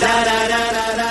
da 0.00 0.14
da 0.28 0.38
da 0.48 0.62
da 0.76 0.96
da. 0.98 1.05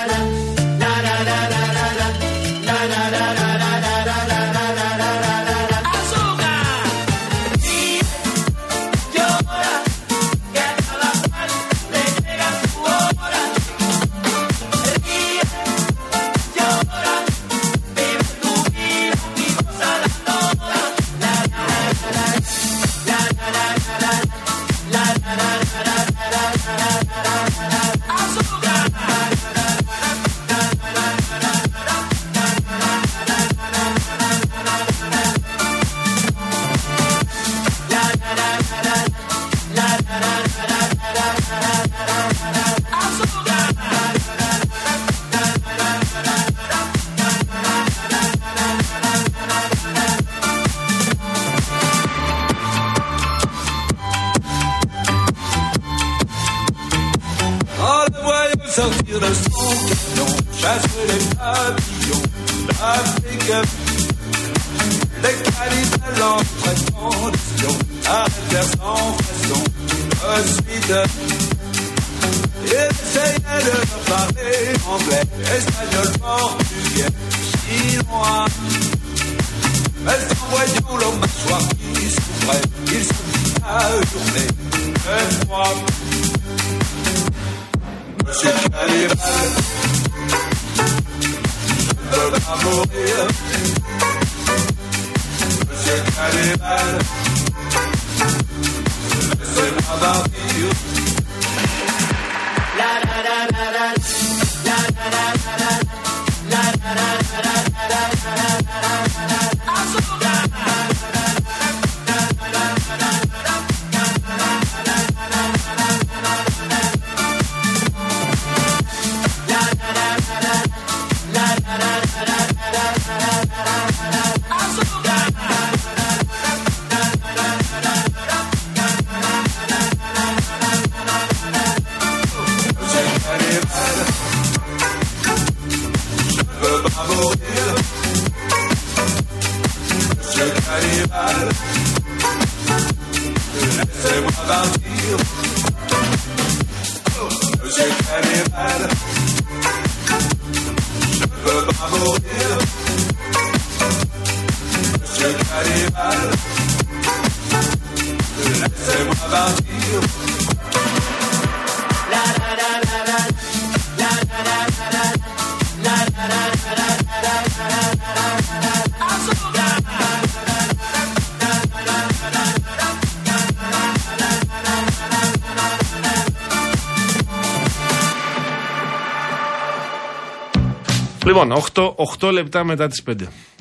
Λοιπόν, 181.44 181.63
8, 181.73 182.28
8 182.28 182.31
λεπτά 182.31 182.63
μετά 182.63 182.88
τις 182.88 183.03
5. 183.09 183.13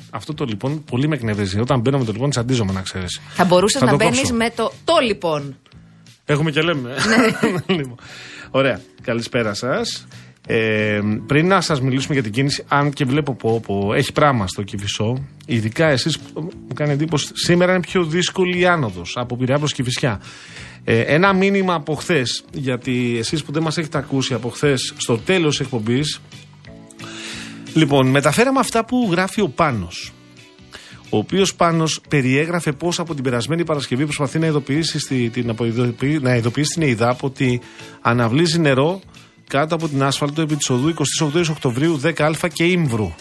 Αυτό 0.09 0.33
το 0.33 0.45
λοιπόν 0.45 0.83
πολύ 0.83 1.07
με 1.07 1.15
εκνευρίζει. 1.15 1.59
Όταν 1.59 1.79
μπαίνω 1.79 1.97
με 1.97 2.05
το 2.05 2.11
λοιπόν, 2.11 2.29
τσαντίζομαι 2.29 2.71
να 2.71 2.81
ξέρεις. 2.81 3.21
Θα 3.29 3.45
μπορούσες 3.45 3.79
Θα 3.79 3.85
να 3.85 3.91
το 3.91 3.97
μπαίνεις 3.97 4.17
κόψω. 4.17 4.33
με 4.33 4.49
το 4.55 4.71
το 4.83 4.93
λοιπόν. 5.05 5.57
Έχουμε 6.25 6.51
και 6.51 6.61
λέμε. 6.61 6.95
λοιπόν. 7.77 7.95
Ωραία. 8.51 8.81
Καλησπέρα 9.01 9.53
σας. 9.53 10.07
Ε, 10.47 10.99
πριν 11.27 11.47
να 11.47 11.61
σας 11.61 11.81
μιλήσουμε 11.81 12.13
για 12.13 12.23
την 12.23 12.31
κίνηση, 12.31 12.63
αν 12.67 12.91
και 12.93 13.05
βλέπω 13.05 13.33
πω, 13.35 13.59
πω 13.59 13.93
έχει 13.93 14.11
πράγμα 14.11 14.47
στο 14.47 14.63
Κυφισό, 14.63 15.25
ειδικά 15.45 15.87
εσείς 15.87 16.17
μου 16.35 16.73
κάνει 16.75 16.91
εντύπωση, 16.91 17.27
σήμερα 17.33 17.71
είναι 17.71 17.81
πιο 17.81 18.03
δύσκολη 18.03 18.59
η 18.59 18.65
άνοδος 18.65 19.13
από 19.17 19.37
Πειραιά 19.37 19.57
προς 19.57 19.73
Κυφισιά. 19.73 20.21
Ε, 20.83 20.99
ένα 20.99 21.33
μήνυμα 21.33 21.73
από 21.73 21.95
χθες, 21.95 22.43
γιατί 22.51 23.15
εσείς 23.17 23.43
που 23.43 23.51
δεν 23.51 23.63
μας 23.63 23.77
έχετε 23.77 23.97
ακούσει 23.97 24.33
από 24.33 24.49
χθες, 24.49 24.93
στο 24.97 25.17
τέλος 25.17 25.57
τη 25.57 25.63
εκπομπής, 25.63 26.21
Λοιπόν, 27.75 28.07
μεταφέραμε 28.07 28.59
αυτά 28.59 28.85
που 28.85 29.07
γράφει 29.11 29.41
ο 29.41 29.49
Πάνος 29.49 30.13
ο 31.09 31.17
οποίος 31.17 31.55
πάνω 31.55 31.83
περιέγραφε 32.09 32.71
πώς 32.71 32.99
από 32.99 33.13
την 33.13 33.23
περασμένη 33.23 33.63
Παρασκευή 33.65 34.03
προσπαθεί 34.03 34.39
να 34.39 34.45
ειδοποιήσει, 34.45 34.99
στη, 34.99 35.29
την, 35.29 35.49
αποειδοποιη- 35.49 36.21
να 36.21 36.35
ειδοποιήσει 36.35 36.79
την 36.79 36.87
ΕΙΔΑΠ 36.87 37.23
ότι 37.23 37.61
αναβλύζει 38.01 38.59
νερό 38.59 39.01
κάτω 39.47 39.75
από 39.75 39.87
την 39.87 40.03
άσφαλτο 40.03 40.41
επί 40.41 40.55
της 40.55 40.69
οδού 40.69 40.93
28 41.21 41.41
Οκτωβρίου 41.49 42.01
10α 42.03 42.47
και 42.53 42.63
Ήμβρου. 42.63 43.13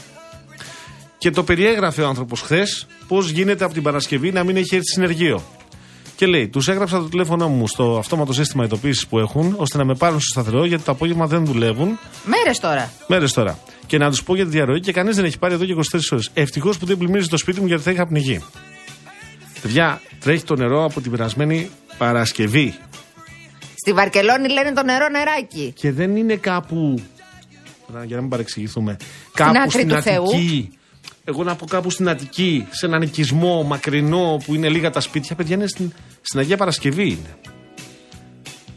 Και 1.19 1.31
το 1.31 1.43
περιέγραφε 1.43 2.03
ο 2.03 2.09
άνθρωπος 2.09 2.41
χθες 2.41 2.87
πώς 3.09 3.31
γίνεται 3.31 3.65
από 3.65 3.75
την 3.75 3.83
Παρασκευή 3.83 4.33
να 4.33 4.45
μην 4.45 4.57
έχει 4.57 4.75
έρθει 4.75 4.87
συνεργείο. 4.93 5.43
Και 6.17 6.27
λέει: 6.27 6.49
Τους 6.49 6.69
έγραψα 6.69 6.99
το 6.99 7.09
τηλέφωνο 7.09 7.49
μου 7.49 7.69
στο 7.69 7.97
αυτόματο 7.99 8.33
σύστημα 8.33 8.65
ειδοποίησης 8.65 9.07
που 9.07 9.19
έχουν, 9.19 9.55
ώστε 9.57 9.79
να 9.79 9.85
με 9.85 9.95
πάρουν 9.95 10.21
στο 10.21 10.41
σταθερό, 10.41 10.65
γιατί 10.65 10.85
το 10.85 10.93
απόγευμα 10.93 11.27
δεν 11.27 11.45
δουλεύουν. 11.45 11.99
Μέρες 12.25 12.59
τώρα. 12.61 12.91
Μέρες 13.07 13.33
τώρα. 13.33 13.59
Και 13.87 13.99
να 13.99 14.11
τους 14.11 14.23
πω 14.23 14.35
για 14.35 14.45
τη 14.45 14.51
διαρροή 14.51 14.81
και 14.81 14.93
κανείς 14.93 15.17
δεν 15.17 15.25
έχει 15.25 15.39
πάρει 15.39 15.55
εδώ 15.55 15.65
και 15.65 15.75
24 15.93 15.99
ώρες. 16.11 16.31
Ευτυχώς 16.35 16.79
που 16.79 16.87
δεν 16.87 16.99
πλημμύριζε 16.99 17.29
το 17.29 17.37
σπίτι 17.37 17.61
μου 17.61 17.67
γιατί 17.67 17.83
θα 17.83 17.91
είχα 17.91 18.07
πνιγεί. 18.07 18.45
Παιδιά, 19.63 20.01
τρέχει 20.21 20.45
το 20.45 20.57
νερό 20.57 20.85
από 20.85 21.01
την 21.01 21.11
περασμένη 21.11 21.71
Παρασκευή. 21.99 22.75
Στη 23.77 23.93
Βαρκελόνη 23.93 24.49
λένε 24.49 24.73
το 24.73 24.83
νερό 24.83 25.09
νεράκι. 25.09 25.73
Και 25.77 25.93
δεν 25.93 26.17
είναι 26.17 26.37
κάπου. 26.37 27.03
Να- 27.95 28.05
Για 28.05 28.15
να 28.17 28.21
μην 28.23 28.31
παρεξηγηθούμε. 28.31 28.97
Κάπου 29.35 29.53
άκρη 29.59 29.71
στην 29.71 29.89
του 29.89 30.03
Θεού. 30.03 30.23
Αττική. 30.25 30.73
Εγώ 31.25 31.43
να 31.43 31.55
πω 31.55 31.67
κάπου 31.67 31.91
στην 31.91 32.09
Αττική, 32.09 32.67
σε 32.71 32.87
έναν 32.87 33.03
οικισμό 33.03 33.63
μακρινό 33.63 34.41
που 34.45 34.55
είναι 34.55 34.69
λίγα 34.69 34.91
τα 34.91 35.01
σπίτια, 35.01 35.37
παιδιά 35.37 35.55
είναι 35.57 35.67
στην, 35.67 35.93
στην 36.21 36.41
Αγία 36.41 36.57
Παρασκευή 36.57 37.03
είναι. 37.09 37.37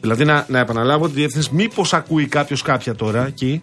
Δηλαδή 0.01 0.25
να, 0.25 0.45
να 0.49 0.59
επαναλάβω 0.59 1.07
τη 1.07 1.13
διεύθυνση, 1.13 1.49
μήπως 1.53 1.93
ακούει 1.93 2.25
κάποιος 2.27 2.61
κάποια 2.61 2.95
τώρα 2.95 3.25
εκεί. 3.25 3.61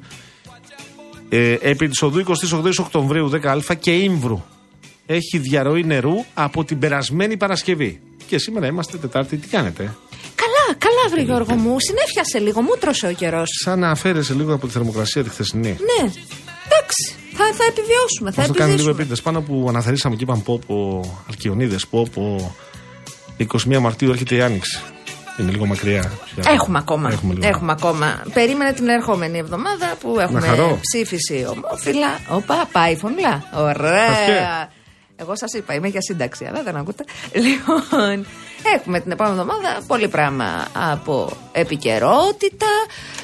Ε, 1.36 1.58
επί 1.60 1.88
της 1.88 2.02
οδού 2.02 2.18
28 2.18 2.70
Οκτωβρίου 2.78 3.30
10α 3.42 3.76
και 3.80 3.90
Ήμβρου 3.90 4.42
έχει 5.06 5.38
διαρροή 5.38 5.84
νερού 5.84 6.24
από 6.34 6.64
την 6.64 6.78
περασμένη 6.78 7.36
Παρασκευή. 7.36 8.00
Και 8.26 8.38
σήμερα 8.38 8.66
είμαστε 8.66 8.96
Τετάρτη, 8.96 9.36
τι 9.36 9.48
κάνετε; 9.48 9.82
Καλά, 10.34 10.76
καλά, 10.78 11.08
βρε 11.10 11.22
Γιώργο 11.22 11.54
μου. 11.54 11.76
Συνέφιασε 11.80 12.38
λίγο, 12.38 12.60
μου 12.60 12.72
τρώσε 12.80 13.06
ο 13.06 13.12
καιρός. 13.12 13.48
Σαν 13.64 13.78
να 13.78 13.90
αφαίρεσαι 13.90 14.34
λίγο 14.34 14.54
από 14.54 14.66
τη 14.66 14.72
θερμοκρασία 14.72 15.22
τη 15.22 15.28
χθεσινή. 15.28 15.68
Ναι. 15.68 16.10
Εντάξει. 16.66 17.14
Θα, 17.32 17.44
θα 17.54 17.64
επιβιώσουμε. 17.68 18.30
Θα 18.30 18.40
Μας 18.40 18.46
το 18.46 18.52
κάνει 18.54 18.74
λίγο 18.74 18.90
επιζήσουμε. 18.90 18.90
επίτηδες. 18.90 19.22
Πάνω 19.22 19.40
που 19.40 19.64
αναθερήσαμε 19.68 20.16
και 20.16 20.22
είπαν 20.22 20.42
πω 20.42 20.60
πω 20.66 21.00
Αλκιονίδες, 21.28 21.86
πω 21.86 22.08
πω 22.14 22.54
21 23.38 23.78
Μαρτίου 23.78 24.10
έρχεται 24.10 24.34
η 24.34 24.40
Άνοιξη. 24.40 24.82
Είναι 25.38 25.50
λίγο 25.50 25.66
μακριά. 25.66 26.12
Έχουμε 26.46 26.78
ακόμα. 26.78 27.10
Έχουμε 27.12 27.34
Έχουμε, 27.46 27.72
λίγο. 27.74 27.86
ακόμα. 27.88 28.22
Περίμενε 28.34 28.72
την 28.72 28.88
ερχόμενη 28.88 29.38
εβδομάδα 29.38 29.94
που 30.00 30.20
έχουμε 30.20 30.40
χαρώ. 30.40 30.78
ψήφιση 30.80 31.46
ομόφυλα. 31.50 32.18
Οπα, 32.28 32.68
πάει 32.72 32.96
φωνλά. 32.96 33.44
Ωραία. 33.54 34.04
Ευχέ. 34.10 34.68
Εγώ 35.16 35.36
σας 35.36 35.52
είπα, 35.52 35.74
είμαι 35.74 35.88
για 35.88 36.00
σύνταξη, 36.00 36.44
αλλά 36.44 36.62
δεν 36.62 36.76
ακούτε. 36.76 37.04
Λοιπόν, 37.44 38.26
έχουμε 38.76 39.00
την 39.00 39.10
επόμενη 39.10 39.38
εβδομάδα 39.40 39.80
πολύ 39.86 40.08
πράγμα 40.08 40.66
από 40.92 41.30
επικαιρότητα. 41.52 42.66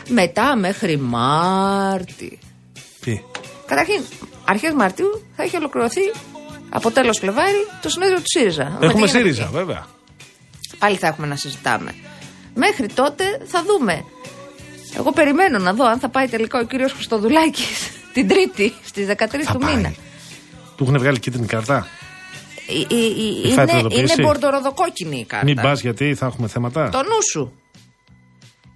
Μετά 0.09 0.57
μέχρι 0.57 0.97
Μάρτι. 0.97 2.39
Τι; 3.01 3.21
Καταρχήν, 3.67 4.03
αρχές 4.45 4.73
Μαρτίου 4.73 5.23
θα 5.37 5.43
έχει 5.43 5.57
ολοκληρωθεί 5.57 6.01
από 6.71 6.91
τέλος 6.91 7.19
Φλεβάρι 7.19 7.67
το 7.83 7.89
συνέδριο 7.89 8.17
του 8.19 8.25
ΣΥΡΙΖΑ. 8.39 8.65
Με 8.65 8.79
τι 8.79 8.87
Έχουμε 8.87 9.07
γίνεται 9.07 9.19
ΣΥΡΙΖΑ, 9.19 9.43
εκεί. 9.43 9.53
βέβαια. 9.53 9.87
Πάλι 10.81 10.97
θα 10.97 11.07
έχουμε 11.07 11.27
να 11.27 11.37
συζητάμε. 11.37 11.95
Μέχρι 12.55 12.87
τότε 12.87 13.25
θα 13.47 13.63
δούμε. 13.67 14.05
Εγώ 14.99 15.13
περιμένω 15.13 15.59
να 15.59 15.73
δω 15.75 15.85
αν 15.87 15.99
θα 15.99 16.09
πάει 16.09 16.27
τελικά 16.29 16.59
ο 16.59 16.65
κύριος 16.65 16.93
Χριστοδουλάκης 16.93 17.91
την 18.15 18.29
Τρίτη 18.29 18.73
στις 18.85 19.07
13 19.09 19.13
Θα 19.45 19.53
του 19.53 19.59
πάει. 19.59 19.75
μήνα. 19.77 19.93
Του 20.77 20.85
έχουν 20.85 20.99
βγάλει 20.99 21.19
κίτρινη 21.19 21.47
κάρτα; 21.47 21.87
Ε, 22.69 22.95
ε, 22.95 22.99
ε, 23.45 23.49
Η 23.49 23.53
θα 23.53 23.63
Είναι, 23.63 23.79
ειδοποιήσει. 23.79 24.01
είναι 24.01 24.15
μπορντοροδοκόκκινη 24.23 25.19
η 25.19 25.25
κάρτα. 25.25 25.47
Μην 25.47 25.57
πας 25.57 25.81
γιατί 25.81 26.15
θα 26.15 26.27
έχουμε 26.27 26.49
θέματα. 26.49 26.89
Το 26.89 26.99
νου 26.99 27.19
σου. 27.33 27.53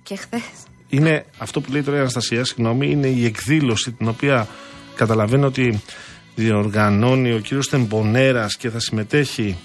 Και 0.03 0.17
χθες. 0.17 0.43
Είναι 0.89 1.25
αυτό 1.39 1.61
που 1.61 1.73
λέει 1.73 1.83
τώρα 1.83 1.97
η 1.97 2.01
Αναστασία, 2.01 2.45
συγγνώμη, 2.45 2.91
είναι 2.91 3.06
η 3.06 3.25
εκδήλωση 3.25 3.93
την 3.93 4.09
οποία 4.09 4.49
καταλαβαίνω 4.95 5.47
ότι 5.47 5.83
διοργανώνει 6.35 7.33
ο 7.33 7.39
κύριος 7.39 7.69
Τεμπονέρας 7.69 8.56
και 8.56 8.71
θα 8.71 8.81
συμμετέχει 8.81 9.56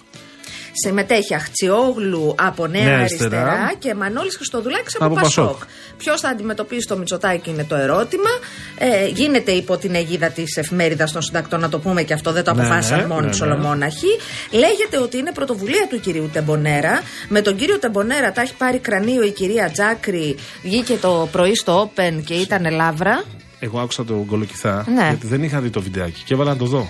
Συμμετέχει 0.72 1.36
Αχτσιόγλου 1.36 2.36
από 2.38 2.68
Νέα, 2.68 2.84
Νέα 2.84 2.98
Αριστερά. 2.98 3.42
Αριστερά 3.42 3.74
και 3.80 3.94
Μανώλης 3.96 4.36
Χριστοδουλάκης 4.36 4.96
από, 4.96 5.06
Από 5.06 5.14
Πασόκ. 5.14 5.46
Πασόκ. 5.46 5.62
Ποιος 5.98 6.22
θα 6.22 6.30
αντιμετωπίσει 6.30 6.88
το 6.88 6.98
Μητσοτάκι 6.98 7.50
είναι 7.50 7.64
το 7.64 7.76
ερώτημα. 7.76 8.30
Ε, 8.78 9.08
γίνεται 9.08 9.52
υπό 9.52 9.78
την 9.78 9.96
αιγίδα 9.96 10.28
της 10.30 10.58
εφημερίδας 10.58 11.12
των 11.12 11.22
συντακτών, 11.22 11.60
να 11.60 11.70
το 11.70 11.80
πούμε 11.80 12.04
και 12.04 12.14
αυτό, 12.14 12.32
δεν 12.32 12.44
το 12.44 12.54
Ναι, 12.54 12.62
αποφάσισαν 12.62 13.00
ναι, 13.00 13.06
μόνοι 13.06 13.26
ναι, 13.26 13.32
του 13.32 13.46
ναι. 13.46 13.52
ολομόναχοι. 13.52 14.08
Λέγεται 14.52 14.98
ότι 15.02 15.18
είναι 15.18 15.32
πρωτοβουλία 15.32 15.88
του 15.90 16.00
κυρίου 16.00 16.30
Τεμπονέρα. 16.34 17.02
Με 17.28 17.42
τον 17.42 17.56
κύριο 17.56 17.80
Τεμπονέρα 17.80 18.32
τα 18.32 18.42
έχει 18.42 18.54
πάρει 18.58 18.80
κρανίο 18.80 19.24
η 19.24 19.32
κυρία 19.32 19.70
Τζάκρη. 19.72 20.36
Βγήκε 20.64 20.94
το 21.02 21.28
πρωί 21.32 21.56
στο 21.56 21.92
Open 21.96 22.22
και 22.26 22.34
ήταν 22.34 22.72
λάβρα. 22.72 23.24
Εγώ 23.60 23.80
άκουσα 23.80 24.06
το 24.06 24.24
γκολοκυθά 24.28 24.86
Ναι. 24.96 25.08
γιατί 25.10 25.28
δεν 25.28 25.44
είχα 25.44 25.60
δει 25.60 25.70
το 25.70 25.82
βιντεάκι 25.82 26.22
και 26.26 26.34
έβαλα 26.34 26.50
να 26.52 26.58
το 26.58 26.66
δω. 26.66 26.90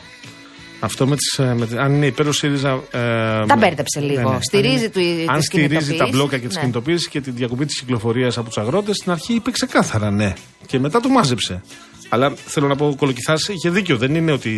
Αυτό 0.79 1.07
με 1.07 1.15
τις, 1.15 1.39
ε, 1.39 1.53
με, 1.57 1.65
τις- 1.65 1.75
αν 1.77 1.93
είναι 1.93 2.05
υπέρ 2.05 2.27
ο 2.27 2.31
ΣΥΡΙΖΑ. 2.31 2.69
Ε, 2.91 2.97
Τα 2.99 3.45
με- 3.47 3.55
μπέρδεψε 3.57 3.99
λίγο. 3.99 4.37
Στηρίζει 4.41 4.73
Αν 4.75 4.79
είναι- 4.79 5.23
του- 5.23 5.31
Αν 5.31 5.37
τις 5.37 5.45
στηρίζει 5.45 5.73
τα 5.73 5.79
κινητοποιήσεις. 5.79 6.11
μπλόκα 6.15 6.37
και 6.37 6.45
τις 6.47 6.55
Ναι. 6.55 6.61
κινητοποίησεις 6.61 7.07
και 7.07 7.21
τη 7.21 7.31
διακοπή 7.31 7.65
της 7.65 7.79
κυκλοφορίας 7.79 8.37
από 8.37 8.47
τους 8.47 8.57
αγρότες, 8.57 8.95
στην 8.95 9.11
αρχή 9.11 9.33
είπε 9.33 9.51
ξεκάθαρα 9.51 10.11
ναι. 10.11 10.33
Και 10.65 10.79
μετά 10.79 10.99
το 10.99 11.09
μάζεψε. 11.09 11.61
Αλλά 12.09 12.33
θέλω 12.45 12.67
να 12.67 12.75
πω, 12.75 12.87
ο 12.87 12.95
Κολοκυθάς 12.95 13.47
είχε 13.47 13.69
δίκιο. 13.69 13.97
Δεν 13.97 14.15
είναι 14.15 14.31
ότι 14.31 14.49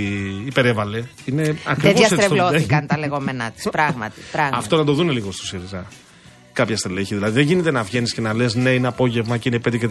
υπερέβαλε. 0.46 1.04
Είναι 1.26 1.44
Δεν 1.44 1.58
ακριβώς 1.66 2.00
έτσι 2.02 2.10
το 2.10 2.16
διαστρεβλώθηκαν 2.16 2.60
βιντεάκι. 2.62 2.86
τα 2.88 2.98
λεγόμενά 2.98 3.52
της. 3.52 3.68
Πράγματι. 3.72 4.22
πράγματι. 4.32 4.56
Αυτό 4.58 4.78
να 4.78 4.84
το 4.84 4.94
δούνε 4.94 5.12
λίγο 5.12 5.32
στο 5.32 5.46
ΣΥΡΙΖΑ. 5.46 5.86
Κάποια 6.54 6.78
στελέχη. 6.78 7.14
Δηλαδή 7.16 7.34
δεν 7.34 7.44
γίνεται 7.44 7.72
να 7.72 7.84
βγαίνεις 7.84 8.14
και 8.14 8.22
να 8.22 8.34
λες 8.34 8.56
ναι, 8.56 8.70
είναι 8.70 8.88
απόγευμα 8.88 9.38
και 9.38 9.50
είναι 9.50 9.60
5 9.70 9.78
και 9.80 9.90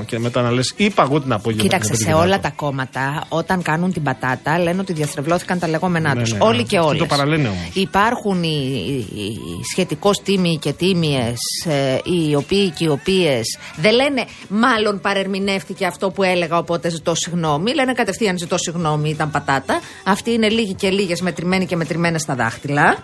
4 0.00 0.04
και 0.06 0.18
μετά 0.18 0.42
να 0.42 0.50
λες 0.50 0.72
είπα 0.76 1.02
εγώ 1.02 1.20
την 1.20 1.32
απόγευμα. 1.32 1.62
Κοίταξε, 1.62 1.90
και 1.90 1.96
είναι 2.00 2.10
σε 2.10 2.16
5 2.16 2.20
και 2.20 2.26
όλα 2.26 2.36
4». 2.38 2.40
τα 2.42 2.50
κόμματα, 2.50 3.24
όταν 3.28 3.62
κάνουν 3.62 3.92
την 3.92 4.02
πατάτα, 4.02 4.58
λένε 4.58 4.80
ότι 4.80 4.92
διαστρεβλώθηκαν 4.92 5.58
τα 5.58 5.68
λεγόμενά 5.68 6.14
Ναι, 6.14 6.20
τους. 6.22 6.32
ναι, 6.32 6.38
Όλοι 6.42 6.56
ναι. 6.56 6.62
και 6.62 6.76
Αυτό 6.76 6.88
όλες. 6.88 7.00
το 7.00 7.06
παραλένε 7.06 7.48
όμως. 7.48 7.70
Υπάρχουν 7.72 8.42
οι, 8.42 8.48
οι 9.14 9.36
σχετικώς 9.72 10.22
τίμοι 10.22 10.58
και 10.58 10.72
τίμιες, 10.72 11.36
οι 12.04 12.34
οποίοι 12.34 12.70
και 12.70 12.84
οι 12.84 12.88
οποίες 12.88 13.58
δεν 13.76 13.94
λένε 13.94 14.24
μάλλον 14.48 15.00
παρερμηνεύτηκε 15.00 15.86
αυτό 15.86 16.10
που 16.10 16.22
έλεγα, 16.22 16.58
οπότε 16.58 16.88
ζητώ 16.90 17.14
συγγνώμη. 17.14 17.74
Λένε 17.74 17.92
κατευθείαν 17.92 18.38
ζητώ 18.38 18.58
συγγνώμη, 18.58 19.10
ήταν 19.10 19.30
πατάτα. 19.30 19.80
Αυτοί 20.04 20.30
είναι 20.32 20.48
λίγοι 20.48 20.74
και 20.74 20.90
λίγες 20.90 21.20
μετρημένοι 21.20 21.66
και 21.66 21.76
μετρημένες 21.76 22.20
στα 22.22 22.34
δάχτυλα. 22.34 22.96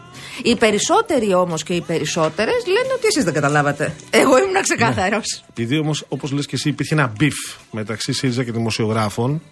Οι 0.43 0.56
περισσότεροι 0.56 1.34
όμως 1.34 1.62
και 1.62 1.72
οι 1.75 1.81
περισσότερες 1.81 2.66
λένε 2.66 2.98
ότι 2.99 3.06
εσείς 3.06 3.25
δεν 3.25 3.35
καταλάβατε. 3.35 3.95
Εγώ 4.11 4.39
ήμουν 4.39 4.62
ξεκάθαρος. 4.62 5.45
Επειδή 5.49 5.79
όμως, 5.79 6.05
όπως 6.09 6.31
λες 6.31 6.47
και 6.47 6.55
εσύ, 6.55 6.69
υπήρχε 6.69 6.95
ένα 6.95 7.12
beef 7.19 7.35
μεταξύ 7.71 8.12
ΣΥΡΙΖΑ 8.12 8.45
και 8.45 8.53
δημοσιογράφων, 8.53 9.43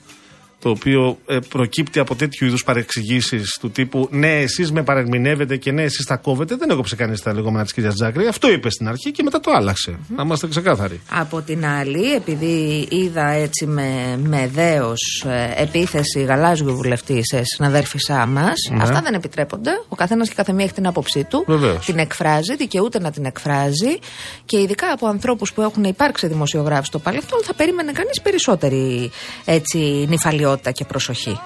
το 0.59 0.69
οποίο 0.71 1.19
ε, 1.27 1.39
προκύπτει 1.49 1.99
από 1.99 2.15
τέτοιου 2.15 2.47
είδους 2.47 2.65
παρεξηγήσεις 2.65 3.59
του 3.61 3.71
τύπου 3.71 4.09
Ναι, 4.11 4.41
εσείς 4.41 4.73
με 4.73 4.83
παρερμηνεύετε 4.83 5.57
και 5.57 5.73
ναι, 5.73 5.83
εσείς 5.83 6.05
τα 6.05 6.17
κόβετε. 6.17 6.57
Δεν 6.57 6.71
έκοψε 6.71 6.97
κανείς 6.97 7.23
τα 7.23 7.35
λεγόμενα 7.35 7.63
της 7.65 7.73
κυρίας 7.73 7.95
Τζάκρη. 7.95 8.27
Αυτό 8.27 8.51
είπε 8.51 8.71
στην 8.71 8.89
αρχή 8.89 9.11
και 9.11 9.23
μετά 9.23 9.41
το 9.41 9.51
άλλαξε. 9.51 9.99
Να 10.17 10.23
είμαστε 10.23 10.49
ξεκάθαροι. 10.49 11.01
Από 11.11 11.41
την 11.43 11.67
άλλη, 11.67 12.13
επειδή 12.13 12.87
είδα 12.91 13.29
έτσι 13.31 13.67
με, 13.67 14.19
με 14.23 14.51
δέος 14.55 15.25
ε, 15.27 15.63
επίθεση 15.63 16.23
γαλάζιου 16.23 16.75
βουλευτή 16.77 17.21
σε 17.25 17.43
συναδέρφισσά 17.45 18.27
μας, 18.27 18.55
Ναι. 18.71 18.83
αυτά 18.83 19.01
δεν 19.01 19.15
επιτρέπονται. 19.15 19.71
Ο 19.89 19.95
καθένας 19.97 20.29
και 20.29 20.35
κάθε 20.35 20.53
μία 20.53 20.65
έχει 20.65 20.75
την 20.75 20.87
άποψή 20.87 21.25
του. 21.25 21.45
Βεβαίως. 21.47 21.85
Την 21.87 21.99
εκφράζει, 21.99 22.57
δικαιούται 22.57 23.01
να 23.01 23.11
την 23.11 23.25
εκφράζει. 23.25 23.99
Και 24.45 24.61
ειδικά 24.61 24.93
από 24.93 25.07
ανθρώπους 25.07 25.53
που 25.53 25.63
έχουν 25.63 25.85
υπάρξει 25.85 26.27
δημοσιογράφοι 26.27 26.87
στο 26.87 26.99
παρελθόν, 26.99 27.41
θα 27.43 27.55
περίμενε 27.55 27.93
κανείς 27.93 28.21
περισσότερη 28.23 29.11
έτσι, 29.45 29.79
νυφαλιότητα 30.09 30.45
και 30.73 30.85
προσοχή. 30.85 31.41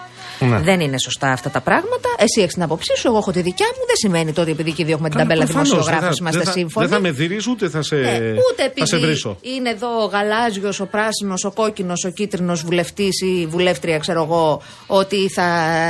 Ναι. 0.46 0.58
Δεν 0.60 0.81
είναι 0.81 0.98
σωστά 0.98 1.28
αυτά 1.32 1.50
τα 1.50 1.60
πράγματα. 1.60 2.08
Εσύ 2.19 2.40
έχεις 2.40 2.54
την 2.54 2.62
άποψή 2.62 2.96
σου, 2.96 3.06
εγώ 3.08 3.16
έχω 3.16 3.31
τη 3.32 3.40
δικιά 3.42 3.66
μου. 3.66 3.84
Δεν 3.87 3.96
σημαίνει 3.96 4.32
τότε 4.32 4.50
επειδή 4.50 4.72
και 4.72 4.82
οι 4.82 4.84
δύο 4.84 4.94
έχουμε 4.94 5.08
την 5.08 5.19
Καλά, 5.19 5.28
ταμπέλα 5.28 5.44
προφανώς, 5.46 5.70
δημοσιογράφους 5.70 6.06
δεν 6.08 6.16
θα- 6.16 6.20
είμαστε 6.20 6.38
δεν 6.38 6.46
θα- 6.46 6.58
σύμφωνοι. 6.58 6.87
Δεν 6.87 6.96
θα 6.96 7.02
με 7.02 7.10
δει 7.10 7.40
ούτε 7.50 7.69
θα 7.69 7.82
σε, 7.82 7.96
Ναι, 7.96 8.10
ούτε 8.50 8.72
θα 8.76 8.87
σε 8.87 8.94
επειδή 8.94 9.06
βρίσω. 9.06 9.37
είναι 9.40 9.70
εδώ 9.70 10.02
ο 10.02 10.06
γαλάζιος, 10.06 10.81
ο 10.81 10.87
πράσινος, 10.87 11.44
ο 11.44 11.50
κόκκινος, 11.50 12.04
ο 12.04 12.10
κίτρινος 12.10 12.62
βουλευτής 12.62 13.20
ή 13.20 13.46
βουλεύτρια, 13.50 13.98
ξέρω 13.98 14.22
εγώ, 14.22 14.62
ότι 14.87 15.28
θα, 15.28 15.46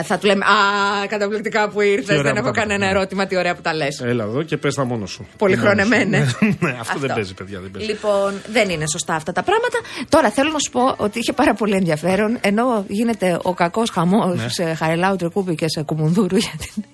θα 0.07 0.19
του 0.19 0.27
λέμε 0.27 0.45
Α, 0.45 1.07
καταπληκτικά 1.07 1.69
που 1.69 1.79
Τι 1.81 1.87
ήρθε. 1.89 2.13
ωραία 2.13 2.23
Δεν 2.23 2.33
που 2.33 2.39
έχω 2.49 2.55
τα 2.55 2.61
κανένα 2.61 2.85
είπαμε. 2.85 2.99
ερώτημα, 2.99 3.27
τι 3.27 3.37
ωραία 3.37 3.55
που 3.55 3.61
τα 3.63 3.75
λες. 3.75 4.01
Έλα 4.01 4.25
εδώ 4.25 4.43
και 4.43 4.57
πες 4.57 4.75
τα 4.75 4.85
μόνος 4.85 5.11
σου. 5.11 5.27
Πολυχρονεμένε. 5.39 6.19
ναι, 6.59 6.77
αυτό, 6.81 6.99
δεν 6.99 7.13
παίζει, 7.15 7.35
παιδιά. 7.35 7.61
Δεν 7.61 7.71
παίζει. 7.71 7.89
Λοιπόν, 7.91 8.33
δεν 8.53 8.69
είναι 8.69 8.85
σωστά 8.93 9.15
αυτά 9.15 9.33
τα 9.33 9.43
πράγματα. 9.43 9.79
Τώρα 10.09 10.31
θέλω 10.31 10.51
να 10.51 10.59
σου 10.59 10.71
πω 10.71 10.95
ότι 10.97 11.19
είχε 11.19 11.33
πάρα 11.33 11.55
πολύ 11.55 11.75
ενδιαφέρον, 11.75 12.39
ενώ 12.41 12.85
γίνεται 12.89 13.39
ο 13.43 13.55
κακός 13.55 13.91
χαμός 13.91 14.40
Ναι. 14.43 14.49
σε 14.49 14.75
Χαρελάου 14.75 15.17
Τρεκούπη 15.17 15.55
και 15.55 15.69
σε 15.69 15.83
Κουμουνδούρου 15.83 16.37
για 16.37 16.53
την. 16.59 16.85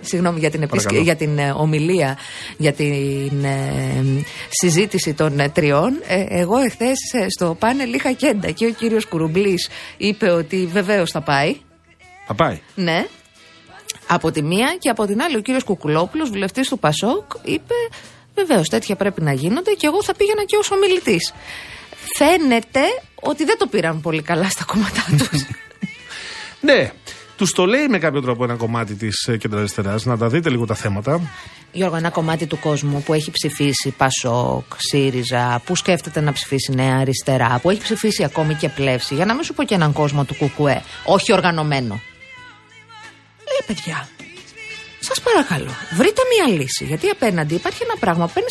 Συγγνώμη 0.00 0.38
για 0.38 0.50
την, 0.50 0.62
επισκ... 0.62 0.74
Παρακαλώ. 0.74 1.02
για 1.02 1.16
την 1.16 1.38
ε, 1.38 1.50
ομιλία, 1.56 2.18
για 2.56 2.72
την 2.72 3.44
ε, 3.44 4.24
συζήτηση 4.48 5.14
των 5.14 5.40
ε, 5.40 5.48
τριών. 5.48 6.02
Ε, 6.06 6.24
εγώ 6.28 6.58
εχθές 6.58 6.98
ε, 7.12 7.26
στο 7.28 7.56
πάνελ 7.58 7.92
είχα 7.92 8.12
κέντα 8.12 8.50
και 8.50 8.66
ο 8.66 8.70
κύριος 8.70 9.06
Κουρουμπλής 9.06 9.68
είπε 9.96 10.30
ότι 10.30 10.66
βεβαίως 10.72 11.10
θα 11.10 11.20
πάει. 11.20 11.56
Θα 12.26 12.34
πάει. 12.34 12.60
Ναι. 12.74 13.06
Από 14.06 14.30
τη 14.30 14.42
μία 14.42 14.76
και 14.78 14.88
από 14.88 15.06
την 15.06 15.22
άλλη 15.22 15.36
ο 15.36 15.40
κύριος 15.40 15.64
Κουκουλόπουλος, 15.64 16.30
βουλευτής 16.30 16.68
του 16.68 16.78
Πασόκ, 16.78 17.32
είπε 17.44 17.74
βεβαίως 18.34 18.68
τέτοια 18.68 18.96
πρέπει 18.96 19.22
να 19.22 19.32
γίνονται 19.32 19.70
και 19.70 19.86
εγώ 19.86 20.02
θα 20.02 20.14
πήγαινα 20.14 20.44
και 20.44 20.56
ως 20.56 20.70
ομιλητής. 20.70 21.32
Φαίνεται 22.16 22.80
ότι 23.14 23.44
δεν 23.44 23.58
το 23.58 23.66
πήραν 23.66 24.00
πολύ 24.00 24.22
καλά 24.22 24.48
στα 24.48 24.64
κόμματά 24.64 25.04
τους. 25.18 25.46
Ναι, 26.60 26.92
τους 27.36 27.52
το 27.52 27.66
λέει 27.66 27.88
με 27.88 27.98
κάποιο 27.98 28.20
τρόπο 28.20 28.44
ένα 28.44 28.54
κομμάτι 28.54 28.94
της 28.94 29.28
κεντροαριστεράς. 29.38 30.04
Να 30.04 30.18
τα 30.18 30.28
δείτε 30.28 30.50
λίγο 30.50 30.66
τα 30.66 30.74
θέματα. 30.74 31.20
Γιώργο, 31.72 31.96
ένα 31.96 32.10
κομμάτι 32.10 32.46
του 32.46 32.58
κόσμου 32.58 33.02
που 33.02 33.14
έχει 33.14 33.30
ψηφίσει 33.30 33.94
Πασόκ, 33.96 34.64
ΣΥΡΙΖΑ, 34.76 35.62
που 35.64 35.76
σκέφτεται 35.76 36.20
να 36.20 36.32
ψηφίσει 36.32 36.72
Νέα 36.72 36.96
Αριστερά, 36.96 37.58
που 37.62 37.70
έχει 37.70 37.80
ψηφίσει 37.80 38.24
ακόμη 38.24 38.54
και 38.54 38.68
Πλεύση, 38.68 39.14
για 39.14 39.24
να 39.24 39.34
μην 39.34 39.44
σου 39.44 39.54
πω 39.54 39.64
και 39.64 39.74
έναν 39.74 39.92
κόσμο 39.92 40.24
του 40.24 40.34
Κουκουέ, 40.34 40.82
όχι 41.04 41.32
οργανωμένο. 41.32 42.00
Λέει, 43.48 43.62
παιδιά, 43.66 44.08
σας 45.00 45.20
παρακαλώ, 45.20 45.70
βρείτε 45.96 46.22
μία 46.32 46.56
λύση. 46.58 46.84
Γιατί 46.84 47.08
απέναντι 47.08 47.54
υπάρχει 47.54 47.82
ένα 47.82 47.94
πράγμα 48.00 48.26
που 48.26 48.32
παίρνει 48.32 48.48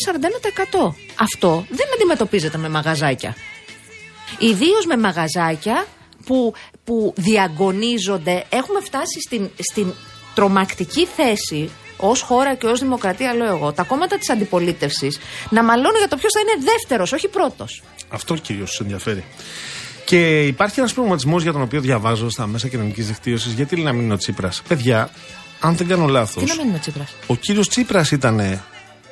41%. 0.80 0.94
Αυτό 1.20 1.64
δεν 1.68 1.86
αντιμετωπίζεται 1.94 2.58
με 2.58 2.68
μαγαζάκια. 2.68 3.36
Ιδίως 4.38 4.86
με 4.86 4.96
μαγαζάκια 4.96 5.86
που, 6.24 6.52
που 6.84 7.12
διαγωνίζονται. 7.16 8.44
Έχουμε 8.48 8.80
φτάσει 8.80 9.20
στην, 9.20 9.50
στην 9.58 9.92
τρομακτική 10.34 11.06
θέση 11.06 11.70
ως 11.96 12.20
χώρα 12.20 12.54
και 12.54 12.66
ως 12.66 12.80
δημοκρατία, 12.80 13.34
λέω 13.34 13.54
εγώ, 13.54 13.72
τα 13.72 13.82
κόμματα 13.82 14.18
της 14.18 14.30
αντιπολίτευσης 14.30 15.18
να 15.50 15.64
μαλώνουν 15.64 15.98
για 15.98 16.08
το 16.08 16.16
ποιος 16.16 16.32
θα 16.32 16.40
είναι 16.40 16.64
δεύτερος, 16.64 17.12
όχι 17.12 17.28
πρώτος. 17.28 17.82
Αυτό 18.08 18.34
κυρίως 18.34 18.70
τους 18.70 18.80
ενδιαφέρει. 18.80 19.24
Και 20.04 20.46
υπάρχει 20.46 20.78
ένας 20.78 20.92
προγραμματισμό 20.92 21.38
για 21.38 21.52
τον 21.52 21.62
οποίο 21.62 21.80
διαβάζω 21.80 22.30
στα 22.30 22.46
μέσα 22.46 22.68
κοινωνικής 22.68 23.06
δικτύωσης. 23.06 23.52
Γιατί 23.52 23.76
λέει 23.76 23.84
να 23.84 23.92
μην 23.92 24.02
είναι 24.02 24.12
ο 24.12 24.16
Τσίπρας; 24.16 24.62
Παιδιά, 24.68 25.10
αν 25.60 25.76
δεν 25.76 25.86
κάνω 25.86 26.06
λάθος, 26.06 26.42
Τι 26.42 26.56
να 26.56 26.64
μείνει 26.64 26.76
ο 26.76 26.78
Τσίπρας; 26.78 27.14
ο 27.26 27.36
κύριος 27.36 27.68
Τσίπρας 27.68 28.10
ήταν 28.10 28.62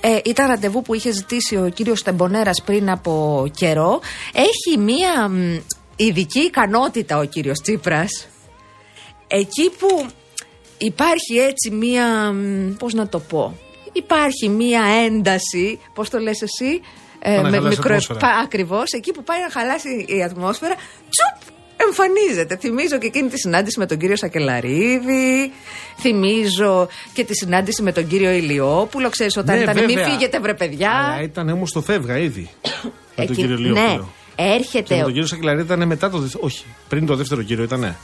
Ε, 0.00 0.18
ήταν 0.24 0.46
ραντεβού 0.46 0.82
που 0.82 0.94
είχε 0.94 1.10
ζητήσει 1.10 1.56
ο 1.56 1.70
κύριος 1.74 2.02
Τεμπονέρας 2.02 2.62
πριν 2.64 2.90
από 2.90 3.46
καιρό. 3.56 4.00
Έχει 4.32 4.78
μία 4.78 5.28
μ, 5.28 5.58
ειδική 5.96 6.40
ικανότητα 6.40 7.18
ο 7.18 7.24
κύριος 7.24 7.60
Τσίπρας. 7.60 8.28
Εκεί 9.26 9.70
που 9.78 10.06
υπάρχει 10.78 11.36
έτσι 11.36 11.70
μία, 11.70 12.32
μ, 12.32 12.74
πώς 12.78 12.94
να 12.94 13.08
το 13.08 13.18
πω, 13.18 13.54
υπάρχει 13.92 14.48
μία 14.48 14.82
ένταση, 15.06 15.78
πώς 15.94 16.10
το 16.10 16.18
λες 16.18 16.42
εσύ, 16.42 16.80
ε, 17.18 17.40
Πάει 17.40 17.42
να 17.42 17.50
χαλάσει 17.50 17.74
η 17.74 17.78
ατμόσφαιρα. 17.78 18.18
πα- 18.18 18.40
ακριβώς, 18.44 18.92
εκεί 18.92 19.12
που 19.12 19.22
πάει 19.24 19.40
να 19.40 19.50
χαλάσει 19.50 20.04
η 20.08 20.22
ατμόσφαιρα, 20.22 20.74
τσουπ, 20.74 21.54
εμφανίζεται. 21.76 22.56
Θυμίζω 22.56 22.98
και 22.98 23.06
εκείνη 23.06 23.28
τη 23.28 23.38
συνάντηση 23.38 23.78
με 23.78 23.86
τον 23.86 23.98
κύριο 23.98 24.16
Σακελαρίδη, 24.16 25.52
θυμίζω 25.98 26.88
και 27.12 27.24
τη 27.24 27.34
συνάντηση 27.34 27.82
με 27.82 27.92
τον 27.92 28.06
κύριο 28.06 28.30
Ηλιόπουλο, 28.30 29.08
ξέρεις 29.08 29.36
όταν 29.36 29.56
Ναι, 29.56 29.62
ήταν 29.62 29.84
μη 29.84 29.86
βέβαια. 29.94 30.04
φύγετε 30.10 30.40
βρε 30.40 30.54
παιδιά. 30.54 30.90
Αλλά 30.90 31.22
ήταν 31.22 31.48
όμως 31.48 31.72
το 31.72 31.80
φεύγα 31.82 32.18
ήδη. 32.18 32.50
με 33.16 33.24
τον 33.24 33.24
Εκεί- 33.24 33.34
κύριο 33.34 33.56
ναι, 33.56 33.60
Λιόπουλο. 33.80 34.08
Και 34.36 34.42
έρχεται. 34.42 34.94
με 34.94 35.00
ο- 35.00 35.04
τον 35.04 35.12
κύριο 35.12 35.26
Σακελαρίδη 35.28 35.64
ήταν 35.64 35.86
μετά 35.86 36.10
το 36.10 36.18
δεύτερο. 36.18 36.44
Όχι, 36.46 36.64
πριν 36.88 37.06
το 37.06 37.16
δεύτερο 37.16 37.42
κύριο 37.42 37.64
ήταν. 37.64 37.96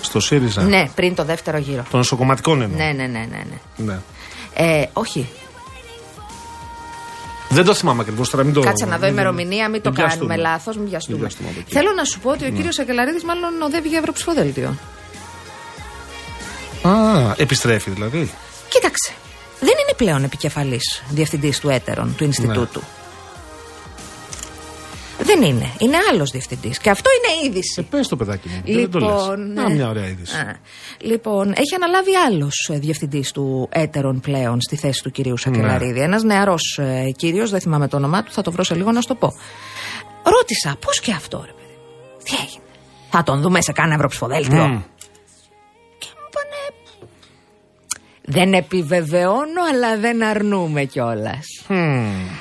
Στο 0.00 0.20
ΣΥΡΙΖΑ. 0.20 0.62
Ναι, 0.62 0.88
πριν 0.94 1.14
το 1.14 1.24
δεύτερο 1.24 1.58
γύρο. 1.58 1.82
Των 1.90 1.98
νοσοκομματικών 1.98 2.62
εννοώ. 2.62 2.78
Ναι, 2.78 2.84
ναι, 2.84 3.06
ναι, 3.06 3.26
ναι. 3.30 3.42
ναι. 3.76 3.84
Ναι. 3.92 3.98
Ε, 4.54 4.86
όχι, 4.92 5.28
Δεν 7.48 7.64
το 7.64 7.74
θυμάμαι 7.74 8.00
ακριβώς 8.02 8.30
τώρα. 8.30 8.44
Μην 8.44 8.52
το... 8.54 8.60
κάτσε 8.60 8.84
να 8.84 8.96
δω 8.98 9.04
μην- 9.04 9.12
ημερομηνία, 9.12 9.68
μην 9.68 9.82
το 9.82 9.90
μην 9.90 9.98
βιαστούμε. 10.00 10.34
κάνουμε 10.34 10.48
λάθος, 10.50 10.76
μην 10.76 10.88
βιαστούμε. 10.88 11.16
Μην 11.16 11.26
βιαστούμε 11.26 11.48
από 11.50 11.60
εκεί. 11.60 11.72
Θέλω 11.72 11.92
να 11.96 12.04
σου 12.04 12.20
πω 12.20 12.30
ότι 12.30 12.46
ο 12.46 12.50
κύριος 12.50 12.74
Σακελαρίδη 12.74 13.24
μάλλον 13.24 13.62
οδεύει 13.62 13.88
για 13.88 13.98
ευρωψηφοδέλτιο. 13.98 14.74
Α, 16.82 16.90
επιστρέφει 17.36 17.90
δηλαδή. 17.90 18.30
Κοίταξε. 18.68 19.12
Δεν 19.60 19.68
είναι 19.68 19.94
πλέον 19.96 20.24
επικεφαλής 20.24 21.02
διευθυντής 21.10 21.60
του 21.60 21.68
έτερον, 21.68 22.14
του 22.16 22.24
Ινστιτούτου. 22.24 22.82
Δεν 25.34 25.42
είναι. 25.42 25.70
Είναι 25.78 25.96
άλλος 26.12 26.30
διευθυντής. 26.30 26.78
Και 26.78 26.90
αυτό 26.90 27.10
είναι 27.16 27.48
είδηση. 27.48 27.80
Ε, 27.80 27.82
πες 27.90 28.08
το 28.08 28.16
παιδάκι 28.16 28.48
μου. 28.48 28.62
δεν 28.74 28.90
το 28.90 28.98
λες. 28.98 29.08
Λοιπόν, 29.10 29.58
Α, 29.58 29.68
ναι. 29.68 29.74
μια 29.74 29.88
ωραία 29.88 30.06
είδηση. 30.06 30.36
Α, 30.36 30.56
λοιπόν, 31.00 31.48
έχει 31.56 31.74
αναλάβει 31.74 32.16
άλλος 32.16 32.70
διευθυντής 32.72 33.32
του 33.32 33.68
έτερον 33.72 34.20
πλέον 34.20 34.60
στη 34.60 34.76
θέση 34.76 35.02
του 35.02 35.10
κυρίου 35.10 35.36
Σακελαρίδη. 35.36 35.98
Ναι. 35.98 36.04
Ένας 36.04 36.22
νεαρός 36.22 36.78
ε, 36.82 37.10
κύριος, 37.16 37.50
δεν 37.50 37.60
θυμάμαι 37.60 37.88
το 37.88 37.96
όνομά 37.96 38.22
του, 38.22 38.32
θα 38.32 38.42
το 38.42 38.50
βρω 38.52 38.62
σε 38.62 38.74
λίγο 38.74 38.92
να 38.92 39.00
σου 39.00 39.08
το 39.08 39.14
πω. 39.14 39.32
Ρώτησα, 40.22 40.76
πώς 40.84 41.00
και 41.00 41.12
αυτό, 41.12 41.42
ρε 41.46 41.52
παιδί. 41.52 41.74
μου; 41.76 42.18
Τι 42.24 42.32
έγινε; 42.44 42.64
Θα 43.10 43.22
τον 43.22 43.40
δούμε 43.40 43.60
σε 43.62 43.72
κάνα 43.72 43.94
ευρωψηφοδέλτιο. 43.94 44.66
Μμ. 44.66 44.80
Δεν 48.32 48.52
επιβεβαιώνω, 48.52 49.62
αλλά 49.72 49.98
δεν 49.98 50.24
αρνούμε 50.24 50.84
κιόλας. 50.84 51.46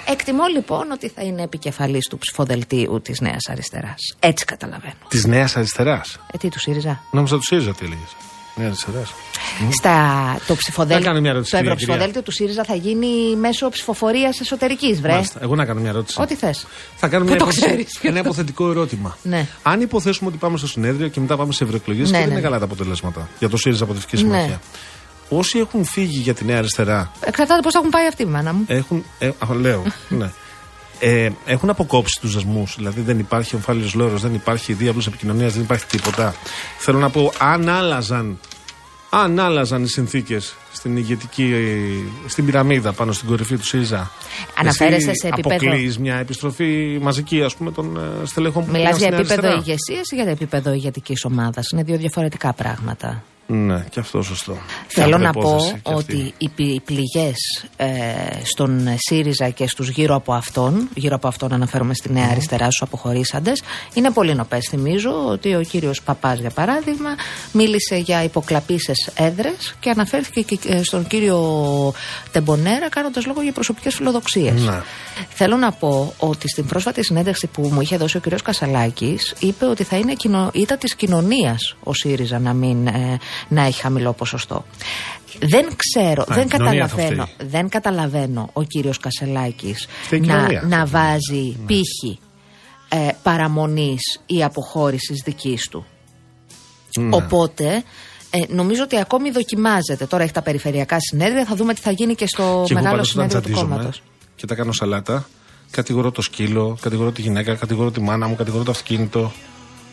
Εκτιμώ 0.05 0.43
λοιπόν 0.53 0.91
ότι 0.91 1.07
θα 1.09 1.21
είναι 1.23 1.41
επικεφαλής 1.41 2.07
του 2.09 2.17
ψηφοδελτίου 2.17 3.01
της 3.03 3.19
Νέας 3.21 3.49
Αριστεράς. 3.49 4.15
Έτσι 4.19 4.45
καταλαβαίνω. 4.45 4.93
Της 5.07 5.25
Νέας 5.25 5.57
Αριστεράς; 5.57 6.19
Ε, 6.33 6.37
τι 6.37 6.49
του 6.49 6.59
ΣΥΡΙΖΑ; 6.59 7.03
Νόμιζα 7.11 7.35
του 7.35 7.43
ΣΥΡΙΖΑ 7.43 7.71
τι 7.73 7.85
έλεγες. 7.85 8.15
Νέας 8.55 8.69
Αριστεράς. 8.69 9.13
Στα, 9.71 9.95
το, 10.47 10.53
Να 10.53 10.55
ψηφοδέλ... 10.55 11.03
κάνω 11.03 11.19
μια 11.19 11.29
ερώτηση, 11.29 11.51
το 11.51 11.57
κυρία, 11.57 11.71
ευρωψηφοδέλτιο 11.71 12.21
του 12.21 12.31
ΣΥΡΙΖΑ 12.31 12.63
θα 12.63 12.75
γίνει 12.75 13.35
μέσω 13.35 13.69
ψηφοφορίας 13.69 14.39
εσωτερικής, 14.39 15.01
βρε. 15.01 15.11
Μάλιστα. 15.11 15.39
Εγώ 15.43 15.55
να 15.55 15.65
κάνω 15.65 15.79
μια 15.79 15.89
ερώτηση. 15.89 16.21
Ό,τι 16.21 16.35
θες. 16.35 16.65
Θα 16.95 17.07
κάνω 17.07 17.23
Πού 17.23 17.29
μια 17.29 17.39
το 17.39 17.43
ερώτηση, 17.43 17.65
ξέρεις; 17.65 17.99
ένα 18.01 18.19
υποθετικό 18.19 18.69
ερώτημα. 18.69 19.17
Ναι. 19.23 19.47
Αν 19.63 19.81
υποθέσουμε 19.81 20.29
ότι 20.29 20.37
πάμε 20.37 20.57
στο 20.57 20.67
συνέδριο 20.67 21.07
και 21.07 21.19
μετά 21.19 21.37
πάμε 21.37 21.53
σε 21.53 21.63
ευρωεκλογές 21.63 22.09
Ναι, 22.11 22.17
και 22.17 22.17
δεν 22.17 22.27
ναι. 22.27 22.33
είναι 22.33 22.41
καλά 22.43 22.59
τα 22.59 22.65
αποτελέσματα 22.65 23.29
για 23.39 23.49
το 23.49 23.57
ΣΥΡΙΖΑ 23.57 23.85
Πολιτική 23.85 24.15
Ναι. 24.15 24.21
Συμμαχία. 24.21 24.61
Όσοι 25.29 25.59
έχουν 25.59 25.85
φύγει 25.85 26.19
για 26.19 26.33
τη 26.33 26.45
Νέα 26.45 26.57
Αριστερά 26.57 27.11
Εξαρτάται 27.19 27.61
πώς 27.61 27.73
θα 27.73 27.79
έχουν 27.79 27.91
πάει 27.91 28.07
αυτοί, 28.07 28.25
μάνα 28.25 28.53
μου. 28.53 28.65
έχουν. 28.67 29.03
Ε, 29.19 29.27
α, 29.27 29.55
λέω. 29.55 29.83
ναι. 30.09 30.31
Ε, 30.99 31.29
έχουν 31.45 31.69
αποκόψει 31.69 32.19
τους 32.21 32.33
δεσμού. 32.33 32.67
Δηλαδή 32.75 33.01
δεν 33.01 33.19
υπάρχει 33.19 33.55
ομφάλιος 33.55 33.93
λόρος, 33.93 34.21
δεν 34.21 34.33
υπάρχει 34.33 34.73
διάβλος 34.73 35.07
επικοινωνίας, 35.07 35.53
δεν 35.53 35.61
υπάρχει 35.61 35.85
τίποτα. 35.85 36.35
Θέλω 36.77 36.97
να 36.99 37.09
πω, 37.09 37.31
αν 37.39 37.69
άλλαζαν, 37.69 38.39
αν 39.09 39.39
άλλαζαν 39.39 39.83
οι 39.83 39.87
συνθήκες 39.87 40.55
στην 40.79 40.97
ηγετική, 40.97 41.53
στην 42.27 42.45
πυραμίδα 42.45 42.93
πάνω 42.93 43.11
στην 43.11 43.27
κορυφή 43.27 43.57
του 43.57 43.65
ΣΥΡΙΖΑ. 43.65 44.11
Αναφέρεσαι 44.59 45.09
εσύ 45.09 45.19
σε 45.19 45.27
επίπεδο- 45.27 45.55
αποκλείεις 45.55 45.97
μια 45.99 46.15
επιστροφή 46.15 46.97
μαζική, 47.01 47.41
ας 47.43 47.55
πούμε, 47.55 47.71
των 47.71 47.97
ε, 47.97 48.25
στελεχών 48.25 48.65
που 48.65 48.71
Μιλάς 48.71 48.83
πήγαν 48.97 48.97
για 48.97 49.07
στην 49.07 49.19
επίπεδο 49.19 49.47
αριστερά; 49.47 49.63
ηγεσίας 49.73 50.11
ή 50.11 50.15
για 50.15 50.31
επίπεδο 50.31 50.73
ηγετικής 50.73 51.23
ομάδας; 51.25 51.69
Είναι 51.71 51.83
δύο 51.83 51.97
διαφορετικά 51.97 52.53
πράγματα. 52.53 53.23
Ναι, 53.51 53.85
και 53.89 53.99
αυτό 53.99 54.21
σωστό. 54.21 54.57
Θέλω 54.87 55.17
Και 55.17 55.23
να 55.23 55.29
υπόθεση 55.35 55.71
πω 55.71 55.79
και 55.83 55.93
αυτή. 55.97 56.13
ότι 56.15 56.33
οι, 56.37 56.49
πη- 56.49 56.73
οι 56.73 56.79
πληγές 56.79 57.65
ε, 57.77 57.87
στον 58.43 58.87
ΣΥΡΙΖΑ 58.97 59.49
και 59.49 59.67
στους 59.67 59.89
γύρω 59.89 60.15
από 60.15 60.33
αυτόν, 60.33 60.89
γύρω 60.95 61.15
από 61.15 61.27
αυτόν 61.27 61.53
αναφέρομαι 61.53 61.93
στη 61.93 62.11
Νέα 62.13 62.27
Αριστερά 62.31 62.65
στους 62.65 62.81
αποχωρήσαντες, 62.81 63.61
είναι 63.93 64.11
πολύ 64.11 64.35
νοπές. 64.35 64.67
Θυμίζω 64.69 65.25
ότι 65.27 65.55
ο 65.55 65.61
κύριος 65.61 66.01
Παπάς, 66.01 66.39
για 66.39 66.49
παράδειγμα, 66.49 67.09
μίλησε 67.51 67.95
για 67.95 68.23
υποκλαπήσεις 68.23 69.09
έδρες 69.15 69.75
και 69.79 69.89
αναφέρθηκε 69.89 70.41
και 70.41 70.59
ε, 70.67 70.68
στον 70.81 71.07
κύριο 71.07 71.39
Τεμπονέρα 72.31 72.89
κάνοντας 72.89 73.25
λόγο 73.25 73.41
για 73.41 73.51
προσωπικές 73.51 73.95
φιλοδοξίες. 73.95 74.61
Ναι. 74.61 74.81
Θέλω 75.29 75.55
να 75.55 75.71
πω 75.71 76.13
ότι 76.17 76.49
στην 76.49 76.65
πρόσφατη 76.65 77.03
συνέντευξη 77.03 77.47
που 77.47 77.69
μου 77.73 77.81
είχε 77.81 77.97
δώσει 77.97 78.17
ο 78.17 78.19
κύριος 78.19 78.41
Κασαλάκης 78.41 79.33
είπε 79.39 79.65
ότι 79.65 79.83
θα 79.83 79.97
είναι 79.97 80.13
κοινο... 80.13 80.49
ήττα 80.53 80.77
της 80.77 80.95
κοινωνίας 80.95 81.75
ο 81.83 81.93
ΣΥΡΙΖΑ 81.93 82.39
να, 82.39 82.53
μην, 82.53 82.87
ε, 82.87 83.17
να 83.47 83.63
έχει 83.63 83.81
χαμηλό 83.81 84.13
ποσοστό. 84.13 84.65
Δεν 85.39 85.67
ξέρω, 85.75 86.21
Α, 86.21 86.35
δεν 86.35 86.47
η 86.47 86.49
κοινωνία 86.49 86.87
θα 86.87 86.95
καταλαβαίνω, 86.95 87.25
φταίει. 87.25 87.47
δεν 87.49 87.69
καταλαβαίνω 87.69 88.49
ο 88.53 88.63
κύριος 88.63 88.97
Κασελάκης 88.97 89.87
Φταίει 90.01 90.19
η 90.19 90.27
να, 90.27 90.35
κοινωνία. 90.35 90.63
να 90.67 90.85
βάζει 90.85 91.57
πύχη 91.65 92.19
ε, 92.89 93.07
παραμονής 93.23 94.01
ή 94.25 94.43
αποχώρησης 94.43 95.21
δικής 95.25 95.67
του. 95.67 95.85
Ναι. 96.99 97.15
Οπότε 97.15 97.83
ε, 98.29 98.39
νομίζω 98.49 98.83
ότι 98.83 98.99
ακόμη 98.99 99.31
δοκιμάζεται. 99.31 100.05
Τώρα 100.05 100.23
έχει 100.23 100.31
τα 100.31 100.41
περιφερειακά 100.41 100.97
συνέδρια, 100.99 101.45
θα 101.45 101.55
δούμε 101.55 101.73
τι 101.73 101.81
θα 101.81 101.91
γίνει 101.91 102.15
και 102.15 102.27
στο 102.27 102.43
Και 102.43 102.73
εγώ 102.73 102.81
μεγάλο 102.81 102.95
πάντως 102.95 103.15
όταν 103.15 103.29
συνέδριο 103.29 103.39
του 103.39 103.45
τσαντίζομαι 103.45 103.75
κόμματος. 103.75 104.01
και 104.35 104.45
τα 104.45 104.55
κάνω 104.55 104.71
σαλάτα, 104.71 105.27
κατηγορώ 105.71 106.11
το 106.11 106.21
σκύλο, 106.21 106.77
κατηγορώ 106.81 107.11
τη 107.11 107.21
γυναίκα, 107.21 107.55
κατηγορώ 107.55 107.91
τη 107.91 108.01
μάνα 108.01 108.27
μου, 108.27 108.35
κατηγορώ 108.35 108.63
το 108.63 108.71
αυτοκίνητο. 108.71 109.31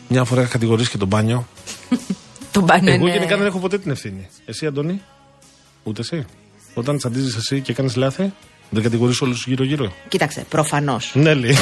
Μια 0.09 0.23
φορά 0.23 0.41
είχα 0.41 0.49
κατηγορήσει 0.49 0.89
και 0.89 0.97
τον 0.97 1.07
μπάνιο. 1.07 1.47
Τον 2.51 2.65
πάνε, 2.65 2.91
Εγώ 2.93 3.05
ναι. 3.05 3.11
γενικά 3.11 3.37
δεν 3.37 3.45
έχω 3.45 3.59
ποτέ 3.59 3.77
την 3.77 3.91
ευθύνη. 3.91 4.27
Εσύ, 4.45 4.65
Αντώνη, 4.65 5.01
ούτε 5.83 6.01
εσύ. 6.01 6.25
Όταν 6.73 6.97
τσαντίζεις 6.97 7.35
εσύ 7.35 7.61
και 7.61 7.73
κάνεις 7.73 7.95
λάθη, 7.95 8.33
δεν 8.69 8.83
κατηγορείς 8.83 9.21
όλους 9.21 9.45
γύρω-γύρω; 9.47 9.91
Κοίταξε, 10.07 10.45
προφανώς. 10.49 11.11
Ναι, 11.13 11.33
λέει. 11.33 11.57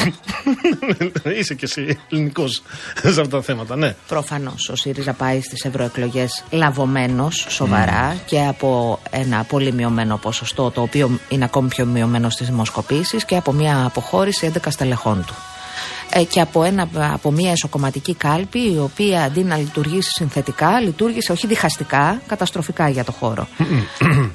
Είσαι 1.38 1.54
κι 1.54 1.64
εσύ 1.64 1.98
ελληνικός 2.10 2.62
σε 3.02 3.08
αυτά 3.08 3.28
τα 3.28 3.42
θέματα, 3.42 3.76
ναι. 3.76 3.94
Προφανώς 4.08 4.68
ο 4.68 4.76
ΣΥΡΙΖΑ 4.76 5.12
πάει 5.12 5.40
στις 5.40 5.64
ευρωεκλογές 5.64 6.44
λαβωμένος 6.50 7.46
σοβαρά 7.48 8.16
και 8.26 8.40
από 8.40 8.98
ένα 9.10 9.44
πολύ 9.44 9.72
μειωμένο 9.72 10.16
ποσοστό, 10.16 10.70
το 10.70 10.80
οποίο 10.82 11.18
είναι 11.28 11.44
ακόμη 11.44 11.68
πιο 11.68 11.84
μειωμένο 11.86 12.30
στις 12.30 12.46
δημοσκοπήσεις 12.46 13.24
και 13.24 13.36
από 13.36 13.52
μια 13.52 13.84
αποχώρηση 13.84 14.50
11 14.54 14.58
στελεχών 14.68 15.24
του. 15.26 15.34
ε, 16.10 16.22
και 16.24 16.40
από, 16.40 16.62
ένα, 16.62 16.88
από 17.12 17.30
μια 17.30 17.50
εσωκομματική 17.50 18.14
κάλπη 18.14 18.58
η 18.58 18.78
οποία 18.78 19.22
αντί 19.22 19.42
να 19.42 19.56
λειτουργήσει 19.56 20.10
συνθετικά 20.10 20.80
λειτουργήσε 20.80 21.32
όχι 21.32 21.46
διχαστικά, 21.46 22.20
καταστροφικά 22.26 22.88
για 22.88 23.04
το 23.04 23.12
χώρο. 23.12 23.48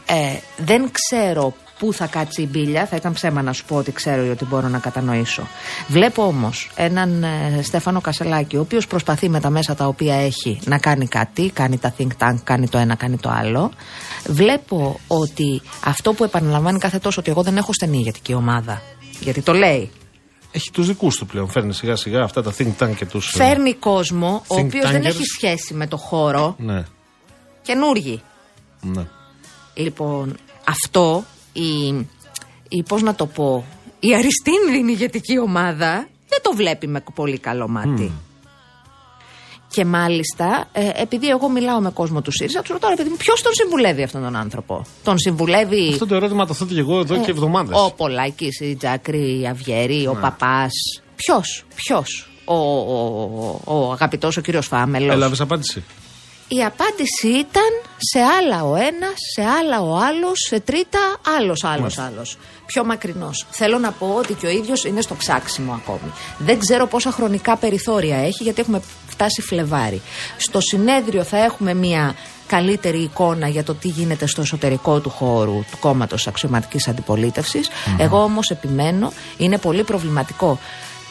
ε, 0.06 0.38
δεν 0.58 0.90
ξέρω 0.92 1.54
πού 1.82 1.94
θα 1.94 2.06
κάτσει 2.06 2.42
η 2.42 2.48
μπύλια, 2.52 2.86
θα 2.86 2.96
ήταν 2.96 3.14
ψέμα 3.14 3.42
να 3.42 3.54
σου 3.54 3.66
πω 3.66 3.76
ότι 3.76 3.92
ξέρω 3.92 4.26
ή 4.26 4.30
ότι 4.30 4.46
μπορώ 4.46 4.68
να 4.68 4.80
κατανοήσω. 4.80 5.48
Βλέπω 5.88 6.24
όμως 6.24 6.70
έναν 6.76 7.24
ε, 7.24 7.60
Στέφανο 7.64 8.02
Κασελάκη, 8.02 8.58
ο 8.58 8.60
οποίος 8.60 8.88
προσπαθεί 8.88 9.30
με 9.30 9.40
τα 9.40 9.50
μέσα 9.50 9.76
τα 9.76 9.88
οποία 9.88 10.16
έχει 10.16 10.60
να 10.66 10.78
κάνει 10.78 11.08
κάτι, 11.08 11.50
κάνει 11.54 11.78
τα 11.78 11.94
think 11.98 12.08
tank, 12.18 12.36
κάνει 12.44 12.68
το 12.68 12.78
ένα, 12.78 12.96
κάνει 12.96 13.18
το 13.18 13.30
άλλο. 13.30 13.72
Βλέπω 14.28 15.00
ότι 15.08 15.62
αυτό 15.84 16.14
που 16.14 16.24
επαναλαμβάνει 16.24 16.80
κάθε 16.80 17.00
τόσο 17.00 17.20
ότι 17.20 17.32
εγώ 17.32 17.42
δεν 17.42 17.58
έχω 17.58 17.74
στενή 17.74 17.98
ηγετική 17.98 18.34
ομάδα. 18.34 18.82
Γιατί 19.20 19.42
το 19.42 19.54
λέει. 19.54 19.92
Έχει 20.52 20.72
τους 20.72 20.88
δικούς 20.88 21.18
του 21.18 21.26
πλέον. 21.26 21.50
Φέρνει 21.50 21.74
σιγά 21.74 21.96
σιγά 21.96 22.24
αυτά 22.24 22.44
τα 22.44 22.54
think 22.58 22.72
tank 22.80 22.94
και 22.96 23.06
τους. 23.06 23.32
Φέρνει 23.36 23.74
κόσμο 23.74 24.44
ο 24.48 24.56
think 24.56 24.64
οποίος 24.66 24.92
δεν 24.92 25.02
tankers. 25.02 25.06
έχει 25.06 25.24
σχέση 25.24 25.74
με 25.74 25.88
το 25.88 25.98
χώρο. 25.98 26.56
Ναι. 26.58 26.84
Καινούργοι. 27.62 28.22
ναι. 28.82 29.06
Λοιπόν, 29.74 30.38
αυτό 30.68 31.24
η, 31.54 31.88
η 32.70 32.84
πώς 32.84 33.02
να 33.02 33.16
το 33.16 33.26
πω, 33.26 33.66
η 34.00 34.16
αριστείνδυνη 34.16 34.92
ηγετική 34.92 35.40
ομάδα 35.40 36.08
δεν 36.28 36.40
το 36.42 36.52
βλέπει 36.56 36.88
με 36.88 37.04
πολύ 37.14 37.38
καλό 37.40 37.68
μάτι. 37.68 38.12
Και 39.74 39.86
μάλιστα, 39.86 40.70
ε, 40.72 40.90
επειδή 40.96 41.28
εγώ 41.30 41.50
μιλάω 41.50 41.80
με 41.80 41.90
κόσμο 41.92 42.22
του 42.22 42.32
ΣΥΡΙΖΑ, 42.32 42.62
τους 42.62 42.70
ρωτάω, 42.70 42.90
ρε 42.90 42.96
παιδί 42.96 43.10
μου, 43.10 43.16
ποιος 43.18 43.42
τον 43.42 43.54
συμβουλεύει 43.54 44.04
αυτόν 44.04 44.22
τον 44.22 44.36
άνθρωπο; 44.36 44.86
Τον 45.04 45.20
συμβουλεύει 45.20 45.90
Αυτό 45.92 46.08
το 46.08 46.16
ερώτημα 46.16 46.46
το 46.46 46.54
θέτω 46.54 46.74
και 46.74 46.80
εγώ 46.80 47.00
εδώ 47.00 47.18
και 47.18 47.32
εβδομάδες. 47.32 47.78
Ε, 47.78 47.82
ο 47.82 47.92
Πολάκης, 47.92 48.60
η 48.60 48.76
Τζάκρη, 48.76 49.40
η 49.42 49.48
Αυγέρη, 49.48 50.08
ο 50.08 50.18
Παπάς. 50.22 50.72
Ποιος, 51.16 51.66
ποιος; 51.76 52.30
Ο, 52.46 52.56
ο, 52.56 53.60
ο, 53.66 53.78
ο 53.78 53.92
αγαπητός 53.92 54.38
ο 54.38 54.42
κύριος 54.42 54.68
Φάμελος. 54.68 55.14
Έλαβες 55.14 55.42
απάντηση. 55.42 55.84
Η 56.58 56.64
απάντηση 56.64 57.28
ήταν 57.28 57.72
σε 57.98 58.20
άλλα 58.20 58.64
ο 58.64 58.76
ένας, 58.76 59.14
σε 59.36 59.44
άλλα 59.44 59.82
ο 59.82 59.96
άλλος, 59.98 60.40
σε 60.48 60.60
τρίτα 60.60 61.00
άλλος, 61.38 61.64
άλλος, 61.64 61.98
άλλος. 61.98 62.38
Πιο 62.66 62.86
μακρινός. 62.86 63.46
Θέλω 63.50 63.78
να 63.78 63.92
πω 63.92 64.16
ότι 64.18 64.34
και 64.34 64.46
ο 64.46 64.50
ίδιος 64.50 64.84
είναι 64.84 65.02
στο 65.02 65.16
ψάξιμο 65.16 65.74
ακόμη. 65.74 66.12
Δεν 66.38 66.60
ξέρω 66.60 66.88
πόσα 66.88 67.12
χρονικά 67.12 67.58
περιθώρια 67.58 68.18
έχει, 68.18 68.44
γιατί 68.44 68.62
έχουμε 68.62 68.82
φτάσει 69.08 69.42
Φλεβάρι. 69.42 70.02
Στο 70.38 70.60
συνέδριο 70.62 71.24
θα 71.24 71.38
έχουμε 71.38 71.74
μια 71.74 72.16
καλύτερη 72.48 72.98
εικόνα 72.98 73.48
για 73.48 73.64
το 73.64 73.74
τι 73.74 73.88
γίνεται 73.88 74.26
στο 74.26 74.42
εσωτερικό 74.42 75.00
του 75.00 75.10
χώρου 75.10 75.66
του 75.72 75.78
κόμματος 75.80 76.28
αξιωματικής 76.28 76.88
αντιπολίτευσης. 76.88 77.70
Εγώ 77.98 78.24
όμως 78.24 78.50
επιμένω, 78.50 79.14
είναι 79.38 79.58
πολύ 79.58 79.84
προβληματικό 79.84 80.60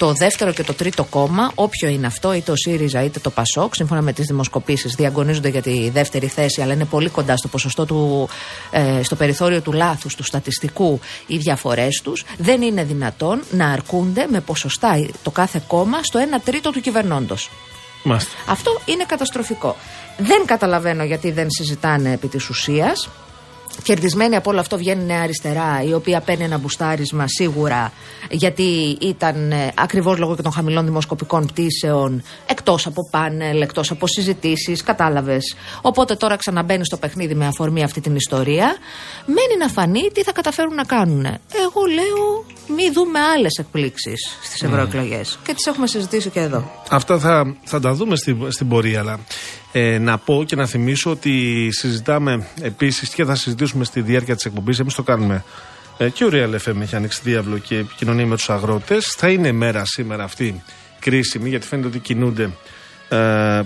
το 0.00 0.12
δεύτερο 0.12 0.52
και 0.52 0.62
το 0.62 0.74
τρίτο 0.74 1.04
κόμμα, 1.04 1.52
όποιο 1.54 1.88
είναι 1.88 2.06
αυτό, 2.06 2.32
είτε 2.32 2.50
ο 2.50 2.56
ΣΥΡΙΖΑ 2.56 3.02
είτε 3.02 3.18
το 3.18 3.30
ΠΑΣΟΚ, 3.30 3.74
σύμφωνα 3.74 4.02
με 4.02 4.12
τις 4.12 4.26
δημοσκοπήσεις, 4.26 4.94
διαγωνίζονται 4.94 5.48
για 5.48 5.62
τη 5.62 5.90
δεύτερη 5.90 6.26
θέση, 6.26 6.62
αλλά 6.62 6.72
είναι 6.72 6.84
πολύ 6.84 7.08
κοντά 7.08 7.36
στο 7.36 7.48
ποσοστό 7.48 7.86
του, 7.86 8.28
ε, 8.70 9.02
στο 9.02 9.16
περιθώριο 9.16 9.60
του 9.60 9.72
λάθους, 9.72 10.14
του 10.14 10.22
στατιστικού, 10.22 11.00
οι 11.26 11.36
διαφορές 11.36 12.00
τους. 12.04 12.24
Δεν 12.38 12.62
είναι 12.62 12.84
δυνατόν 12.84 13.42
να 13.50 13.68
αρκούνται 13.68 14.26
με 14.30 14.40
ποσοστά 14.40 15.08
το 15.22 15.30
κάθε 15.30 15.62
κόμμα 15.66 16.02
στο 16.02 16.18
1 16.18 16.40
τρίτο 16.44 16.70
του 16.70 16.80
κυβερνώντος. 16.80 17.50
Μάλιστα. 18.02 18.30
Αυτό 18.46 18.80
είναι 18.84 19.04
καταστροφικό. 19.04 19.76
Δεν 20.18 20.44
καταλαβαίνω 20.46 21.04
γιατί 21.04 21.30
δεν 21.30 21.46
συζητάνε 21.50 22.12
επί 22.12 22.28
της 22.28 22.48
ουσίας. 22.48 23.08
Κερδισμένη 23.82 24.36
από 24.36 24.50
όλο 24.50 24.60
αυτό 24.60 24.76
βγαίνει 24.76 25.02
η 25.02 25.06
Νέα 25.06 25.22
Αριστερά, 25.22 25.82
η 25.82 25.92
οποία 25.94 26.20
παίρνει 26.20 26.44
ένα 26.44 26.58
μπουστάρισμα 26.58 27.24
σίγουρα, 27.28 27.92
γιατί 28.30 28.96
ήταν 29.00 29.52
ε, 29.52 29.72
ακριβώς 29.74 30.18
λόγω 30.18 30.36
και 30.36 30.42
των 30.42 30.52
χαμηλών 30.52 30.84
δημοσκοπικών 30.84 31.46
πτήσεων, 31.46 32.22
εκτός 32.46 32.86
από 32.86 33.08
πάνελ, 33.10 33.60
εκτός 33.60 33.90
από 33.90 34.06
συζητήσεις, 34.06 34.82
κατάλαβες. 34.82 35.54
Οπότε 35.82 36.14
τώρα 36.14 36.36
ξαναμπαίνει 36.36 36.84
στο 36.84 36.96
παιχνίδι 36.96 37.34
με 37.34 37.46
αφορμή 37.46 37.82
αυτή 37.82 38.00
την 38.00 38.16
ιστορία. 38.16 38.76
Μένει 39.26 39.56
να 39.58 39.68
φανεί 39.68 40.10
τι 40.12 40.22
θα 40.22 40.32
καταφέρουν 40.32 40.74
να 40.74 40.84
κάνουν. 40.84 41.24
Εγώ 41.66 41.84
λέω, 41.94 42.44
μη 42.76 42.90
δούμε 42.92 43.18
άλλες 43.18 43.58
εκπλήξεις 43.58 44.38
στις 44.42 44.62
ευρωεκλογές. 44.62 45.38
Και 45.42 45.54
τις 45.54 45.66
έχουμε 45.66 45.86
συζητήσει 45.86 46.30
και 46.30 46.40
εδώ. 46.40 46.70
Αυτά 46.90 47.18
θα, 47.18 47.56
θα 47.64 47.80
τα 47.80 47.94
δούμε 47.94 48.16
στην, 48.16 48.52
στην 48.52 48.68
πορεία, 48.68 49.00
αλλά 49.00 49.18
ε, 49.72 49.98
να 49.98 50.18
πω 50.18 50.44
και 50.46 50.56
να 50.56 50.66
θυμίσω 50.66 51.10
ότι 51.10 51.68
συζητάμε 51.70 52.46
επίσης 52.60 53.08
και 53.14 53.24
θα 53.24 53.34
συζητήσουμε 53.34 53.84
στη 53.84 54.00
διάρκεια 54.00 54.34
της 54.34 54.44
εκπομπής. 54.44 54.78
Εμείς 54.78 54.94
το 54.94 55.02
κάνουμε 55.02 55.44
ε, 55.98 56.08
και 56.08 56.24
ο 56.24 56.28
Real 56.32 56.54
FM 56.54 56.80
έχει 56.80 56.96
ανοίξει 56.96 57.20
διάβλο 57.24 57.58
και 57.58 57.76
επικοινωνία 57.76 58.26
με 58.26 58.36
τους 58.36 58.50
αγρότες. 58.50 59.14
Θα 59.18 59.28
είναι 59.28 59.52
μέρα 59.52 59.84
σήμερα 59.84 60.24
αυτή 60.24 60.62
κρίσιμη, 60.98 61.48
γιατί 61.48 61.66
φαίνεται 61.66 61.88
ότι 61.88 61.98
κινούνται 61.98 62.42
ε, 62.42 62.50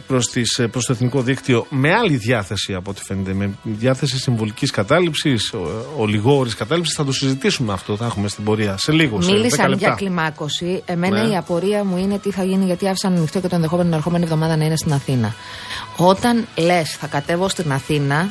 προς, 0.06 0.26
τις, 0.26 0.58
ε, 0.58 0.66
προς 0.66 0.84
το 0.86 0.92
εθνικό 0.92 1.22
δίκτυο 1.22 1.66
με 1.70 1.94
άλλη 1.94 2.16
διάθεση 2.16 2.74
από 2.74 2.90
ό,τι 2.90 3.02
φαίνεται, 3.04 3.32
με 3.32 3.50
διάθεση 3.62 4.18
συμβολικής 4.18 4.70
κατάληψης, 4.70 5.52
ο- 5.52 5.86
ολιγόρης 5.98 6.54
κατάληψης. 6.54 6.94
Θα 6.94 7.04
το 7.04 7.12
συζητήσουμε 7.12 7.72
αυτό, 7.72 7.96
θα 7.96 8.04
έχουμε 8.06 8.28
στην 8.28 8.44
πορεία 8.44 8.76
σε 8.76 8.92
λίγο, 8.92 9.20
σε 9.20 9.30
10 9.30 9.36
Μίλησαν 9.36 9.68
λεπτά. 9.68 9.86
για 9.86 9.94
κλιμάκωση. 9.96 10.82
Εμένα 10.84 11.22
Ναι. 11.24 11.32
η 11.32 11.36
απορία 11.36 11.84
μου 11.84 11.96
είναι 11.96 12.18
τι 12.18 12.30
θα 12.30 12.44
γίνει, 12.44 12.64
γιατί 12.64 12.88
άφησαν 12.88 13.16
ανοιχτό 13.16 13.40
και 13.40 13.48
το 13.48 13.54
ενδεχόμενο 13.54 13.88
την 13.88 13.96
ερχόμενη 13.98 14.24
εβδομάδα 14.24 14.56
να 14.56 14.64
είναι 14.64 14.76
στην 14.76 14.92
Αθήνα. 14.92 15.34
Όταν 15.96 16.46
λες, 16.56 16.90
θα 16.96 17.06
κατέβω 17.06 17.48
στην 17.48 17.72
Αθήνα, 17.72 18.30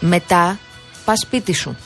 μετά 0.00 0.58
πας 1.04 1.18
σπίτι 1.20 1.52
σου. 1.54 1.76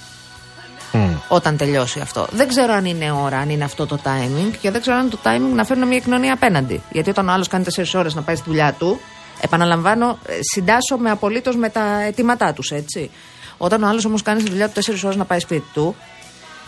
Όταν 1.29 1.57
τελειώσει 1.57 2.00
αυτό. 2.00 2.26
Δεν 2.31 2.48
ξέρω 2.48 2.72
αν 2.72 2.85
είναι 2.85 3.11
ώρα, 3.12 3.38
αν 3.38 3.50
είναι 3.50 3.64
αυτό 3.64 3.87
το 3.87 3.98
timing 4.05 4.50
και 4.61 4.70
δεν 4.70 4.81
ξέρω 4.81 4.96
αν 4.96 5.03
είναι 5.03 5.11
το 5.11 5.18
timing 5.24 5.55
να 5.55 5.64
φέρνω 5.64 5.87
μια 5.87 5.98
κοινωνία 5.98 6.33
απέναντι. 6.33 6.83
Γιατί 6.90 7.11
όταν 7.11 7.29
ο 7.29 7.33
άλλος 7.33 7.48
κάνει 7.48 7.64
4 7.76 7.85
ώρες 7.94 8.14
να 8.14 8.22
πάει 8.22 8.37
στη 8.37 8.44
δουλειά 8.48 8.72
του, 8.79 9.00
επαναλαμβάνω, 9.40 10.18
ε, 10.26 10.33
συντάσσομαι 10.53 11.11
απολύτως 11.11 11.57
με 11.57 11.68
τα 11.68 12.03
αιτήματά 12.03 12.53
τους, 12.53 12.70
έτσι. 12.70 13.11
Όταν 13.59 13.83
ο 13.83 13.87
άλλος 13.88 14.05
όμως 14.05 14.22
κάνει 14.22 14.42
τη 14.42 14.50
δουλειά 14.50 14.68
του 14.68 14.72
4 14.72 15.05
ώρες 15.05 15.16
να 15.16 15.24
πάει 15.24 15.38
σπίτι 15.38 15.66
του, 15.72 15.96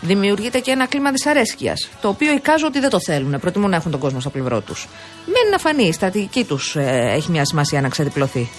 δημιουργείται 0.03 0.59
και 0.59 0.71
ένα 0.71 0.87
κλίμα 0.87 1.11
δυσαρέσκειας. 1.11 1.89
Το 2.01 2.07
οποίο 2.07 2.33
εικάζω 2.33 2.65
ότι 2.67 2.79
δεν 2.79 2.89
το 2.89 2.99
θέλουν. 2.99 3.39
Προτιμούν 3.39 3.69
να 3.69 3.75
έχουν 3.75 3.91
τον 3.91 3.99
κόσμο 3.99 4.19
στο 4.19 4.29
πλευρό 4.29 4.61
τους. 4.61 4.87
Μένει 5.25 5.49
να 5.51 5.57
φανεί. 5.57 5.83
Η 5.83 5.91
στρατηγική 5.91 6.43
τους 6.43 6.75
έχει 6.75 7.31
μια 7.31 7.45
σημασία 7.45 7.81
να 7.81 7.89
ξεδιπλωθεί. 7.89 8.49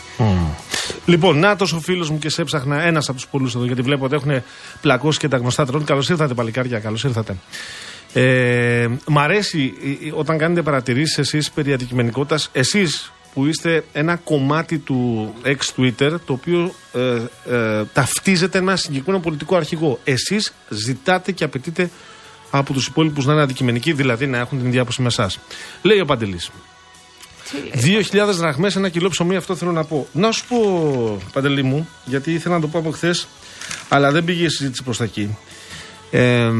Λοιπόν, 1.06 1.38
να 1.38 1.56
ο 1.74 1.80
φίλος 1.80 2.10
μου 2.10 2.18
και 2.18 2.28
σε 2.28 2.42
έψαχνα 2.42 2.82
ένας 2.82 3.08
από 3.08 3.16
τους 3.16 3.26
πολλού 3.26 3.46
εδώ, 3.46 3.64
γιατί 3.64 3.82
βλέπω 3.82 4.04
ότι 4.04 4.14
έχουν 4.14 4.42
πλακώσει 4.80 5.18
και 5.18 5.28
τα 5.28 5.36
γνωστά 5.36 5.66
τρώνε. 5.66 5.84
Καλώς 5.84 6.08
ήρθατε, 6.08 6.34
παλικάρια, 6.34 6.78
καλώς 6.78 7.04
ήρθατε. 7.04 7.36
Ε, 8.16 8.88
μ' 9.06 9.18
αρέσει 9.18 9.74
ε, 9.84 10.08
ε, 10.08 10.12
όταν 10.14 10.38
κάνετε 10.38 10.62
παρατηρήσεις 10.62 11.18
εσείς 11.18 11.50
περί 11.50 11.72
αντικειμενικότητας, 11.72 12.48
εσείς 12.52 13.12
που 13.34 13.46
είστε 13.46 13.84
ένα 13.92 14.16
κομμάτι 14.16 14.78
του 14.78 15.32
ex-Twitter 15.44 16.14
το 16.24 16.32
οποίο 16.32 16.74
ε, 16.92 17.22
ε, 17.54 17.84
ταυτίζεται 17.92 18.60
με 18.60 18.70
ένα 18.70 18.76
συγκεκριμένο 18.76 19.22
πολιτικό 19.22 19.56
αρχηγό. 19.56 19.98
Εσείς 20.04 20.52
ζητάτε 20.68 21.32
και 21.32 21.44
απαιτείτε 21.44 21.90
από 22.50 22.72
τους 22.72 22.86
υπόλοιπους 22.86 23.26
να 23.26 23.32
είναι 23.32 23.42
αντικειμενικοί, 23.42 23.92
δηλαδή 23.92 24.26
να 24.26 24.38
έχουν 24.38 24.58
την 24.58 24.66
ίδια 24.66 24.80
άποψη 24.80 25.02
με 25.02 25.08
εσάς. 25.08 25.38
Λέει 25.82 26.00
ο 26.00 26.04
Παντελής. 26.04 26.50
2.000 28.12 28.30
δραχμές, 28.32 28.76
ένα 28.76 28.88
κιλό 28.88 29.08
ψωμί, 29.08 29.36
αυτό 29.36 29.54
θέλω 29.56 29.72
να 29.72 29.84
πω. 29.84 30.06
Να 30.12 30.30
σου 30.30 30.44
πω, 30.48 30.58
Παντελή 31.32 31.62
μου, 31.62 31.88
γιατί 32.04 32.32
ήθελα 32.32 32.54
να 32.54 32.60
το 32.60 32.68
πω 32.68 32.78
από 32.78 32.90
χθες, 32.90 33.26
αλλά 33.88 34.10
δεν 34.10 34.24
πήγε 34.24 34.44
η 34.44 34.48
συζήτηση 34.48 34.82
προς 34.82 34.96
τα 34.96 35.04
εκεί. 35.04 35.36
Ε, 36.10 36.50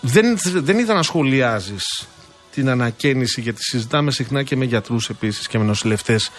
δεν, 0.00 0.38
δεν 0.42 0.78
είδα 0.78 0.94
να 0.94 1.02
σχολιάζεις 1.02 2.08
την 2.54 2.68
ανακαίνιση, 2.68 3.40
γιατί 3.40 3.62
συζητάμε 3.62 4.10
συχνά 4.10 4.42
και 4.42 4.56
με 4.56 4.64
γιατρούς 4.64 5.08
επίσης 5.08 5.46
και 5.46 5.58
με 5.58 5.64
νοσηλευτές. 5.64 6.30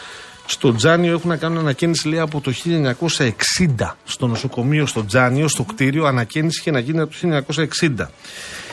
Στο 0.46 0.74
Τζάνιο 0.74 1.14
έχουν 1.14 1.30
να 1.30 1.38
κάνουν 1.38 1.58
ανακαίνιση 1.58 2.08
λέει 2.08 2.20
από 2.20 2.42
το 2.42 2.52
1960. 2.52 3.98
Στο 4.04 4.28
νοσοκομείο 4.28 4.86
στο 4.86 5.06
Τζάνιο, 5.06 5.48
στο 5.48 5.64
κτίριο, 5.64 6.06
ανακαίνιση 6.06 6.60
είχε 6.60 6.72
να 6.72 6.80
γίνει 6.80 7.00
από 7.00 7.14
το 7.14 7.44
1960. 7.82 8.10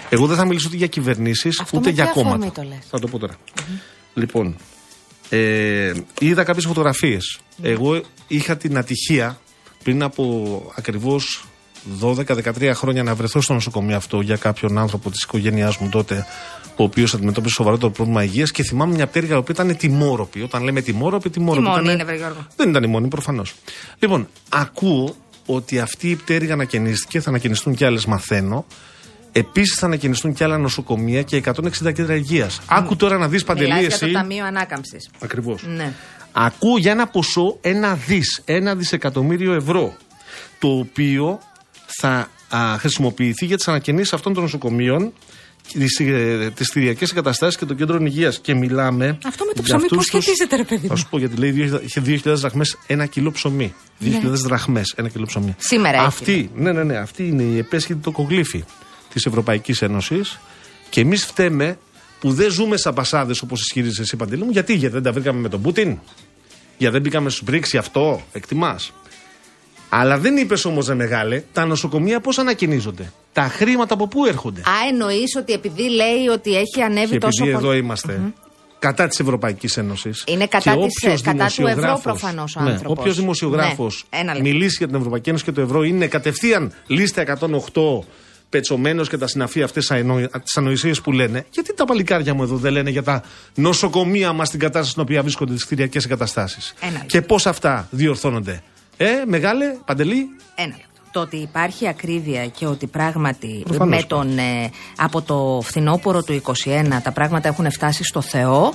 Εγώ 0.09 0.26
δεν 0.26 0.37
θα 0.37 0.44
μιλήσω 0.44 0.66
ούτε 0.68 0.76
για 0.76 0.87
κυβερνήσεις 0.87 1.61
Αυτό 1.61 1.76
ούτε 1.76 1.88
με 1.88 1.94
για 1.94 2.03
ποια 2.03 2.12
αφορμή 2.12 2.31
κόμματα. 2.31 2.61
το 2.62 2.68
λες; 2.68 2.79
Θα 2.90 2.98
το 2.98 3.07
πω 3.07 3.18
τώρα. 3.18 3.35
Λοιπόν, 4.14 4.57
ε, 5.29 5.92
είδα 6.20 6.44
κάποιες 6.44 6.64
φωτογραφίες. 6.64 7.40
Εγώ 7.62 8.03
είχα 8.26 8.57
την 8.57 8.79
ατυχία 8.79 9.40
πριν 9.83 10.03
από 10.03 10.62
ακριβώς 10.76 11.44
12-13 12.00 12.72
χρόνια 12.74 13.03
να 13.03 13.14
βρεθώ 13.14 13.40
στο 13.40 13.53
νοσοκομείο 13.53 13.96
αυτό 13.96 14.20
για 14.20 14.37
κάποιον 14.37 14.79
άνθρωπο 14.79 15.11
της 15.11 15.22
οικογένειάς 15.22 15.76
μου 15.76 15.88
τότε, 15.88 16.26
ο 16.81 16.83
οποίος 16.83 17.14
αντιμετώπισε 17.14 17.55
σοβαρότερο 17.55 17.90
πρόβλημα 17.93 18.25
υγείας 18.25 18.51
και 18.51 18.62
θυμάμαι 18.62 18.95
μια 18.95 19.07
πτέρυγα 19.07 19.35
η 19.35 19.38
οποία 19.38 19.55
ήταν 19.62 19.77
τιμόρροπη. 19.77 20.43
Όταν 20.43 20.62
λέμε 20.62 20.81
τιμόρροπη, 20.81 21.31
τιμόρροπη. 21.31 21.66
μόνη 21.66 21.79
ήτανε- 21.81 21.95
είναι, 21.95 22.05
βρε 22.05 22.16
Γιώργο. 22.16 22.47
Δεν 22.57 22.69
ήταν 22.69 22.83
η 22.83 22.87
μόνη, 22.87 23.09
προφανώς. 23.09 23.55
Λοιπόν, 23.99 24.29
ακούω 24.49 25.14
ότι 25.47 25.79
αυτή 25.79 26.11
η 26.11 26.16
πτέρυγα 26.16 26.53
ανακαινίστηκε, 26.53 27.21
θα 27.21 27.29
ανακαινιστούν 27.29 27.75
κι 27.75 27.85
άλλες, 27.85 28.05
μαθαίνω. 28.07 28.64
Επίσης 29.33 29.79
θα 29.79 29.87
ανακαινιστούν 29.87 30.33
κι 30.33 30.45
άλλα 30.45 30.59
νοσοκομεία 30.59 31.23
και 31.23 31.37
160 31.37 31.93
κέντρα 31.93 32.14
υγείας. 32.14 32.61
Άκου 32.66 32.97
τώρα 32.97 33.19
να 33.19 33.29
δεις 33.29 33.45
παντελής 33.45 33.75
Μιλάς 33.75 33.87
για 33.88 33.99
το 33.99 34.05
εσύ. 34.05 34.14
Ταμείο 34.14 34.45
Ανάκαμψης. 34.45 35.11
Ακριβώς. 35.21 35.62
Ναι. 35.66 35.93
Ακούω 36.33 36.79
για 36.79 36.90
ένα 36.93 37.07
ποσό, 37.07 37.57
ένα 37.61 37.95
δις, 37.95 38.43
ένα 38.45 38.75
δισεκατομμύριο 38.75 39.53
ευρώ, 39.53 39.95
το 40.59 40.69
οποίο 40.69 41.40
θα 42.01 42.29
α, 42.57 42.77
χρησιμοποιηθεί 42.79 43.47
για 43.47 43.57
τις 43.57 43.69
ανακαινήσεις 43.69 44.12
αυτών 44.12 44.33
των 44.35 44.43
νοσοκομείων 44.43 45.12
τις 46.54 46.68
κτηριακέ 46.70 47.04
εγκαταστάσεις 47.11 47.59
και 47.59 47.64
το 47.64 47.74
κέντρο 47.74 47.98
υγείας. 48.04 48.40
Και 48.40 48.54
μιλάμε. 48.54 49.18
Αυτό 49.26 49.44
με 49.44 49.52
το 49.52 49.54
για 49.54 49.62
ψωμί 49.62 49.83
αυτούς 49.83 49.96
πώς 49.96 50.06
τους- 50.11 50.22
σχετίζεται, 50.22 50.56
ρε 50.56 50.64
παιδί 50.64 50.83
μου; 50.83 50.88
Θα 50.88 50.96
σου 50.96 51.06
πω 51.11 51.18
γιατί 51.18 51.37
λέει 51.37 51.50
δύο- 51.50 51.80
είχε 51.85 52.00
2.000 52.00 52.40
δραχμές 52.40 52.78
ένα 52.87 53.06
κιλό 53.06 53.30
ψωμί. 53.30 53.74
2.000 53.98 54.40
δραχμές 54.42 54.92
ένα 54.96 55.09
κιλό 55.09 55.26
ψωμί. 55.26 55.46
Ναι. 55.46 55.54
Σήμερα 55.59 55.96
έχει, 55.98 56.06
Αυτή, 56.06 56.50
ναι, 56.54 56.72
ναι, 56.72 56.83
ναι, 56.85 56.96
αυτή 56.96 57.26
είναι 57.26 57.42
η 57.42 57.59
επέσχετη 57.59 58.00
τοκογλύφη 58.00 58.64
της 59.12 59.26
Ευρωπαϊκής 59.26 59.83
Ένωσης. 59.83 60.38
Και 60.90 61.00
εμείς 61.00 61.24
φταίμε 61.24 61.78
που 62.20 62.33
δεν 62.33 62.50
ζούμε 62.50 62.76
σαν 62.76 62.94
πασάδες 62.94 63.42
όπως 63.42 63.61
ισχυρίζεσαι 63.61 64.02
εσύ, 64.02 64.16
Παντελή 64.16 64.42
μου. 64.44 64.50
Γιατί, 64.50 64.74
γιατί 64.74 64.94
δεν 64.94 65.02
τα 65.02 65.12
βρήκαμε 65.12 65.40
με 65.40 65.48
τον 65.48 65.62
Πούτιν; 65.62 65.98
Γιατί 66.78 66.92
δεν 66.92 67.02
μπήκαμε 67.02 67.30
στους 67.30 67.48
BRICS 67.50 67.64
γι' 67.70 67.76
αυτό, 67.76 68.22
εκτιμάς. 68.33 68.92
Αλλά 69.88 70.18
δεν 70.18 70.37
είπες 70.37 70.64
όμως, 70.64 70.87
ρε 70.87 70.94
μεγάλε, 70.94 71.42
τα 71.52 71.66
νοσοκομεία 71.66 72.20
πώς 72.20 72.38
ανακοινίζονται. 72.38 73.12
Τα 73.33 73.43
χρήματα 73.43 73.95
από 73.95 74.07
πού 74.09 74.27
έρχονται; 74.27 74.61
Α, 74.61 74.73
εννοείς 74.90 75.37
ότι 75.37 75.53
επειδή 75.53 75.90
λέει 75.90 76.27
ότι 76.33 76.57
έχει 76.57 76.83
ανέβει 76.85 77.11
Και 77.12 77.19
τόσο 77.19 77.43
επειδή 77.45 77.57
πολύ. 77.57 77.66
εδώ 77.66 77.77
είμαστε 77.77 78.21
κατά 78.79 79.09
της 79.09 79.21
Ευρωπαϊκής 79.21 79.77
Ένωσης. 79.77 80.25
Είναι 80.27 80.47
κατά 80.47 80.77
της- 80.77 81.21
κατά 81.23 81.47
του 81.57 81.66
ευρώ 81.66 82.01
προφανώς 82.03 82.57
ο 82.57 82.62
ναι, 82.62 82.71
άνθρωπος. 82.71 82.99
Όποιος 82.99 83.16
δημοσιογράφος 83.16 84.05
Ναι, 84.12 84.19
ένα 84.21 84.33
λεπτό. 84.35 84.49
μιλήσει 84.49 84.77
για 84.79 84.87
την 84.87 84.97
Ευρωπαϊκή 84.97 85.29
Ένωση 85.29 85.45
και 85.45 85.53
το 85.53 85.61
ευρώ 85.61 85.83
είναι 85.83 86.07
κατευθείαν 86.07 86.73
λίστα 86.87 87.21
108 87.21 88.05
πετσωμένος 88.49 89.09
και 89.09 89.16
τα 89.19 89.27
συναφή 89.27 89.62
αυτές 89.62 89.87
τι 89.87 89.95
ανοησίες 90.57 91.01
που 91.01 91.12
λένε. 91.12 91.47
Γιατί 91.51 91.75
τα 91.75 91.85
παλικάρια 91.85 92.35
μου 92.35 92.43
εδώ 92.43 92.57
δεν 92.57 92.73
λένε 92.73 92.90
για 92.90 93.03
τα 93.03 93.23
νοσοκομεία 93.55 94.33
μας 94.33 94.49
στην 94.49 94.61
κατάσταση 94.61 94.90
στην 94.90 95.03
οποία 95.03 95.23
βρίσκονται 95.23 95.53
τις 95.55 95.64
κτηριακές 95.64 96.05
εγκαταστάσεις. 96.05 96.75
Ένα 96.81 96.90
λεπτό. 96.93 97.07
Και 97.07 97.23
πώς 97.23 97.47
αυτά 97.47 97.88
διορθώνονται. 97.90 98.62
Ε, 98.97 99.07
μεγάλε, 99.27 99.64
παντελή; 99.85 100.27
Ένα 100.55 100.66
λεπτό. 100.66 100.88
Το 101.12 101.20
ότι 101.20 101.37
υπάρχει 101.37 101.88
ακρίβεια 101.88 102.46
και 102.46 102.66
ότι 102.66 102.87
πράγματι 102.87 103.62
Προφανώς. 103.64 103.96
με 103.96 104.03
τον, 104.03 104.38
ε, 104.38 104.70
από 104.96 105.23
το 105.23 105.61
φθινόπωρο 105.64 106.23
του 106.23 106.33
21 106.33 107.01
τα 107.03 107.12
πράγματα 107.12 107.49
έχουν 107.49 107.70
φτάσει 107.73 108.05
στο 108.05 108.20
Θεό. 108.20 108.75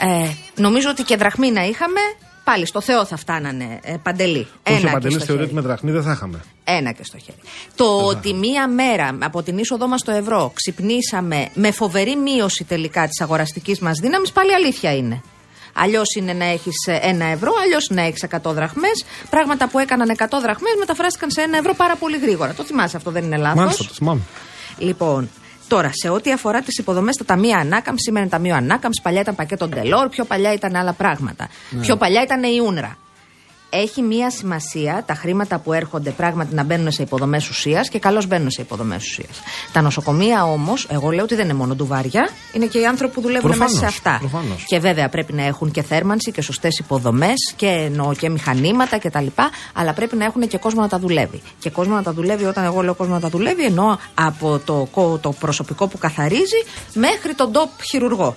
Ε, 0.00 0.28
νομίζω 0.56 0.88
ότι 0.90 1.02
και 1.02 1.16
δραχμή 1.16 1.50
να 1.50 1.64
είχαμε, 1.64 2.00
πάλι 2.44 2.66
στο 2.66 2.80
Θεό 2.80 3.04
θα 3.04 3.16
φτάνανε. 3.16 3.78
Ε, 3.82 3.94
παντελή. 4.02 4.46
Όχι, 4.68 4.76
ο 4.76 4.86
και 4.86 4.92
Παντελή 4.92 5.14
στο 5.14 5.24
θεωρεί 5.24 5.40
χέρι. 5.40 5.44
ότι 5.44 5.54
με 5.54 5.60
δραχμή 5.60 5.90
δεν 5.90 6.02
θα 6.02 6.12
είχαμε. 6.12 6.40
Ένα 6.64 6.92
και 6.92 7.04
στο 7.04 7.18
χέρι. 7.18 7.38
Το 7.74 7.84
ότι 7.84 8.34
μία 8.34 8.68
μέρα 8.68 9.16
από 9.22 9.42
την 9.42 9.58
είσοδό 9.58 9.88
μας 9.88 10.00
στο 10.00 10.10
ευρώ 10.10 10.52
ξυπνήσαμε 10.54 11.48
με 11.54 11.70
φοβερή 11.70 12.16
μείωση 12.16 12.64
τελικά 12.64 13.08
της 13.08 13.20
αγοραστικής 13.20 13.78
μας 13.80 13.98
δύναμης, 14.02 14.32
πάλι 14.32 14.54
αλήθεια 14.54 14.96
είναι. 14.96 15.22
Αλλιώς 15.72 16.14
είναι 16.14 16.32
να 16.32 16.44
έχεις 16.44 16.74
ένα 17.00 17.24
ευρώ, 17.24 17.52
αλλιώς 17.62 17.88
να 17.90 18.02
έχεις 18.02 18.22
100 18.22 18.52
δραχμές. 18.52 19.04
Πράγματα 19.30 19.68
που 19.68 19.78
έκαναν 19.78 20.10
100 20.10 20.40
δραχμές 20.42 20.72
μεταφράστηκαν 20.78 21.30
σε 21.30 21.40
ένα 21.40 21.58
ευρώ 21.58 21.74
πάρα 21.74 21.96
πολύ 21.96 22.18
γρήγορα. 22.18 22.54
Το 22.54 22.64
θυμάσαι, 22.64 22.96
αυτό 22.96 23.10
δεν 23.10 23.24
είναι 23.24 23.36
λάθος; 23.36 23.58
Μάλιστα, 23.58 23.84
το 23.84 23.94
θυμάμαι. 23.94 24.20
Λοιπόν, 24.78 25.30
τώρα 25.68 25.90
σε 25.92 26.08
ό,τι 26.08 26.32
αφορά 26.32 26.60
τις 26.60 26.78
υποδομές 26.78 27.14
στα 27.14 27.24
ταμεία 27.24 27.58
ανάκαμψη, 27.58 28.04
σήμερα 28.04 28.24
είναι 28.24 28.34
ταμείο 28.34 28.54
ανάκαμψη, 28.54 29.00
παλιά 29.02 29.20
ήταν 29.20 29.34
πακέτο 29.34 29.68
Ντελόρ, 29.68 30.08
πιο 30.08 30.24
παλιά 30.24 30.52
ήταν 30.52 30.76
άλλα 30.76 30.92
πράγματα. 30.92 31.48
Πιο 31.80 31.96
παλιά 31.96 32.22
ήταν 32.22 32.42
η 32.42 32.60
Ούνρα. 32.66 32.96
Έχει 33.74 34.02
μία 34.02 34.30
σημασία 34.30 35.02
τα 35.06 35.14
χρήματα 35.14 35.58
που 35.58 35.72
έρχονται 35.72 36.10
πράγματι 36.10 36.54
να 36.54 36.62
μπαίνουν 36.62 36.92
σε 36.92 37.02
υποδομές 37.02 37.48
ουσίας 37.48 37.88
και 37.88 37.98
καλώς 37.98 38.26
μπαίνουν 38.26 38.50
σε 38.50 38.60
υποδομές 38.62 39.02
ουσίας. 39.04 39.40
Τα 39.72 39.80
νοσοκομεία 39.80 40.44
όμως, 40.44 40.86
εγώ 40.90 41.10
λέω 41.10 41.24
ότι 41.24 41.34
δεν 41.34 41.44
είναι 41.44 41.54
μόνο 41.54 41.74
ντουβάρια, 41.74 42.28
είναι 42.52 42.66
και 42.66 42.78
οι 42.78 42.86
άνθρωποι 42.86 43.14
που 43.14 43.20
δουλεύουν 43.20 43.48
Προφανώς, 43.50 43.72
μέσα 43.80 43.90
σε 43.90 43.96
αυτά. 43.98 44.18
προφανώς. 44.18 44.64
Και 44.66 44.78
βέβαια 44.78 45.08
πρέπει 45.08 45.32
να 45.32 45.44
έχουν 45.44 45.70
και 45.70 45.82
θέρμανση 45.82 46.32
και 46.32 46.42
σωστές 46.42 46.78
υποδομές 46.78 47.52
και, 47.56 47.66
εννοώ 47.66 48.14
και 48.14 48.28
μηχανήματα 48.30 48.98
κτλ. 48.98 49.26
Αλλά 49.74 49.92
πρέπει 49.92 50.16
να 50.16 50.24
έχουν 50.24 50.48
και 50.48 50.58
κόσμο 50.58 50.80
να 50.80 50.88
τα 50.88 50.98
δουλεύει. 50.98 51.42
Και 51.58 51.70
κόσμο 51.70 51.94
να 51.94 52.02
τα 52.02 52.12
δουλεύει, 52.12 52.44
όταν 52.44 52.64
εγώ 52.64 52.82
λέω 52.82 52.94
κόσμο 52.94 53.14
να 53.14 53.20
τα 53.20 53.28
δουλεύει, 53.28 53.64
εννοώ 53.64 53.96
από 54.14 54.58
το, 54.64 54.88
κο- 54.90 55.18
το 55.22 55.32
προσωπικό 55.32 55.86
που 55.88 55.98
καθαρίζει 55.98 56.62
μέχρι 56.94 57.34
τον 57.34 57.50
top 57.52 57.68
χειρουργό. 57.90 58.36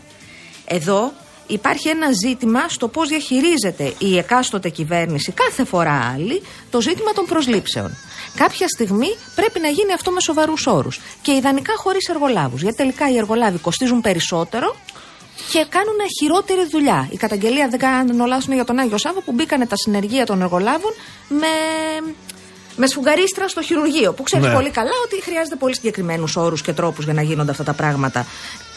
Εδώ 0.65 1.11
υπάρχει 1.47 1.89
ένα 1.89 2.07
ζήτημα 2.25 2.67
στο 2.67 2.87
πώς 2.87 3.09
διαχειρίζεται 3.09 3.93
η 3.97 4.17
εκάστοτε 4.17 4.69
κυβέρνηση 4.69 5.31
κάθε 5.31 5.63
φορά 5.65 6.11
άλλη 6.15 6.41
το 6.69 6.81
ζήτημα 6.81 7.13
των 7.13 7.25
προσλήψεων. 7.25 7.97
Κάποια 8.35 8.67
στιγμή 8.67 9.15
πρέπει 9.35 9.59
να 9.59 9.67
γίνει 9.67 9.93
αυτό 9.93 10.11
με 10.11 10.21
σοβαρούς 10.21 10.67
όρους. 10.67 10.99
Και 11.21 11.31
ιδανικά 11.31 11.73
χωρίς 11.75 12.07
εργολάβους. 12.07 12.61
Γιατί 12.61 12.77
τελικά 12.77 13.09
οι 13.09 13.17
εργολάβοι 13.17 13.57
κοστίζουν 13.57 14.01
περισσότερο 14.01 14.75
και 15.51 15.65
κάνουν 15.69 15.95
χειρότερη 16.19 16.67
δουλειά. 16.69 17.07
Η 17.11 17.17
καταγγελία, 17.17 17.67
δεν 17.67 17.79
κάνω 17.79 18.25
λάθο, 18.25 18.43
είναι 18.45 18.55
για 18.55 18.63
τον 18.63 18.79
Άγιο 18.79 18.97
Σάββα 18.97 19.21
που 19.21 19.31
μπήκανε 19.31 19.65
τα 19.65 19.75
συνεργεία 19.75 20.25
των 20.25 20.41
εργολάβων 20.41 20.93
με, 21.27 21.47
με 22.77 22.87
σφουγγαρίστρα 22.87 23.47
στο 23.47 23.61
χειρουργείο. 23.61 24.13
Που 24.13 24.23
ξέρεις 24.23 24.47
Ναι. 24.47 24.53
πολύ 24.53 24.69
καλά 24.69 24.89
ότι 25.05 25.21
χρειάζεται 25.23 25.55
πολύ 25.55 25.75
συγκεκριμένους 25.75 26.35
όρους 26.35 26.61
και 26.61 26.73
τρόπους 26.73 27.03
για 27.03 27.13
να 27.13 27.21
γίνονται 27.21 27.51
αυτά 27.51 27.63
τα 27.63 27.73
πράγματα. 27.73 28.25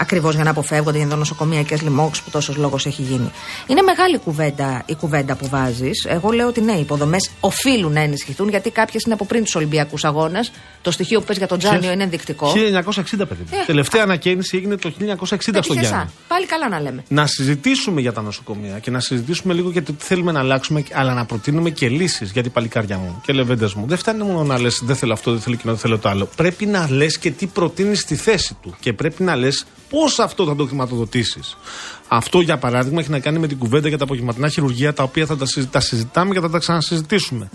Ακριβώς 0.00 0.34
για 0.34 0.44
να 0.44 0.50
αποφεύγονται 0.50 0.98
οι 0.98 1.00
ενδονοσοκομιακέ 1.00 1.76
λοιμώξεις 1.82 2.24
που 2.24 2.30
τόσος 2.30 2.56
λόγος 2.56 2.87
έχει 2.87 3.02
γίνει. 3.02 3.30
Είναι 3.66 3.82
μεγάλη 3.82 4.18
κουβέντα 4.18 4.82
η 4.87 4.94
κουβέντα 4.94 5.37
που 5.37 5.48
βάζεις. 5.48 6.04
Εγώ 6.08 6.30
λέω 6.30 6.46
ότι 6.46 6.61
ναι, 6.61 6.72
οι 6.72 6.80
υποδομές 6.80 7.30
οφείλουν 7.40 7.92
να 7.92 8.00
ενισχυθούν 8.00 8.48
γιατί 8.48 8.70
κάποιες 8.70 9.02
είναι 9.04 9.14
από 9.14 9.24
πριν 9.24 9.44
τους 9.44 9.54
Ολυμπιακούς 9.54 10.04
Αγώνες. 10.04 10.50
Το 10.82 10.90
στοιχείο 10.90 11.18
που 11.18 11.24
παίζει 11.26 11.38
για 11.40 11.48
τον 11.48 11.58
Τζάνιο 11.58 11.92
είναι 11.92 12.02
ενδεικτικό. 12.02 12.52
1960, 12.52 13.26
παιδί. 13.28 13.42
μου. 13.42 13.58
Ε, 13.62 13.64
Τελευταία 13.66 14.02
ανακαίνιση 14.02 14.56
έγινε 14.56 14.76
το 14.76 14.88
1960 14.88 15.26
στο 15.40 15.50
Έτυχε 15.58 15.72
Γιάννη. 15.72 15.88
σαν. 15.88 16.11
Πάλι 16.28 16.46
καλά 16.46 16.68
να 16.68 16.80
λέμε. 16.80 17.02
Να 17.08 17.26
συζητήσουμε 17.26 18.00
για 18.00 18.12
τα 18.12 18.22
νοσοκομεία 18.22 18.78
και 18.78 18.90
να 18.90 19.00
συζητήσουμε 19.00 19.54
λίγο 19.54 19.70
για 19.70 19.82
το 19.82 19.92
τι 19.92 20.04
θέλουμε 20.04 20.32
να 20.32 20.38
αλλάξουμε, 20.40 20.82
αλλά 20.92 21.14
να 21.14 21.24
προτείνουμε 21.24 21.70
και 21.70 21.88
λύσεις 21.88 22.30
για 22.30 22.42
την 22.42 22.52
παλικάρια 22.52 22.98
μου 22.98 23.20
και 23.24 23.32
λεβέντες 23.32 23.74
μου. 23.74 23.87
Δεν 23.88 23.98
φτάνει 23.98 24.22
μόνο 24.24 24.44
να 24.44 24.61
λες 24.61 24.81
δεν 24.85 24.96
θέλω 24.96 25.12
αυτό, 25.12 25.31
δεν 25.31 25.40
θέλω 25.40 25.55
εκείνο, 25.55 25.72
δεν 25.72 25.81
θέλω 25.81 25.98
το 25.98 26.09
άλλο. 26.09 26.29
Πρέπει 26.37 26.66
να 26.66 26.90
λες 26.90 27.18
και 27.18 27.31
τι 27.31 27.46
προτείνεις 27.46 28.01
στη 28.01 28.16
θέση 28.16 28.57
του 28.62 28.77
και 28.81 28.92
πρέπει 28.92 29.22
να 29.22 29.37
λες 29.37 29.64
πώς 29.90 30.18
αυτό 30.18 30.46
θα 30.46 30.57
το 30.57 30.66
χρηματοδοτήσεις. 30.66 31.57
Αυτό 32.09 32.40
για 32.40 32.59
παράδειγμα 32.59 33.01
έχει 33.01 33.11
να 33.11 33.18
κάνει 33.18 33.38
με 33.38 33.46
την 33.46 33.59
κουβέντα 33.59 33.88
για 33.88 33.98
τα 33.98 34.05
απογευματινά 34.05 34.48
χειρουργία 34.48 34.92
τα 34.92 35.03
οποία 35.03 35.27
θα 35.27 35.37
τα, 35.37 35.46
συζη- 35.46 35.70
τα 35.70 35.81
συζητάμε 35.81 36.35
και 36.35 36.40
θα 36.40 36.51
τα 36.51 36.59
ξανασυζητήσουμε. 36.59 37.51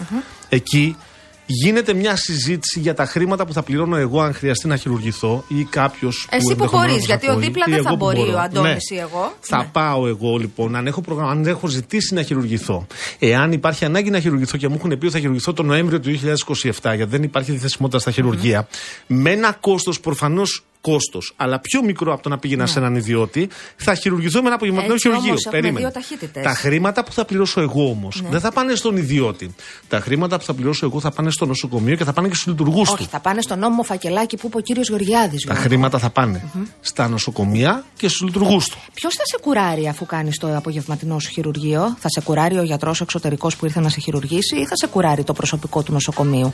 Εκεί 0.50 0.96
γίνεται 1.46 1.94
μια 1.94 2.16
συζήτηση 2.16 2.80
για 2.80 2.94
τα 2.94 3.06
χρήματα 3.06 3.46
που 3.46 3.54
θα 3.54 3.64
πληρώνω 3.64 3.96
εγώ 3.98 4.22
αν 4.22 4.34
χρειαστεί 4.34 4.68
να 4.68 4.76
χειρουργηθώ 4.78 5.44
ή 5.48 5.64
κάποιος. 5.64 6.28
Εσύ 6.32 6.56
που 6.56 6.70
μπορείς, 6.72 7.06
γιατί 7.06 7.30
ο 7.30 7.36
δίπλα 7.36 7.66
δεν 7.70 7.84
θα 7.84 7.96
μπορεί, 7.96 8.20
ο 8.34 8.40
Αντώνης 8.40 8.90
ή 8.90 8.98
εγώ. 8.98 9.34
Θα 9.40 9.58
Ναι. 9.58 9.70
πάω 9.72 10.08
εγώ 10.08 10.38
λοιπόν, 10.38 10.76
αν 10.76 10.88
έχω, 10.88 11.02
προγραμμα... 11.02 11.32
αν 11.32 11.46
έχω 11.46 11.68
ζητήσει 11.68 12.14
να 12.14 12.22
χειρουργηθώ, 12.22 12.88
εάν 13.20 13.52
υπάρχει 13.52 13.86
ανάγκη 13.86 14.10
να 14.10 14.20
χειρουργηθώ 14.20 14.58
και 14.58 14.68
μου 14.68 14.76
έχουν 14.78 14.90
πει 14.90 15.06
ότι 15.06 15.10
θα 15.14 15.20
χειρουργηθώ 15.20 15.54
τον 15.54 15.66
Νοέμβριο 15.66 16.00
του 16.00 16.10
2027, 16.10 16.72
γιατί 16.82 17.06
δεν 17.06 17.24
υπάρχει 17.24 17.52
διθεσιμότητα 17.52 18.00
στα 18.00 18.12
χειρουργεια 18.12 18.68
με 19.08 19.32
ένα 19.32 19.52
κόστος 19.60 20.00
προφανώς 20.00 20.64
κόστος, 20.92 21.34
αλλά 21.36 21.60
πιο 21.60 21.84
μικρό 21.84 22.14
από 22.14 22.22
το 22.24 22.30
να 22.30 22.38
πήγαινας 22.38 22.72
σε 22.72 22.80
έναν 22.80 22.96
ιδιώτη, 22.96 23.50
θα 23.76 23.96
χειρουργηθώ 23.96 24.40
με 24.42 24.46
ένα 24.46 24.56
απογευματινό 24.56 24.94
Ναι. 24.94 24.96
Έτσι 24.96 25.08
χειρουργείο. 25.08 25.30
όμως 25.32 25.46
έχουμε 25.46 25.62
Περίμενε. 25.62 25.86
δύο 25.86 25.94
ταχύτητες. 26.02 26.44
Τα 26.44 26.54
χρήματα 26.54 27.04
που 27.04 27.12
θα 27.14 27.26
πληρώσω 27.26 27.62
εγώ 27.62 27.90
όμως 27.90 28.22
Ναι. 28.22 28.30
δεν 28.30 28.40
θα 28.40 28.52
πάνε 28.52 28.76
στον 28.76 28.98
ιδιώτη. 28.98 29.56
Τα 29.88 30.00
χρήματα 30.00 30.38
που 30.38 30.44
θα 30.44 30.54
πληρώσω 30.54 30.86
εγώ 30.86 31.00
θα 31.00 31.12
πάνε 31.12 31.32
στο 31.32 31.46
νοσοκομείο 31.46 31.96
και 31.96 32.04
θα 32.04 32.14
πάνε 32.14 32.28
και 32.28 32.34
στους 32.36 32.48
λειτουργούς 32.48 32.90
Όχι, 32.90 33.04
του. 33.04 33.10
θα 33.10 33.20
πάνε 33.20 33.42
στο 33.42 33.56
νόμο 33.56 33.84
φακελάκι 33.84 34.38
που 34.38 34.48
είπε 34.48 34.58
ο 34.58 34.60
κύριος 34.60 34.88
Γεωργιάδης. 34.88 35.44
Τα 35.46 35.54
χρήματα 35.56 35.98
θα 36.00 36.10
πάνε 36.10 36.44
στα 36.82 37.08
νοσοκομεία 37.08 37.84
και 37.98 38.08
στους 38.08 38.22
λειτουργούς 38.22 38.68
του. 38.70 38.78
Ποιος 38.94 39.14
θα 39.14 39.24
σε 39.26 39.38
κουράρει 39.42 39.88
αφού 39.88 40.06
κάνεις 40.06 40.38
το 40.38 40.56
απογευματινό 40.58 41.20
σου 41.20 41.30
χειρουργείο, 41.30 41.96
Θα 42.00 42.10
σε 42.10 42.22
κουράρει 42.22 42.58
ο 42.58 42.64
γιατρός 42.64 43.02
εξωτερικός 43.02 43.56
που 43.56 43.66
ήρθε 43.66 43.80
να 43.80 43.90
σε 43.90 44.00
χειρουργήσει 44.00 44.56
ή 44.56 44.66
θα 44.66 44.76
σε 44.76 44.88
κουράρει 44.88 45.24
το 45.24 45.34
προσωπικό 45.34 45.84
του 45.84 45.92
νοσοκομείου; 45.92 46.54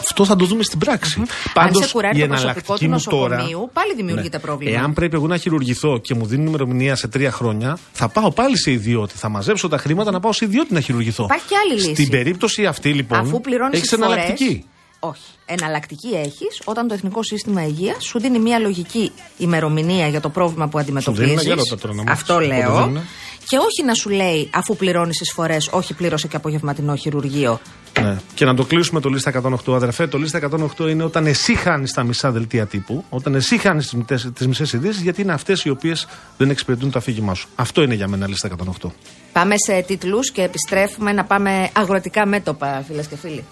Αυτό 0.00 0.24
θα 0.24 0.36
το 0.36 0.44
δούμε 0.44 0.62
στην 0.62 0.78
πράξη. 0.78 1.22
Αν 1.54 1.74
σε 1.74 1.88
κουράρει 1.92 2.18
η 2.18 2.20
το 2.20 2.26
προσωπικό 2.26 2.74
εναλλακτική 2.74 2.84
του 2.84 2.90
μου 2.90 3.00
τώρα. 3.20 3.36
νοσοκομείου, 3.36 3.70
πάλι 3.72 3.94
δημιουργείται 3.94 4.38
πρόβλημα. 4.38 4.78
Εάν 4.78 4.92
πρέπει 4.92 5.14
εγώ 5.14 5.26
να 5.26 5.36
χειρουργηθώ 5.36 5.98
και 5.98 6.14
μου 6.14 6.26
δίνουν 6.26 6.46
ημερομηνία 6.46 6.96
σε 6.96 7.08
τρία 7.08 7.30
χρόνια, 7.30 7.78
θα 7.92 8.08
πάω 8.08 8.30
πάλι 8.30 8.58
σε 8.58 8.70
ιδιώτη. 8.70 9.16
Θα 9.16 9.28
μαζέψω 9.28 9.68
τα 9.68 9.78
χρήματα 9.78 10.10
να 10.10 10.20
πάω 10.20 10.32
σε 10.32 10.44
ιδιώτη 10.44 10.72
να 10.74 10.80
χειρουργηθώ. 10.80 11.24
Υπάρχει 11.24 11.46
και 11.48 11.54
άλλη 11.64 11.80
λύση. 11.80 11.94
Στην 11.94 12.08
περίπτωση 12.08 12.66
αυτή 12.66 12.92
λοιπόν. 12.92 13.18
Αφού 13.18 13.40
πληρώνεις 13.40 13.76
Έχεις 13.78 13.92
εναλλακτική. 13.92 14.64
Όχι. 14.98 15.22
Εναλλακτική 15.46 16.08
έχεις 16.08 16.60
όταν 16.64 16.88
το 16.88 16.94
Εθνικό 16.94 17.22
Σύστημα 17.22 17.66
Υγείας 17.66 18.04
σου 18.04 18.20
δίνει 18.20 18.38
μια 18.38 18.58
λογική 18.58 19.12
ημερομηνία 19.36 20.08
για 20.08 20.20
το 20.20 20.28
πρόβλημα 20.28 20.68
που 20.68 20.78
αντιμετωπίζει. 20.78 21.24
δίνουν 21.24 21.38
αγιώτα 21.38 21.78
τώρα 21.78 21.94
να 21.94 22.02
μάθεις 22.02 22.20
Αυτό 22.20 22.34
πότε 22.34 22.46
λέω. 22.46 23.02
Δίνουνε. 23.48 23.56
Και 23.56 23.56
όχι 23.56 23.86
να 23.86 23.94
σου 23.94 24.10
λέει 24.10 24.50
αφού 24.52 24.76
πληρώνεις 24.76 25.20
εισφορές, 25.20 25.68
όχι 25.72 25.94
πλήρωσε 25.94 26.28
και 26.28 26.36
απογευματινό 26.36 26.96
χειρουργείο. 26.96 27.60
Ναι. 28.00 28.16
Και 28.34 28.44
να 28.44 28.54
το 28.54 28.64
κλείσουμε 28.64 29.00
το 29.00 29.08
λίστα 29.08 29.32
108, 29.66 29.74
αδερφέ. 29.74 30.06
Το 30.06 30.18
λίστα 30.18 30.40
108 30.78 30.88
είναι 30.88 31.02
όταν 31.02 31.26
εσύ 31.26 31.54
χάνεις 31.54 31.92
τα 31.92 32.02
μισά 32.02 32.30
δελτία 32.30 32.66
τύπου, 32.66 33.04
όταν 33.08 33.34
εσύ 33.34 33.58
χάνεις 33.58 33.94
τις 34.34 34.46
μισές 34.46 34.72
ειδήσεις, 34.72 35.02
γιατί 35.02 35.22
είναι 35.22 35.32
αυτές 35.32 35.64
οι 35.64 35.70
οποίες 35.70 36.06
δεν 36.36 36.50
εξυπηρετούν 36.50 36.90
το 36.90 36.98
αφήγημά 36.98 37.34
σου. 37.34 37.48
Αυτό 37.54 37.82
είναι 37.82 37.94
για 37.94 38.08
μένα 38.08 38.28
λίστα 38.28 38.48
108. 38.82 38.90
Πάμε 39.32 39.54
σε 39.66 39.80
τίτλους 39.80 40.30
και 40.30 40.42
επιστρέφουμε 40.42 41.12
να 41.12 41.24
πάμε 41.24 41.70
αγροτικά 41.72 42.26
μέτωπα, 42.26 42.84
φίλες 42.86 43.06
και 43.06 43.16
φίλοι. 43.16 43.44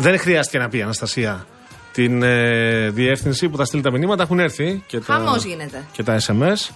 Δεν 0.00 0.18
χρειάστηκε 0.18 0.58
να 0.58 0.68
πει 0.68 0.78
η 0.78 0.82
Αναστασία 0.82 1.46
την 1.92 2.22
ε, 2.22 2.88
διεύθυνση 2.90 3.48
που 3.48 3.56
θα 3.56 3.64
στείλει 3.64 3.82
τα 3.82 3.90
μηνύματα. 3.90 4.22
Έχουν 4.22 4.38
έρθει 4.38 4.82
και 4.86 4.98
τα, 4.98 5.14
Χαμός 5.14 5.44
γίνεται. 5.44 5.84
και 5.92 6.02
τα 6.02 6.20
SMS. 6.26 6.70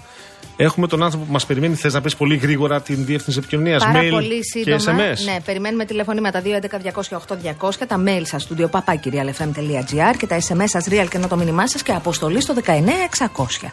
Έχουμε 0.57 0.87
τον 0.87 1.03
άνθρωπο 1.03 1.25
που 1.25 1.33
μας 1.33 1.47
περιμένει. 1.47 1.75
Θες 1.75 1.93
να 1.93 2.01
πεις 2.01 2.17
πολύ 2.17 2.37
γρήγορα 2.37 2.81
την 2.83 3.05
διεύθυνση 3.05 3.39
επικοινωνίας, 3.39 3.85
Πάρα 3.85 4.01
mail 4.01 4.11
πολύ 4.11 4.39
και 4.39 4.79
σύντομα. 4.79 5.05
SMS. 5.05 5.25
Ναι, 5.25 5.37
περιμένουμε 5.45 5.85
τηλεφωνήματα 5.85 6.43
211-208-200, 7.61 7.87
τα 7.87 8.03
mail 8.07 8.23
σας 8.23 8.43
στο 8.43 8.55
papakirialfm.gr 8.71 10.17
και 10.19 10.27
τα 10.27 10.39
SMS 10.49 10.65
σας 10.65 10.87
real 10.91 11.07
και 11.11 11.19
το 11.19 11.37
μήνυμά 11.37 11.69
σας 11.69 11.83
και 11.83 11.93
αποστολή 11.93 12.41
στο 12.41 12.55
19600. 12.55 13.73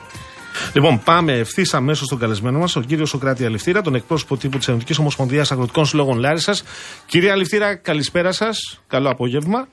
Λοιπόν, 0.74 1.02
πάμε 1.04 1.34
ευθύς 1.34 1.74
αμέσως 1.74 2.06
στον 2.06 2.20
καλεσμένο 2.20 2.60
μας, 2.60 2.72
τον 2.72 2.86
κύριος 2.86 3.10
Σοκράτη 3.10 3.46
Αληφτήρα, 3.46 3.82
τον 3.82 3.96
εκπρόσωπο 3.96 4.38
τύπου 4.38 4.58
της 4.58 4.68
Ενωτικής 4.68 4.98
Ομοσπονδίας 4.98 5.52
Αγροτικών 5.52 5.86
Συλλόγων 5.86 6.18
Λάρισας. 6.20 6.64
Κύριε 7.06 7.32
Αληφτήρα, 7.32 7.76
καλησπέρα 7.76 8.32
σας. 8.32 8.82
Καλό 8.88 9.10
απόγευμα. 9.10 9.68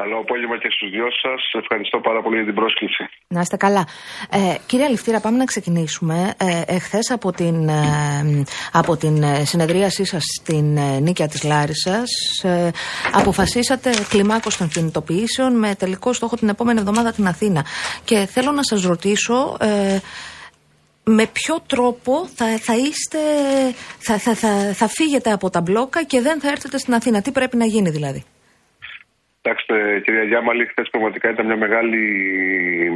Καλό 0.00 0.18
απόγευμα 0.18 0.58
και 0.58 0.68
στους 0.70 0.90
δυο 0.90 1.08
σας. 1.22 1.40
Ευχαριστώ 1.62 1.98
πάρα 2.00 2.22
πολύ 2.22 2.36
για 2.36 2.44
την 2.44 2.54
πρόσκληση. 2.54 3.08
Να 3.28 3.40
είστε 3.40 3.56
καλά. 3.56 3.84
Ε, 4.30 4.54
κύριε 4.66 4.84
Αληφτήρα, 4.84 5.20
πάμε 5.20 5.36
να 5.36 5.44
ξεκινήσουμε. 5.44 6.34
Ε, 6.38 6.74
εχθές 6.74 7.10
από 7.10 7.32
την, 7.32 7.68
ε, 7.68 8.44
από 8.72 8.96
την 8.96 9.22
ε, 9.22 9.44
συνεδρίασή 9.44 10.04
σας 10.04 10.22
στην 10.38 10.76
ε, 10.76 11.00
Νίκαια 11.00 11.28
της 11.28 11.42
Λάρισας 11.44 12.10
ε, 12.42 12.70
αποφασίσατε 13.12 13.90
κλιμάκωση 14.08 14.58
των 14.58 14.68
κινητοποιήσεων 14.68 15.58
με 15.58 15.74
τελικό 15.74 16.12
στόχο 16.12 16.36
την 16.36 16.48
επόμενη 16.48 16.78
εβδομάδα 16.78 17.12
την 17.12 17.26
Αθήνα. 17.26 17.64
Και 18.04 18.16
θέλω 18.16 18.50
να 18.50 18.62
σας 18.62 18.82
ρωτήσω... 18.82 19.56
Ε, 19.60 19.98
με 21.04 21.26
ποιο 21.26 21.60
τρόπο 21.66 22.28
θα, 22.34 22.46
θα 22.58 22.74
είστε, 22.76 23.18
θα, 23.98 24.18
θα, 24.18 24.34
θα, 24.34 24.72
θα 24.74 24.88
φύγετε 24.88 25.32
από 25.32 25.50
τα 25.50 25.60
μπλόκα 25.60 26.04
και 26.04 26.20
δεν 26.20 26.40
θα 26.40 26.48
έρθετε 26.48 26.78
στην 26.78 26.94
Αθήνα. 26.94 27.22
Τι 27.22 27.30
πρέπει 27.30 27.56
να 27.56 27.64
γίνει 27.64 27.90
δηλαδή; 27.90 28.24
Κοιτάξτε, 29.42 30.00
κυρία 30.00 30.22
Γιάμαλη, 30.22 30.66
χθες 30.66 30.90
πραγματικά 30.90 31.30
ήταν 31.30 31.46
μια 31.46 31.56
μεγάλη 31.56 32.00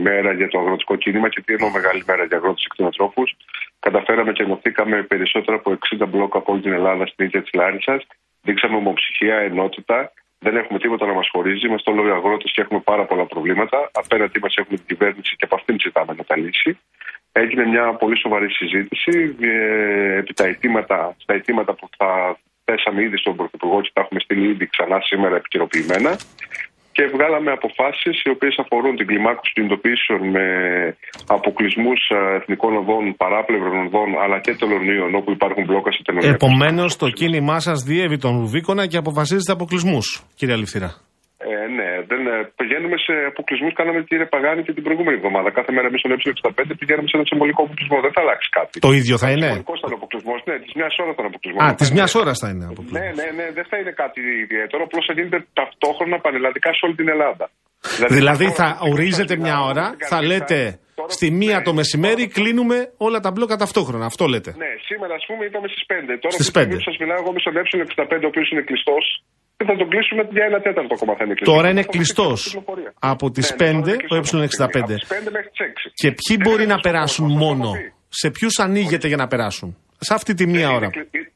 μέρα 0.03 0.33
για 0.33 0.49
το 0.49 0.59
αγροτικό 0.59 0.97
κίνημα 0.97 1.29
και 1.29 1.41
τι 1.41 1.53
εννοώ 1.53 1.71
μεγάλη 1.71 2.03
μέρα 2.07 2.25
για 2.25 2.37
αγρότες 2.37 2.63
και 2.63 2.69
κτηνοτρόφους. 2.69 3.37
Καταφέραμε 3.79 4.33
και 4.33 4.43
ενωθήκαμε 4.43 5.03
περισσότερα 5.03 5.57
από 5.57 5.79
60 5.99 6.09
μπλόκα 6.09 6.39
από 6.39 6.53
όλη 6.53 6.63
την 6.63 6.73
Ελλάδα 6.73 7.07
στην 7.07 7.25
ίδια 7.25 7.43
τη 7.43 7.57
Λάρισα. 7.57 8.03
Δείξαμε 8.43 8.77
ομοψυχία, 8.77 9.37
ενότητα. 9.37 10.13
Δεν 10.39 10.57
έχουμε 10.57 10.79
τίποτα 10.79 11.07
να 11.07 11.13
μας 11.13 11.29
χωρίζει. 11.33 11.67
Είμαστε 11.67 11.91
όλοι 11.91 12.11
αγρότες 12.11 12.53
και 12.53 12.61
έχουμε 12.61 12.81
πάρα 12.81 13.05
πολλά 13.05 13.25
προβλήματα. 13.27 13.91
Απέναντί 13.93 14.39
μας 14.39 14.57
έχουμε 14.57 14.77
την 14.77 14.87
κυβέρνηση 14.87 15.37
και 15.37 15.45
από 15.45 15.55
αυτήν 15.55 15.77
ζητάμε 15.81 16.15
να 16.17 16.25
τα 16.25 16.37
λύσει. 16.37 16.79
Έγινε 17.33 17.67
μια 17.67 17.95
πολύ 17.95 18.19
σοβαρή 18.19 18.51
συζήτηση 18.51 19.37
ε, 19.41 20.17
επί 20.17 20.33
τα 20.35 20.45
αιτήματα, 20.45 21.17
στα 21.19 21.35
αιτήματα 21.35 21.73
που 21.75 21.89
θα 21.97 22.39
θέσαμε 22.65 23.03
ήδη 23.07 23.17
στον 23.17 23.37
Πρωθυπουργό 23.37 23.81
και 23.81 23.91
τα 23.93 24.01
έχουμε 24.01 24.21
στείλει 24.21 24.47
ήδη 24.55 24.67
ξανά 24.75 24.99
σήμερα 25.11 25.37
επικαιροποιημένα. 25.37 26.13
Και 26.97 27.05
βγάλαμε 27.15 27.51
αποφάσεις 27.51 28.23
οι 28.25 28.31
οποίες 28.31 28.55
αφορούν 28.59 28.97
την 28.97 29.07
κλιμάκωση 29.07 29.53
κινητοποιήσεων 29.55 30.21
με 30.35 30.47
αποκλεισμούς 31.27 32.01
εθνικών 32.39 32.77
οδών, 32.77 33.17
παράπλευρων 33.17 33.87
οδών 33.87 34.09
αλλά 34.23 34.41
και 34.41 34.55
τελωνίων 34.55 35.15
όπου 35.15 35.31
υπάρχουν 35.31 35.65
μπλόκα 35.65 35.93
σε 35.93 36.03
τελωνία. 36.05 36.31
Επομένως, 36.31 36.97
το 36.97 37.09
κίνημά 37.09 37.61
σας 37.61 37.83
διέβη 37.83 38.19
τον 38.19 38.39
Ρουβίκονα 38.41 38.87
και 38.87 38.97
αποφασίζετε 38.97 39.53
αποκλεισμούς, 39.53 40.25
κύριε 40.35 40.55
Αληφτήρα. 40.55 40.91
Ε, 41.53 41.67
ναι, 41.79 41.89
δεν, 42.11 42.21
ε, 42.33 42.37
πηγαίνουμε 42.61 42.97
σε 43.07 43.13
αποκλεισμού. 43.33 43.69
Κάναμε 43.79 43.99
κύριε 44.11 44.29
Παγάνη 44.35 44.61
και 44.67 44.73
την 44.77 44.83
προηγούμενη 44.87 45.17
εβδομάδα. 45.21 45.49
Κάθε 45.59 45.71
μέρα 45.77 45.87
εμεί 45.91 45.99
στον 46.03 46.11
Ε65 46.19 46.61
πηγαίνουμε 46.81 47.09
σε 47.11 47.17
ένα 47.19 47.27
συμβολικό 47.31 47.61
αποκλεισμό. 47.67 47.97
Δεν 48.07 48.13
θα 48.17 48.21
αλλάξει 48.25 48.49
κάτι. 48.59 48.75
Το 48.87 48.91
ίδιο 49.01 49.17
θα 49.25 49.29
είναι. 49.33 49.49
Συμβολικό 49.51 49.75
ήταν 49.81 49.93
αποκλεισμό. 49.99 50.35
Ναι, 50.49 50.55
τη 50.65 50.69
μια 50.79 50.89
ώρα 51.03 51.11
ήταν 51.17 51.27
αποκλεισμό. 51.33 51.59
Α, 51.65 51.67
Δεν 51.69 51.77
τη 51.81 51.85
θα 51.89 51.93
μια 51.99 52.07
είναι- 52.09 52.21
ώρα 52.23 52.33
θα 52.43 52.47
είναι 52.53 52.65
αποκλεισμό. 52.73 52.99
Ναι, 52.99 53.07
ναι, 53.21 53.27
ναι, 53.39 53.47
δεν 53.59 53.65
θα 53.71 53.77
είναι 53.81 53.93
κάτι 54.03 54.21
ιδιαίτερο. 54.45 54.81
Απλώ 54.89 55.01
θα 55.09 55.13
γίνεται 55.19 55.39
ταυτόχρονα 55.61 56.17
πανελλαδικά 56.25 56.71
σε 56.79 56.83
όλη 56.87 56.95
την 57.01 57.09
Ελλάδα. 57.15 57.45
Δηλαδή 58.17 58.47
θα 58.61 58.67
ταυτόχρονα 58.69 58.93
ορίζετε 58.93 59.33
στην 59.35 59.43
μια 59.47 59.57
Ελλάδα, 59.59 59.71
ώρα, 59.73 59.85
στην 59.93 60.07
θα 60.13 60.17
Καρδίτσα, 60.17 60.33
λέτε 60.33 60.61
τώρα- 61.01 61.13
στη 61.17 61.27
μία 61.43 61.57
ναι, 61.59 61.67
το 61.69 61.73
μεσημέρι 61.81 62.25
τώρα- 62.27 62.35
κλείνουμε 62.37 62.77
όλα 63.07 63.19
τα 63.25 63.31
μπλόκα 63.33 63.57
ταυτόχρονα. 63.63 64.05
Αυτό 64.13 64.25
λέτε. 64.33 64.51
Ναι, 64.65 64.71
σήμερα 64.89 65.13
α 65.21 65.23
πούμε 65.29 65.43
είπαμε 65.49 65.69
στι 65.75 65.81
5. 65.93 66.13
Τώρα 66.23 66.35
Στις 66.37 66.47
που 66.47 66.53
στιγμή 66.53 66.75
5. 66.75 66.79
που 66.79 66.87
σα 66.91 66.93
μιλάω 67.03 67.19
εγώ 67.23 67.31
είμαι 67.33 67.43
στον 67.45 67.55
Ε65, 67.61 68.23
ο 68.27 68.29
οποίο 68.33 68.45
είναι 68.53 68.63
κλειστό. 68.69 68.97
Και 69.57 69.65
θα 69.65 69.77
τον 69.77 69.89
κλείσουμε 69.89 70.23
για 70.37 70.45
ένα 70.45 70.61
τέταρτο 70.67 70.93
ακόμα 70.99 71.13
θα 71.19 71.25
είναι 71.25 71.35
κλειστό. 71.35 71.53
Τώρα 71.55 71.69
είναι 71.71 71.81
Θα 71.83 71.87
δώσει 71.87 71.99
κλειστός. 71.99 72.41
κυκλοφορία. 72.45 72.93
Από 73.13 73.31
τις 73.31 73.47
Ναι, 73.51 73.57
ναι, 73.57 73.73
τώρα 73.73 73.81
5 73.81 73.89
είναι 73.89 73.97
κλειστός 73.97 74.09
το 74.09 74.17
αυτή 74.17 74.29
τη 74.29 74.29
στιγμή. 74.29 74.47
Ε65. 74.47 74.81
Από 74.81 74.93
τις 74.95 75.09
5 75.09 75.31
μέχρι 75.37 75.49
τις 75.55 75.61
6. 75.67 75.91
Και 76.01 76.09
ποιοι 76.19 76.37
Δεν 76.37 76.41
μπορεί 76.47 76.63
είναι 76.65 76.73
να 76.75 76.79
στο 76.81 76.89
περάσουν 76.89 77.27
κόσμο, 77.29 77.45
μόνο. 77.45 77.65
θα 77.71 77.77
το 77.77 77.83
πει. 77.83 77.93
Σε 78.21 78.29
ποιους 78.37 78.55
ανοίγεται 78.67 79.07
για 79.13 79.21
να 79.23 79.27
περάσουν; 79.33 79.69
Σε 80.09 80.13
αυτή 80.19 80.33
τη 80.39 80.45
μία 80.55 80.67
Είναι 80.69 80.77
ώρα. 80.79 80.89
κλει- 80.91 81.09
ε- 81.19 81.29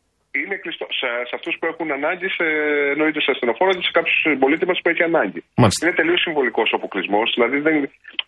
Είναι 0.44 0.57
κλειστό. 0.64 0.87
Σε, 1.00 1.09
σε 1.31 1.35
αυτούς 1.38 1.54
που 1.59 1.66
έχουν 1.72 1.88
ανάγκη, 1.98 2.26
σε, 2.38 2.46
εννοείται 2.92 3.20
σε 3.24 3.31
ασθενοφόρο 3.35 3.70
και 3.78 3.85
σε 3.88 3.92
κάποιους 3.96 4.16
συμπολίτες 4.26 4.66
μα 4.70 4.74
που 4.83 4.88
έχει 4.92 5.02
ανάγκη. 5.11 5.40
Μάλιστα. 5.62 5.81
Είναι 5.85 5.94
τελείως 6.00 6.20
συμβολικός 6.26 6.68
ο 6.72 6.76
αποκλεισμός. 6.81 7.26
Δηλαδή 7.37 7.57
δεν, 7.66 7.74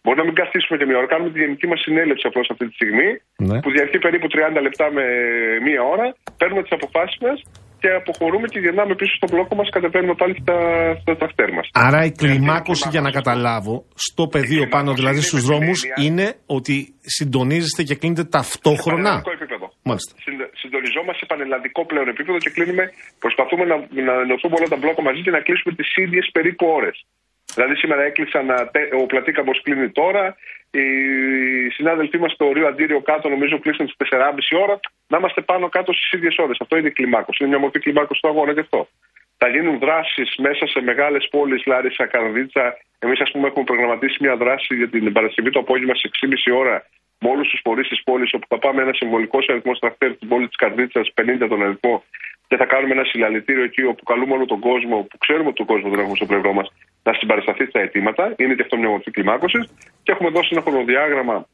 μπορεί 0.03 0.17
να 0.23 0.27
μην 0.29 0.35
καθίσουμε 0.43 0.75
και 0.79 0.87
μία 0.89 0.97
ώρα. 1.01 1.09
Κάνουμε 1.15 1.31
τη 1.35 1.39
γενική 1.45 1.67
μας 1.73 1.81
συνέλευση 1.87 2.25
απλώς 2.31 2.47
αυτή 2.53 2.65
τη 2.69 2.75
στιγμή, 2.79 3.09
Ναι. 3.49 3.59
που 3.63 3.71
διαρκεί 3.77 3.99
περίπου 4.07 4.27
30 4.35 4.61
λεπτά 4.67 4.87
με 4.97 5.05
μία 5.67 5.83
ώρα. 5.95 6.07
Παίρνουμε 6.41 6.63
τις 6.65 6.73
αποφάσεις 6.79 7.19
μας 7.25 7.39
και 7.83 7.89
αποχωρούμε 8.01 8.47
και 8.53 8.59
γυρνάμε 8.65 8.95
πίσω 9.01 9.15
στο 9.21 9.27
μπλόκο 9.31 9.55
μας. 9.59 9.69
Κατεβαίνουμε 9.77 10.15
πάλι 10.21 10.35
στα, 10.43 10.57
στα 11.03 11.13
ταυτέρ 11.23 11.49
μας. 11.57 11.67
Άρα 11.87 12.01
η 12.11 12.13
κλιμάκωση, 12.21 12.89
για 12.95 13.01
να 13.07 13.11
καταλάβω, 13.19 13.75
στο 14.07 14.25
πεδίο 14.35 14.65
πάνω, 14.75 14.91
κλιμάκωση 14.93 15.01
δηλαδή 15.01 15.17
είναι 15.21 15.29
στους 15.31 15.43
με 15.43 15.49
δρόμους, 15.49 15.79
συνέχεια. 15.79 16.05
είναι 16.07 16.27
ότι 16.57 16.75
συντονίζεστε 17.17 17.83
και 17.89 17.95
κλείνετε 18.01 18.25
ταυτόχρονα. 18.37 19.03
Πανελλαδικό 19.11 19.33
επίπεδο. 19.39 19.67
Μάλιστα. 19.89 20.13
Συντε- 20.27 20.51
Συντονιζόμαστε 20.63 21.19
σε 21.23 21.27
πανελλαδικό 21.33 21.81
πλέον 21.91 22.09
επίπεδο 22.15 22.39
και 22.45 22.51
κλείνουμε, 22.57 22.85
προσπαθούμε 23.25 23.65
να, 23.71 23.77
να 24.09 24.15
ενωθούμε 24.27 24.55
όλα 24.59 24.69
τα 24.75 24.79
μπλόκα 24.81 25.03
μαζί 25.09 25.21
και 25.27 25.33
να 25.37 25.41
κλείσουμε 25.47 25.73
τις 25.81 25.89
ίδιες 26.05 26.27
περίπου 26.37 26.65
ώρες. 26.79 26.97
Δηλαδή 27.55 27.75
σήμερα 27.77 28.03
έκλεισαν, 28.03 28.51
α, 28.51 28.71
τε- 28.71 28.93
ο 28.95 29.07
Πλατήκαμπος 29.07 29.63
κλείνει 29.63 29.91
τώρα, 29.91 30.37
οι 30.71 30.81
συνάδελφοί 31.71 32.19
μας 32.19 32.33
στο 32.33 32.53
Ρίο 32.53 32.67
Αντίριο 32.67 33.01
κάτω 33.01 33.29
νομίζω 33.29 33.59
κλείσαν 33.59 33.87
στις 33.87 33.97
4.30 33.97 34.57
ώρα, 34.63 34.81
να 35.09 35.19
είμαστε 35.19 35.41
πάνω 35.41 35.69
κάτω 35.69 35.93
στις 35.93 36.13
ίδιες 36.13 36.37
ώρες. 36.39 36.57
Αυτό 36.61 36.77
είναι 36.77 36.91
κλιμάκωση. 36.91 37.39
Είναι 37.41 37.53
μια 37.53 37.61
μορφή 37.61 37.79
κλιμάκωσης 37.79 38.23
του 38.23 38.29
αγώνα 38.29 38.55
και 38.55 38.61
αυτό. 38.61 38.89
Θα 39.37 39.49
γίνουν 39.49 39.79
δράσεις 39.79 40.35
μέσα 40.39 40.67
σε 40.67 40.81
μεγάλες 40.81 41.29
πόλεις, 41.31 41.67
Λάρισα, 41.67 42.07
Καρδίτσα. 42.07 42.77
Εμείς, 42.99 43.21
ας 43.21 43.31
πούμε, 43.31 43.47
έχουμε 43.49 43.65
προγραμματίσει 43.65 44.17
μια 44.21 44.37
δράση 44.37 44.75
για 44.75 44.89
την 44.89 45.13
Παρασκευή 45.13 45.51
το 45.51 45.59
απόγευμα 45.59 45.95
στις 45.95 46.11
6.30 46.11 46.53
ώρα 46.53 46.87
με 47.19 47.31
όλους 47.31 47.49
τους 47.49 47.61
φορείς 47.65 47.89
της 47.89 48.03
πόλης, 48.03 48.33
όπου 48.33 48.47
θα 48.49 48.59
πάμε 48.59 48.83
ένα 48.83 48.93
συμβολικό 48.93 49.39
αριθμό 49.49 49.73
τρακτέρ 49.73 50.13
στην 50.15 50.29
πόλη 50.29 50.47
της 50.47 50.57
Καρδίτσας, 50.57 51.13
50 51.15 51.49
τον 51.49 51.63
αριθμό, 51.63 52.05
και 52.51 52.57
θα 52.57 52.67
κάνουμε 52.67 52.93
ένα 52.95 53.05
συλλαλητήριο 53.05 53.65
εκεί, 53.65 53.83
όπου 53.83 54.03
καλούμε 54.05 54.33
όλο 54.33 54.45
τον 54.45 54.61
κόσμο, 54.61 54.97
που 55.11 55.19
ξέρουμε 55.19 55.49
ότι 55.49 55.57
τον 55.57 55.67
κόσμο 55.67 55.89
δεν 55.91 55.99
έχουμε 55.99 56.17
στο 56.17 56.27
πλευρό 56.27 56.53
μας, 56.53 56.69
να 57.03 57.13
συμπαρασταθεί 57.13 57.65
στα 57.67 57.81
αιτήματα. 57.81 58.35
Είναι 58.37 58.55
και 58.55 58.63
αυτό 58.63 58.77
μια 58.77 58.89
μορφή 58.89 59.11
κλιμάκωσης. 59.11 59.65
Και 60.03 60.13
έχουμε 60.13 60.31
δώσει 60.31 60.49
ένα 60.53 60.63
χρονοδιάγραμμα 60.63 61.47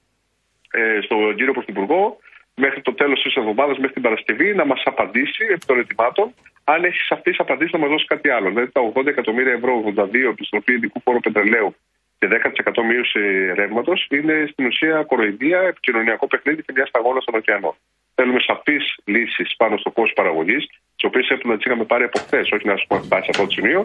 ε, 0.71 1.01
στον 1.01 1.35
κύριο 1.37 1.53
Πρωθυπουργό 1.53 2.17
μέχρι 2.55 2.81
το 2.83 2.93
τέλος 2.95 3.23
της 3.23 3.35
εβδομάδας, 3.35 3.77
μέχρι 3.79 3.93
την 3.93 4.03
Παρασκευή, 4.03 4.55
να 4.55 4.65
μας 4.65 4.83
απαντήσει 4.85 5.45
επί 5.55 5.67
των 5.67 5.79
ετοιμάτων. 5.79 6.35
Αν 6.65 6.85
έχεις 6.85 7.07
σαφεί 7.07 7.35
απαντήσεις, 7.39 7.73
να 7.73 7.79
μας 7.79 7.89
δώσεις 7.89 8.07
κάτι 8.07 8.29
άλλο. 8.29 8.49
Δηλαδή 8.49 8.71
τα 8.73 8.81
80 8.95 9.07
εκατομμύρια 9.07 9.53
ευρώ, 9.53 9.73
82 9.97 10.31
επιστροφή 10.31 10.73
ειδικού 10.73 11.01
φόρου 11.01 11.21
πετρελαίου 11.21 11.75
και 12.19 12.29
10% 12.29 12.83
μείωση 12.89 13.53
ρεύματος 13.55 14.07
είναι 14.11 14.49
στην 14.53 14.67
ουσία 14.67 15.03
κοροϊδία, 15.03 15.61
επικοινωνιακό 15.61 16.27
παιχνίδι 16.27 16.63
και 16.63 16.73
μια 16.75 16.87
σταγόνα 16.87 17.21
στον 17.21 17.35
ωκεανό. 17.35 17.77
Θέλουμε 18.19 18.41
σαφείς 18.51 18.85
λύσεις 19.15 19.49
πάνω 19.61 19.75
στο 19.83 19.91
κόστος 19.97 20.17
παραγωγής, 20.21 20.63
τις 20.97 21.05
οποίες 21.09 21.27
έπρεπε 21.33 21.51
να 21.53 21.57
τις 21.59 21.65
είχαμε 21.67 21.85
πάρει 21.93 22.05
από 22.09 22.19
χθες, 22.25 22.47
όχι 22.55 22.67
να 22.71 22.77
σου 22.79 22.85
πούμε 22.89 23.01
φτάσει 23.07 23.25
σε 23.27 23.31
αυτό 23.33 23.43
το 23.47 23.53
σημείο. 23.57 23.81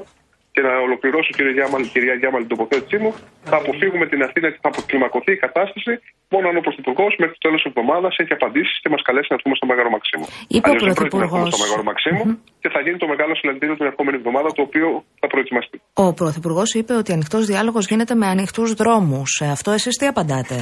Και 0.55 0.61
να 0.67 0.73
ολοκληρώσω, 0.87 1.29
κύριε 1.37 1.53
Γιάμαλ, 1.57 1.81
κυρία 1.93 2.15
Γιάμαλ, 2.21 2.41
την 2.45 2.51
τοποθέτησή 2.55 2.97
μου. 3.03 3.11
Θα 3.51 3.57
αποφύγουμε 3.61 4.05
την 4.11 4.19
Αθήνα 4.27 4.47
και 4.51 4.59
θα 4.63 4.69
αποκλιμακωθεί 4.73 5.31
η 5.37 5.39
κατάσταση 5.45 5.91
μόνο 6.33 6.45
αν 6.49 6.55
ο 6.61 6.63
Πρωθυπουργός 6.67 7.11
μέχρι 7.21 7.35
το 7.37 7.41
τέλος 7.45 7.59
της 7.61 7.67
εβδομάδας 7.71 8.13
έχει 8.21 8.33
απαντήσεις 8.39 8.75
και 8.81 8.89
μας 8.93 9.01
καλέσει 9.07 9.27
να 9.31 9.35
έρθουμε 9.37 9.55
στο 9.59 9.65
Μέγαρο 9.69 9.89
Μαξίμου. 9.95 10.25
Είπε 10.55 10.67
ο 10.67 10.71
Αλλιώς 10.71 10.83
δεν 10.89 10.95
πρόκειται 10.99 11.17
να 11.21 11.25
έρθουμε 11.25 11.43
Πρωθυπουργός. 11.43 11.53
στο 11.55 11.61
Μέγαρο 11.63 11.83
Μαξίμου 11.89 12.25
και 12.61 12.69
θα 12.73 12.79
γίνει 12.85 12.97
το 13.03 13.07
μεγάλο 13.13 13.33
συλλαλητήριο 13.39 13.75
την 13.81 13.87
επόμενη 13.93 14.15
εβδομάδα, 14.21 14.49
το 14.57 14.61
οποίο 14.67 14.87
θα 15.21 15.27
προετοιμαστεί. 15.31 15.77
Ο 16.05 16.07
Πρωθυπουργός 16.19 16.69
είπε 16.79 16.93
ότι 17.01 17.09
ανοιχτός 17.17 17.43
διάλογος 17.51 17.83
γίνεται 17.89 18.15
με 18.21 18.27
ανοιχτούς 18.33 18.69
δρόμους. 18.81 19.31
Αυτό 19.55 19.69
εσείς 19.77 19.93
τι 19.99 20.05
απαντάτε; 20.13 20.55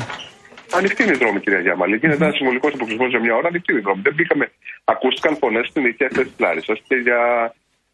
Ανοιχτή 0.77 1.03
είναι 1.03 1.15
η 1.17 1.21
δρόμη, 1.23 1.39
κυρία 1.43 1.59
Γιάμαλη. 1.65 1.95
Γίνεται 2.01 2.23
ένας 2.25 2.35
συμβολικός 2.39 2.71
αποκλεισμός 2.73 3.09
για 3.13 3.19
μια 3.25 3.33
ώρα. 3.39 3.47
Ανοιχτή 3.51 3.69
είναι 3.71 3.81
η 3.83 3.85
δρόμη. 3.87 4.01
Δεν 4.07 4.13
μπήκαμε. 4.17 4.45
Ακούστηκαν 4.93 5.33
φωνές 5.41 5.65
στην 5.71 5.83
οικία 5.89 6.09
θέση 6.15 6.29
τη 6.35 6.41
Λάρισα 6.45 6.73
και 6.87 6.95
για 7.07 7.19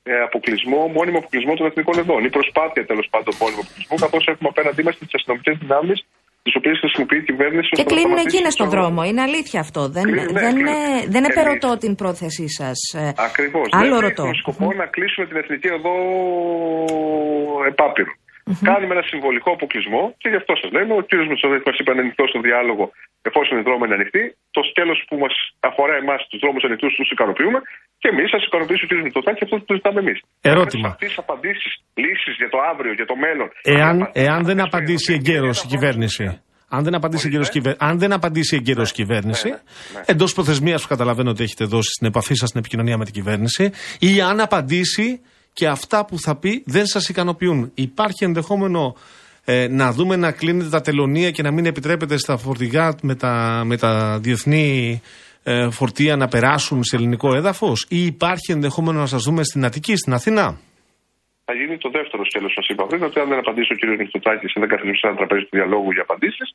ε, 0.04 0.14
αποκλεισμό, 0.28 0.80
μόνιμο 0.98 1.18
αποκλεισμό 1.22 1.54
των 1.60 1.66
εθνικών 1.70 1.96
εδών. 2.04 2.20
Η 2.30 2.32
προσπάθεια 2.38 2.84
τέλος 2.92 3.08
πάντων 3.14 3.34
μόνιμου 3.42 3.62
αποκλεισμού, 3.66 3.96
καθώς 4.06 4.24
έχουμε 4.32 4.50
απέναντί 4.54 4.82
μας 4.86 4.94
τις 4.98 5.14
αστυνομικές 5.20 5.56
δυνάμεις, 5.64 5.98
τις 6.46 6.54
οποίες 6.60 6.76
χρησιμοποιεί 6.84 7.18
η 7.24 7.26
κυβέρνηση. 7.30 7.70
Και 7.70 7.76
ώστε 7.82 7.84
να 7.84 7.92
κλείνουν 7.94 8.12
σταματήσει 8.12 8.36
εκείνες 8.36 8.54
το- 8.56 8.60
στον 8.64 8.70
δρόμο. 8.76 9.00
Είναι 9.10 9.22
αλήθεια 9.30 9.60
αυτό. 9.66 9.82
Δεν, 9.96 10.04
Κλείνουν, 10.08 10.34
ναι, 10.36 10.42
δεν, 10.46 10.54
κλείνουν. 10.56 10.74
ε, 10.74 11.06
δεν 11.16 11.24
Και 11.24 11.32
επερωτώ 11.34 11.70
εμείς- 11.72 11.84
την 11.84 11.94
πρόθεσή 12.02 12.48
σας. 12.60 12.78
Ακριβώς. 13.30 13.68
Άλλο 13.80 13.96
δεν 13.98 14.04
ρωτώ. 14.08 14.22
έχουμε 14.24 14.40
σκοπό 14.44 14.66
να 14.82 14.86
κλείσουμε 14.96 15.24
την 15.30 15.38
εθνική 15.42 15.70
οδό 15.78 15.96
επάπειρου. 18.50 18.70
Κάνουμε 18.72 18.94
ένα 18.98 19.06
συμβολικό 19.12 19.50
αποκλεισμό 19.58 20.04
και 20.22 20.28
γι' 20.32 20.40
αυτό 20.42 20.52
σας 20.62 20.70
λέμε. 20.76 20.92
Ο 21.00 21.02
κύριος 21.10 21.28
Μητσοδέτη 21.32 21.64
μας 21.70 21.78
είπε 21.80 21.92
να 21.96 22.02
ανοιχτός 22.06 22.28
στο 22.32 22.40
διάλογο 22.48 22.86
εφόσον 23.30 23.56
η 23.62 23.64
δρόμη 23.68 23.84
είναι 23.86 23.98
ανοιχτή. 24.00 24.24
Το 24.56 24.62
σκέλος 24.70 25.00
που 25.08 25.16
μας 25.24 25.34
αφορά 25.70 25.94
εμάς, 26.02 26.20
τους 26.30 26.40
δρόμους 26.44 26.64
ανοιχτούς, 26.68 26.92
τους 27.00 27.10
ικανοποιούμε. 27.16 27.60
Και 28.02 28.08
εμείς 28.14 28.28
σας 28.34 28.42
ικανοποιήσει 28.50 28.84
ο 28.86 28.88
κ. 28.90 28.92
Μητσοτάκη 29.06 29.42
αυτό 29.46 29.56
που 29.66 29.74
ζητάμε 29.80 30.00
εμείς. 30.06 30.18
Ερώτημα. 30.54 30.88
Αυτές 30.94 31.14
απαντήσεις, 31.24 31.72
λύσεις 32.04 32.34
για 32.42 32.50
το 32.54 32.60
αύριο, 32.72 32.94
για 33.00 33.08
το 33.12 33.16
μέλλον. 33.26 33.48
Εάν, 33.78 33.96
Αυτές 34.02 34.24
εάν 34.26 34.40
δεν 34.50 34.58
αυτές 34.60 34.68
απαντήσει 34.70 35.10
που 35.12 35.18
εγκαίρως 35.18 35.58
η 35.64 35.66
είναι 35.66 35.72
κυβέρνηση. 35.74 36.24
Αν 36.76 36.84
δεν 36.84 36.96
απαντήσει 37.00 37.26
εγκαίρως 37.28 37.50
Ορίστε. 37.50 37.60
κυβέρνηση, 37.60 37.86
αν 37.90 38.00
δεν 38.00 38.12
απαντήσει 38.20 38.54
εγκαίρως 38.60 38.90
η 38.90 38.94
κυβέρνηση, 38.94 39.50
ναι, 39.50 39.56
ναι. 39.56 40.02
εντός 40.06 40.34
προθεσμίας 40.34 40.82
που 40.82 40.88
καταλαβαίνω 40.88 41.30
ότι 41.30 41.44
έχετε 41.44 41.66
δώσει 41.74 41.90
στην 41.98 42.08
επαφή 42.08 42.34
σας 42.34 42.48
στην 42.50 42.60
επικοινωνία 42.60 42.98
με 42.98 43.06
την 43.06 43.14
κυβέρνηση, 43.14 43.72
ή 44.00 44.22
αν 44.30 44.40
απαντήσει 44.40 45.22
και 45.58 45.68
αυτά 45.68 46.06
που 46.06 46.16
θα 46.26 46.34
πει 46.42 46.64
δεν 46.66 46.86
σας 46.86 47.10
ικανοποιούν. 47.10 47.72
Υπάρχει 47.76 48.24
ενδεχόμενο 48.24 48.96
ε, 49.46 49.68
να 49.70 49.92
δούμε 49.92 50.16
να 50.16 50.32
κλείνετε 50.32 50.70
τα 50.70 50.82
τελωνία 50.82 51.30
και 51.32 51.44
να 51.48 51.52
μην 51.52 51.66
επιτρέπετε 51.66 52.18
στα 52.18 52.38
φορτηγά 52.38 52.96
με 53.02 53.16
τα, 53.16 53.64
με 53.66 53.78
τα 53.78 54.20
διεθνή 54.26 55.02
ε, 55.44 55.70
φορτία 55.70 56.16
να 56.16 56.28
περάσουν 56.28 56.84
σε 56.84 56.96
ελληνικό 56.96 57.36
έδαφος, 57.36 57.88
ή 57.90 58.00
υπάρχει 58.06 58.52
ενδεχόμενο 58.52 59.00
να 59.00 59.06
σας 59.06 59.24
δούμε 59.24 59.44
στην 59.44 59.66
Αττική, 59.66 59.96
στην 59.96 60.14
Αθηνά; 60.14 60.48
Θα 61.46 61.54
γίνει 61.54 61.78
το 61.78 61.90
δεύτερο 61.90 62.26
σκέλος, 62.26 62.52
σας 62.58 62.68
είπα 62.68 62.84
πριν, 62.90 63.04
ότι 63.04 63.20
αν 63.20 63.28
δεν 63.30 63.38
απαντήσει 63.38 63.72
ο 63.74 63.76
κ. 63.80 64.00
Μητσοτάκη 64.00 64.46
και 64.52 64.60
δεν 64.64 64.70
καθίσει 64.70 64.98
σε 65.02 65.08
ένα 65.08 65.16
τραπέζι 65.16 65.44
του 65.44 65.56
διαλόγου 65.58 65.92
για 65.92 66.02
απαντήσεις, 66.08 66.48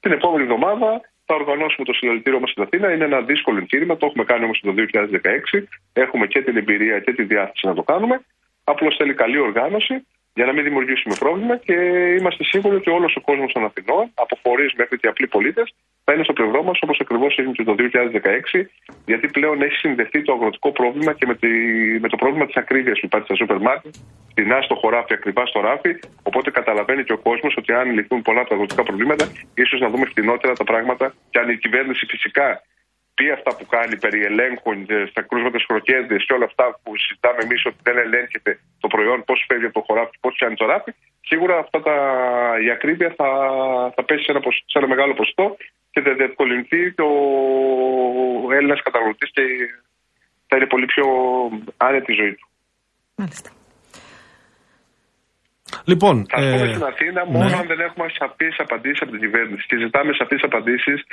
την 0.00 0.12
επόμενη 0.12 0.42
εβδομάδα 0.46 0.90
θα 1.26 1.34
οργανώσουμε 1.40 1.84
το 1.88 1.92
συλλαλητήριο 1.98 2.40
μας 2.40 2.50
στην 2.50 2.62
Αθήνα. 2.66 2.86
Είναι 2.92 3.04
ένα 3.10 3.20
δύσκολο 3.30 3.58
εγχείρημα, 3.62 3.96
το 3.96 4.06
έχουμε 4.06 4.24
κάνει 4.30 4.44
όμως 4.44 4.58
το 4.60 4.74
2016. 4.76 5.66
Έχουμε 5.92 6.26
και 6.26 6.40
την 6.46 6.56
εμπειρία 6.56 6.96
και 7.04 7.12
τη 7.12 7.22
διάθεση 7.32 7.66
να 7.66 7.74
το 7.74 7.82
κάνουμε. 7.82 8.16
Απλώς 8.64 8.96
θέλει 8.96 9.14
καλή 9.14 9.38
οργάνωση 9.38 10.06
για 10.34 10.46
να 10.46 10.52
μην 10.52 10.64
δημιουργήσουμε 10.64 11.14
πρόβλημα 11.18 11.56
και 11.56 11.74
είμαστε 12.18 12.44
σίγουροι 12.44 12.76
ότι 12.76 12.90
όλος 12.90 13.16
ο 13.16 13.20
κόσμος 13.20 13.52
των 13.52 13.64
Αθηνών, 13.64 14.10
από 14.14 14.38
φορείς 14.42 14.72
μέχρι 14.76 14.98
και 14.98 15.08
απλοί 15.08 15.26
πολίτες, 15.26 15.74
θα 16.04 16.12
είναι 16.12 16.24
στο 16.24 16.32
πλευρό 16.32 16.62
μας 16.62 16.78
όπως 16.82 17.00
ακριβώς 17.00 17.36
έγινε 17.38 17.52
και 17.52 17.64
το 17.64 17.74
2016, 18.54 18.66
γιατί 19.06 19.26
πλέον 19.28 19.62
έχει 19.62 19.74
συνδεθεί 19.74 20.22
το 20.22 20.32
αγροτικό 20.32 20.72
πρόβλημα 20.72 21.12
και 21.12 21.26
με, 21.26 21.34
τη, 21.34 21.48
με 22.00 22.08
το 22.08 22.16
πρόβλημα 22.16 22.46
της 22.46 22.56
ακρίβειας 22.56 22.98
που 23.00 23.06
υπάρχει 23.06 23.26
στα 23.26 23.36
σούπερ 23.36 23.58
μάρκετ, 23.58 23.94
φτηνά 24.30 24.60
στο 24.62 24.74
χωράφι, 24.74 25.12
ακριβά 25.12 25.46
στο 25.46 25.60
ράφι. 25.60 25.92
Οπότε 26.22 26.50
καταλαβαίνει 26.50 27.04
και 27.04 27.12
ο 27.12 27.18
κόσμος 27.18 27.54
ότι 27.56 27.72
αν 27.72 27.90
λυθούν 27.90 28.22
πολλά 28.22 28.40
από 28.40 28.48
τα 28.48 28.54
αγροτικά 28.54 28.82
προβλήματα, 28.82 29.24
ίσως 29.54 29.80
να 29.80 29.88
δούμε 29.88 30.06
φτηνότερα 30.06 30.52
τα 30.52 30.64
πράγματα 30.64 31.14
και 31.30 31.38
αν 31.38 31.48
η 31.48 31.56
κυβέρνηση 31.56 32.06
φυσικά 32.06 32.62
πει 33.14 33.30
αυτά 33.30 33.50
που 33.56 33.66
κάνει 33.66 33.96
περί 33.96 34.20
ελέγχων 34.24 34.86
ε, 34.88 35.06
στα 35.10 35.22
κρούσματα 35.22 35.56
της 35.56 35.66
χροκέδε 35.70 36.16
και 36.16 36.32
όλα 36.36 36.44
αυτά 36.44 36.80
που 36.82 36.90
συζητάμε 36.96 37.40
εμείς 37.42 37.60
ότι 37.66 37.76
δεν 37.82 37.96
ελέγχεται 37.98 38.58
το 38.80 38.88
προϊόν, 38.88 39.24
πώς 39.24 39.44
φεύγει 39.48 39.64
από 39.64 39.78
το 39.78 39.84
χωράφι, 39.86 40.16
πώς 40.20 40.34
πιάνει 40.36 40.54
το 40.54 40.66
ράφι, 40.66 40.92
σίγουρα 41.20 41.58
αυτά 41.58 41.78
τα, 41.82 41.96
η 42.66 42.70
ακρίβεια 42.70 43.14
θα, 43.16 43.28
θα 43.94 44.04
πέσει 44.04 44.22
σε 44.24 44.30
ένα, 44.30 44.40
ποσο- 44.40 44.64
σε 44.66 44.78
ένα 44.78 44.88
μεγάλο 44.88 45.14
ποσοστό 45.14 45.56
και 45.90 46.00
θα 46.00 46.12
διευκολυνθεί 46.14 46.92
το 46.92 47.08
Έλληνας 48.56 48.82
καταναλωτής 48.82 49.30
και 49.30 49.42
θα 50.48 50.56
είναι 50.56 50.66
πολύ 50.66 50.86
πιο 50.86 51.06
άνετη 51.76 52.12
η 52.12 52.14
ζωή 52.14 52.34
του. 52.34 52.48
Μάλιστα. 53.14 53.50
Λοιπόν, 55.84 56.26
Θα 56.28 56.36
πούμε 56.36 56.68
ε, 56.68 56.72
στην 56.72 56.84
Αθήνα 56.84 57.26
μόνο 57.26 57.48
ναι. 57.48 57.56
αν 57.56 57.66
δεν 57.66 57.80
έχουμε 57.80 58.06
σαφείς 58.18 58.54
απαντήσεις 58.58 59.00
από 59.02 59.10
την 59.10 59.20
κυβέρνηση. 59.20 59.66
Και 59.66 59.76
ζητάμε 59.76 60.12
σαφείς 60.12 60.42
απαντήσεις. 60.42 61.04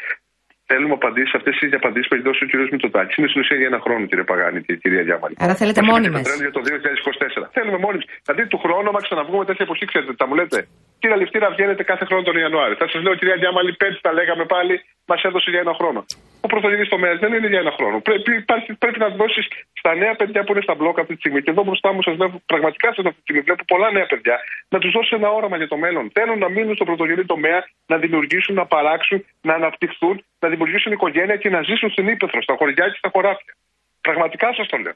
Θέλουμε 0.71 0.93
απαντήσεις, 0.99 1.33
αυτές 1.39 1.53
οι 1.61 1.65
απαντήσεις 1.81 2.07
που 2.07 2.15
έχει 2.15 2.25
δώσει 2.29 2.41
ο 2.45 2.47
κ. 2.51 2.53
Μητσοτάκης. 2.73 3.13
Είναι 3.17 3.27
στην 3.31 3.39
ουσία 3.43 3.57
για 3.61 3.69
ένα 3.71 3.79
χρόνο, 3.85 4.03
κύριε 4.09 4.25
Παγάνη 4.31 4.59
και 4.65 4.73
κυρία 4.83 5.03
Γιάμαλη. 5.07 5.35
Άρα 5.45 5.55
θέλετε 5.61 5.79
Μας 5.81 5.87
είπε 5.87 5.93
μόνιμες. 5.95 6.21
το 6.23 6.27
τρένο 6.29 6.41
Για 6.45 6.53
το 6.57 6.61
2024. 6.65 7.45
Θέλουμε 7.57 7.77
μόνιμες. 7.85 8.05
Δηλαδή 8.25 8.41
του 8.51 8.59
χρόνου, 8.63 8.87
άμα 8.91 9.01
ξαναβγούμε 9.07 9.43
τέτοια 9.49 9.65
εποχή, 9.67 9.85
ξέρετε, 9.91 10.11
θα 10.21 10.25
μου 10.27 10.35
λέτε. 10.39 10.57
Κύριε 11.01 11.17
Λευτήρα, 11.21 11.47
βγαίνετε 11.55 11.83
κάθε 11.91 12.03
χρόνο 12.09 12.23
τον 12.29 12.35
Ιανουάριο. 12.43 12.75
Θα 12.81 12.87
σας 12.91 13.01
λέω, 13.05 13.13
κυρία 13.19 13.37
Διάμαλη, 13.41 13.71
πέρσι 13.81 13.99
τα 14.07 14.11
λέγαμε 14.17 14.45
πάλι, 14.53 14.73
μας 15.11 15.21
έδωσε 15.27 15.49
για 15.53 15.59
ένα 15.65 15.73
χρόνο. 15.79 15.99
Ο 16.41 16.47
πρωτογενής 16.47 16.89
τομέας 16.89 17.19
δεν 17.19 17.33
είναι 17.33 17.47
για 17.47 17.59
ένα 17.59 17.71
χρόνο. 17.71 17.99
Πρέπει, 17.99 18.35
υπάρχει, 18.35 18.73
πρέπει 18.73 18.99
να 18.99 19.09
δώσεις 19.09 19.47
στα 19.73 19.95
νέα 19.95 20.15
παιδιά 20.15 20.43
που 20.43 20.51
είναι 20.51 20.61
στα 20.61 20.75
μπλόκα 20.75 21.01
αυτή 21.01 21.13
τη 21.13 21.19
στιγμή. 21.19 21.41
Και 21.41 21.49
εδώ 21.49 21.63
μπροστά 21.63 21.93
μου 21.93 22.01
σας 22.03 22.15
βλέπω, 22.15 22.41
πραγματικά 22.45 22.87
σας 22.93 23.05
αυτή 23.05 23.15
τη 23.15 23.21
στιγμή 23.21 23.41
βλέπω 23.41 23.63
πολλά 23.65 23.91
νέα 23.91 24.05
παιδιά, 24.05 24.39
να 24.69 24.79
τους 24.79 24.91
δώσει 24.91 25.15
ένα 25.15 25.29
όραμα 25.29 25.57
για 25.57 25.67
το 25.67 25.77
μέλλον. 25.77 26.11
Θέλουν 26.13 26.37
να 26.37 26.49
μείνουν 26.49 26.75
στο 26.75 26.85
πρωτογενή 26.85 27.25
τομέα, 27.25 27.59
να 27.85 27.97
δημιουργήσουν, 27.97 28.55
να 28.55 28.65
παράξουν, 28.65 29.25
να 29.41 29.53
αναπτυχθούν, 29.53 30.23
να 30.39 30.49
δημιουργήσουν 30.49 30.91
οικογένεια 30.91 31.35
και 31.35 31.49
να 31.49 31.61
ζήσουν 31.61 31.89
στην 31.89 32.07
ύπεθρο, 32.07 32.41
στα 32.41 32.55
χωριά 32.57 32.85
και 32.89 32.97
στα 32.97 33.09
χωράφια. 33.13 33.53
Πραγματικά 34.01 34.53
σας 34.53 34.67
το 34.67 34.77
λέω. 34.77 34.93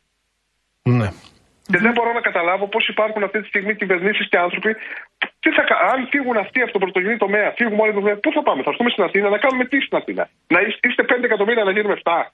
ναι. 0.83 1.09
Και 1.71 1.77
δεν 1.85 1.91
μπορώ 1.91 2.11
να 2.13 2.21
καταλάβω 2.21 2.67
πώς 2.67 2.87
υπάρχουν 2.87 3.23
αυτή 3.23 3.41
τη 3.41 3.47
στιγμή 3.47 3.75
κυβερνήσεις 3.75 4.29
και 4.29 4.37
άνθρωποι. 4.37 4.75
Τι 5.39 5.49
θα, 5.51 5.63
κα- 5.63 5.79
αν 5.91 6.07
φύγουν 6.11 6.37
αυτοί 6.37 6.61
από 6.61 6.71
τον 6.71 6.81
πρωτογενή 6.81 7.17
τομέα, 7.17 7.51
φύγουμε 7.59 7.81
όλοι 7.81 7.91
από 7.91 8.01
τον 8.01 8.19
πού 8.19 8.31
θα 8.31 8.41
πάμε, 8.43 8.63
θα 8.63 8.69
έρθουμε 8.69 8.89
στην 8.89 9.03
Αθήνα, 9.03 9.29
να 9.29 9.37
κάνουμε 9.37 9.65
τι 9.65 9.77
στην 9.81 9.97
Αθήνα. 9.97 10.29
Να 10.47 10.59
είστε- 10.61 10.85
είστε 10.89 11.03
5 11.03 11.23
εκατομμύρια 11.29 11.63
να 11.63 11.71
γίνουμε 11.71 11.93
7. 11.93 12.31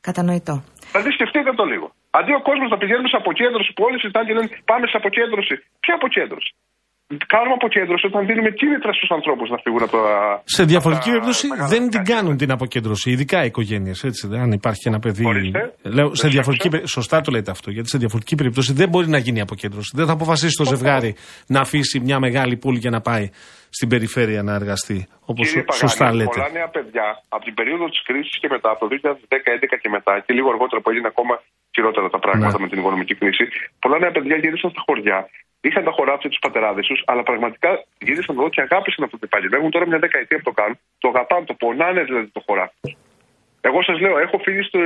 Κατανοητό. 0.00 0.64
Δηλαδή 0.92 1.10
σκεφτείτε 1.10 1.52
το 1.52 1.64
λίγο. 1.64 1.86
Αντί 2.10 2.32
ο 2.32 2.42
κόσμος 2.42 2.70
να 2.70 2.78
πηγαίνουμε 2.78 3.08
σε 3.08 3.16
αποκέντρωση 3.16 3.72
που 3.72 3.82
όλοι 3.84 3.98
συζητάνε 4.00 4.26
και 4.26 4.34
λένε 4.34 4.48
πάμε 4.64 4.86
σε 4.86 4.96
αποκέντρωση. 4.96 5.54
Ποια 5.80 5.94
αποκέντρωση; 5.94 6.54
Κάνουμε 7.26 7.54
αποκέντρωση 7.54 8.06
όταν 8.06 8.26
δίνουμε 8.26 8.50
κίνητρα 8.50 8.92
στους 8.92 9.10
ανθρώπους 9.10 9.50
να 9.50 9.56
φύγουν 9.64 9.82
από 9.82 9.96
τα. 9.96 10.42
Σε 10.44 10.64
διαφορετική 10.64 11.08
από 11.10 11.18
τα 11.18 11.24
περίπτωση 11.24 11.46
μεγάλα 11.46 11.68
δεν 11.68 11.82
την 11.88 11.90
κέντρα. 12.02 12.14
κάνουν 12.14 12.36
την 12.36 12.50
αποκέντρωση, 12.50 13.10
ειδικά 13.10 13.42
οι 13.42 13.46
οικογένειες. 13.46 14.04
Αν 14.44 14.52
υπάρχει 14.52 14.88
ένα 14.88 14.98
παιδί. 14.98 15.24
Ορίστε. 15.26 15.74
Λέω, 15.82 16.06
Δεν 16.06 16.14
σε 16.14 16.26
σ' 16.28 16.30
διαφορετική, 16.30 16.66
άκουσα. 16.66 16.82
περι- 16.82 16.88
σωστά 16.88 17.20
το 17.20 17.30
λέτε 17.30 17.50
αυτό. 17.50 17.70
Γιατί 17.70 17.88
σε 17.88 17.98
διαφορετική 17.98 18.34
περίπτωση 18.34 18.72
δεν 18.72 18.88
μπορεί 18.88 19.08
να 19.08 19.18
γίνει 19.18 19.40
αποκέντρωση. 19.40 19.90
Δεν 19.94 20.06
θα 20.06 20.12
αποφασίσει 20.12 20.54
το 20.56 20.64
ζευγάρι 20.64 21.14
να 21.46 21.60
αφήσει 21.60 22.00
μια 22.00 22.18
μεγάλη 22.18 22.56
πόλη 22.56 22.78
και 22.78 22.90
να 22.90 23.00
πάει 23.00 23.30
στην 23.70 23.88
περιφέρεια 23.88 24.42
να 24.42 24.54
εργαστεί. 24.54 25.06
Όπως 25.30 25.46
Κύριε 25.48 25.62
Παγάνη, 25.64 25.88
σωστά 25.88 26.14
λέτε. 26.14 26.30
Πολλά 26.34 26.50
νέα 26.52 26.68
παιδιά 26.68 27.06
από 27.28 27.44
την 27.44 27.54
περίοδο 27.54 27.84
της 27.88 28.02
κρίσης 28.02 28.38
και 28.40 28.48
μετά, 28.50 28.68
από 28.70 28.80
το 28.80 28.86
2010-2011 28.88 29.76
και 29.82 29.88
μετά, 29.88 30.12
και 30.26 30.32
λίγο 30.34 30.48
αργότερα 30.48 30.80
που 30.82 30.90
έγιναν 30.90 31.10
ακόμα 31.14 31.34
χειρότερα 31.76 32.06
τα 32.16 32.20
πράγματα 32.26 32.56
Ναι. 32.56 32.62
με 32.64 32.68
την 32.68 32.78
οικονομική 32.80 33.14
κρίση, 33.20 33.44
πολλά 33.82 33.96
νέα 33.98 34.12
παιδιά 34.16 34.36
γύρισαν 34.42 34.70
στα 34.74 34.82
χωριά. 34.86 35.18
Είχαν 35.66 35.84
τα 35.88 35.92
χωράφια 35.96 36.28
τους 36.30 36.38
πατεράδες 36.44 36.86
τους, 36.86 37.00
αλλά 37.06 37.22
πραγματικά 37.22 37.70
γύρισαν 38.06 38.38
εδώ 38.38 38.48
και 38.54 38.60
αγάπησαν 38.66 39.04
αυτό 39.04 39.16
το 39.20 39.24
επάγγελμα. 39.30 39.56
Έχουν 39.56 39.70
τώρα 39.70 39.86
μια 39.90 39.98
δεκαετία 40.06 40.36
που 40.40 40.42
το 40.50 40.54
κάνουν, 40.60 40.78
το 41.02 41.08
αγαπάνε, 41.08 41.44
το 41.50 41.54
πονάνε 41.54 42.02
δηλαδή 42.08 42.26
το 42.36 42.42
χωράφι 42.46 42.74
τους. 42.80 42.92
Εγώ 43.68 43.78
σας 43.88 43.96
λέω, 44.04 44.14
έχω, 44.26 44.36
φύγει 44.46 44.62
στο, 44.68 44.78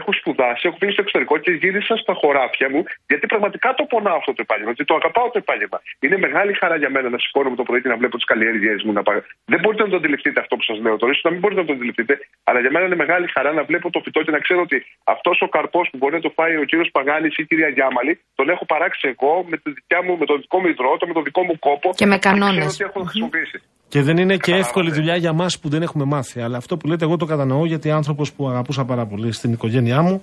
έχω 0.00 0.10
σπουδάσει, 0.20 0.62
έχω 0.68 0.76
φύγει 0.80 0.92
στο 0.96 1.02
εξωτερικό 1.04 1.34
και 1.44 1.52
γύρισα 1.62 1.94
στα 2.02 2.12
χωράφια 2.20 2.68
μου, 2.72 2.80
γιατί 3.10 3.24
πραγματικά 3.32 3.68
το 3.78 3.84
πονάω 3.92 4.18
αυτό 4.22 4.32
το 4.36 4.42
επάγγελμα. 4.46 4.72
Γιατί 4.76 4.88
το 4.90 4.96
αγαπάω 5.00 5.26
το 5.34 5.38
επάγγελμα. 5.44 5.78
Είναι 6.04 6.18
μεγάλη 6.26 6.52
χαρά 6.60 6.76
για 6.82 6.90
μένα 6.94 7.08
να 7.14 7.18
σηκώνομαι 7.24 7.56
το 7.60 7.64
πρωί 7.68 7.80
και 7.82 7.90
να 7.94 7.98
βλέπω 8.00 8.14
τις 8.20 8.28
καλλιέργειές 8.30 8.78
μου 8.84 8.92
να 8.98 9.02
πάρω. 9.06 9.20
Δεν 9.52 9.58
μπορείτε 9.62 9.82
να 9.86 9.90
το 9.92 9.96
αντιληφθείτε 10.00 10.38
αυτό 10.44 10.54
που 10.58 10.64
σας 10.70 10.78
λέω 10.84 10.96
τώρα, 11.00 11.10
ίσως 11.12 11.26
να 11.28 11.32
μην 11.34 11.40
μπορείτε 11.42 11.60
να 11.62 11.68
το 11.68 11.74
αντιληφθείτε, 11.76 12.14
αλλά 12.48 12.58
για 12.64 12.70
μένα 12.74 12.84
είναι 12.88 13.00
μεγάλη 13.04 13.26
χαρά 13.34 13.50
να 13.58 13.62
βλέπω 13.68 13.86
το 13.94 14.00
φυτό 14.04 14.20
και 14.26 14.32
να 14.36 14.40
ξέρω 14.46 14.60
ότι 14.66 14.76
αυτός 15.14 15.36
ο 15.46 15.48
καρπός 15.54 15.86
που 15.90 15.96
μπορεί 16.00 16.14
να 16.18 16.24
το 16.26 16.30
φάει 16.38 16.54
ο 16.62 16.64
κύριος 16.70 16.88
Παγάνης 16.96 17.32
ή 17.38 17.42
η 17.44 17.46
κυρία 17.50 17.70
Γιάμαλη, 17.76 18.12
τον 18.38 18.46
έχω 18.54 18.64
παράξει 18.72 19.04
εγώ 19.12 19.32
με, 19.50 19.56
τη 19.62 19.68
δικιά 19.78 20.00
μου, 20.04 20.12
με 20.20 20.26
τον 20.30 20.36
δικό 20.42 20.56
μου 20.60 20.68
υδρότο, 20.74 21.02
με 21.10 21.14
τον 21.18 21.24
δικό 21.28 21.42
μου 21.48 21.54
κόπο. 21.66 21.88
Και 22.00 22.06
με 22.12 22.18
ξέρω 22.18 22.36
κανόνες. 22.36 22.76
τι 22.76 22.84
έχω 22.88 22.98
χρησιμοποιήσει. 23.08 23.58
Και 23.92 24.02
δεν 24.02 24.16
είναι 24.16 24.34
και 24.34 24.40
Καταλάβατε. 24.40 24.66
εύκολη 24.66 24.90
δουλειά 24.98 25.16
για 25.16 25.32
μας 25.32 25.52
που 25.60 25.68
δεν 25.68 25.82
έχουμε 25.82 26.04
μάθει. 26.04 26.40
Αλλά 26.40 26.56
αυτό 26.56 26.76
που 26.76 26.86
λέτε, 26.86 27.04
εγώ 27.04 27.16
το 27.16 27.24
κατανοώ 27.24 27.66
γιατί 27.66 27.90
άνθρωπο 27.90 28.19
που 28.36 28.48
αγαπούσα 28.48 28.84
πάρα 28.84 29.06
πολύ 29.06 29.32
στην 29.32 29.52
οικογένειά 29.52 30.02
μου, 30.02 30.22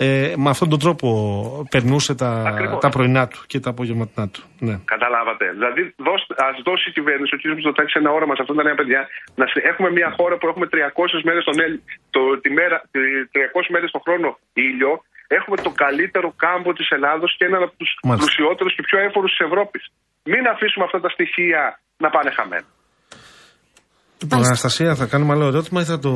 ε, 0.00 0.32
με 0.36 0.50
αυτόν 0.50 0.68
τον 0.68 0.78
τρόπο 0.78 1.08
περνούσε 1.70 2.14
τα, 2.14 2.30
Ακριβώς. 2.46 2.80
τα 2.80 2.88
πρωινά 2.88 3.28
του 3.28 3.38
και 3.46 3.60
τα 3.60 3.70
απογευματινά 3.70 4.28
του. 4.28 4.42
Ναι. 4.58 4.78
Καταλάβατε. 4.84 5.50
Δηλαδή, 5.52 5.94
ας 6.36 6.62
δώσει 6.64 6.88
η 6.88 6.92
κυβέρνηση, 6.92 7.34
ο 7.34 7.38
κ. 7.38 7.44
Μητσοτάκη, 7.54 7.98
ένα 7.98 8.10
όραμα 8.10 8.34
σε 8.34 8.42
αυτά 8.42 8.54
τα 8.54 8.62
νέα 8.62 8.74
παιδιά. 8.74 9.08
Να 9.34 9.46
συ- 9.46 9.64
έχουμε 9.64 9.90
μια 9.90 10.14
χώρα 10.16 10.36
που 10.36 10.46
έχουμε 10.48 10.66
300 10.66 11.20
μέρες 11.24 11.44
τον 11.44 11.60
Έλλη- 11.60 11.82
το, 12.10 12.20
τη 12.40 12.50
μέρα, 12.50 12.82
τη- 12.90 13.26
300 13.32 13.66
μέρες 13.70 13.90
τον 13.90 14.00
χρόνο 14.04 14.38
ήλιο. 14.52 15.02
Έχουμε 15.26 15.56
το 15.56 15.70
καλύτερο 15.70 16.32
κάμπο 16.36 16.72
της 16.72 16.88
Ελλάδος 16.90 17.34
και 17.38 17.44
έναν 17.44 17.62
από 17.62 17.72
τους 17.76 17.98
Μάλιστα. 18.02 18.30
πλουσιότερους 18.30 18.74
και 18.74 18.82
πιο 18.82 18.98
έφορους 18.98 19.30
της 19.30 19.46
Ευρώπης. 19.46 19.82
Μην 20.22 20.46
αφήσουμε 20.46 20.84
αυτά 20.84 21.00
τα 21.00 21.08
στοιχεία 21.08 21.80
να 21.96 22.10
πάνε 22.10 22.30
χαμένα. 22.30 22.66
Λοιπόν, 24.22 24.44
Αναστασία, 24.44 24.94
θα 24.94 25.04
κάνουμε 25.06 25.32
άλλο 25.32 25.46
ερώτημα 25.46 25.80
ή 25.80 25.84
θα 25.84 25.98
το. 25.98 26.10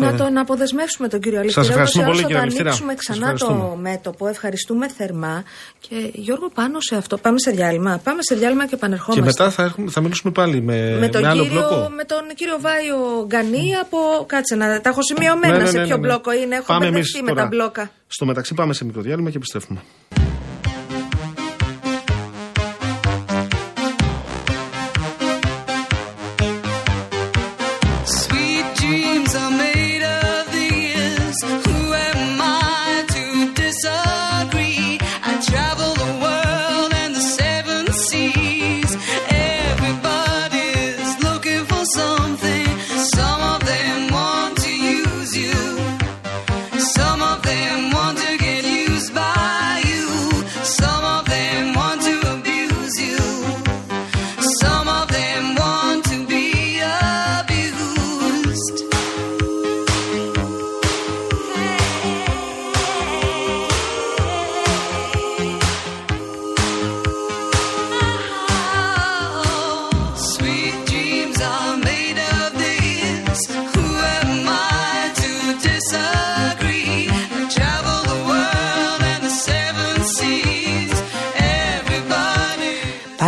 Να 0.00 0.08
ε, 0.08 0.12
τον 0.12 0.38
αποδεσμεύσουμε 0.38 1.08
τον 1.08 1.20
κύριο 1.20 1.38
Αληθήρα. 1.38 1.62
Σας 1.62 1.70
ευχαριστούμε 1.70 2.04
Ούτως 2.04 2.18
ή 2.20 2.22
πολύ, 2.22 2.34
άλλως 2.36 2.54
κύριε 2.54 2.70
Θα 2.70 2.76
το 2.76 2.82
Αληθήρα. 2.82 2.86
ανοίξουμε 2.86 2.92
Σας 2.92 3.16
ξανά 3.18 3.26
το 3.38 3.46
ευχαριστούμε. 3.46 3.90
μέτωπο. 3.90 4.26
Ευχαριστούμε 4.28 4.88
θερμά. 4.88 5.42
Και 5.80 6.10
Γιώργο, 6.14 6.50
πάνω 6.54 6.80
σε 6.80 6.96
αυτό. 6.96 7.16
Πάμε 7.18 7.38
σε 7.38 7.50
διάλειμμα. 7.50 8.00
Πάμε 8.04 8.18
σε 8.22 8.34
διάλειμμα 8.34 8.62
και 8.62 8.68
Και 8.68 8.74
επανερχόμαστε. 8.74 9.24
μετά 9.24 9.50
θα, 9.50 9.62
έχουμε, 9.62 9.90
θα 9.90 10.00
μιλήσουμε 10.00 10.32
πάλι 10.32 10.62
με, 10.62 10.96
με 11.00 11.08
τον, 11.08 11.22
με 11.22 11.28
άλλο 11.28 11.42
κύριο, 11.42 11.60
μπλοκό. 11.60 11.88
με 11.96 12.04
τον 12.04 12.22
κύριο 12.34 12.56
Βάιο 12.60 12.98
Γκανή 13.26 13.74
από. 13.82 13.98
Κάτσε 14.26 14.54
να 14.54 14.80
τα 14.80 14.88
έχω 14.88 15.02
σημειωμένα 15.02 15.56
Ναι, 15.56 15.62
ναι, 15.62 15.68
σε 15.68 15.78
ναι, 15.78 15.84
ποιο 15.86 15.96
ναι, 15.96 16.00
ναι. 16.00 16.06
μπλόκο 16.08 16.32
είναι. 16.32 16.54
Έχω 16.54 16.64
Πάμε 16.66 16.84
μπερδευτεί 16.84 17.18
εμείς 17.18 17.28
με 17.28 17.34
τώρα. 17.34 17.42
τα 17.42 17.48
μπλόκα. 17.48 17.90
Στο 18.06 18.26
μεταξύ 18.26 18.54
πάμε 18.54 18.72
σε 18.72 18.84
μικρό 18.84 19.00
διάλειμμα 19.02 19.30
και 19.30 19.36
επιστρέφουμε. 19.36 19.80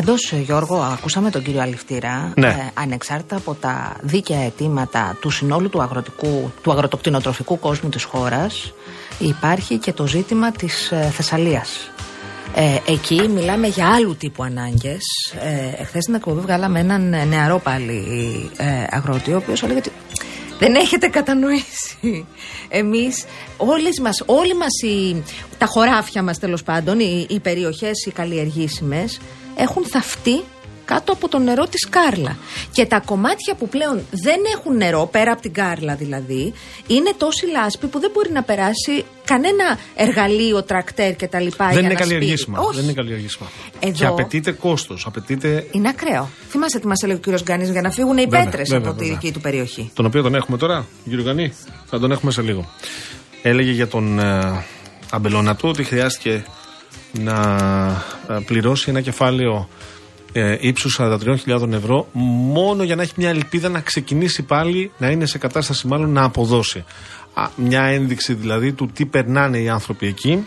Πάντως, 0.04 0.32
Γιώργο, 0.32 0.76
ακούσαμε 0.76 1.30
τον 1.30 1.42
κύριο 1.42 1.60
Αληφτήρα. 1.60 2.32
Ναι. 2.36 2.46
Ε, 2.46 2.70
ανεξάρτητα 2.74 3.36
από 3.36 3.54
τα 3.54 3.96
δίκαια 4.00 4.44
αιτήματα 4.44 5.16
του 5.20 5.30
συνόλου 5.30 5.68
του, 5.68 5.82
αγροτικού, 5.82 6.52
του 6.62 6.72
αγροτοκτηνοτροφικού 6.72 7.58
κόσμου 7.58 7.88
της 7.88 8.04
χώρας, 8.04 8.72
υπάρχει 9.18 9.78
και 9.78 9.92
το 9.92 10.06
ζήτημα 10.06 10.52
της 10.52 10.90
ε, 10.90 11.10
Θεσσαλίας. 11.12 11.90
Ε, 12.54 12.92
εκεί 12.92 13.28
μιλάμε 13.28 13.66
για 13.66 13.88
άλλου 13.94 14.16
τύπου 14.16 14.42
ανάγκες. 14.42 15.02
Ε, 15.40 15.82
Εχθές 15.82 16.02
στην 16.02 16.14
εκπομπή 16.14 16.40
βγάλαμε 16.40 16.80
έναν 16.80 17.12
ε, 17.12 17.24
νεαρό 17.24 17.58
πάλι 17.58 18.04
ε, 18.56 18.66
αγρότη, 18.90 19.32
ο 19.32 19.36
οποίος 19.36 19.62
έλεγε 19.62 19.78
ότι 19.78 19.92
δεν 20.58 20.74
έχετε 20.74 21.06
κατανοήσει. 21.06 22.26
Εμείς, 22.68 23.24
όλες 23.56 24.00
μας, 24.00 24.22
όλοι 24.26 24.54
μας 24.54 24.82
οι, 24.84 25.22
τα 25.58 25.66
χωράφια 25.66 26.22
μας 26.22 26.38
τέλος 26.38 26.62
πάντων, 26.62 27.00
οι, 27.00 27.26
οι 27.28 27.40
περιοχές, 27.40 28.04
οι 28.06 28.10
καλλιεργήσιμες, 28.10 29.20
έχουν 29.56 29.84
θαυτεί 29.86 30.40
κάτω 30.84 31.12
από 31.12 31.28
το 31.28 31.38
νερό 31.38 31.66
της 31.66 31.88
Κάρλα. 31.88 32.36
Και 32.72 32.86
τα 32.86 33.00
κομμάτια 33.00 33.54
που 33.54 33.68
πλέον 33.68 34.00
δεν 34.10 34.40
έχουν 34.56 34.76
νερό, 34.76 35.08
πέρα 35.12 35.32
από 35.32 35.42
την 35.42 35.52
Κάρλα 35.52 35.94
δηλαδή, 35.94 36.52
είναι 36.86 37.12
τόση 37.16 37.46
λάσπη 37.46 37.86
που 37.86 37.98
δεν 38.00 38.10
μπορεί 38.14 38.30
να 38.32 38.42
περάσει 38.42 39.04
κανένα 39.24 39.78
εργαλείο, 39.94 40.62
τρακτέρ 40.62 41.14
κτλ. 41.16 41.36
Δεν 41.36 41.70
για 41.70 41.78
είναι 41.80 41.88
να 41.88 41.94
καλλιεργήσιμα. 41.94 42.56
σπείρει. 42.56 42.66
Όχι. 42.68 42.76
Δεν 42.76 42.84
είναι 42.84 42.92
καλλιεργήσιμα. 42.92 43.48
Εδώ- 43.80 43.92
Και 43.96 44.06
απαιτείται 44.06 44.52
κόστος. 44.52 45.06
Απαιτείται. 45.06 45.66
Είναι 45.70 45.88
ακραίο. 45.88 46.28
Θυμάσαι 46.48 46.78
τι 46.78 46.86
μας 46.86 47.02
έλεγε 47.02 47.18
ο 47.18 47.22
κύριος 47.22 47.42
Γκάνης 47.42 47.70
για 47.70 47.80
να 47.80 47.90
φύγουν 47.90 48.18
οι 48.18 48.24
Βέβαια, 48.24 48.44
πέτρες 48.44 48.68
βέβαια, 48.68 48.88
από 48.90 48.98
τη 48.98 49.04
βέβαια. 49.04 49.18
δική 49.20 49.32
του 49.32 49.40
περιοχή. 49.40 49.90
Τον 49.94 50.06
οποίο 50.06 50.22
τον 50.22 50.34
έχουμε 50.34 50.56
τώρα, 50.58 50.86
κύριο 51.08 51.24
Γανή; 51.24 51.52
Θα 51.86 51.98
τον 51.98 52.12
έχουμε 52.12 52.32
σε 52.32 52.42
λίγο. 52.42 52.68
Έλεγε 53.42 53.70
για 53.70 53.88
τον 53.88 54.18
ε, 54.18 54.64
αμπελώνα 55.10 55.56
του 55.56 55.68
ότι 55.68 55.84
χρειάστηκε 55.84 56.44
να 57.12 57.34
ε, 58.28 58.38
πληρώσει 58.46 58.90
ένα 58.90 59.00
κεφάλαιο 59.00 59.68
ε, 60.32 60.56
ύψους 60.60 60.98
43.000 61.00 61.72
ευρώ 61.72 62.08
μόνο 62.12 62.82
για 62.82 62.96
να 62.96 63.02
έχει 63.02 63.12
μια 63.16 63.28
ελπίδα 63.28 63.68
να 63.68 63.80
ξεκινήσει 63.80 64.42
πάλι, 64.42 64.90
να 64.98 65.10
είναι 65.10 65.26
σε 65.26 65.38
κατάσταση 65.38 65.86
μάλλον 65.86 66.10
να 66.10 66.24
αποδώσει. 66.24 66.84
Α, 67.34 67.48
μια 67.56 67.82
ένδειξη 67.82 68.34
δηλαδή 68.34 68.72
του 68.72 68.90
τι 68.94 69.06
περνάνε 69.06 69.58
οι 69.58 69.68
άνθρωποι 69.68 70.06
εκεί. 70.06 70.46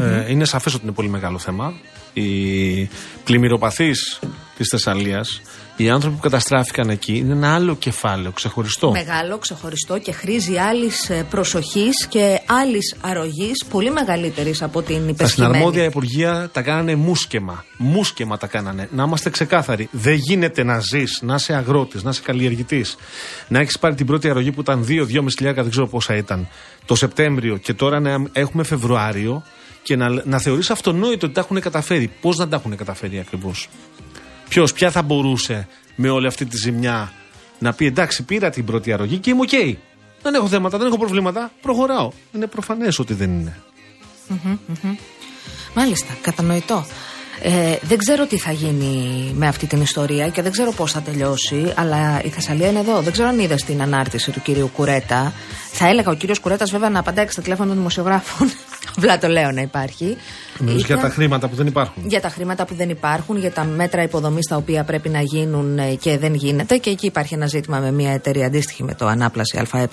Ε, 0.00 0.30
είναι 0.30 0.44
σαφές 0.44 0.74
ότι 0.74 0.82
είναι 0.84 0.92
πολύ 0.92 1.08
μεγάλο 1.08 1.38
θέμα. 1.38 1.74
Οι 2.12 2.88
πλημμυροπαθείς 3.24 4.18
της 4.56 4.68
Θεσσαλίας, 4.68 5.40
οι 5.84 5.90
άνθρωποι 5.90 6.16
που 6.16 6.22
καταστράφηκαν 6.22 6.90
εκεί, 6.90 7.16
είναι 7.16 7.32
ένα 7.32 7.54
άλλο 7.54 7.76
κεφάλαιο, 7.76 8.30
ξεχωριστό. 8.30 8.90
Μεγάλο, 8.90 9.38
ξεχωριστό 9.38 9.98
και 9.98 10.12
χρήζει 10.12 10.56
άλλης 10.56 11.10
προσοχής 11.30 12.06
και 12.06 12.40
άλλης 12.46 12.96
αρρωγής 13.00 13.64
πολύ 13.70 13.90
μεγαλύτερης 13.90 14.62
από 14.62 14.82
την 14.82 14.96
Τα 14.96 15.08
υπεσχημένη. 15.08 15.52
συναρμόδια 15.52 15.84
υπουργεία 15.84 16.50
τα 16.52 16.62
κάνανε 16.62 16.94
μουσκεμα. 16.94 17.64
Μουσκεμα 17.76 18.36
τα 18.36 18.46
κάνανε. 18.46 18.88
Να 18.92 19.04
είμαστε 19.04 19.30
ξεκάθαροι. 19.30 19.88
Δεν 19.90 20.14
γίνεται 20.14 20.62
να 20.62 20.78
ζεις, 20.78 21.18
να 21.22 21.34
είσαι 21.34 21.54
αγρότης, 21.54 22.02
να 22.02 22.10
είσαι 22.10 22.22
καλλιεργητής, 22.24 22.96
να 23.48 23.58
έχεις 23.58 23.78
πάρει 23.78 23.94
την 23.94 24.06
πρώτη 24.06 24.28
αρρωγή 24.30 24.52
που 24.52 24.60
ήταν 24.60 24.84
2-2,5 24.88 25.34
χιλιάρικα, 25.36 25.62
δεν 25.62 25.70
ξέρω 25.70 25.86
πόσα 25.86 26.16
ήταν, 26.16 26.48
το 26.84 26.94
Σεπτέμβριο 26.94 27.56
και 27.56 27.74
τώρα 27.74 28.00
να 28.00 28.16
έχουμε 28.32 28.62
Φεβρουάριο 28.62 29.42
και 29.82 29.96
να, 29.96 30.22
να 30.24 30.38
θεωρείς 30.38 30.70
αυτονόητο 30.70 31.26
ότι 31.26 31.34
τα 31.34 31.40
έχουν 31.40 31.60
καταφέρει. 31.60 32.10
Πώς 32.20 32.36
να 32.36 32.48
τα 32.48 32.56
έχουν 32.56 32.76
καταφέρει 32.76 33.18
ακριβώς; 33.18 33.68
Ποιος, 34.48 34.72
ποια 34.72 34.90
θα 34.90 35.02
μπορούσε 35.02 35.68
με 35.96 36.08
όλη 36.08 36.26
αυτή 36.26 36.44
τη 36.44 36.56
ζημιά 36.56 37.12
να 37.58 37.72
πει 37.72 37.86
εντάξει, 37.86 38.22
πήρα 38.22 38.50
την 38.50 38.64
πρώτη 38.64 38.92
αρωγή 38.92 39.18
και 39.18 39.30
είμαι 39.30 39.40
οκ. 39.40 39.76
Δεν 40.22 40.34
έχω 40.34 40.48
θέματα, 40.48 40.78
δεν 40.78 40.86
έχω 40.86 40.98
προβλήματα. 40.98 41.50
Προχωράω. 41.60 42.10
Είναι 42.32 42.46
προφανές 42.46 42.98
ότι 42.98 43.14
δεν 43.14 43.30
είναι. 43.30 43.56
Μάλιστα, 45.74 46.16
κατανοητό. 46.20 46.86
Ε, 47.42 47.76
δεν 47.82 47.98
ξέρω 47.98 48.26
τι 48.26 48.38
θα 48.38 48.52
γίνει 48.52 49.32
με 49.34 49.46
αυτή 49.46 49.66
την 49.66 49.80
ιστορία 49.80 50.28
και 50.28 50.42
δεν 50.42 50.52
ξέρω 50.52 50.72
πώς 50.72 50.92
θα 50.92 51.00
τελειώσει, 51.00 51.72
αλλά 51.76 52.22
η 52.24 52.28
Θεσσαλία 52.28 52.68
είναι 52.68 52.78
εδώ. 52.78 53.00
Δεν 53.00 53.12
ξέρω 53.12 53.28
αν 53.28 53.38
είδες 53.38 53.64
την 53.64 53.82
ανάρτηση 53.82 54.30
του 54.30 54.42
κυρίου 54.42 54.70
Κουρέτα. 54.74 55.32
Θα 55.72 55.88
έλεγα 55.88 56.10
ο 56.10 56.14
κύριος 56.14 56.38
Κουρέτας 56.38 56.70
βέβαια 56.70 56.90
να 56.90 56.98
απαντάει 56.98 57.24
και 57.24 57.30
στα 57.30 57.42
τηλέφωνα 57.42 57.68
των 57.68 57.76
δημοσιογράφων. 57.76 58.50
Απλά 58.96 59.18
το 59.18 59.28
λέω 59.28 59.50
να 59.52 59.60
υπάρχει. 59.60 60.16
Μιλείς 60.60 60.84
για 60.84 60.96
Ήταν- 60.96 61.08
τα 61.08 61.14
χρήματα 61.14 61.48
που 61.48 61.54
δεν 61.56 61.66
υπάρχουν. 61.66 62.02
για 62.06 62.20
τα 62.20 62.28
χρήματα 62.28 62.64
που 62.66 62.74
δεν 62.74 62.90
υπάρχουν, 62.90 63.36
για 63.38 63.52
τα 63.52 63.64
μέτρα 63.64 64.02
υποδομής 64.02 64.46
τα 64.46 64.56
οποία 64.56 64.84
πρέπει 64.84 65.08
να 65.08 65.20
γίνουν 65.20 65.78
ε, 65.78 65.94
και 65.94 66.18
δεν 66.18 66.34
γίνεται. 66.34 66.76
Και 66.76 66.90
εκεί 66.90 67.06
υπάρχει 67.06 67.34
ένα 67.34 67.46
ζήτημα 67.46 67.78
με 67.78 67.92
μια 67.92 68.12
εταιρεία 68.12 68.46
αντίστοιχη 68.46 68.82
με 68.84 68.94
το 68.94 69.06
Ανάπλαση 69.06 69.58
ΑΕ, 69.72 69.88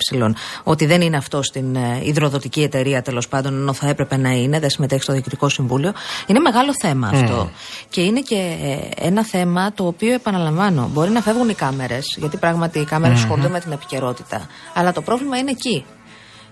ότι 0.62 0.86
δεν 0.86 1.00
είναι 1.00 1.16
αυτό 1.16 1.42
στην 1.42 1.76
ε, 1.76 2.00
υδροδοτική 2.02 2.62
εταιρεία 2.62 3.02
τέλος 3.02 3.28
πάντων, 3.28 3.54
ενώ 3.54 3.72
θα 3.72 3.88
έπρεπε 3.88 4.16
να 4.16 4.30
είναι, 4.30 4.58
δεν 4.58 4.70
συμμετέχει 4.70 5.02
στο 5.02 5.12
Διοικητικό 5.12 5.48
Συμβούλιο. 5.48 5.92
Είναι 6.26 6.38
μεγάλο 6.38 6.70
θέμα 6.80 7.08
αυτό. 7.08 7.50
Και 7.88 8.00
είναι 8.00 8.20
και 8.20 8.56
ε, 8.62 9.06
ένα 9.06 9.24
θέμα 9.24 9.72
το 9.72 9.86
οποίο 9.86 10.12
επαναλαμβάνω. 10.14 10.90
Μπορεί 10.92 11.10
να 11.10 11.20
φεύγουν 11.20 11.48
οι 11.48 11.54
κάμερες, 11.54 12.16
γιατί 12.18 12.36
πράγματι 12.36 12.78
οι 12.78 12.84
κάμερες 12.84 13.18
ασχολούνται 13.18 13.48
με 13.48 13.60
την 13.60 13.72
επικαιρότητα. 13.72 14.46
Αλλά 14.74 14.92
το 14.92 15.02
πρόβλημα 15.02 15.36
είναι 15.36 15.50
εκεί. 15.50 15.84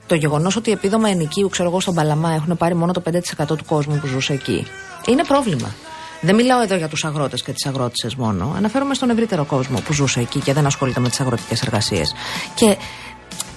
Το 0.07 0.15
γεγονός 0.15 0.57
ότι 0.57 0.73
επίδομα 0.73 1.09
ενοικίου, 1.09 1.49
ξέρω 1.49 1.69
εγώ, 1.69 1.81
στον 1.81 1.95
Παλαμά 1.95 2.33
έχουν 2.33 2.57
πάρει 2.57 2.75
μόνο 2.75 2.93
το 2.93 3.03
5% 3.05 3.47
του 3.47 3.65
κόσμου 3.67 3.99
που 4.01 4.07
ζούσε 4.07 4.33
εκεί. 4.33 4.67
Είναι 5.07 5.25
πρόβλημα. 5.25 5.75
Δεν 6.21 6.35
μιλάω 6.35 6.63
εδώ 6.63 6.75
για 6.75 6.89
τους 6.89 7.05
αγρότες 7.05 7.43
και 7.43 7.53
τις 7.53 7.67
αγρότησες 7.67 8.15
μόνο. 8.15 8.53
Αναφέρομαι 8.57 8.95
στον 8.95 9.11
ευρύτερο 9.11 9.45
κόσμο 9.45 9.81
που 9.81 9.93
ζούσε 9.93 10.21
εκεί 10.21 10.41
και 10.41 10.53
δεν 10.53 10.67
ασχολείται 10.67 11.01
με 11.01 11.09
τις 11.09 11.21
αγροτικές 11.21 11.63
εργασίες. 11.63 12.15
Και 12.55 12.77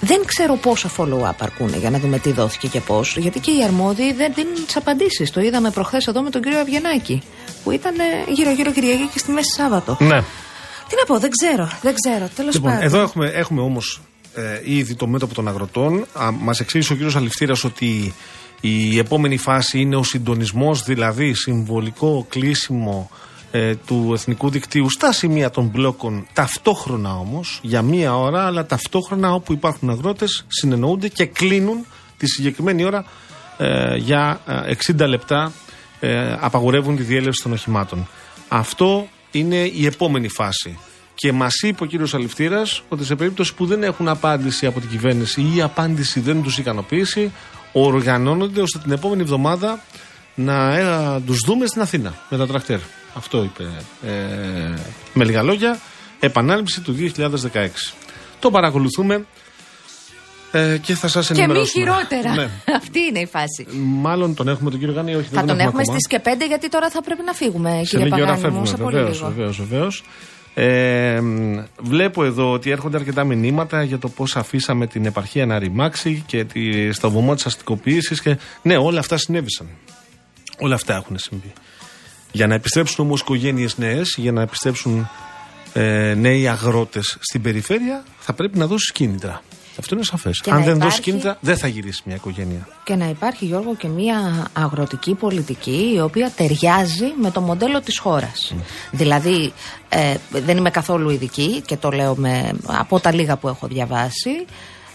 δεν 0.00 0.24
ξέρω 0.24 0.54
πόσα 0.56 0.90
follow-up 0.96 1.34
αρκούν 1.38 1.74
για 1.78 1.90
να 1.90 1.98
δούμε 1.98 2.18
τι 2.18 2.32
δόθηκε 2.32 2.68
και 2.68 2.80
πώς. 2.80 3.16
Γιατί 3.16 3.40
και 3.40 3.50
οι 3.50 3.64
αρμόδιοι 3.64 4.12
δεν 4.12 4.32
δίνουν 4.34 4.64
τις 4.66 4.76
απαντήσεις. 4.76 5.30
Το 5.30 5.40
είδαμε 5.40 5.70
προχθές 5.70 6.06
εδώ 6.06 6.22
με 6.22 6.30
τον 6.30 6.42
κύριο 6.42 6.60
Αυγενάκη, 6.60 7.22
που 7.64 7.70
ήταν 7.70 7.94
ε, 7.98 8.32
γύρω-γύρω 8.32 8.72
Κυριακή 8.72 9.08
και 9.12 9.18
στη 9.18 9.30
μέση 9.30 9.52
Σάββατο. 9.56 9.96
Ναι. 10.00 10.20
Τι 10.88 10.94
να 10.96 11.04
πω, 11.06 11.18
δεν 11.18 11.30
ξέρω, 11.30 11.70
δεν 11.82 11.94
ξέρω. 12.02 12.28
Τέλος 12.36 12.54
Λοιπόν, 12.54 12.70
πάντων. 12.70 12.86
εδώ 12.86 13.00
έχουμε, 13.00 13.30
έχουμε 13.34 13.60
όμως 13.60 14.00
ε, 14.38 14.60
ήδη 14.64 14.94
το 14.94 15.06
μέτωπο 15.06 15.34
των 15.34 15.48
αγροτών. 15.48 16.06
Μας 16.40 16.60
εξήγησε 16.60 16.92
ο 16.92 16.96
κύριος 16.96 17.16
Αληφτήρα 17.16 17.54
ότι 17.64 18.14
η 18.60 18.98
επόμενη 18.98 19.36
φάση 19.36 19.80
είναι 19.80 19.96
ο 19.96 20.02
συντονισμός, 20.02 20.82
δηλαδή 20.82 21.34
συμβολικό 21.34 22.26
κλείσιμο 22.28 23.10
ε, 23.50 23.74
του 23.74 24.10
εθνικού 24.14 24.50
δικτύου 24.50 24.90
στα 24.90 25.12
σημεία 25.12 25.50
των 25.50 25.66
μπλόκων, 25.66 26.26
ταυτόχρονα 26.32 27.18
όμως, 27.18 27.58
για 27.62 27.82
μία 27.82 28.16
ώρα, 28.16 28.46
αλλά 28.46 28.66
ταυτόχρονα 28.66 29.32
όπου 29.32 29.52
υπάρχουν 29.52 29.90
αγρότες, 29.90 30.44
συνεννοούνται 30.48 31.08
και 31.08 31.26
κλείνουν 31.26 31.86
τη 32.16 32.26
συγκεκριμένη 32.26 32.84
ώρα 32.84 33.04
ε, 33.56 33.96
για 33.96 34.40
ε, 34.46 34.72
60 34.98 35.08
λεπτά 35.08 35.52
ε, 36.00 36.36
απαγορεύουν 36.40 36.96
τη 36.96 37.02
διέλευση 37.02 37.42
των 37.42 37.52
οχημάτων. 37.52 38.08
Αυτό 38.48 39.08
είναι 39.30 39.56
η 39.56 39.86
επόμενη 39.86 40.28
φάση. 40.28 40.78
Και 41.20 41.32
μας 41.32 41.54
είπε 41.62 41.82
ο 41.82 41.86
κύριος 41.86 42.14
Αληφτήρας 42.14 42.82
ότι 42.88 43.04
σε 43.04 43.14
περίπτωση 43.14 43.54
που 43.54 43.66
δεν 43.66 43.82
έχουν 43.82 44.08
απάντηση 44.08 44.66
από 44.66 44.80
την 44.80 44.88
κυβέρνηση 44.88 45.40
ή 45.40 45.56
η 45.56 45.62
απάντηση 45.62 46.20
δεν 46.20 46.42
τους 46.42 46.58
ικανοποιήσει, 46.58 47.32
οργανώνονται 47.72 48.60
ώστε 48.60 48.78
την 48.78 48.92
επόμενη 48.92 49.22
εβδομάδα 49.22 49.80
να 50.34 50.74
ε, 50.78 51.20
τους 51.26 51.38
δούμε 51.46 51.66
στην 51.66 51.80
Αθήνα 51.82 52.14
με 52.30 52.36
τα 52.36 52.46
τρακτέρ. 52.46 52.78
Αυτό 53.14 53.42
είπε. 53.42 53.64
Ε, 54.06 54.74
με 55.12 55.24
λίγα 55.24 55.42
λόγια, 55.42 55.78
επανάληψη 56.20 56.80
του 56.80 56.96
2016. 57.52 57.68
Το 58.40 58.50
παρακολουθούμε 58.50 59.24
ε, 60.52 60.78
και 60.82 60.94
θα 60.94 61.08
σας 61.08 61.26
Και 61.26 61.32
μη 61.34 61.40
ενημερώσουμε. 61.42 61.84
χειρότερα. 61.84 62.34
Ναι. 62.34 62.48
Αυτή 62.80 63.00
είναι 63.08 63.18
η 63.18 63.26
φάση. 63.26 63.66
Μάλλον 63.78 64.34
τον 64.34 64.48
έχουμε 64.48 64.70
τον 64.70 64.78
κύριο 64.78 64.94
Γάνη, 64.94 65.14
όχι 65.14 65.28
Θα 65.28 65.36
δεν 65.36 65.46
τον 65.46 65.58
έχουμε 65.60 65.82
ακόμα. 65.82 65.98
στις 65.98 66.06
και 66.06 66.20
5 66.24 66.46
γιατί 66.48 66.68
τώρα 66.68 66.90
θα 66.90 67.02
πρέπει 67.02 67.22
να 67.24 67.32
φύγουμε, 67.32 67.70
Σε 67.70 67.82
κύριε 67.84 68.04
λίγη 68.04 68.22
ώρα 68.22 68.34
Παγάνη 68.34 68.36
μου, 68.36 68.42
φεύγουμε. 68.42 68.66
σε 68.66 68.76
πολύ 68.76 68.96
Βεβαίως, 68.96 69.16
λίγο. 69.18 69.28
βεβαίως, 69.28 69.56
βεβαίως. 69.56 70.02
Ε, 70.60 71.20
μ, 71.20 71.58
βλέπω 71.80 72.24
εδώ 72.24 72.52
ότι 72.52 72.70
έρχονται 72.70 72.96
αρκετά 72.96 73.24
μηνύματα 73.24 73.82
για 73.82 73.98
το 73.98 74.08
πώς 74.08 74.36
αφήσαμε 74.36 74.86
την 74.86 75.06
επαρχία 75.06 75.46
να 75.46 75.58
ρημάξει 75.58 76.24
και 76.26 76.44
τη, 76.44 76.92
στο 76.92 77.10
βωμό 77.10 77.34
της 77.34 77.46
αστικοποίησης. 77.46 78.20
Και... 78.20 78.38
Ναι, 78.62 78.76
όλα 78.76 78.98
αυτά 78.98 79.16
συνέβησαν. 79.16 79.66
Όλα 80.58 80.74
αυτά 80.74 80.94
έχουν 80.94 81.18
συμβεί. 81.18 81.52
Για 82.32 82.46
να 82.46 82.54
επιστρέψουν 82.54 83.04
όμως 83.04 83.20
οικογένειες 83.20 83.78
νέες, 83.78 84.14
για 84.16 84.32
να 84.32 84.42
επιστρέψουν 84.42 85.08
ε, 85.72 86.14
νέοι 86.14 86.48
αγρότες 86.48 87.16
στην 87.20 87.42
περιφέρεια, 87.42 88.04
θα 88.18 88.32
πρέπει 88.32 88.58
να 88.58 88.66
δώσει 88.66 88.92
κίνητρα. 88.92 89.42
Αυτό 89.78 89.94
είναι 89.94 90.04
σαφές. 90.04 90.40
Και 90.40 90.50
Αν 90.50 90.58
να 90.58 90.64
δεν 90.64 90.72
δώσει 90.74 90.86
υπάρχει- 90.86 91.02
κίνητρα, 91.02 91.36
δεν 91.40 91.56
θα 91.58 91.66
γυρίσει 91.68 92.02
μια 92.04 92.14
οικογένεια. 92.14 92.68
Και 92.84 92.94
να 92.94 93.08
υπάρχει, 93.08 93.44
Γιώργο, 93.44 93.74
και 93.76 93.88
μια 93.88 94.46
αγροτική 94.52 95.14
πολιτική 95.14 95.92
η 95.94 96.00
οποία 96.00 96.30
ταιριάζει 96.36 97.12
με 97.22 97.30
το 97.30 97.40
μοντέλο 97.40 97.80
της 97.80 97.98
χώρας. 97.98 98.54
Δηλαδή, 98.90 99.52
ε, 99.88 100.14
δεν 100.30 100.56
είμαι 100.56 100.70
καθόλου 100.70 101.10
ειδική 101.10 101.62
και 101.66 101.76
το 101.76 101.90
λέω 101.90 102.14
με, 102.16 102.50
από 102.66 103.00
τα 103.00 103.12
λίγα 103.14 103.36
που 103.36 103.48
έχω 103.48 103.66
διαβάσει. 103.66 104.30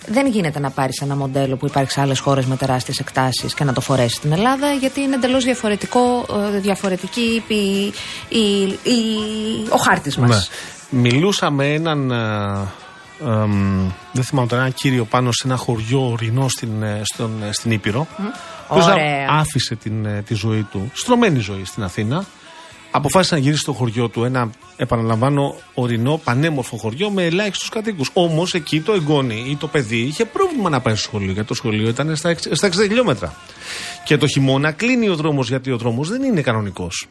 Δεν 0.07 0.27
γίνεται 0.27 0.59
να 0.59 0.69
πάρεις 0.69 1.01
ένα 1.01 1.15
μοντέλο 1.15 1.55
που 1.55 1.65
υπάρχει 1.65 1.91
σε 1.91 2.01
άλλες 2.01 2.19
χώρες 2.19 2.45
με 2.45 2.55
τεράστιες 2.55 2.99
εκτάσεις 2.99 3.53
και 3.53 3.63
να 3.63 3.73
το 3.73 3.81
φορέσεις 3.81 4.15
στην 4.17 4.31
Ελλάδα 4.31 4.71
γιατί 4.73 5.01
είναι 5.01 5.15
εντελώς 5.15 5.43
διαφορετικό, 5.43 6.25
ε, 6.55 6.59
διαφορετική 6.59 7.43
η, 7.47 7.55
η- 8.37 8.79
η- 8.83 9.67
ο 9.69 9.77
χάρτης 9.77 10.17
μας. 10.17 10.49
Ναι. 10.89 10.99
Μιλούσα 11.01 11.49
με 11.51 11.73
έναν. 11.73 12.11
Ε, 13.21 13.29
εμ, 13.29 13.89
δεν 14.13 14.23
θυμάμαι 14.23 14.47
τώρα, 14.47 14.61
ένα 14.61 14.71
κύριο 14.71 15.05
πάνω 15.05 15.31
σε 15.31 15.47
ένα 15.47 15.55
χωριό 15.55 16.09
ορεινό 16.11 16.47
στην, 16.47 16.83
ε, 16.83 17.01
στον, 17.13 17.43
ε, 17.43 17.51
στην 17.51 17.71
Ήπειρο. 17.71 18.07
ο 18.19 18.23
οποίος 18.67 18.85
Ωραία. 18.87 19.27
άφησε 19.29 19.75
την, 19.75 20.05
ε, 20.05 20.21
τη 20.21 20.33
ζωή 20.33 20.63
του, 20.71 20.91
στρωμένη 20.93 21.39
ζωή 21.39 21.65
στην 21.65 21.83
Αθήνα. 21.83 22.25
αποφάσισε 22.95 23.35
να 23.35 23.41
γυρίσει 23.41 23.61
στο 23.61 23.73
χωριό 23.73 24.07
του. 24.09 24.23
Ένα, 24.23 24.49
επαναλαμβάνω, 24.75 25.55
ορεινό, 25.73 26.21
πανέμορφο 26.23 26.77
χωριό 26.77 27.09
με 27.09 27.23
ελάχιστους 27.25 27.69
κατοίκους. 27.69 28.09
Όμως 28.13 28.53
εκεί 28.53 28.81
το 28.81 28.93
εγγόνι 28.93 29.45
ή 29.49 29.55
το 29.55 29.67
παιδί 29.67 29.97
είχε 29.97 30.25
πρόβλημα 30.25 30.69
να 30.69 30.79
πάει 30.81 30.93
στο 30.95 31.03
σχολείο, 31.03 31.31
γιατί 31.31 31.47
το 31.47 31.53
σχολείο 31.53 31.87
ήταν 31.89 32.15
στα, 32.15 32.29
εξ- 32.29 32.47
στα 32.55 32.67
60 32.67 32.83
χιλιόμετρα. 32.87 33.33
Και 34.05 34.17
το 34.17 34.27
χειμώνα 34.27 34.71
κλείνει 34.71 35.09
ο 35.09 35.15
δρόμος, 35.15 35.49
γιατί 35.49 35.71
ο 35.71 35.77
δρόμος 35.77 36.09
δεν 36.09 36.23
είναι 36.23 36.41
κανονικός. 36.41 37.07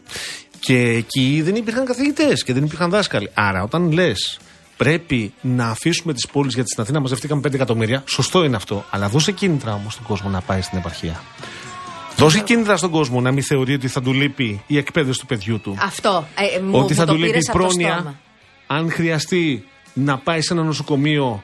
Και 0.61 0.77
εκεί 0.79 1.41
δεν 1.45 1.55
υπήρχαν 1.55 1.85
καθηγητές 1.85 2.45
και 2.45 2.53
δεν 2.53 2.65
υπήρχαν 2.65 2.91
δάσκαλοι. 2.91 3.31
Άρα, 3.35 3.63
όταν 3.63 3.93
λες 3.93 4.39
πρέπει 4.77 5.33
να 5.41 5.69
αφήσουμε 5.69 6.13
τις 6.13 6.27
πόλεις 6.27 6.55
γιατί 6.55 6.71
στην 6.71 6.83
Αθήνα 6.83 7.01
μαζευτήκαμε 7.01 7.41
5 7.45 7.55
εκατομμύρια, 7.55 8.03
σωστό 8.07 8.45
είναι 8.45 8.57
αυτό. 8.57 8.85
Αλλά 8.91 9.09
δώσε 9.09 9.33
κίνητρα 9.33 9.75
όμως 9.75 9.93
στον 9.93 10.07
κόσμο 10.07 10.31
να 10.31 10.41
πάει 10.41 10.61
στην 10.61 10.79
επαρχία. 10.79 11.23
Δώσε 12.17 12.41
κίνητρα 12.41 12.77
στον 12.77 12.91
κόσμο 12.91 13.21
να 13.21 13.33
μην 13.33 13.43
θεωρεί 13.43 13.75
ότι 13.75 13.89
θα 13.89 14.03
του 14.03 14.13
λείπει 14.13 14.63
η 14.67 14.77
εκπαίδευση 14.77 15.21
του 15.21 15.27
παιδιού 15.27 15.61
του. 15.61 15.77
Αυτό. 15.81 16.27
Ε, 16.35 16.61
μου, 16.61 16.71
ότι 16.79 16.93
μου 16.93 16.99
θα 16.99 17.05
το 17.05 17.13
του 17.13 17.19
λείπει 17.19 17.31
πήρες 17.31 17.49
από 17.49 17.59
το 17.59 17.65
πρόνοια. 17.65 17.95
στόμα. 17.95 18.19
Αν 18.67 18.91
χρειαστεί 18.91 19.65
να 19.95 20.19
πάει 20.19 20.41
σε 20.41 20.53
ένα 20.53 20.63
νοσοκομείο, 20.63 21.43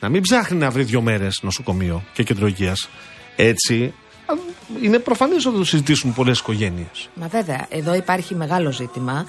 να 0.00 0.08
μην 0.08 0.22
ψάχνει 0.22 0.58
να 0.58 0.70
βρει 0.70 0.82
δύο 0.82 1.00
μέρες 1.00 1.40
νοσοκομείο 1.42 2.02
και 2.12 2.22
κέντρο 2.22 2.46
υγείας. 2.46 2.88
Έτσι, 3.36 3.94
α, 4.26 4.34
είναι 4.82 4.98
προφανές 4.98 5.46
ότι 5.46 5.56
το 5.56 5.64
συζητήσουν 5.64 6.12
πολλές 6.12 6.38
οικογένειες. 6.38 7.08
Μα 7.14 7.26
βέβαια, 7.26 7.66
εδώ 7.68 7.94
υπάρχει 7.94 8.34
μεγάλο 8.34 8.72
ζήτημα. 8.72 9.24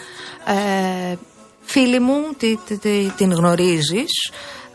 Ε, 1.12 1.16
φίλη 1.64 2.00
μου, 2.00 2.24
τη, 2.38 2.56
τη- 2.68 2.78
τη- 2.78 3.12
την 3.18 3.32
γνωρίζεις, 3.34 4.32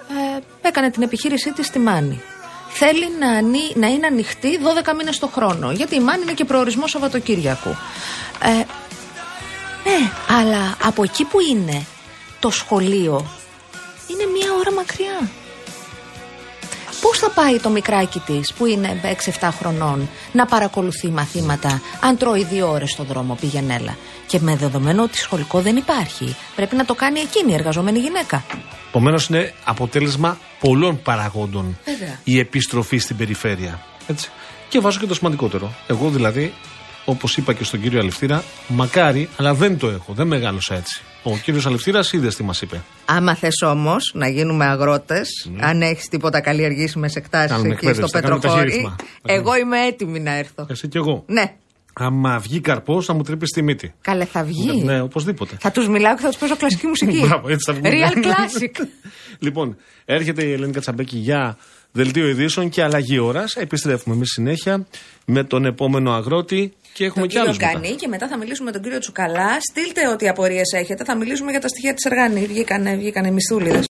ε, 0.08 0.68
έκανε 0.68 0.90
την 0.90 1.02
επιχείρησή 1.02 1.52
της 1.52 1.66
στη 1.66 1.78
Μάνη. 1.78 2.20
Θέλει 2.68 3.08
να, 3.18 3.30
ανοί- 3.30 3.76
να 3.76 3.86
είναι 3.86 4.06
ανοιχτή 4.06 4.58
12 4.62 4.94
μήνες 4.96 5.18
το 5.18 5.26
χρόνο, 5.26 5.70
γιατί 5.72 5.94
η 5.94 6.00
Μάνη 6.00 6.22
είναι 6.22 6.32
και 6.32 6.44
προορισμός 6.44 6.90
Σαββατοκύριακου. 6.90 7.76
Ε, 8.42 8.48
ναι, 9.90 10.10
αλλά 10.38 10.76
από 10.82 11.02
εκεί 11.02 11.24
που 11.24 11.40
είναι 11.40 11.84
το 12.40 12.50
σχολείο, 12.50 13.26
είναι 14.10 14.24
μία 14.32 14.52
ώρα 14.58 14.72
μακριά. 14.72 15.30
Πώς 17.00 17.18
θα 17.18 17.30
πάει 17.30 17.58
το 17.58 17.70
μικράκι 17.70 18.18
της 18.18 18.52
που 18.52 18.66
είναι 18.66 19.00
6-7 19.40 19.48
χρονών 19.58 20.08
να 20.32 20.46
παρακολουθεί 20.46 21.08
μαθήματα 21.08 21.80
αν 22.00 22.16
τρώει 22.16 22.44
δύο 22.44 22.70
ώρες 22.70 22.90
στο 22.90 23.02
δρόμο 23.04 23.36
πήγαινε-έλα. 23.40 23.96
Και 24.26 24.38
με 24.40 24.56
δεδομένο 24.56 25.02
ότι 25.02 25.18
σχολικό 25.18 25.60
δεν 25.60 25.76
υπάρχει, 25.76 26.36
πρέπει 26.56 26.76
να 26.76 26.84
το 26.84 26.94
κάνει 26.94 27.20
εκείνη 27.20 27.52
η 27.52 27.54
εργαζόμενη 27.54 27.98
γυναίκα. 27.98 28.44
Επομένως, 28.88 29.28
είναι 29.28 29.54
αποτέλεσμα 29.64 30.38
πολλών 30.60 31.02
παραγόντων 31.02 31.78
Βέβαια. 31.84 32.20
η 32.24 32.38
επιστροφή 32.38 32.98
στην 32.98 33.16
περιφέρεια. 33.16 33.82
Έτσι. 34.06 34.30
Και 34.68 34.80
βάζω 34.80 34.98
και 34.98 35.06
το 35.06 35.14
σημαντικότερο. 35.14 35.74
Εγώ 35.86 36.10
δηλαδή, 36.10 36.54
όπως 37.04 37.36
είπα 37.36 37.52
και 37.52 37.64
στον 37.64 37.80
κύριο 37.80 38.00
Αλευτήρα, 38.00 38.44
μακάρι, 38.68 39.28
αλλά 39.36 39.54
δεν 39.54 39.78
το 39.78 39.88
έχω, 39.88 40.12
δεν 40.12 40.26
μεγάλωσα 40.26 40.74
έτσι. 40.74 41.02
Ο 41.32 41.36
κύριος 41.42 41.66
Αλευτήρα 41.66 42.00
είδες 42.12 42.36
τι 42.36 42.42
μας 42.42 42.62
είπε. 42.62 42.82
Άμα 43.04 43.34
θες 43.34 43.62
όμως 43.62 44.10
να 44.14 44.28
γίνουμε 44.28 44.64
αγρότες, 44.64 45.28
αν 45.60 45.82
έχεις 45.82 46.08
τίποτα 46.08 46.40
καλλιεργήσιμε 46.40 47.10
εκτάσει 47.14 47.46
Ναι. 47.52 47.56
Κάνουμε 47.56 47.68
εκεί 47.72 47.78
στο 47.80 47.88
εκπαίδευση, 47.88 48.12
θα 48.14 48.20
κάνουμε 48.20 48.40
Πετροχώρι, 48.40 48.66
ταχύρισμα. 48.70 48.96
εγώ 49.22 49.56
είμαι 49.56 49.78
έτοιμη 49.86 50.20
να 50.20 50.34
έρθω. 50.36 50.66
Εσύ 50.70 50.88
κι 50.88 50.96
εγώ. 50.96 51.24
Ναι, 51.26 51.54
Άμα 52.00 52.38
βγει 52.38 52.60
καρπός, 52.60 53.04
θα 53.06 53.12
μου 53.14 53.22
τρύπει 53.22 53.46
τη 53.46 53.62
μύτη. 53.62 53.94
καλέ 54.00 54.24
θα 54.24 54.44
βγει. 54.44 54.82
Ναι, 54.84 55.00
οπωσδήποτε. 55.00 55.56
Θα 55.60 55.70
τους 55.70 55.88
μιλάω 55.88 56.14
και 56.14 56.20
θα 56.22 56.28
τους 56.28 56.36
παίζω 56.38 56.56
κλασική 56.56 56.86
μουσική. 56.92 57.18
Μπράβο, 57.20 57.48
έτσι 57.48 57.72
θα 57.72 57.78
βγουν. 57.78 57.90
Real 57.92 58.16
classic. 58.24 58.84
λοιπόν, 59.46 59.76
έρχεται 60.04 60.44
η 60.44 60.52
Ελένη 60.52 60.72
Κατσαμπέκη 60.72 61.16
για 61.16 61.56
δελτίο 61.92 62.28
ειδήσεων 62.28 62.68
και 62.68 62.82
αλλαγή 62.82 63.18
ώρας. 63.18 63.56
Επιστρέφουμε 63.56 64.14
εμείς 64.14 64.28
συνέχεια 64.32 64.86
με 65.24 65.44
τον 65.44 65.64
επόμενο 65.64 66.12
αγρότη 66.12 66.72
και 66.98 67.04
έχουμε 67.04 67.20
τον 67.20 67.28
κι 67.28 67.34
κύριο 67.34 67.42
άλλους 67.42 67.58
μετά. 67.58 67.72
Γκανή 67.72 67.94
και 67.94 68.08
μετά 68.08 68.28
θα 68.28 68.36
μιλήσουμε 68.36 68.66
με 68.66 68.72
τον 68.72 68.82
κύριο 68.82 68.98
Τσουκαλά. 68.98 69.56
Στείλτε 69.70 70.08
ό,τι 70.08 70.28
απορίες 70.28 70.72
έχετε. 70.72 71.04
Θα 71.04 71.14
μιλήσουμε 71.14 71.50
για 71.50 71.60
τα 71.60 71.68
στοιχεία 71.68 71.94
της 71.94 72.04
Εργανή. 72.04 72.46
Βγήκανε, 72.46 72.96
βγήκανε 72.96 73.30
μισθούλιδες. 73.30 73.84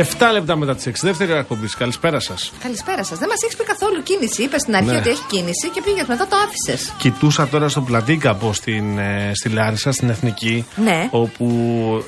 7 0.00 0.32
λεπτά 0.32 0.56
μετά 0.56 0.74
τις 0.74 0.86
6. 0.86 0.90
Δεύτερη 1.06 1.30
ώρα 1.30 1.40
εκπομπής. 1.40 1.74
Καλησπέρα 1.74 2.20
σας. 2.20 2.52
Καλησπέρα 2.62 3.04
σας. 3.04 3.18
Δεν 3.18 3.28
μας 3.28 3.42
έχεις 3.42 3.56
πει 3.56 3.64
καθόλου 3.64 4.02
κίνηση. 4.02 4.42
Είπες 4.42 4.60
στην 4.60 4.76
αρχή 4.76 4.90
Ναι. 4.90 4.96
ότι 4.96 5.08
έχει 5.08 5.22
κίνηση 5.28 5.68
και 5.74 5.82
πήγες 5.84 6.06
μετά 6.06 6.26
το 6.26 6.36
άφησες. 6.46 6.92
Κοιτούσα 6.98 7.48
τώρα 7.48 7.68
στο 7.68 7.80
Πλατήκαπο 7.80 8.52
στην, 8.52 8.98
ε, 8.98 9.30
στη 9.34 9.48
Λάρισα, 9.48 9.92
στην 9.92 10.08
Εθνική. 10.08 10.66
Ναι. 10.76 11.08
Όπου 11.10 11.46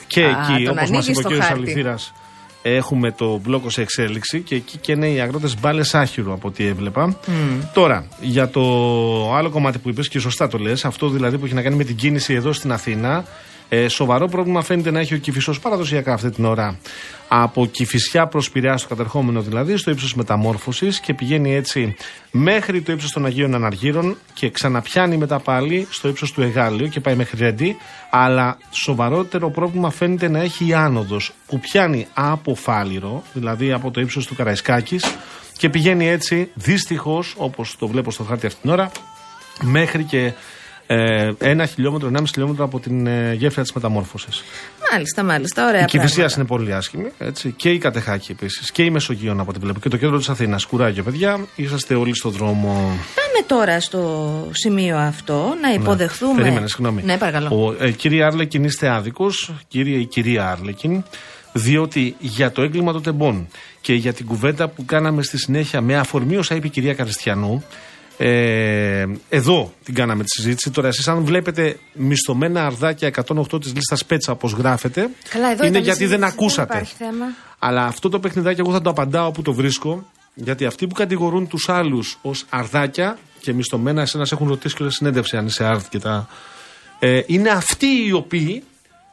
και 0.07 0.25
Α, 0.25 0.29
εκεί, 0.29 0.65
τον 0.65 0.77
όπως 0.79 0.81
μας 0.81 0.89
ανοίγεις 0.89 1.09
είπε 1.09 1.19
ο 1.19 1.21
στο 1.21 1.31
κ. 1.31 1.43
χάρτη. 1.43 1.53
Αληθήρας, 1.53 2.13
έχουμε 2.63 3.13
το 3.13 3.39
μπλόκο 3.43 3.71
σε 3.71 3.81
εξέλιξη 3.81 4.41
και 4.41 4.55
εκεί 4.55 4.77
και 4.79 4.93
είναι 4.93 5.09
οι 5.09 5.21
αγρότες 5.21 5.61
μπάλες 5.61 5.95
άχυρο 5.95 6.33
από 6.33 6.49
ό,τι 6.49 6.67
έβλεπα. 6.67 7.17
Τώρα, 7.75 8.09
για 8.21 8.49
το 8.49 8.61
άλλο 9.35 9.51
κομμάτι 9.51 9.79
που 9.79 9.89
είπες 9.89 10.09
και 10.09 10.19
σωστά 10.19 10.49
το 10.49 10.59
λες, 10.59 10.85
αυτό 10.85 11.09
δηλαδή 11.09 11.39
που 11.39 11.45
έχει 11.45 11.55
να 11.55 11.63
κάνει 11.63 11.77
με 11.77 11.85
την 11.85 11.97
κίνηση 11.97 12.35
εδώ 12.35 12.53
στην 12.53 12.73
Αθήνα. 12.73 13.25
Ε, 13.69 13.89
σοβαρό 13.89 14.29
πρόβλημα 14.29 14.63
φαίνεται 14.63 14.91
να 14.91 15.01
έχει 15.01 15.15
ο 15.15 15.19
Κυφισός 15.19 15.61
παραδοσιακά 15.61 16.13
αυτή 16.13 16.31
την 16.31 16.45
ώρα. 16.45 16.79
Από 17.29 17.67
Κυφισιά 17.67 18.27
προ 18.27 18.43
Πειραιά, 18.53 18.77
στο 18.77 18.89
κατερχόμενο 18.89 19.41
δηλαδή, 19.41 19.77
στο 19.77 19.91
ύψος 19.91 20.15
μεταμόρφωσης 20.15 21.01
και 21.01 21.15
πηγαίνει 21.15 21.55
έτσι 21.55 21.97
μέχρι 22.31 22.83
το 22.83 22.93
ύψος 22.93 23.13
των 23.13 23.25
Αγίων 23.25 23.55
Αναργύρων 23.55 24.17
και 24.35 24.51
ξαναπιάνει 24.51 25.17
μετά 25.17 25.39
πάλι 25.39 25.87
στο 25.91 26.09
ύψος 26.09 26.33
του 26.33 26.43
Εγάλιου 26.43 26.89
και 26.89 27.01
πάει 27.01 27.15
μέχρι 27.15 27.39
Ρέντι. 27.39 27.77
Αλλά 28.11 28.59
σοβαρότερο 28.71 29.51
πρόβλημα 29.51 29.91
φαίνεται 29.91 30.29
να 30.29 30.41
έχει 30.41 30.67
η 30.67 30.75
άνοδος 30.75 31.33
που 31.47 31.61
πιάνει 31.61 32.07
από 32.15 32.55
Φάληρο, 32.55 33.23
δηλαδή 33.33 33.73
από 33.73 33.91
το 33.91 34.01
ύψος 34.01 34.27
του 34.27 34.35
Καραϊσκάκης 34.35 35.05
και 35.57 35.69
πηγαίνει 35.69 36.09
έτσι 36.09 36.51
δυστυχώς, 36.55 37.35
όπως 37.37 37.77
το 37.79 37.87
βλέπω 37.87 38.11
στο 38.11 38.23
χάρτη 38.23 38.47
αυτή 38.47 38.61
την 38.61 38.71
ώρα, 38.71 38.91
μέχρι 39.63 40.05
και 40.05 40.33
ε, 40.91 41.31
ένα 41.39 41.67
χιλιόμετρο, 41.67 42.11
1,5 42.17 42.23
χιλιόμετρο 42.33 42.65
από 42.65 42.81
την 42.81 43.07
ε, 43.07 43.33
γέφυρα 43.33 43.63
της 43.63 43.73
μεταμόρφωσης. 43.73 44.43
Μάλιστα, 44.93 45.23
μάλιστα. 45.23 45.67
Ωραία. 45.67 45.83
Η 45.83 45.85
Κυφυσία 45.85 46.15
πράγματα. 46.15 46.35
είναι 46.37 46.47
πολύ 46.47 46.75
άσχημη. 46.75 47.09
Έτσι, 47.19 47.53
και 47.53 47.71
η 47.71 47.79
Κατεχάκη 47.79 48.33
επίσης. 48.33 48.71
Και 48.71 48.83
η 48.83 48.91
Μεσογείων 48.91 49.41
από 49.41 49.51
ό,τι 49.51 49.59
βλέπω. 49.59 49.81
Και 49.81 49.89
το 49.89 49.97
κέντρο 49.97 50.19
της 50.19 50.29
Αθήνας. 50.29 50.65
Κουράγιο, 50.65 51.03
παιδιά. 51.03 51.47
Είσαστε 51.57 51.95
όλοι 51.95 52.17
στον 52.17 52.33
δρόμο. 52.33 52.73
Πάμε 53.15 53.47
τώρα 53.47 53.81
στο 53.81 54.49
σημείο 54.53 54.97
αυτό 54.97 55.55
να 55.63 55.73
υποδεχθούμε. 55.73 56.33
Ναι. 56.33 56.41
Περίμενε, 56.43 56.69
συγγνώμη. 56.69 57.03
Ναι, 57.05 57.19
παρακαλώ. 57.19 57.75
Ο, 57.79 57.85
ε, 57.85 57.91
κύριε 57.91 58.25
Άρλεκιν, 58.25 58.65
είστε 58.65 58.89
άδικος. 58.89 59.53
Κύριε 59.69 59.99
ή 59.99 60.05
κυρία 60.05 60.51
Άρλεκιν. 60.51 61.03
Διότι 61.53 62.17
για 62.19 62.53
το 62.53 62.63
έγκλημα 62.63 62.93
των 62.93 63.03
τεμπών 63.03 63.49
και 63.81 63.95
για 63.95 64.13
την 64.13 64.27
κουβέντα 64.27 64.69
που 64.69 64.85
κάναμε 64.85 65.23
στη 65.23 65.39
συνέχεια 65.39 65.81
με 65.81 65.97
αφορμή 65.97 66.37
όσα 66.37 66.55
είπε 66.55 66.67
η 66.67 66.71
κυρία 66.71 66.95
Καριστιανού. 66.95 67.65
Ε, 68.21 69.07
εδώ 69.29 69.73
την 69.85 69.95
κάναμε 69.95 70.23
τη 70.23 70.29
συζήτηση. 70.31 70.71
Τώρα, 70.71 70.89
εσείς, 70.89 71.09
αν 71.09 71.25
βλέπετε 71.25 71.79
μισθωμένα 71.93 72.67
αρδάκια 72.67 73.11
108 73.27 73.61
της 73.61 73.75
λίστας 73.75 74.05
Πέτσα, 74.05 74.33
όπως 74.33 74.53
γράφετε, 74.53 75.11
Καλά, 75.29 75.51
εδώ 75.51 75.67
είναι 75.67 75.79
ήταν 75.79 75.81
η 75.81 75.85
γιατί 75.85 76.07
δεν 76.07 76.19
συζήτηση, 76.19 76.33
ακούσατε. 76.33 76.73
Δεν 76.73 76.83
υπάρχει 76.83 76.97
θέμα. 76.97 77.27
Αλλά 77.59 77.85
αυτό 77.85 78.09
το 78.09 78.21
παιχνιδάκι 78.21 78.61
εγώ 78.61 78.73
θα 78.73 78.81
το 78.81 78.91
απαντάω 78.91 79.27
όπου 79.27 79.43
το 79.43 79.53
βρίσκω. 79.53 80.07
Γιατί 80.35 80.65
αυτοί 80.65 80.87
που 80.87 80.95
κατηγορούν 80.95 81.49
τους 81.49 81.69
άλλους 81.69 82.19
ως 82.23 82.45
αρδάκια 82.49 83.19
και 83.41 83.53
μισθωμένα, 83.53 84.03
εσένας 84.03 84.29
σε 84.29 84.35
έχουν 84.35 84.49
ρωτήσει 84.49 84.75
και 84.75 84.83
όλα 84.83 84.93
συνέντευξη 84.93 85.37
αν 85.37 85.47
είσαι 85.47 85.65
άρδ 85.65 85.85
και 85.89 85.99
τα. 85.99 86.29
Ε, 86.99 87.21
είναι 87.27 87.51
αυτοί 87.51 87.87
οι 88.07 88.13
οποίοι 88.13 88.63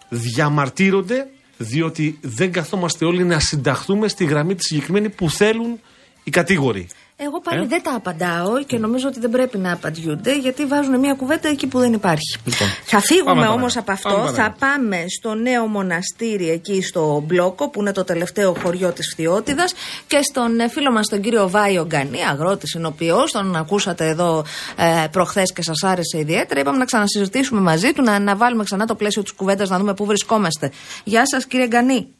διαμαρτύρονται 0.09 1.27
διότι 1.57 2.19
δεν 2.21 2.51
καθόμαστε 2.51 3.05
όλοι 3.05 3.23
να 3.23 3.39
συνταχθούμε 3.39 4.07
στη 4.07 4.25
γραμμή 4.25 4.55
τη 4.55 4.63
συγκεκριμένη 4.63 5.09
που 5.09 5.29
θέλουν 5.29 5.79
οι 6.23 6.31
κατήγοροι. 6.31 6.87
Εγώ 7.17 7.41
πάλι 7.41 7.61
Ε; 7.63 7.65
δεν 7.65 7.83
τα 7.83 7.95
απαντάω 7.95 8.63
και 8.63 8.77
νομίζω 8.77 9.07
ότι 9.07 9.19
δεν 9.19 9.29
πρέπει 9.29 9.57
να 9.57 9.73
απαντιούνται 9.73 10.37
γιατί 10.37 10.65
βάζουν 10.65 10.99
μια 10.99 11.13
κουβέντα 11.13 11.49
εκεί 11.49 11.67
που 11.67 11.79
δεν 11.79 11.93
υπάρχει. 11.93 12.37
Λοιπόν, 12.45 12.67
θα 12.67 12.99
φύγουμε 12.99 13.33
πάμε 13.33 13.47
όμως 13.47 13.73
παρακάτω. 13.73 13.79
από 13.79 13.91
αυτό. 13.91 14.09
Πάμε 14.09 14.27
θα 14.27 14.35
παρακάτω. 14.35 14.65
πάμε 14.65 15.05
στο 15.17 15.33
νέο 15.33 15.65
μοναστήρι 15.67 16.49
εκεί 16.49 16.81
στο 16.81 17.23
Μπλόκο 17.25 17.69
που 17.69 17.79
είναι 17.81 17.91
το 17.91 18.03
τελευταίο 18.03 18.53
χωριό 18.53 18.91
της 18.93 19.09
Φθιώτιδα 19.13 19.63
και 20.07 20.19
στον 20.21 20.59
ε, 20.59 20.69
φίλο 20.69 20.91
μας 20.91 21.07
τον 21.07 21.21
κύριο 21.21 21.49
Βάιο 21.49 21.85
Γκανή, 21.85 22.25
αγρότης 22.25 22.69
συνοποιό. 22.69 23.23
Τον 23.31 23.55
ακούσατε 23.55 24.07
εδώ 24.07 24.45
ε, 24.77 25.07
προχθές 25.11 25.53
και 25.53 25.61
σας 25.61 25.83
άρεσε 25.83 26.17
ιδιαίτερα. 26.17 26.59
Είπαμε 26.59 26.77
να 26.77 26.85
ξανασυζητήσουμε 26.85 27.61
μαζί 27.61 27.93
του, 27.93 28.01
να, 28.03 28.19
να 28.19 28.35
βάλουμε 28.35 28.63
ξανά 28.63 28.85
το 28.85 28.95
πλαίσιο 28.95 29.21
της 29.21 29.31
κουβέντας 29.31 29.69
να 29.69 29.77
δούμε 29.77 29.93
πού 29.93 30.05
βρισκόμαστε. 30.05 30.71
Γεια 31.03 31.25
σας 31.25 31.45
κύριε 31.47 31.67
Γκανή. 31.67 32.15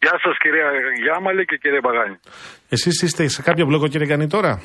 Γεια 0.00 0.18
σας 0.22 0.38
κυρία 0.38 0.66
Γιάμαλη 1.02 1.44
και 1.44 1.56
κύριε 1.56 1.80
Παγάνη. 1.80 2.18
Εσείς 2.68 3.02
είστε 3.02 3.28
σε 3.28 3.42
κάποιο 3.42 3.66
μπλόκο, 3.66 3.88
κύριε 3.88 4.06
Κανή, 4.06 4.26
τώρα; 4.26 4.62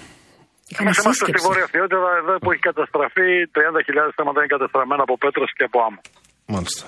Είχαμε 0.67 0.89
Εμείς 0.89 1.03
είμαστε 1.03 1.23
στη 1.23 1.31
σύσκεψη. 1.31 1.47
Βόρεια 1.47 1.67
Φθιότητα, 1.67 1.97
εδώ 2.21 2.37
που 2.37 2.51
έχει 2.51 2.61
καταστραφεί 2.61 3.27
30.000 3.51 4.11
θέματα 4.15 4.39
είναι 4.39 4.47
καταστραμμένα 4.55 5.01
από 5.01 5.17
πέτρος 5.17 5.53
και 5.57 5.63
από 5.63 5.79
άμμο. 5.87 6.01
Μάλιστα. 6.45 6.85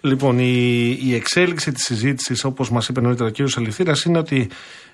Λοιπόν, 0.00 0.38
η, 0.38 0.98
η 1.02 1.14
εξέλιξη 1.14 1.72
της 1.72 1.84
συζήτησης, 1.84 2.44
όπως 2.44 2.70
μας 2.70 2.88
είπε 2.88 3.00
νωρίτερα 3.00 3.28
ο 3.28 3.32
κύριος 3.32 3.56
Αληθήρας, 3.56 4.04
είναι 4.04 4.18
ότι 4.18 4.50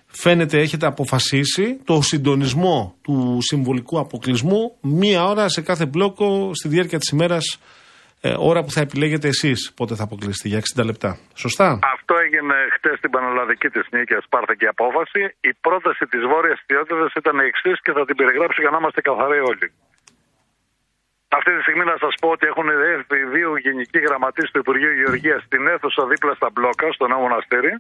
φαίνεται 0.07 0.59
έχετε 0.59 0.87
αποφασίσει 0.87 1.81
το 1.85 2.03
συντονισμό 2.03 2.97
του 3.03 3.39
συμβολικού 3.41 3.99
αποκλεισμού 3.99 4.77
μία 4.81 5.25
ώρα 5.25 5.49
σε 5.49 5.61
κάθε 5.61 5.87
μπλόκο 5.87 6.51
στη 6.55 6.69
διάρκεια 6.69 6.99
της 6.99 7.09
ημέρας, 7.09 7.59
ε, 8.27 8.35
ώρα 8.51 8.61
που 8.65 8.73
θα 8.77 8.81
επιλέγετε 8.87 9.29
εσείς 9.35 9.59
πότε 9.79 9.95
θα 9.99 10.05
αποκλειστεί, 10.09 10.47
για 10.53 10.61
60 10.61 10.85
λεπτά. 10.91 11.11
Σωστά; 11.45 11.69
Αυτό 11.97 12.15
έγινε 12.25 12.57
χτες 12.77 12.95
στην 13.01 13.11
Πανελλαδική 13.15 13.69
της 13.77 13.87
νίκης, 13.95 14.25
πάρθηκε 14.35 14.65
η 14.65 14.73
απόφαση. 14.77 15.23
Η 15.51 15.53
πρόταση 15.67 16.05
της 16.13 16.23
Βόρειας 16.31 16.59
Ιδιότητα 16.63 17.07
ήταν 17.21 17.35
η 17.45 17.47
εξής 17.53 17.77
και 17.85 17.93
θα 17.97 18.03
την 18.09 18.17
περιγράψω 18.21 18.61
για 18.65 18.73
να 18.75 18.79
είμαστε 18.81 19.01
καθαροί 19.09 19.41
όλοι. 19.53 19.69
Αυτή 21.39 21.51
τη 21.57 21.61
στιγμή 21.67 21.85
να 21.93 21.97
σας 22.05 22.15
πω 22.21 22.29
ότι 22.37 22.47
έχουν 22.53 22.69
έρθει 22.97 23.19
δύο 23.37 23.51
γενικοί 23.67 23.99
γραμματείς 24.07 24.51
του 24.51 24.59
Υπουργείου 24.65 24.95
Γεωργίας 25.01 25.41
στην 25.49 25.63
αίθουσα 25.73 26.03
δίπλα 26.13 26.35
στα 26.35 26.49
μπλόκα, 26.53 26.87
στο 26.97 27.05
Νέο 27.07 27.21
Μοναστήρι. 27.25 27.73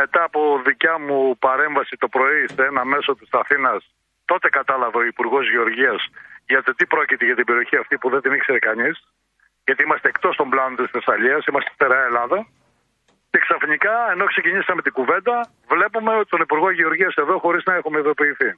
Μετά 0.00 0.20
από 0.28 0.40
δικιά 0.68 0.94
μου 1.06 1.18
παρέμβαση 1.46 1.94
το 2.02 2.08
πρωί 2.08 2.42
σε 2.54 2.62
ένα 2.70 2.82
μέσο 2.92 3.12
της 3.20 3.28
Αθήνας, 3.42 3.80
τότε 4.24 4.48
κατάλαβε 4.48 4.98
ο 4.98 5.04
Υπουργός 5.12 5.44
Γεωργίας 5.52 6.00
για 6.46 6.62
το 6.62 6.74
τι 6.74 6.84
πρόκειται 6.86 7.24
για 7.24 7.34
την 7.34 7.44
περιοχή 7.44 7.76
αυτή 7.76 7.94
που 7.98 8.08
δεν 8.10 8.20
την 8.20 8.32
ήξερε 8.32 8.58
κανείς. 8.58 8.96
Γιατί 9.64 9.82
είμαστε 9.82 10.08
εκτός 10.08 10.36
των 10.36 10.48
πλάνων 10.48 10.76
της 10.76 10.90
Θεσσαλίας, 10.90 11.46
είμαστε 11.46 11.70
στερεά 11.74 12.04
Ελλάδα. 12.04 12.46
Και 13.30 13.38
ξαφνικά, 13.38 14.10
ενώ 14.12 14.24
ξεκινήσαμε 14.24 14.82
την 14.82 14.92
κουβέντα, 14.92 15.50
βλέπουμε 15.68 16.12
τον 16.28 16.40
Υπουργό 16.40 16.70
Γεωργίας 16.70 17.14
εδώ 17.14 17.38
χωρίς 17.38 17.64
να 17.64 17.74
έχουμε 17.74 17.98
ειδοποιηθεί. 17.98 18.50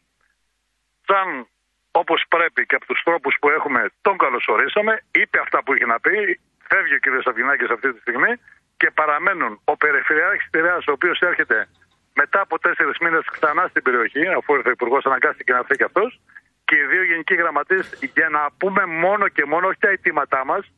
Σαν 1.07 1.49
όπως 1.91 2.25
πρέπει 2.29 2.67
και 2.67 2.75
από 2.75 2.87
τους 2.87 3.03
τρόπους 3.05 3.37
που 3.41 3.49
έχουμε, 3.51 3.81
τον 4.01 4.17
καλωσορίσαμε, 4.19 5.03
είπε 5.11 5.39
αυτά 5.41 5.63
που 5.63 5.75
είχε 5.75 5.87
να 5.87 6.01
πει, 6.01 6.41
φεύγει 6.69 6.95
ο 6.95 6.99
κ. 7.05 7.23
Σαββινάκης 7.23 7.71
αυτή 7.71 7.93
τη 7.93 8.01
στιγμή 8.01 8.33
και 8.77 8.91
παραμένουν 8.91 9.61
ο 9.65 9.77
Περιφερειάρχης 9.77 10.51
Τηρέα, 10.51 10.77
ο 10.77 10.93
οποίος 10.93 11.21
έρχεται 11.21 11.69
μετά 12.15 12.41
από 12.41 12.59
τέσσερις 12.59 12.99
μήνες 12.99 13.25
ξανά 13.31 13.67
στην 13.67 13.83
περιοχή, 13.83 14.27
αφού 14.39 14.55
ήρθε 14.55 14.69
ο 14.69 14.77
Υπουργός, 14.79 15.05
αναγκάστηκε 15.07 15.53
να 15.53 15.59
έρθει 15.59 15.77
και 15.77 15.85
αυτός, 15.85 16.21
και 16.65 16.77
οι 16.77 16.85
δύο 16.93 17.05
γενικοί 17.05 17.35
γραμματείς 17.35 17.99
για 18.15 18.29
να 18.29 18.43
πούμε 18.59 18.87
μόνο 18.87 19.29
και 19.29 19.45
μόνο, 19.45 19.67
όχι 19.67 19.79
τα 19.79 19.89
αιτήματά 19.89 20.45
μας, 20.45 20.73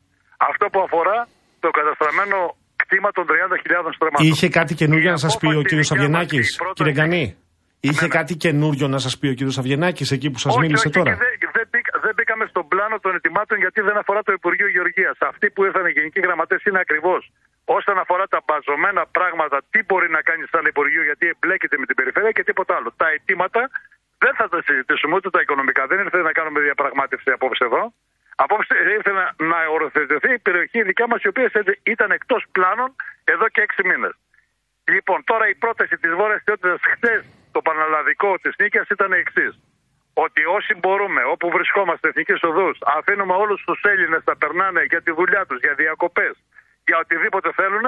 αυτό 0.49 0.65
που 0.71 0.79
αφορά 0.85 1.17
το 1.63 1.69
καταστραμμένο 1.77 2.37
κτήμα 2.81 3.09
των 3.17 3.25
30.000 3.29 3.93
στρεμάτων. 3.97 4.25
Είχε 4.29 4.47
κάτι 4.59 4.73
καινούργιο 4.81 5.09
Η 5.09 5.15
να 5.17 5.21
σας 5.25 5.33
πει 5.39 5.45
ο 5.45 5.49
απόφαση 5.49 5.67
κύριος 5.69 5.87
δικιά 5.89 5.97
μας, 6.01 6.05
Αβγενάκης, 6.07 6.47
η 6.53 6.57
πρόταση- 6.61 6.77
κύριε 6.79 6.93
Γκανή; 6.97 7.25
Είχε 7.87 8.01
Ναι, 8.01 8.07
ναι. 8.07 8.17
κάτι 8.19 8.33
καινούριο 8.45 8.87
να 8.95 8.99
σας 9.05 9.13
πει 9.19 9.27
ο 9.33 9.35
κύριος 9.37 9.57
Αβγενάκης 9.61 10.09
εκεί 10.15 10.27
που 10.33 10.39
σας 10.45 10.51
όχι, 10.53 10.61
μίλησε 10.63 10.87
όχι, 10.87 10.97
τώρα; 10.97 11.11
και 11.13 11.19
Δεν, 11.25 11.33
δεν, 11.57 11.65
μπήκα- 11.71 11.97
δεν 12.05 12.13
μπήκαμε 12.15 12.45
στον 12.53 12.65
πλάνο 12.71 12.95
των 13.03 13.11
ετοιμάτων 13.19 13.55
γιατί 13.63 13.79
δεν 13.87 13.97
αφορά 14.01 14.21
το 14.27 14.31
Υπουργείο 14.39 14.69
Γεωργίας. 14.75 15.15
Αυτοί 15.31 15.45
που 15.53 15.61
ήρθαν 15.67 15.83
οι 15.89 15.91
γενικοί 15.97 16.19
γραμματέ 16.25 16.55
είναι 16.67 16.79
ακριβώς 16.85 17.21
όσον 17.77 17.97
αφορά 18.03 18.25
τα 18.33 18.39
μπαζωμένα 18.45 19.03
πράγματα, 19.17 19.57
τι 19.73 19.79
μπορεί 19.87 20.07
να 20.17 20.21
κάνει 20.29 20.43
σαν 20.53 20.63
Υπουργείο 20.73 21.03
γιατί 21.09 21.25
εμπλέκεται 21.33 21.75
με 21.81 21.85
την 21.89 21.95
περιφέρεια 21.99 22.31
και 22.37 22.43
τίποτα 22.49 22.73
άλλο. 22.77 22.89
Τα 23.01 23.07
αιτήματα 23.13 23.61
δεν 24.23 24.33
θα 24.39 24.45
τα 24.53 24.59
συζητήσουμε 24.67 25.13
ούτε 25.17 25.29
τα 25.35 25.39
οικονομικά. 25.45 25.81
Δεν 25.91 25.97
ήρθε 26.03 26.17
να 26.29 26.33
κάνουμε 26.37 26.59
διαπραγμάτευση 26.67 27.29
απόψε 27.37 27.63
εδώ. 27.69 27.81
Απόψε 28.43 28.75
ήρθε 28.97 29.11
να, 29.11 29.25
να 29.51 29.57
οροθετηθεί 29.75 30.31
η 30.33 30.39
περιοχή 30.39 30.77
η 30.77 30.83
δικιά 30.83 31.07
μας, 31.07 31.21
η 31.21 31.27
οποία 31.27 31.51
ήταν 31.83 32.11
εκτός 32.11 32.41
πλάνων 32.51 32.95
εδώ 33.23 33.47
και 33.49 33.61
έξι 33.61 33.81
μήνες. 33.87 34.13
Λοιπόν, 34.93 35.23
τώρα 35.23 35.45
η 35.49 35.55
πρόταση 35.55 35.95
της 35.97 36.11
Βόρειας 36.19 36.41
Θεότητας 36.45 36.79
χθες, 36.93 37.21
το 37.51 37.61
πανελλαδικό 37.61 38.39
της 38.43 38.53
νίκη, 38.59 38.79
ήταν 38.89 39.11
η 39.11 39.17
εξής. 39.17 39.59
Ότι 40.13 40.45
όσοι 40.45 40.73
μπορούμε, 40.75 41.21
όπου 41.23 41.49
βρισκόμαστε, 41.49 42.07
εθνικές 42.07 42.41
οδούς, 42.43 42.77
αφήνουμε 42.97 43.33
όλους 43.33 43.63
τους 43.63 43.81
Έλληνες 43.83 44.21
να 44.25 44.35
περνάνε 44.35 44.83
για 44.83 45.01
τη 45.01 45.11
δουλειά 45.11 45.45
τους, 45.45 45.59
για 45.59 45.73
διακοπές, 45.73 46.33
για 46.87 46.97
οτιδήποτε 46.97 47.51
θέλουν, 47.51 47.85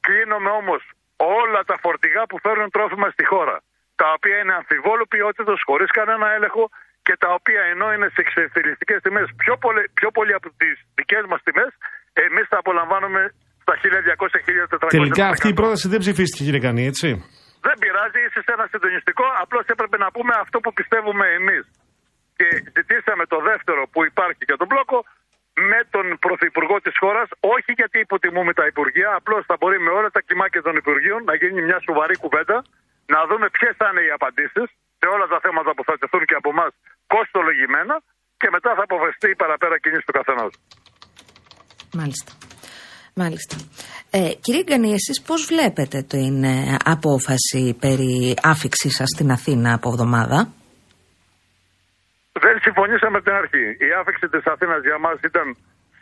κλείνουμε 0.00 0.50
όμως 0.50 0.90
όλα 1.16 1.64
τα 1.64 1.76
φορτηγά 1.82 2.22
που 2.26 2.38
φέρνουν 2.38 2.70
τρόφιμα 2.70 3.10
στη 3.10 3.24
χώρα. 3.24 3.56
Τα 3.94 4.12
οποία 4.12 4.38
είναι 4.38 4.54
αμφιβόλου 4.54 5.06
ποιότητα, 5.08 5.54
χωρίς 5.64 5.90
κανένα 5.90 6.32
έλεγχο 6.32 6.70
και 7.06 7.14
τα 7.22 7.30
οποία 7.38 7.62
ενώ 7.72 7.86
είναι 7.94 8.08
σε 8.14 8.20
εξευθελιστικές 8.24 8.98
τιμές 9.04 9.28
πιο 9.42 9.54
πολύ, 9.64 9.82
πιο 10.00 10.10
πολύ 10.16 10.32
από 10.38 10.48
τις 10.60 10.76
δικές 10.98 11.24
μας 11.30 11.40
τιμές, 11.46 11.72
εμείς 12.26 12.46
τα 12.52 12.58
απολαμβάνουμε 12.62 13.22
στα 13.64 13.74
1200-1400. 13.82 14.88
Τελικά 14.98 15.24
αυτή 15.34 15.48
η 15.54 15.56
πρόταση 15.60 15.86
δεν 15.92 16.00
ψηφίστηκε, 16.04 16.42
κύριε 16.44 16.62
Γκανή, 16.64 16.84
έτσι; 16.92 17.08
Δεν 17.66 17.76
πειράζει, 17.82 18.18
είσαι 18.26 18.40
σε 18.46 18.52
ένα 18.56 18.66
συντονιστικό. 18.72 19.26
Απλώς 19.42 19.64
έπρεπε 19.74 19.96
να 20.04 20.08
πούμε 20.14 20.32
αυτό 20.44 20.56
που 20.64 20.70
πιστεύουμε 20.78 21.26
εμείς. 21.40 21.64
Και 22.38 22.46
ζητήσαμε 22.76 23.24
το 23.34 23.38
δεύτερο 23.50 23.82
που 23.92 24.00
υπάρχει 24.10 24.42
για 24.50 24.58
τον 24.60 24.68
μπλόκο 24.70 24.98
με 25.72 25.80
τον 25.94 26.06
Πρωθυπουργό 26.24 26.76
της 26.86 26.94
χώρας. 27.02 27.28
Όχι 27.54 27.70
γιατί 27.80 27.96
υποτιμούμε 28.06 28.52
τα 28.60 28.64
Υπουργεία, 28.72 29.10
απλώς 29.20 29.42
θα 29.50 29.56
μπορεί 29.60 29.78
με 29.86 29.90
όλα 29.98 30.10
τα 30.16 30.20
κλιμάκια 30.26 30.62
των 30.66 30.74
Υπουργείων 30.82 31.20
να 31.30 31.34
γίνει 31.40 31.60
μια 31.68 31.78
σοβαρή 31.86 32.16
κουβέντα, 32.24 32.56
να 33.14 33.18
δούμε 33.28 33.46
ποιες 33.56 33.72
θα 33.80 33.86
είναι 33.90 34.02
οι 34.06 34.10
απαντήσεις 34.18 34.68
σε 35.04 35.08
όλα 35.14 35.26
τα 35.34 35.38
θέματα 35.44 35.70
που 35.76 35.84
θα 35.88 35.94
τεθούν 36.00 36.22
και 36.28 36.36
από 36.40 36.48
εμάς 36.54 36.72
κόστολογημένα 37.14 37.94
και 38.40 38.48
μετά 38.56 38.70
θα 38.78 38.82
αποφασιστεί 38.88 39.28
η 39.36 39.38
παραπέρα 39.42 39.76
κίνηση 39.82 40.04
του 40.08 40.14
καθενός. 40.18 40.52
Μάλιστα. 41.98 42.32
Μάλιστα. 43.22 43.56
Ε, 44.16 44.20
κύριε 44.44 44.64
Γκανή, 44.66 44.90
εσείς 44.98 45.18
πώς 45.28 45.40
βλέπετε 45.52 45.98
την 46.14 46.34
ε, 46.44 46.56
απόφαση 46.96 47.62
περί 47.84 48.14
άφηξής 48.52 48.94
σας 48.98 49.08
στην 49.14 49.28
Αθήνα 49.36 49.70
από 49.78 49.86
εβδομάδα; 49.92 50.38
Δεν 52.44 52.56
συμφωνήσαμε 52.66 53.16
από 53.18 53.26
την 53.28 53.36
αρχή. 53.42 53.66
Η 53.88 53.90
άφηξη 54.00 54.26
της 54.34 54.44
Αθήνας 54.52 54.80
για 54.88 54.98
μας 55.04 55.18
ήταν 55.30 55.46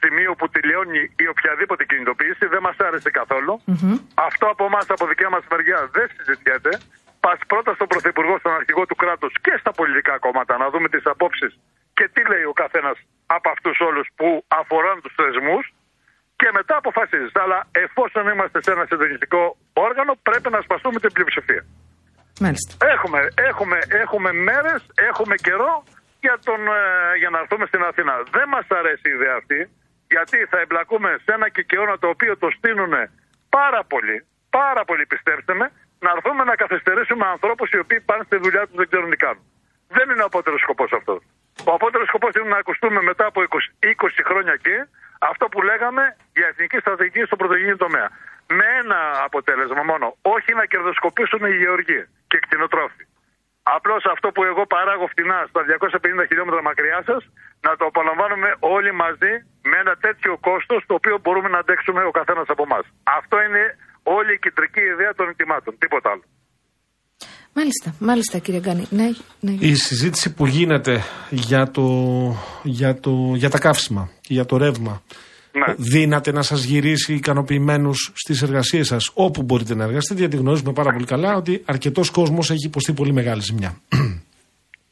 σημείο 0.02 0.30
που 0.38 0.46
τελειώνει 0.54 1.00
η 1.24 1.26
οποιαδήποτε 1.34 1.82
κινητοποίηση. 1.90 2.44
Δεν 2.54 2.62
μας 2.66 2.76
άρεσε 2.86 3.10
καθόλου. 3.20 3.52
Αυτό 4.28 4.44
από 4.54 4.62
εμάς, 4.70 4.86
από 4.94 5.04
δικιά 5.12 5.28
μας 5.34 5.42
μεριά, 5.50 5.78
δεν 5.96 6.06
συζητιέται. 6.16 6.72
Πας 7.24 7.40
πρώτα 7.52 7.70
στον 7.78 7.88
Πρωθυπουργό, 7.92 8.34
στον 8.42 8.52
αρχηγό 8.60 8.84
του 8.86 8.96
κράτους 9.02 9.32
και 9.44 9.54
στα 9.62 9.72
πολιτικά 9.78 10.14
κόμματα 10.24 10.52
να 10.62 10.66
δούμε 10.72 10.88
τις 10.94 11.04
απόψεις 11.14 11.52
και 11.96 12.04
τι 12.12 12.20
λέει 12.30 12.44
ο 12.52 12.54
καθένας 12.62 12.96
από 13.36 13.46
αυτούς 13.54 13.76
όλους 13.88 14.06
που 14.18 14.28
αφορούν 14.60 14.96
τους 15.02 15.14
θεσμούς 15.20 15.64
και 16.40 16.48
μετά 16.58 16.74
αποφασίζεις. 16.82 17.32
Αλλά 17.44 17.58
εφόσον 17.84 18.24
είμαστε 18.32 18.58
σε 18.64 18.70
ένα 18.76 18.84
συντονιστικό 18.90 19.42
όργανο, 19.86 20.12
πρέπει 20.28 20.48
να 20.56 20.60
σπαστούμε 20.66 20.98
την 21.04 21.12
πλειοψηφία. 21.14 21.62
Μάλιστα. 22.44 22.72
Έχουμε, 22.94 23.20
έχουμε, 23.50 23.78
έχουμε 24.02 24.30
μέρες, 24.32 24.80
έχουμε 25.10 25.34
καιρό 25.46 25.72
για, 26.24 26.36
τον, 26.46 26.60
ε, 26.66 26.80
για 27.20 27.30
να 27.34 27.38
έρθουμε 27.42 27.64
στην 27.70 27.82
Αθήνα. 27.88 28.14
Δεν 28.36 28.46
μας 28.54 28.66
αρέσει 28.80 29.06
η 29.10 29.14
ιδέα 29.18 29.34
αυτή, 29.40 29.60
γιατί 30.14 30.38
θα 30.50 30.58
εμπλακούμε 30.64 31.10
σε 31.24 31.30
ένα 31.36 31.48
κικαιώνα 31.56 31.94
το 32.02 32.08
οποίο 32.14 32.32
το 32.42 32.48
στείλουν 32.56 32.92
πάρα 33.58 33.82
πολύ, 33.92 34.16
πάρα 34.58 34.82
πολύ 34.88 35.04
πιστέψτε 35.12 35.54
με, 35.60 35.66
να 36.04 36.10
έρθουμε 36.16 36.42
να 36.50 36.54
καθυστερήσουμε 36.62 37.24
ανθρώπους 37.34 37.68
οι 37.70 37.78
οποίοι 37.84 38.00
πάνε 38.08 38.22
στη 38.28 38.36
δουλειά 38.44 38.62
τους 38.66 38.76
δεν 38.80 38.86
ξέρουν 38.90 39.10
τι 39.10 39.18
κάνουν. 39.24 39.44
Δεν 39.96 40.06
είναι 40.10 40.22
ο 40.26 40.28
απότερος 40.30 40.60
σκοπός 40.60 40.90
αυτός. 40.98 41.20
Ο 41.70 41.72
απότερος 41.78 42.06
σκοπός 42.10 42.32
είναι 42.34 42.48
να 42.54 42.58
ακουστούμε 42.62 43.00
μετά 43.10 43.24
από 43.26 43.40
20, 43.42 43.46
20 43.80 44.22
χρόνια 44.28 44.52
εκεί 44.52 44.76
αυτό 45.30 45.44
που 45.52 45.62
λέγαμε 45.62 46.16
για 46.38 46.46
εθνική 46.52 46.78
στρατηγική 46.78 47.22
στο 47.28 47.36
πρωτογενή 47.36 47.76
τομέα. 47.76 48.08
Με 48.58 48.66
ένα 48.82 48.98
αποτέλεσμα 49.24 49.82
μόνο. 49.82 50.06
Όχι 50.22 50.50
να 50.54 50.64
κερδοσκοπήσουν 50.72 51.42
οι 51.44 51.56
γεωργοί 51.62 52.00
και 52.28 52.36
οι 52.36 52.42
κτηνοτρόφοι. 52.44 53.04
Απλώς 53.62 54.04
αυτό 54.14 54.28
που 54.32 54.44
εγώ 54.44 54.66
παράγω 54.66 55.06
φτηνά 55.06 55.46
στα 55.48 55.60
250 55.64 56.26
χιλιόμετρα 56.28 56.62
μακριά 56.62 57.02
σας, 57.06 57.22
να 57.60 57.76
το 57.76 57.84
απολαμβάνουμε 57.84 58.54
όλοι 58.58 58.92
μαζί 58.92 59.32
με 59.62 59.76
ένα 59.76 59.94
τέτοιο 59.96 60.38
κόστος 60.48 60.84
το 60.86 60.94
οποίο 60.94 61.18
μπορούμε 61.22 61.48
να 61.48 61.58
αντέξουμε 61.58 62.04
ο 62.04 62.10
καθένας 62.10 62.48
από 62.48 62.62
εμάς. 62.62 62.84
Αυτό 63.02 63.42
είναι 63.42 63.76
όλη 64.02 64.32
η 64.32 64.38
κεντρική 64.38 64.80
ιδέα 64.80 65.12
των 65.14 65.28
ετοιμάτων. 65.28 65.74
Τίποτα 65.78 66.10
άλλο. 66.10 66.22
Μάλιστα, 67.54 67.94
μάλιστα 67.98 68.38
κύριε 68.38 68.60
Γκανή. 68.60 68.86
Ναι, 68.90 69.10
ναι. 69.40 69.52
Η 69.60 69.74
συζήτηση 69.74 70.34
που 70.34 70.46
γίνεται 70.46 71.02
για, 71.30 71.70
το, 71.70 71.82
για, 72.62 73.00
το, 73.00 73.10
για 73.34 73.50
τα 73.50 73.58
καύσιμα 73.58 74.10
και 74.20 74.32
για 74.34 74.44
το 74.44 74.56
ρεύμα 74.56 75.02
Ναι. 75.52 75.74
δύναται 75.76 76.32
να 76.32 76.42
σας 76.42 76.62
γυρίσει 76.64 77.14
ικανοποιημένους 77.14 78.10
στις 78.14 78.42
εργασίες 78.42 78.86
σας 78.86 79.10
όπου 79.14 79.42
μπορείτε 79.42 79.74
να 79.74 79.84
εργαστείτε 79.84 80.20
γιατί 80.20 80.36
γνωρίζουμε 80.36 80.72
πάρα 80.72 80.92
πολύ 80.92 81.04
καλά 81.04 81.34
ότι 81.36 81.62
αρκετός 81.66 82.10
κόσμος 82.10 82.50
έχει 82.50 82.66
υποστεί 82.66 82.92
πολύ 82.92 83.12
μεγάλη 83.12 83.40
ζημιά. 83.40 83.80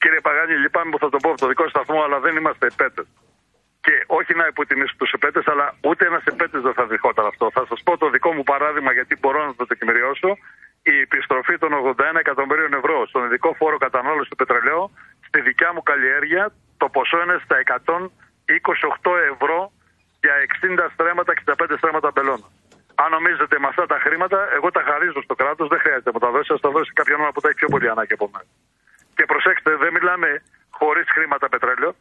Κύριε 0.03 0.21
Παγάνη, 0.23 0.55
λυπάμαι 0.63 0.91
που 0.91 0.99
θα 0.99 1.09
το 1.09 1.17
πω 1.23 1.29
από 1.31 1.41
το 1.41 1.47
δικό 1.49 1.69
σταθμό, 1.69 1.99
αλλά 2.07 2.19
δεν 2.21 2.37
είμαστε 2.37 2.67
επέτε. 2.67 3.03
Και 3.91 4.05
όχι 4.21 4.33
να 4.41 4.47
υποτιμήσω 4.53 4.95
τους 4.99 5.13
επέτες, 5.19 5.47
αλλά 5.53 5.67
ούτε 5.89 6.03
ένας 6.11 6.25
επέτε 6.33 6.59
δεν 6.67 6.75
θα 6.79 6.85
δεχόταν 6.93 7.27
αυτό. 7.33 7.45
Θα 7.57 7.63
σας 7.69 7.81
πω 7.87 7.93
το 8.03 8.07
δικό 8.15 8.31
μου 8.37 8.45
παράδειγμα, 8.53 8.93
γιατί 8.93 9.15
μπορώ 9.21 9.41
να 9.47 9.55
το 9.55 9.65
τεκμηριώσω. 9.71 10.31
Η 10.93 10.95
επιστροφή 11.07 11.55
των 11.59 11.71
81 11.73 12.19
εκατομμυρίων 12.25 12.73
ευρώ 12.81 13.07
στον 13.11 13.25
ειδικό 13.27 13.51
φόρο 13.59 13.77
κατανάλωσης 13.87 14.29
του 14.31 14.37
πετρελαίου 14.37 14.85
στη 15.27 15.41
δικιά 15.41 15.71
μου 15.75 15.83
καλλιέργεια, 15.83 16.45
το 16.77 16.87
ποσό 16.89 17.19
είναι 17.23 17.39
στα 17.45 17.57
128 19.03 19.11
ευρώ 19.33 19.73
για 20.25 20.35
60 20.47 20.87
στρέμματα, 20.95 21.31
65 21.33 21.77
στρέμματα 21.81 22.11
μπελώνα. 22.15 22.47
Αν 23.03 23.11
νομίζετε 23.17 23.57
με 23.63 23.67
αυτά 23.73 23.85
τα 23.93 23.99
χρήματα, 24.05 24.39
εγώ 24.57 24.71
τα 24.71 24.83
χαρίζω 24.89 25.23
στο 25.23 25.35
κράτος, 25.35 25.69
δεν 25.69 25.79
χρειάζεται 25.85 26.11
να 26.11 26.15
μου 26.15 26.23
τα 26.27 26.31
δώσει, 26.35 26.49
θα 26.53 26.61
τα 26.67 26.71
δώσει 26.77 26.91
κάποιον 26.93 27.21
άλλο 27.23 27.33
που 27.33 27.41
τα 27.41 27.49
έχει 27.49 27.59
πιο 27.63 27.69
πολύ 27.75 27.89
ανάγκη 27.95 28.13
από 28.19 28.27
μένα. 28.33 28.51
Και 29.17 29.25
προσέξτε, 29.33 29.71
δεν 29.83 29.91
μιλάμε 29.97 30.29
χωρίς 30.81 31.07
χρήματα 31.15 31.49
πετρέλαιο. 31.49 31.93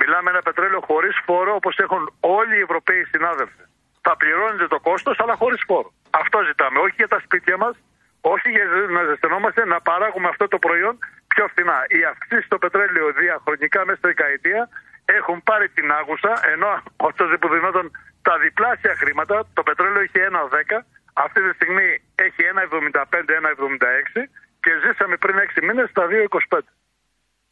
Μιλάμε 0.00 0.30
ένα 0.30 0.42
πετρέλαιο 0.42 0.80
χωρίς 0.80 1.16
φόρο 1.24 1.54
όπως 1.54 1.78
έχουν 1.78 2.02
όλοι 2.20 2.54
οι 2.56 2.60
Ευρωπαίοι 2.60 3.04
συνάδελφοι. 3.04 3.62
Θα 4.06 4.16
πληρώνετε 4.16 4.66
το 4.74 4.80
κόστος, 4.80 5.16
αλλά 5.22 5.34
χωρίς 5.34 5.62
φόρο. 5.66 5.92
Αυτό 6.10 6.42
ζητάμε. 6.48 6.78
Όχι 6.78 6.94
για 6.96 7.08
τα 7.08 7.20
σπίτια 7.24 7.56
μας, 7.56 7.74
όχι 8.20 8.48
για 8.50 8.64
να 8.96 9.02
ζεσθενόμαστε, 9.08 9.64
να 9.64 9.80
παράγουμε 9.80 10.28
αυτό 10.28 10.48
το 10.48 10.58
προϊόν 10.58 10.98
πιο 11.32 11.44
φθηνά. 11.50 11.78
Οι 11.88 12.04
αυξήσεις 12.04 12.44
στο 12.44 12.58
πετρέλαιο 12.58 13.12
διαχρονικά 13.12 13.80
μέσα 13.86 13.98
στη 13.98 14.06
δεκαετία 14.06 14.68
έχουν 15.04 15.42
πάρει 15.42 15.68
την 15.68 15.92
άγουσα, 15.92 16.32
ενώ 16.52 16.68
αυτό 17.08 17.22
που 17.40 17.48
δινόταν 17.48 17.90
τα 18.22 18.38
διπλάσια 18.38 18.94
χρήματα, 18.96 19.36
το 19.56 19.62
πετρέλαιο 19.62 20.02
είχε 20.02 20.20
1,10, 20.20 20.84
αυτή 21.12 21.38
τη 21.46 21.50
στιγμή 21.58 21.88
έχει 22.14 22.40
1,75-1,76 22.52 24.28
και 24.60 24.70
ζήσαμε 24.82 25.16
πριν 25.16 25.36
6 25.38 25.62
μήνες 25.62 25.88
στα 25.90 26.06
2,25. 26.06 26.58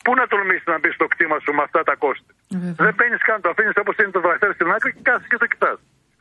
Πού 0.05 0.14
να 0.14 0.26
τολμήσεις 0.26 0.66
να 0.66 0.78
μπεις 0.78 0.94
στο 0.94 1.07
κτήμα 1.07 1.38
σου 1.44 1.53
με 1.53 1.62
αυτά 1.62 1.82
τα 1.82 1.94
κόστη; 1.94 2.32
Δεν 2.84 2.94
παίρνεις 2.94 3.22
καν, 3.22 3.40
το 3.40 3.49
αφήνεις 3.49 3.76
όπως 3.76 3.97
είναι 3.97 4.11
το 4.11 4.20
τραχτέρ 4.20 4.55
στην 4.55 4.70
άκρη 4.70 4.92
και 4.92 5.01
κάθεσαι 5.03 5.28
και 5.30 5.36
το 5.36 5.47
κοιτάς. 5.47 5.78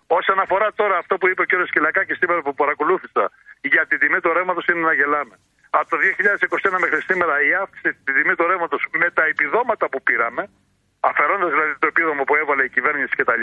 Όσον 0.07 0.39
αφορά 0.39 0.73
τώρα 0.73 0.97
αυτό 0.97 1.17
που 1.17 1.27
είπε 1.27 1.41
ο 1.41 1.45
κ. 1.45 1.67
Σκυλακάκη 1.67 2.13
σήμερα 2.13 2.41
που 2.41 2.53
παρακολούθησα 2.53 3.31
για 3.61 3.85
την 3.89 3.99
τιμή 3.99 4.19
του 4.19 4.33
ρεύματος 4.33 4.65
είναι 4.67 4.83
να 4.89 4.93
γελάμε. 4.93 5.35
Από 5.69 5.89
το 5.89 5.97
2021 5.97 6.79
μέχρι 6.79 7.01
σήμερα 7.01 7.41
η 7.49 7.53
αύξηση 7.53 7.97
στη 8.01 8.13
τιμή 8.13 8.35
του 8.35 8.47
ρεύματος 8.47 8.85
με 8.91 9.09
τα 9.17 9.23
επιδόματα 9.25 9.89
που 9.89 10.03
πήραμε, 10.03 10.49
αφαιρώντας 10.99 11.49
δηλαδή 11.49 11.75
το 11.79 11.87
επίδομο 11.87 12.23
που 12.23 12.35
έβαλε 12.35 12.63
η 12.63 12.69
κυβέρνηση 12.69 13.15
κτλ., 13.15 13.41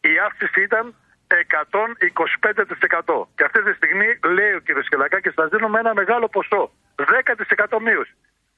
η 0.00 0.18
αύξηση 0.26 0.62
ήταν 0.62 0.94
125%. 1.26 3.26
Και 3.36 3.44
αυτή 3.44 3.62
τη 3.62 3.72
στιγμή 3.72 4.08
λέει 4.36 4.52
ο 4.58 4.60
κ. 4.64 4.66
Σκυλακάκη, 4.84 5.30
θα 5.30 5.46
δίνουμε 5.46 5.78
ένα 5.78 5.94
μεγάλο 5.94 6.28
ποσό. 6.28 6.72
10% 6.94 7.78
μείωση. 7.86 8.14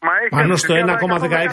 Μα 0.07 0.13
έχει 0.21 0.29
Πάνω 0.37 0.57
στο 0.57 0.73
αυξηθεί 0.75 0.93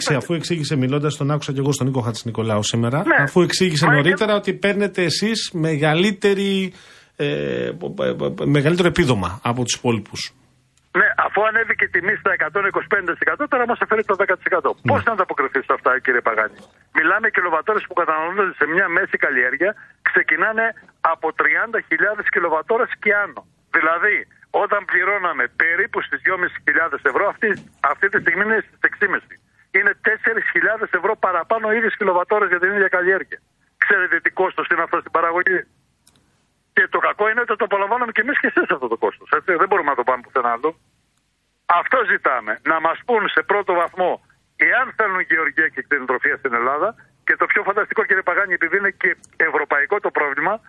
1,16, 0.08 0.14
1,15. 0.14 0.16
αφού 0.20 0.34
εξήγησε 0.34 0.76
μιλώντας, 0.76 1.16
τον 1.16 1.30
άκουσα 1.30 1.52
και 1.52 1.60
εγώ 1.64 1.72
στον 1.72 1.86
Νίκο 1.86 2.00
Χατζη 2.00 2.22
Νικολάου 2.24 2.62
σήμερα. 2.72 2.98
Ναι. 3.06 3.22
Αφού 3.26 3.38
εξήγησε 3.46 3.86
Μα 3.86 3.92
νωρίτερα 3.94 4.32
ότι 4.34 4.50
παίρνετε 4.54 5.02
εσείς 5.10 5.38
μεγαλύτερη. 5.66 6.72
Ε, 7.16 7.70
μεγαλύτερο 8.56 8.88
επίδομα 8.88 9.28
από 9.50 9.60
τους 9.64 9.74
υπόλοιπους. 9.78 10.20
Ναι, 11.00 11.08
αφού 11.26 11.38
ανέβηκε 11.50 11.84
η 11.88 11.90
τιμή 11.94 12.14
στα 12.22 12.30
125%, 12.34 13.44
τώρα 13.52 13.64
μας 13.70 13.78
αφαιρεί 13.84 14.02
το 14.10 14.16
10%. 14.22 14.70
Πώ 14.90 14.96
Ναι. 14.96 15.02
θα 15.06 15.12
ανταποκριθεί 15.16 15.60
σε 15.68 15.72
αυτά, 15.78 15.90
κύριε 16.04 16.22
Παγάνη; 16.28 16.58
Μιλάμε 16.98 17.26
κιλοβατόρε 17.36 17.80
που 17.88 17.94
καταναλώνονται 18.00 18.54
σε 18.60 18.64
μια 18.74 18.86
μέση 18.96 19.16
καλλιέργεια 19.24 19.70
ξεκινάνε 20.08 20.66
από 21.12 21.26
30.000 21.40 22.26
κιλοβατόρες 22.34 22.90
και 23.02 23.10
άνω. 23.24 23.42
Δηλαδή, 23.76 24.16
όταν 24.50 24.84
πληρώναμε 24.84 25.44
περίπου 25.62 26.02
στις 26.02 26.20
2.500 26.24 26.98
ευρώ, 27.02 27.28
αυτή, 27.28 27.48
αυτή 27.80 28.08
τη 28.08 28.20
στιγμή 28.20 28.44
είναι 28.44 28.64
στις 28.66 28.78
6.500. 29.00 29.36
Είναι 29.70 29.92
4.000 30.04 30.98
ευρώ 30.98 31.16
παραπάνω 31.16 31.72
ίδιες 31.72 31.96
κιλοβατόρες 31.96 32.48
για 32.48 32.60
την 32.60 32.72
ίδια 32.72 32.88
καλλιέργεια. 32.88 33.40
Ξέρετε 33.76 34.20
τι 34.20 34.30
κόστος 34.30 34.66
είναι 34.68 34.82
αυτό 34.82 34.98
στην 35.00 35.10
παραγωγή; 35.10 35.60
Και 36.72 36.88
το 36.88 36.98
κακό 36.98 37.28
είναι 37.28 37.40
ότι 37.40 37.56
το 37.56 37.64
απολαμβάνουμε 37.64 38.12
και 38.12 38.20
εμείς 38.20 38.38
και 38.40 38.46
εσείς 38.46 38.70
αυτό 38.70 38.88
το 38.88 38.96
κόστος. 38.96 39.28
Δεν 39.44 39.68
μπορούμε 39.68 39.90
να 39.90 39.96
το 39.96 40.04
πάμε 40.04 40.22
πουθενά 40.22 40.50
άλλο. 40.50 40.70
Αυτό 41.66 41.98
ζητάμε. 42.10 42.58
Να 42.62 42.80
μας 42.80 42.98
πούν 43.06 43.28
σε 43.28 43.42
πρώτο 43.42 43.72
βαθμό 43.74 44.24
εάν 44.56 44.92
θέλουν 44.96 45.20
γεωργία 45.20 45.68
και 45.68 45.82
κτηνοτροφία 45.82 46.36
στην 46.36 46.54
Ελλάδα. 46.54 46.94
Και 47.24 47.36
το 47.36 47.46
πιο 47.46 47.62
φανταστικό, 47.62 48.04
κύριε 48.04 48.22
Παγάνη, 48.22 48.52
επειδή 48.52 48.76
είναι 48.76 48.90
και 48.90 49.16
ευρωπαϊκό 49.36 50.00
το 50.00 50.10
πρόβλημα, 50.10 50.60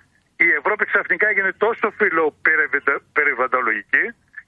η 0.46 0.48
Ευρώπη 0.60 0.84
ξαφνικά 0.92 1.26
έγινε 1.32 1.52
τόσο 1.66 1.88
φιλοπεριβαντολογική, 2.00 4.06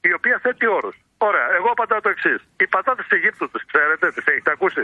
η 0.10 0.12
οποία 0.18 0.36
θέτει 0.44 0.66
όρους. 0.78 0.96
Ωραία, 1.18 1.48
εγώ 1.58 1.70
απαντάω 1.76 2.02
το 2.06 2.10
εξής. 2.16 2.40
Οι 2.62 2.68
πατάτες 2.68 3.06
της 3.08 3.18
Αιγύπτου, 3.18 3.46
τι 3.52 3.60
ξέρετε, 3.72 4.06
τις 4.16 4.26
έχετε 4.32 4.52
ακούσει; 4.52 4.84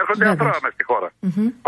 Έρχονται 0.00 0.24
Βέβαια. 0.24 0.32
αθρώα 0.32 0.58
μες 0.62 0.72
στη 0.76 0.84
χώρα. 0.90 1.08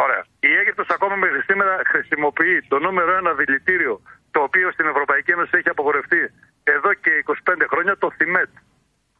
Ωραία. 0.04 0.22
Η 0.48 0.50
Αίγυπτος 0.58 0.88
ακόμα 0.96 1.14
μέχρι 1.24 1.40
σήμερα 1.48 1.72
χρησιμοποιεί 1.92 2.56
το 2.72 2.76
νούμερο 2.78 3.10
ένα 3.20 3.32
δηλητήριο, 3.40 3.94
το 4.34 4.40
οποίο 4.48 4.66
στην 4.76 4.86
Ευρωπαϊκή 4.92 5.30
Ένωση 5.36 5.52
έχει 5.60 5.68
απογορευτεί 5.68 6.22
εδώ 6.74 6.90
και 7.04 7.12
25 7.24 7.66
χρόνια, 7.72 7.94
το 8.02 8.08
θυμέτ. 8.18 8.50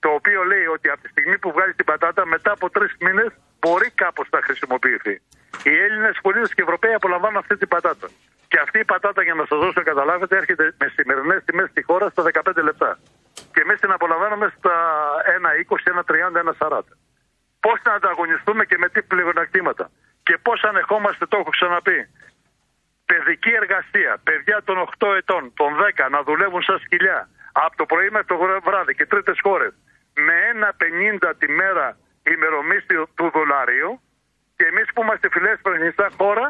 Το 0.05 0.09
οποίο 0.19 0.41
λέει 0.53 0.67
ότι 0.77 0.89
από 0.89 1.01
τη 1.03 1.09
στιγμή 1.09 1.39
που 1.39 1.53
βγάζει 1.53 1.75
την 1.81 1.85
πατάτα, 1.85 2.27
μετά 2.27 2.51
από 2.53 2.71
τρεις 2.71 2.93
μήνες 3.01 3.31
μπορεί 3.61 3.89
κάπως 4.03 4.27
να 4.35 4.41
χρησιμοποιηθεί. 4.47 5.15
Οι 5.69 5.75
Έλληνες 5.87 6.17
πολίτες 6.23 6.49
και 6.55 6.61
οι 6.61 6.65
Ευρωπαίοι 6.67 6.95
απολαμβάνουν 6.95 7.37
αυτή 7.37 7.57
την 7.57 7.69
πατάτα. 7.69 8.09
Και 8.55 8.63
αυτή 8.67 8.79
η 8.79 8.85
πατάτα, 8.93 9.23
για 9.23 9.35
να 9.35 9.45
σας 9.49 9.59
δώσω 9.59 9.79
να 9.83 9.83
καταλάβετε, 9.83 10.37
έρχεται 10.37 10.65
με 10.81 10.87
σημερινές 10.97 11.41
τιμές 11.45 11.69
στη 11.71 11.83
χώρα 11.83 12.07
στα 12.09 12.23
15 12.23 12.63
λεπτά. 12.69 12.99
Και 13.53 13.61
εμείς 13.65 13.79
την 13.81 13.91
απολαμβάνουμε 13.91 14.47
στα 14.59 14.77
1,20, 15.39 15.91
1,30, 15.93 16.41
1,40 16.41 16.79
πώς 17.65 17.79
να 17.87 17.93
ανταγωνιστούμε 17.99 18.63
και 18.65 18.79
με 18.79 18.89
τι 18.89 19.01
πλεονεκτήματα. 19.03 19.85
Και 20.23 20.39
πώς 20.47 20.59
ανεχόμαστε, 20.71 21.27
το 21.27 21.37
έχω 21.41 21.51
ξαναπεί, 21.59 21.99
παιδική 23.11 23.53
εργασία, 23.63 24.13
παιδιά 24.27 24.57
των 24.69 24.77
8 24.79 25.15
ετών, 25.21 25.43
των 25.61 25.71
10 25.81 26.09
να 26.11 26.23
δουλεύουν 26.23 26.63
σαν 26.63 26.79
σκυλιά 26.85 27.29
από 27.53 27.77
το 27.77 27.85
πρωί 27.87 28.09
μέχρι 28.11 28.27
το 28.33 28.37
βράδυ 28.69 28.95
και 28.95 29.07
τρίτες 29.07 29.39
χώρες 29.43 29.73
με 30.27 30.35
1,50 30.53 31.33
τη 31.39 31.49
μέρα 31.61 31.87
ημερομίσθιο 32.35 33.03
του 33.17 33.31
δολαρίου 33.35 34.01
και 34.57 34.65
εμείς 34.65 34.87
που 34.95 35.03
είμαστε 35.03 35.29
φιλέσπρη 35.35 35.83
νησιά 35.83 36.11
χώρα, 36.19 36.47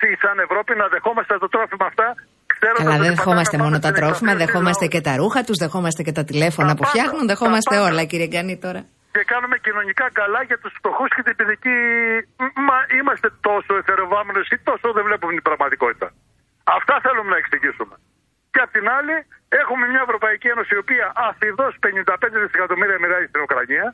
τι 0.00 0.08
σαν 0.22 0.36
Ευρώπη 0.46 0.72
να 0.82 0.86
δεχόμαστε 0.94 1.32
τα 1.44 1.48
τρόφιμα 1.54 1.86
αυτά; 1.92 2.06
ξέροντας 2.52 2.80
Αλλά 2.84 2.94
ότι 2.98 3.04
δεν 3.06 3.14
πατάμε 3.14 3.16
δεχόμαστε 3.20 3.56
πάνω 3.56 3.64
μόνο 3.66 3.76
τα 3.84 3.90
στην 3.90 3.98
τρόφιμα, 4.00 4.30
εξαρτήση 4.32 4.44
δεχόμαστε 4.44 4.84
λαού. 4.86 4.92
και 4.94 5.00
τα 5.08 5.12
ρούχα 5.20 5.40
τους, 5.46 5.56
δεχόμαστε 5.64 6.00
και 6.06 6.14
τα 6.18 6.24
τηλέφωνα 6.30 6.70
Τα 6.72 6.76
που 6.78 6.84
πάντα, 6.84 6.92
φτιάχνουν, 6.92 7.24
τα 7.26 7.30
δεχόμαστε 7.32 7.74
πάντα. 7.76 7.86
όλα, 7.88 8.02
κύριε 8.10 8.28
Γκανή 8.32 8.56
τώρα. 8.66 8.80
και 9.14 9.22
κάνουμε 9.32 9.56
κοινωνικά 9.66 10.06
καλά 10.20 10.40
για 10.50 10.58
τους 10.62 10.72
φτωχούς 10.78 11.10
και 11.16 11.22
την 11.28 11.34
παιδική. 11.40 11.76
Μα 12.68 12.78
είμαστε 12.98 13.28
τόσο 13.48 13.72
εθεροβάμενε 13.80 14.40
ή 14.54 14.56
τόσο 14.68 14.86
δεν 14.96 15.02
βλέπουμε 15.08 15.32
την 15.38 15.44
πραγματικότητα. 15.48 16.08
Αυτά 16.78 16.94
θέλουμε 17.04 17.30
να 17.34 17.38
εξηγήσουμε. 17.42 17.94
Και 18.52 18.60
απ' 18.66 18.72
την 18.78 18.86
άλλη, 18.98 19.16
έχουμε 19.62 19.84
μια 19.92 20.02
Ευρωπαϊκή 20.06 20.46
Ένωση 20.54 20.70
η 20.78 20.80
οποία 20.84 21.06
αφιδώς 21.28 21.72
55 21.86 22.36
δισεκατομμύρια 22.44 22.96
μοιράζει 23.02 23.26
στην 23.32 23.40
Ουκρανία, 23.46 23.86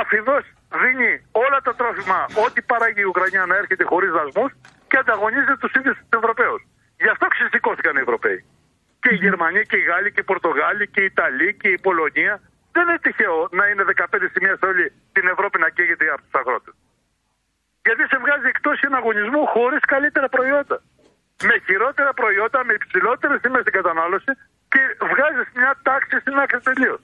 αφιδώς 0.00 0.44
δίνει 0.82 1.10
όλα 1.44 1.58
τα 1.66 1.72
τρόφιμα, 1.80 2.20
ό,τι 2.44 2.60
παράγει 2.70 3.00
η 3.06 3.08
Ουκρανία 3.12 3.42
να 3.50 3.54
έρχεται 3.62 3.84
χωρίς 3.92 4.10
δασμούς 4.18 4.50
και 4.94 5.02
ανταγωνίζεται 5.04 5.56
τους 5.62 5.72
ίδιους 5.78 5.96
τους 5.98 6.18
Ευρωπαίους. 6.20 6.62
Γι' 7.02 7.10
αυτό 7.14 7.24
ξεσηκώθηκαν 7.34 7.92
οι 7.96 8.02
Ευρωπαίοι. 8.06 8.38
Και 9.02 9.10
οι 9.12 9.18
Γερμανοί 9.24 9.62
και 9.70 9.76
οι 9.80 9.84
Γάλλοι 9.90 10.08
και 10.14 10.20
οι 10.24 10.28
Πορτογάλοι 10.32 10.84
και 10.94 11.00
οι 11.04 11.08
Ιταλοί 11.12 11.48
και 11.60 11.68
η 11.76 11.78
Πολωνία. 11.86 12.34
Δεν 12.74 12.82
είναι 12.88 12.98
τυχαίο 13.06 13.38
να 13.58 13.64
είναι 13.70 13.82
15 13.92 14.28
σημεία 14.32 14.54
σε 14.60 14.64
όλη 14.70 14.84
την 15.16 15.24
Ευρώπη 15.34 15.56
να 15.64 15.68
καίγεται 15.76 16.04
από 16.14 16.22
τους 16.26 16.34
αγρότες. 16.40 16.74
Γιατί 17.86 18.02
σε 18.10 18.16
βγάζει 18.24 18.46
εκτός 18.54 18.78
συναγωνισμού 18.78 19.40
χωρίς 19.54 19.82
καλύτερα 19.94 20.28
προϊόντα. 20.36 20.76
Με 21.48 21.54
χειρότερα 21.66 22.12
προϊόντα, 22.20 22.58
με 22.68 22.72
υψηλότερες 22.80 23.40
τιμές 23.40 23.60
στην 23.60 23.74
κατανάλωση 23.78 24.32
και 24.72 24.80
βγάζεις 25.10 25.46
μια 25.58 25.72
τάξη 25.88 26.16
στην 26.22 26.34
άκρη 26.42 26.60
τελείως. 26.68 27.00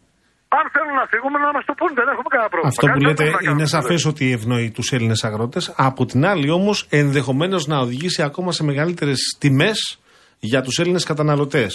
Αν 0.58 0.64
θέλουν 0.74 0.94
να 1.00 1.06
φύγουμε, 1.12 1.38
να 1.38 1.52
μας 1.56 1.64
το 1.68 1.74
πούν, 1.78 1.90
δεν 1.98 2.06
έχουμε 2.12 2.28
κανένα 2.34 2.48
πρόβλημα. 2.52 2.72
Αυτό 2.74 2.86
που 2.86 2.92
Κάτι 2.92 3.04
λέτε 3.06 3.22
δεν 3.24 3.32
μπορούμε 3.32 3.44
να 3.46 3.50
είναι 3.56 3.68
κάνουμε. 3.70 3.84
σαφές 3.86 4.04
ότι 4.12 4.32
ευνοεί 4.32 4.70
τους 4.70 4.92
Έλληνες 4.92 5.24
αγρότες. 5.24 5.72
Από 5.76 6.02
την 6.10 6.20
άλλη, 6.26 6.50
όμως, 6.50 6.86
ενδεχομένως 6.90 7.66
να 7.66 7.76
οδηγήσει 7.78 8.22
ακόμα 8.22 8.52
σε 8.52 8.62
μεγαλύτερες 8.64 9.20
τιμές 9.38 9.78
για 10.38 10.60
τους 10.62 10.78
Έλληνες 10.78 11.04
καταναλωτές. 11.04 11.72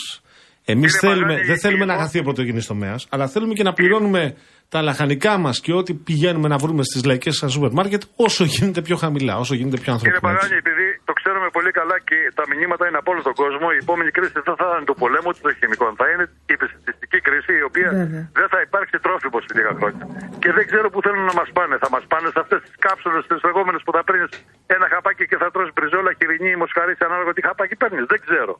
Εμείς 0.67 0.91
Κύριε 0.99 1.09
θέλουμε, 1.13 1.31
Παγάνη, 1.33 1.47
δεν 1.51 1.59
θέλουμε 1.59 1.85
να 1.85 1.91
λοιπόν- 1.91 2.05
χαθεί 2.05 2.19
ο 2.19 2.23
πρωτογενής 2.23 2.65
τομέας, 2.65 3.07
αλλά 3.09 3.27
θέλουμε 3.27 3.53
και 3.53 3.63
να 3.63 3.73
πληρώνουμε 3.73 4.35
τα 4.69 4.81
λαχανικά 4.81 5.37
μας 5.37 5.59
και 5.59 5.73
ό,τι 5.73 5.93
πηγαίνουμε 5.93 6.47
να 6.47 6.57
βρούμε 6.57 6.83
στις 6.83 7.03
λαϊκές 7.05 7.43
σούπερ 7.47 7.71
μάρκετ 7.71 8.01
όσο 8.15 8.43
γίνεται 8.43 8.81
πιο 8.81 8.95
χαμηλά, 8.95 9.37
όσο 9.37 9.53
γίνεται 9.55 9.77
πιο 9.79 9.95
Κύριε 9.97 10.11
ανθρώπινα. 10.13 10.31
έτσι. 10.31 10.47
Παγάνη, 10.47 10.61
επειδή 10.63 10.85
το 11.04 11.04
ξέρουμε 11.45 11.59
πολύ 11.59 11.71
καλά 11.79 11.97
και 12.09 12.17
τα 12.39 12.43
μηνύματα 12.51 12.83
είναι 12.87 12.99
από 13.01 13.09
όλο 13.13 13.21
τον 13.29 13.35
κόσμο, 13.41 13.67
η 13.77 13.79
επόμενη 13.83 14.11
κρίση 14.15 14.31
δεν 14.47 14.55
θα 14.61 14.67
είναι 14.75 14.87
του 14.89 14.97
πολέμου 15.03 15.29
ούτε 15.31 15.41
των 15.45 15.53
χημικών. 15.59 15.91
Θα 16.01 16.05
είναι 16.11 16.25
η 16.51 16.53
επιστημιστική 16.57 17.19
κρίση, 17.27 17.51
η 17.61 17.63
οποία 17.69 17.89
Βέβαια. 17.89 18.23
δεν 18.39 18.47
θα 18.53 18.59
υπάρξει 18.67 18.97
τρόφιμος 19.05 19.43
σε 19.47 19.53
λίγα 19.57 19.73
χρόνια. 19.79 20.05
Και 20.43 20.51
δεν 20.57 20.65
ξέρω 20.71 20.87
πού 20.93 20.99
θέλουν 21.05 21.25
να 21.31 21.35
μας 21.39 21.49
πάνε. 21.57 21.75
Θα 21.83 21.89
μας 21.95 22.03
πάνε 22.11 22.27
σε 22.35 22.39
αυτές 22.43 22.59
τις 22.65 22.75
κάψουλες, 22.85 23.23
τις 23.29 23.41
λεγόμενες 23.47 23.81
που 23.85 23.91
θα 23.95 24.01
παίρνει 24.07 24.27
ένα 24.75 24.85
χαπάκι 24.93 25.23
και 25.31 25.37
θα 25.41 25.47
τρώσει 25.53 25.71
μπριζόλα, 25.75 26.11
χοιρινή 26.17 26.49
ή 26.55 26.59
μοσχαρίσι, 26.63 27.03
ανάλογα 27.09 27.31
τι 27.35 27.41
χαπάκι 27.47 27.75
παίρνεις. 27.81 28.05
Δεν 28.13 28.19
ξέρω. 28.25 28.53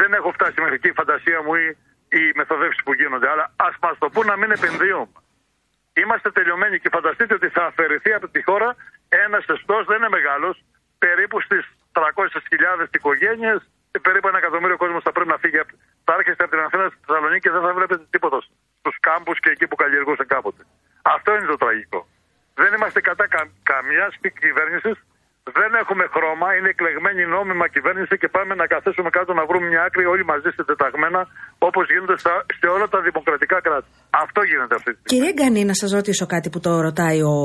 Δεν 0.00 0.10
έχω 0.18 0.30
φτάσει 0.36 0.56
μέχρι 0.62 0.76
εκεί 0.80 0.88
η 0.94 0.96
φαντασία 1.00 1.38
μου 1.44 1.52
ή 1.62 1.66
οι 2.16 2.22
μεθοδεύσεις 2.38 2.82
που 2.86 2.92
γίνονται. 2.98 3.28
Αλλά 3.32 3.44
ας 3.68 3.74
μας 3.82 3.94
το 4.02 4.08
πούν 4.12 4.26
να 4.32 4.36
μην 4.40 4.50
επενδύουμε. 4.56 5.18
Είμαστε 6.00 6.28
τελειωμένοι 6.38 6.76
και 6.82 6.90
φανταστείτε 6.96 7.34
ότι 7.38 7.48
θα 7.56 7.64
αφαιρεθεί 7.70 8.12
από 8.18 8.26
τη 8.34 8.40
χώρα 8.48 8.68
ένας 9.24 9.44
εστός, 9.54 9.82
δεν 9.90 9.96
είναι 9.96 10.12
μεγάλος, 10.18 10.54
περίπου 11.04 11.40
στις 11.40 11.64
300.000 11.94 12.88
οικογένειες, 12.98 13.60
περίπου 14.06 14.28
ένα 14.28 14.38
εκατομμύριο 14.38 14.76
κόσμος 14.76 15.02
θα 15.02 15.12
πρέπει 15.12 15.30
να 15.34 15.38
φύγει. 15.42 15.58
απ- 15.58 15.76
Θα 16.06 16.12
έρχεστε 16.18 16.42
από 16.44 16.52
την 16.56 16.64
Αθήνα 16.66 16.84
στη 16.88 16.98
Θεσσαλονίκη 17.06 17.40
και 17.40 17.50
δεν 17.50 17.62
θα 17.66 17.72
βλέπετε 17.78 18.04
τίποτα 18.14 18.38
στους 18.80 18.96
κάμπους 19.00 19.38
και 19.40 19.50
εκεί 19.50 19.66
που 19.68 19.76
καλλιεργούσε 19.82 20.24
κάποτε. 20.34 20.62
Αυτό 21.02 21.28
είναι 21.36 21.46
το 21.46 21.56
τραγικό. 21.56 22.00
Δεν 22.54 22.70
είμαστε 22.74 23.00
κατά 23.00 23.26
κα, 23.34 23.42
καμιά 23.62 24.06
κυβέρνησης 24.40 24.96
Δεν 25.52 25.70
έχουμε 25.82 26.04
χρώμα, 26.14 26.46
είναι 26.56 26.68
εκλεγμένη 26.74 27.22
νόμιμα 27.36 27.66
κυβέρνηση 27.74 28.14
και 28.22 28.28
πάμε 28.36 28.52
να 28.54 28.66
καθίσουμε 28.74 29.10
κάτω 29.16 29.30
να 29.40 29.44
βρούμε 29.48 29.66
μια 29.72 29.82
άκρη 29.88 30.04
όλοι 30.12 30.24
μαζί 30.32 30.50
συντεταγμένα 30.56 31.20
όπως 31.58 31.84
γίνεται 31.92 32.16
στα, 32.22 32.32
σε 32.60 32.66
όλα 32.74 32.86
τα 32.94 33.00
δημοκρατικά 33.08 33.58
κράτη. 33.66 33.88
Αυτό 34.24 34.40
γίνεται 34.50 34.74
αυτή 34.78 34.90
τη 34.92 34.98
στιγμή. 34.98 35.12
Κύριε 35.12 35.32
Γκανή, 35.36 35.64
να 35.64 35.74
σας 35.74 35.90
ρωτήσω 35.98 36.26
κάτι 36.34 36.48
που 36.50 36.60
το 36.60 36.80
ρωτάει 36.80 37.20
ο 37.22 37.36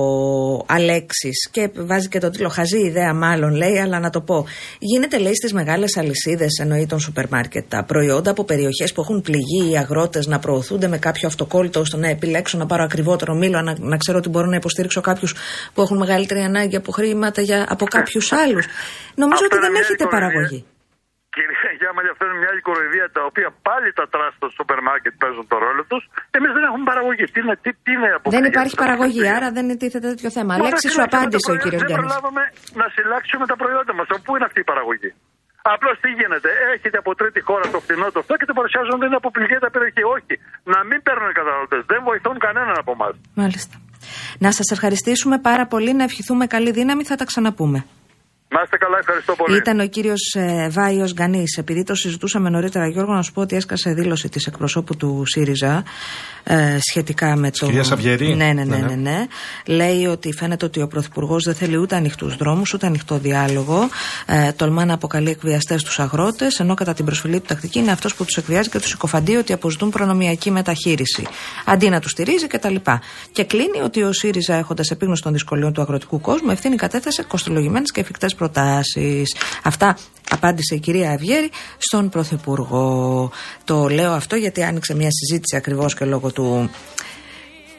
Αλέξης 0.78 1.38
και 1.52 1.64
βάζει 1.90 2.08
και 2.08 2.20
το 2.20 2.30
τίτλο 2.30 2.50
Χαζή 2.50 2.82
ιδέα, 2.90 3.14
μάλλον 3.14 3.52
λέει, 3.62 3.78
αλλά 3.84 4.00
να 4.00 4.10
το 4.10 4.22
πω. 4.22 4.38
Γίνεται, 4.80 5.18
λέει, 5.26 5.36
στις 5.36 5.54
μεγάλες 5.54 5.98
αλυσίδες, 5.98 6.52
εννοεί 6.64 6.86
των 6.86 7.00
σούπερ 7.00 7.26
μάρκετ, 7.30 7.66
τα 7.70 7.84
προϊόντα 7.84 8.32
από 8.32 8.44
περιοχές 8.44 8.94
που 8.94 9.02
έχουν 9.02 9.22
πληγεί 9.22 9.72
οι 9.72 9.78
αγρότες 9.78 10.28
να 10.28 10.40
προωθούνται 10.40 10.88
με 10.88 10.98
κάποιο 10.98 11.28
αυτοκόλλητο 11.28 11.80
ώστε 11.80 11.98
να 11.98 12.08
επιλέξω 12.08 12.58
να 12.58 12.66
πάρω 12.66 12.84
ακριβότερο 12.84 13.34
μήλο, 13.36 13.62
να, 13.62 13.76
να 13.80 13.98
ξέρω 13.98 14.18
ότι 14.18 14.30
μπορώ 14.30 14.46
να 14.46 14.56
υποστηρίξω 14.56 15.02
κάποιους 15.02 15.32
που 15.74 15.82
έχουν 15.82 15.98
μεγαλύτερη 15.98 16.40
ανάγκη 16.40 16.76
από 16.76 16.92
χρήματα 16.92 17.42
για, 17.42 17.66
από 17.70 17.86
κάποιους 17.98 18.28
άλλους. 18.44 18.66
Νομίζω 19.22 19.44
Αυτό 19.44 19.46
ότι 19.50 19.56
είναι 19.58 19.66
δεν 19.66 19.74
μια 19.76 19.84
έχετε 19.86 20.04
κοροϊδία. 20.04 20.16
παραγωγή. 20.18 20.60
Κυρία 21.38 21.70
Γιάμαλη, 21.80 22.08
αυτό 22.14 22.24
είναι 22.28 22.38
μια 22.42 22.50
άλλη 22.54 22.64
κοροϊδία 22.70 23.06
τα 23.18 23.22
οποία 23.30 23.50
πάλι 23.68 23.90
τα 24.00 24.06
τρας 24.14 24.32
στο 24.40 24.48
σούπερ 24.58 24.80
μάρκετ 24.88 25.14
παίζουν 25.24 25.46
το 25.52 25.58
ρόλο 25.66 25.82
τους. 25.92 26.04
Εμείς 26.38 26.52
δεν 26.56 26.64
έχουμε 26.68 26.86
παραγωγή. 26.92 27.26
Τι 27.34 27.40
είναι, 27.44 27.56
τι, 27.64 27.70
τι 27.86 27.92
είναι 27.98 28.10
από 28.18 28.28
Δεν 28.36 28.44
αυτή 28.46 28.52
υπάρχει 28.54 28.74
η 28.78 28.82
παραγωγή, 28.86 29.20
κατάσταση. 29.22 29.38
άρα 29.38 29.48
δεν 29.58 29.66
τίθεται 29.82 30.08
τέτοιο 30.14 30.30
θέμα. 30.38 30.52
Μα 30.52 30.56
Αλέξη, 30.60 30.74
να 30.74 30.80
σου 30.80 30.84
συλλέξουμε 30.86 31.08
τα 31.14 31.18
απάντησε 31.20 31.50
ο 31.50 31.54
προϊόντα. 31.54 31.64
κύριο 31.66 31.80
Δεν 31.82 31.88
Γκάνη. 31.90 32.00
προλάβαμε 32.04 32.44
να 32.82 32.86
συλλάξουμε 32.96 33.46
τα 33.52 33.56
προϊόντα 33.62 33.92
μας. 33.98 34.08
Πού 34.26 34.32
είναι 34.36 34.48
αυτή 34.50 34.60
η 34.66 34.68
παραγωγή; 34.72 35.10
Απλώς 35.74 35.96
τι 36.04 36.10
γίνεται, 36.20 36.50
έχετε 36.76 36.98
από 37.04 37.12
τρίτη 37.20 37.40
χώρα 37.50 37.66
το 37.76 37.80
φθηνό 37.86 38.08
το 38.14 38.20
αυτό 38.24 38.34
και 38.40 38.48
το 38.50 38.54
παρουσιάζουν 38.60 38.94
ότι 38.98 39.06
είναι 39.10 39.20
από 39.24 39.30
πληγέτα 39.36 39.68
περιοχή. 39.76 40.04
Όχι, 40.16 40.34
να 40.74 40.80
μην 40.90 41.00
παίρνουν 41.06 41.28
οι 41.32 41.36
καταναλωτές. 41.40 41.82
Δεν 41.94 42.00
βοηθούν 42.10 42.36
κανέναν 42.46 42.76
από 42.84 42.92
εμάς. 42.98 43.14
Μάλιστα. 43.42 43.76
Να 44.38 44.52
σας 44.52 44.72
ευχαριστήσουμε 44.72 45.38
πάρα 45.40 45.68
πολύ, 45.68 45.94
να 45.94 46.04
ευχηθούμε 46.04 46.48
καλή 46.48 46.72
δύναμη, 46.72 47.04
θα 47.04 47.16
τα 47.16 47.26
ξαναπούμε. 47.26 47.86
Να 48.52 48.62
είστε 48.64 48.78
καλά, 48.78 48.98
ευχαριστώ 49.00 49.36
πολύ. 49.36 49.58
Ήταν 49.58 49.80
ο 49.80 49.88
κύριος 49.88 50.34
ε, 50.36 50.68
Βάιος 50.72 51.14
Γκανής. 51.14 51.58
Επειδή 51.58 51.84
το 51.84 51.96
συζητούσαμε 51.96 52.50
νωρίτερα, 52.50 52.88
Γιώργο, 52.88 53.14
να 53.14 53.22
σου 53.22 53.32
πω 53.32 53.42
ότι 53.42 53.56
έσκασε 53.56 53.94
δήλωση 53.94 54.30
της 54.30 54.46
εκπροσώπου 54.48 54.96
του 54.96 55.24
ΣΥΡΙΖΑ 55.26 55.84
ε, 56.44 56.78
σχετικά 56.90 57.36
με 57.36 57.52
το. 57.52 57.66
κυρίας 57.66 57.92
Αυγερή. 57.92 58.36
Ναι, 58.36 58.46
ναι, 58.46 58.54
ναι, 58.54 58.64
Ναι, 58.64 58.78
ναι, 58.78 58.96
ναι. 58.96 58.96
ναι. 58.96 59.28
Λέει 59.66 60.06
ότι 60.06 60.34
φαίνεται 60.34 60.66
ότι 60.66 60.82
ο 60.82 60.88
Πρωθυπουργός 60.88 61.44
δεν 61.44 61.56
θέλει 61.56 61.78
ούτε 61.78 61.96
ανοιχτούς 61.96 62.36
δρόμους, 62.36 62.74
ούτε 62.74 62.86
ανοιχτό 62.86 63.18
διάλογο. 63.18 63.90
Ε, 64.26 64.52
τολμά 64.52 64.86
να 64.86 64.94
αποκαλεί 64.94 65.30
εκβιαστές 65.30 65.84
τους 65.84 66.00
αγρότες, 66.00 66.60
ενώ 66.60 66.74
κατά 66.74 66.94
την 66.94 67.06
προσφυλή 67.06 67.40
του 67.40 67.46
τακτική 67.48 67.80
είναι 67.80 67.92
αυτός 67.92 68.16
που 68.16 68.26
τους 68.26 68.38
εκβιάζει 68.38 68.70
και 68.70 68.80
τους 68.80 68.90
συκοφαντεί 68.90 69.36
ότι 69.36 69.54
αποζητούν 69.54 69.90
προνομιακή 69.90 70.52
μεταχείριση. 70.52 71.28
Αντί 71.66 71.90
να 71.90 72.00
τους 72.00 72.12
στηρίζει 72.12 72.48
κτλ. 72.48 72.76
Και 73.32 73.44
κλείνει 73.44 73.82
ότι 73.84 74.04
ο 74.04 74.12
ΣΥΡΙΖΑ, 74.12 74.56
έχοντας 74.56 74.90
επίγνωση 74.92 75.22
των 75.22 75.32
δυσκολιών 75.32 75.74
του 75.74 75.82
αγροτικού 75.82 76.22
κόσμου, 76.22 76.52
ευθύνη 76.52 76.76
κατέθεσε 76.76 77.24
κοστολογημένες 77.24 77.92
και 77.92 78.00
εφικτές 78.00 78.36
προτάσει. 78.40 79.24
Αυτά 79.64 79.98
απάντησε 80.30 80.76
η 80.76 80.80
κυρία 80.80 81.12
Αυγέρη 81.12 81.50
στον 81.78 82.10
Πρωθυπουργό. 82.10 83.32
Το 83.64 83.88
λέω 83.88 84.12
αυτό 84.12 84.36
γιατί 84.36 84.64
άνοιξε 84.64 84.96
μια 84.96 85.10
συζήτηση 85.12 85.56
ακριβώ 85.56 85.86
και 85.98 86.06
λόγω 86.06 86.32
του. 86.32 86.70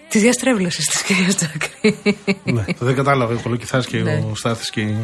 Τη 0.08 0.18
διαστρέβλωση 0.18 0.82
τη 0.82 1.04
κυρία 1.14 1.34
Τζάκρη. 1.34 2.18
ναι, 2.44 2.64
δεν 2.78 2.94
κατάλαβε 2.94 3.34
ο 3.34 3.38
Κολοκυθάς 3.42 3.86
και 3.86 3.98
Ναι. 3.98 4.24
ο 4.30 4.34
Στάθης 4.34 4.70
και 4.70 4.80
η... 4.80 4.96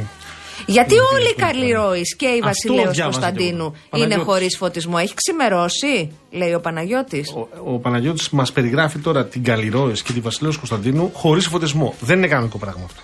Γιατί 0.67 0.95
όλοι 1.15 1.29
οι 1.29 1.35
Καλλιρόη 1.35 2.01
και 2.17 2.27
η 2.27 2.29
Αυτό 2.31 2.47
Βασιλέο 2.47 2.93
διάβασα 2.93 3.03
Κωνσταντίνου 3.03 3.71
κι 3.71 3.79
εγώ. 3.93 4.03
είναι 4.03 4.15
Παναγιώτης. 4.15 4.25
χωρί 4.27 4.47
φωτισμό. 4.59 4.97
Έχει 5.01 5.15
ξημερώσει, 5.15 6.11
λέει 6.31 6.53
ο 6.55 6.61
Παναγιώτη. 6.61 7.25
Ο, 7.65 7.73
ο 7.75 7.79
Παναγιώτης 7.79 8.31
μας 8.31 8.53
περιγράφει 8.53 8.99
τώρα 8.99 9.27
την 9.27 9.43
Καλλιρόης 9.45 10.03
και 10.03 10.13
τη 10.13 10.21
Βασιλέως 10.21 10.57
Κωνσταντίνου 10.57 11.11
χωρίς 11.15 11.47
φωτισμό. 11.47 11.95
Δεν 12.01 12.19
είναι 12.19 12.27
κανονικό 12.27 12.59
πράγμα 12.59 12.83
αυτό. 12.85 13.01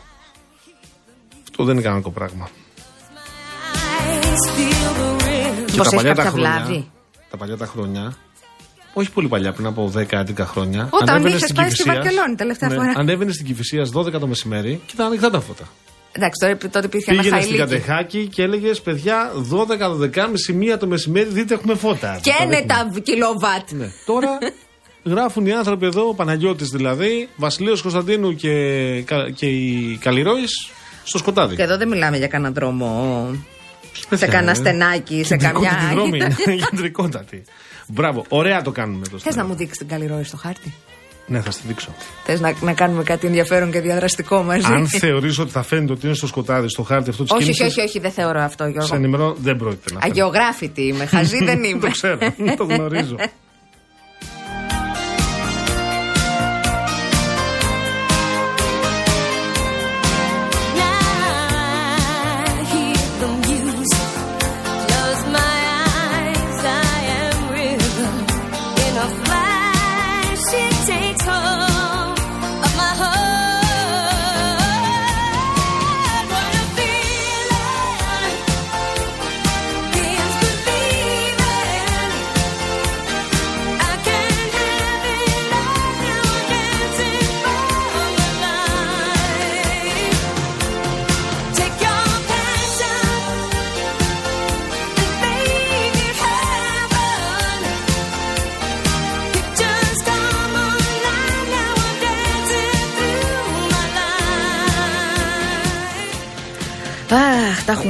Αυτό 1.52 1.64
δεν 1.64 1.74
είναι 1.74 1.82
κανονικό 1.84 2.10
πράγμα. 2.10 2.48
Και 5.66 5.72
Μήπως 5.72 5.88
τα 5.88 5.96
έχει 5.96 5.96
παλιά 5.96 6.14
τα 6.14 6.22
κάποια 6.22 6.30
χρόνια, 6.30 6.62
βλάβη; 6.64 6.90
τα 7.30 7.36
παλιά 7.36 7.56
τα 7.56 7.66
χρόνια, 7.66 8.16
όχι 8.92 9.10
πολύ 9.10 9.28
παλιά, 9.28 9.52
πριν 9.52 9.66
από 9.66 9.92
10-11 9.96 10.04
χρόνια. 10.38 10.88
Όταν 10.90 11.08
ανέβαινε 11.08 11.28
είχες 11.28 11.40
στην 11.42 11.54
πάει 11.54 11.64
στη 11.70 11.76
Κηφισίας- 11.76 11.96
Βαρκελόνη 11.96 12.34
τελευταία 12.34 12.68
ναι, 12.68 12.74
φορά. 12.74 12.92
Ανέβαινε 12.96 13.32
στην 13.32 13.46
Κυφυσίας 13.46 13.90
12 13.94 14.18
το 14.18 14.26
μεσημέρι 14.26 14.80
και 14.86 14.92
ήταν 14.94 15.06
ανοιχτά 15.06 15.30
τα 15.30 15.40
φώτα. 15.40 15.64
Εντάξει, 16.12 16.40
τώρα, 16.40 16.56
τότε 16.72 16.86
υπήρχε 16.86 17.10
ένα 17.10 17.22
Πήγαινε 17.22 17.40
στην 17.42 17.56
χαϊλίκι. 17.56 17.74
Κατεχάκη 17.74 18.26
και 18.26 18.42
έλεγες 18.42 18.80
παιδιά 18.80 19.30
12-12.30 20.48 20.52
μία 20.54 20.78
το 20.78 20.86
μεσημέρι 20.86 21.28
δείτε 21.28 21.54
έχουμε 21.54 21.74
φώτα. 21.74 22.18
Και 22.22 22.30
Τα 22.38 22.44
είναι 22.44 22.56
δείχνουμε. 22.60 22.92
τα 22.94 23.00
κιλοβάτ. 23.00 23.70
Ναι. 23.70 23.86
Τώρα 24.06 24.38
γράφουν 25.04 25.46
οι 25.46 25.52
άνθρωποι 25.52 25.86
εδώ, 25.86 26.08
ο 26.08 26.14
Παναγιώτης 26.14 26.68
δηλαδή, 26.68 27.28
Βασιλείος 27.36 27.82
Κωνσταντίνου 27.82 28.34
και, 28.34 28.50
κα- 29.06 29.30
και 29.30 29.46
η 29.46 29.96
Καλλιρόης 30.00 30.70
στο 31.04 31.18
σκοτάδι. 31.18 31.56
Και 31.56 31.62
εδώ 31.62 31.76
δεν 31.76 31.88
μιλάμε 31.88 32.16
για 32.16 32.26
κανένα 32.28 32.50
δρόμο. 32.52 33.26
Σε 33.92 34.06
Τέτοια, 34.08 34.26
κανένα 34.26 34.50
ε. 34.50 34.54
στενάκι, 34.54 35.24
σε 35.24 35.36
Κεντρικότατη 35.36 35.74
καμιά. 35.76 35.94
δρόμη 35.94 36.16
είναι, 36.18 36.36
κεντρικότατη. 36.70 37.42
Μπράβο, 37.86 38.24
ωραία 38.28 38.62
το 38.62 38.70
κάνουμε 38.70 39.04
το 39.08 39.10
Θες 39.18 39.24
να 39.24 39.30
στενό. 39.30 39.46
μου 39.48 39.54
δείξεις 39.54 39.78
την 39.78 39.88
καλλιρόη 39.88 40.24
στο 40.24 40.36
χάρτη; 40.36 40.72
Ναι, 41.26 41.40
θα 41.40 41.50
στη 41.50 41.62
δείξω. 41.66 41.94
Θες 42.24 42.40
να, 42.40 42.52
να 42.60 42.72
κάνουμε 42.72 43.02
κάτι 43.02 43.26
ενδιαφέρον 43.26 43.70
και 43.70 43.80
διαδραστικό 43.80 44.42
μαζί; 44.42 44.72
Αν 44.72 44.88
θεωρείς 44.88 45.38
ότι 45.38 45.50
θα 45.50 45.62
φαίνεται 45.62 45.92
ότι 45.92 46.06
είναι 46.06 46.14
στο 46.14 46.26
σκοτάδι, 46.26 46.68
στο 46.68 46.82
χάρτη 46.82 47.10
αυτό 47.10 47.22
της 47.22 47.32
όχι, 47.32 47.42
όχι, 47.42 47.52
κίνησης, 47.52 47.76
όχι, 47.78 47.88
όχι, 47.88 47.98
δεν 47.98 48.10
θεωρώ 48.10 48.40
αυτό, 48.40 48.64
σε 48.64 48.70
Γιώργο. 48.70 48.94
ενημερώ, 48.94 49.34
δεν 49.38 49.56
πρόκειται 49.56 49.92
να 49.94 50.00
φαίνεται. 50.00 50.20
Αγιογράφητη 50.20 50.82
είμαι, 50.82 51.06
χαζή 51.06 51.44
δεν 51.44 51.64
είμαι. 51.68 51.80
το 51.80 51.90
ξέρω, 51.90 52.18
το 52.56 52.64
γνωρίζω. 52.64 53.16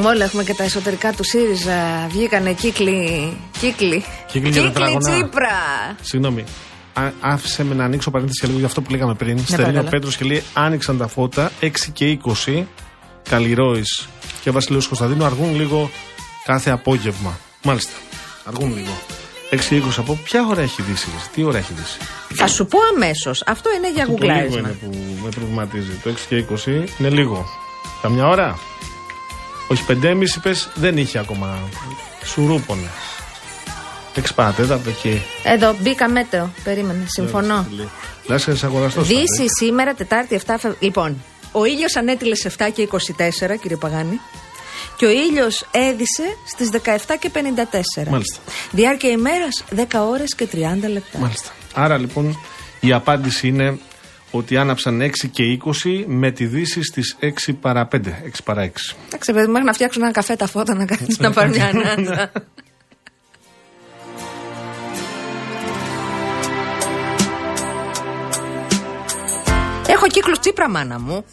Αχ, 0.07 0.09
τα 0.09 0.09
έχουμε 0.09 0.09
όλα. 0.09 0.25
Έχουμε 0.25 0.45
και 0.45 0.55
τα 0.55 0.65
εσωτερικά 0.65 1.13
του 1.13 1.25
ΣΥΡΙΖΑ. 1.25 2.07
Βγήκανε 2.09 2.53
κύκλοι. 2.53 3.37
Κύκλοι. 3.61 4.05
Κύκλοι 4.27 4.51
για 4.51 4.63
τετράγωνα. 4.63 5.11
Τσίπρα. 5.11 5.49
Συγγνώμη. 6.01 6.45
Α, 6.93 7.11
άφησε 7.21 7.65
με 7.65 7.75
να 7.75 7.85
ανοίξω 7.85 8.11
παρένθεση 8.11 8.41
και 8.41 8.47
λίγο 8.47 8.59
για 8.59 8.67
αυτό 8.67 8.81
που 8.81 8.91
λέγαμε 8.91 9.15
πριν. 9.15 9.39
Στερίνο 9.39 9.57
Ναι, 9.67 9.73
παρακαλώ. 9.73 9.91
Πέτρος 9.91 10.17
και 10.17 10.25
λέει: 10.25 10.43
Άνοιξαν 10.53 10.99
τα 10.99 11.07
φώτα 11.07 11.51
6 11.61 11.71
και 11.93 12.19
20. 12.47 12.65
Καλλιρόης 13.29 14.09
και 14.43 14.51
Βασιλείο 14.51 14.83
Κωνσταντίνου 14.89 15.25
αργούν 15.25 15.57
λίγο 15.57 15.91
κάθε 16.45 16.71
απόγευμα. 16.71 17.39
Μάλιστα. 17.63 17.93
Αργούν 18.45 18.75
λίγο. 18.77 18.99
6 19.51 19.69
και 19.69 19.77
20 19.77 19.99
από 19.99 20.19
ποια 20.25 20.47
ώρα 20.47 20.61
έχει 20.61 20.83
δύσει, 20.83 21.09
τι 21.35 21.43
ώρα 21.43 21.59
έχει 21.59 21.73
δύσει. 21.73 21.99
Θα 22.35 22.47
σου 22.47 22.67
πω 22.67 22.79
αμέσως. 22.95 23.43
Αυτό 23.47 23.71
είναι 23.77 23.93
για 23.93 24.07
Το 24.07 24.13
λίγο 24.13 24.27
γουγκλάρισμα. 24.27 24.59
είναι 24.59 24.77
που 24.81 25.23
με 25.23 25.29
προβληματίζει. 25.29 26.01
Το 26.03 26.11
6 26.11 26.27
και 26.29 26.37
20 26.37 26.85
είναι 26.99 27.09
λίγο. 27.09 27.47
Καμιά 28.03 28.27
ώρα; 28.29 28.59
Όχι 29.73 29.85
5,5 29.89 30.37
είπε, 30.37 30.55
δεν 30.75 30.97
είχε 30.97 31.19
ακόμα. 31.19 31.59
Σουρούπονες. 32.25 32.91
6 34.15 34.21
παρατέταρτο 34.35 34.89
εκεί. 34.91 35.23
Εδώ 35.45 35.77
μπήκα 35.81 36.09
μέτεο. 36.09 36.51
Περίμενε. 36.65 37.05
Συμφωνώ. 37.07 37.67
Λάσκα 38.27 38.57
αγοραστό. 38.65 39.03
Δύση 39.03 39.47
σήμερα, 39.59 39.95
Τετάρτη 39.95 40.35
7 40.35 40.41
Φεβρουαρίου. 40.47 40.79
Λοιπόν, 40.81 41.23
ο 41.53 41.65
ήλιος 41.65 41.97
ανέτειλες 41.97 42.39
σε 42.39 42.53
7 42.59 42.71
και 42.75 42.83
24, 42.83 43.57
κύριε 43.61 43.77
Παγάνη. 43.77 44.21
Και 44.97 45.07
ο 45.07 45.11
ήλιος 45.11 45.67
έδισε 45.71 46.37
στις 46.47 46.69
17 46.71 47.17
και 47.19 47.31
54. 47.31 48.11
Μάλιστα. 48.11 48.39
Διάρκεια 48.71 49.11
ημέρας 49.11 49.65
10 49.77 50.07
ώρες 50.11 50.35
και 50.35 50.49
30 50.53 50.89
λεπτά. 50.89 51.19
Μάλιστα. 51.19 51.51
Άρα 51.75 51.99
λοιπόν 51.99 52.39
η 52.81 52.93
απάντηση 52.93 53.49
είναι 53.49 53.79
ότι 54.33 54.57
άναψαν 54.57 55.01
6 55.03 55.11
και 55.31 55.59
20 55.85 56.05
με 56.07 56.31
τη 56.31 56.47
δύση 56.47 56.83
στις 56.83 57.17
6 57.49 57.55
παρά 57.61 57.89
5. 57.93 57.97
6 57.97 58.01
παρά 58.45 58.63
6. 58.67 58.71
Εντάξει, 59.07 59.33
παιδί, 59.33 59.47
μέχρι 59.47 59.67
να 59.67 59.73
φτιάξουν 59.73 60.03
ένα 60.03 60.13
καφέ 60.13 60.37
τα 60.37 60.47
φώτα 60.47 60.75
να, 60.75 60.85
κάνεις, 60.85 61.19
να 61.19 61.31
πάρουν 61.31 61.53
μια 61.53 61.67
ανάσα. 61.73 62.33
Έχω 69.89 70.07
κύκλο 70.07 70.37
τσίπρα, 70.41 70.71
μάνα 70.71 71.01
μου. 71.01 71.25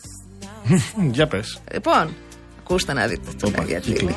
Για 1.12 1.28
πες. 1.28 1.62
Λοιπόν, 1.74 2.16
Ακούστε 2.72 2.94
να 2.94 3.08
δείτε 3.08 3.30
τον 3.40 3.50
Όπα, 3.54 3.62
Αριατήλη. 3.62 3.96
κύκλο. 3.96 4.16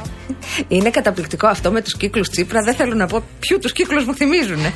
Είναι 0.69 0.91
καταπληκτικό 0.91 1.47
αυτό 1.47 1.71
με 1.71 1.83
τους 1.83 1.97
κύκλους 1.97 2.29
Τσίπρα. 2.29 2.61
Δεν 2.63 2.75
θέλω 2.75 2.95
να 2.95 3.07
πω 3.07 3.23
ποιου 3.41 3.59
τους 3.59 3.73
κύκλους 3.73 4.05
μου 4.05 4.15
θυμίζουν. 4.15 4.73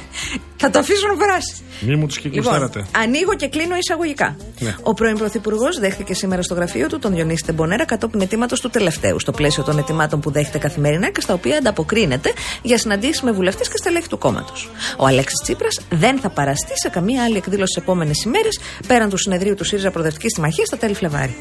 Θα 0.57 0.71
το 0.71 0.79
αφήσω 0.79 1.07
να 1.07 1.17
περάσει. 1.17 1.57
Μη 1.81 1.97
μου 1.97 2.07
τους 2.07 2.19
κύκλους 2.19 2.45
Λοιπόν, 2.45 2.53
φέρατε. 2.53 2.87
ανοίγω 2.97 3.35
και 3.35 3.49
κλείνω 3.49 3.77
εισαγωγικά. 3.77 4.37
Ναι. 4.59 4.75
Ο 4.83 4.95
πρώην 4.95 5.17
Πρωθυπουργός 5.17 5.79
δέχτηκε 5.79 6.15
σήμερα 6.15 6.43
στο 6.43 6.55
γραφείο 6.55 6.87
του 6.87 6.99
τον 6.99 7.15
Διονύση 7.15 7.45
Τεμπονέρα 7.45 7.85
κατόπιν 7.85 8.21
αιτήματο 8.21 8.57
του 8.57 8.71
τελευταίου, 8.71 9.21
στο 9.21 9.33
πλαίσιο 9.33 9.63
των 9.63 9.79
αιτημάτων 9.79 10.21
που 10.21 10.31
δέχεται 10.31 10.59
καθημερινά 10.59 11.11
και 11.11 11.21
στα 11.21 11.35
οποία 11.35 11.59
ανταποκρίνεται 11.59 12.33
για 12.63 12.79
συναντήσεις 12.79 13.23
με 13.23 13.33
βουλευτές 13.33 13.69
και 13.69 13.77
στελέχη 13.77 14.09
του 14.09 14.19
κόμματος. 14.19 14.71
Ο 14.97 15.07
Αλέξης 15.07 15.41
Τσίπρας 15.43 15.81
δεν 15.91 16.19
θα 16.19 16.29
παραστεί 16.29 16.73
σε 16.75 16.89
καμία 16.89 17.25
άλλη 17.25 17.37
εκδήλωση 17.37 17.73
τις 17.75 17.83
επόμενες 17.83 18.23
ημέρες 18.23 18.59
πέραν 18.87 19.09
του 19.11 19.17
συνεδρίου 19.17 19.55
του 19.55 19.65
ΣΥΡΙΖΑ 19.65 19.91
Προοδευτικής 19.91 20.33
Συμμαχίας 20.35 20.67
στα 20.67 20.77
τέλη 20.77 20.95
Φλεβάρι. 20.95 21.37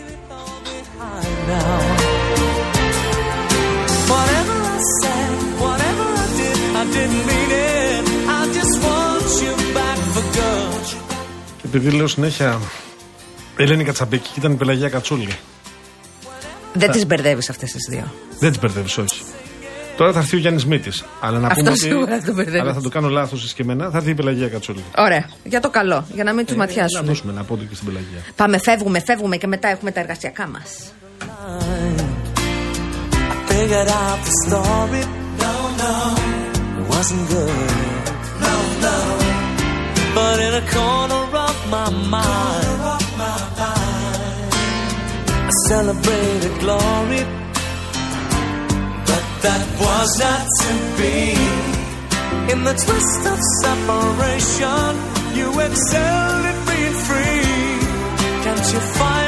Επειδή 11.64 11.89
λέω 11.89 12.08
συνέχεια 12.08 12.60
Ελένη 13.58 13.84
Κατσαμπίκη 13.84 14.24
και 14.34 14.39
ήταν 14.39 14.52
η 14.52 14.56
Πελαγία 14.56 14.89
Κατσούλη. 14.89 15.36
Δεν 16.74 16.91
τις 16.91 17.06
μπερδεύεις 17.06 17.50
αυτές 17.50 17.72
τις 17.72 17.88
δύο. 17.89 18.14
Δεν 18.39 18.50
τις 18.52 18.60
μπερδεύεις, 18.60 18.98
όχι. 18.98 19.22
Τώρα 19.98 20.12
θα 20.12 20.20
έρθει 20.20 20.36
ο 20.36 20.39
Γιάννης 20.39 20.66
Μήτης. 20.66 21.04
Αλλά 21.22 21.39
να 21.39 21.48
Αυτό 21.48 21.64
πούμε 21.64 21.76
σίγουρα 21.76 22.16
ότι. 22.16 22.26
το 22.26 22.34
μπερδεύεις. 22.34 22.62
αλλά 22.62 22.74
θα 22.74 22.82
το 22.82 22.89
κάνω 22.89 23.10
λάθος 23.10 23.54
και 23.54 23.62
εμένα. 23.62 23.89
Θα 23.89 23.98
έρθει 23.98 24.10
η 24.10 24.14
Πελαγία 24.14 24.48
Κατσούλη. 24.48 24.84
Ωραία. 24.98 25.30
Για 25.43 25.60
το 25.60 25.70
καλό, 25.70 26.06
για 26.14 26.24
να 26.24 26.34
μην 26.34 26.46
του 26.46 26.54
Ε, 26.54 26.56
Να 26.56 26.66
ματιάσουν. 26.66 27.06
δώσουμε 27.06 27.32
ένα 27.32 27.43
πόντο 27.43 27.64
και 27.64 27.76
στην 27.76 27.88
Πελαγία. 27.88 28.20
Πάμε, 28.36 28.58
φεύγουμε, 28.60 29.00
φεύγουμε 29.06 29.38
και 29.38 29.48
μετά 29.48 29.68
έχουμε 29.68 29.91
τα 29.91 30.00
εργασιακά 30.00 30.48
μας. 30.48 30.70
Figured 33.50 33.89
out 34.02 34.20
the 34.28 34.34
story. 34.46 35.02
No, 35.41 35.54
no, 35.82 35.93
it 36.41 36.45
wasn't 36.88 37.27
good. 37.29 37.69
No, 38.45 38.55
no. 38.86 38.97
But 40.15 40.39
in 40.39 40.53
a 40.53 40.65
corner 40.71 41.23
of 41.47 41.55
my 41.69 41.89
mind, 41.89 42.79
I 45.47 45.51
celebrated 45.67 46.59
glory. 46.59 47.23
But 49.09 49.25
that 49.45 49.61
was 49.79 50.09
not 50.25 50.43
to 50.61 50.71
be. 50.97 51.17
In 52.51 52.63
the 52.63 52.73
twist 52.73 53.21
of 53.33 53.39
separation, 53.63 54.91
you 55.38 55.47
excelled 55.67 56.45
at 56.51 56.59
being 56.69 56.97
free. 57.07 57.45
Can't 58.43 58.67
you 58.73 58.81
find 58.97 59.24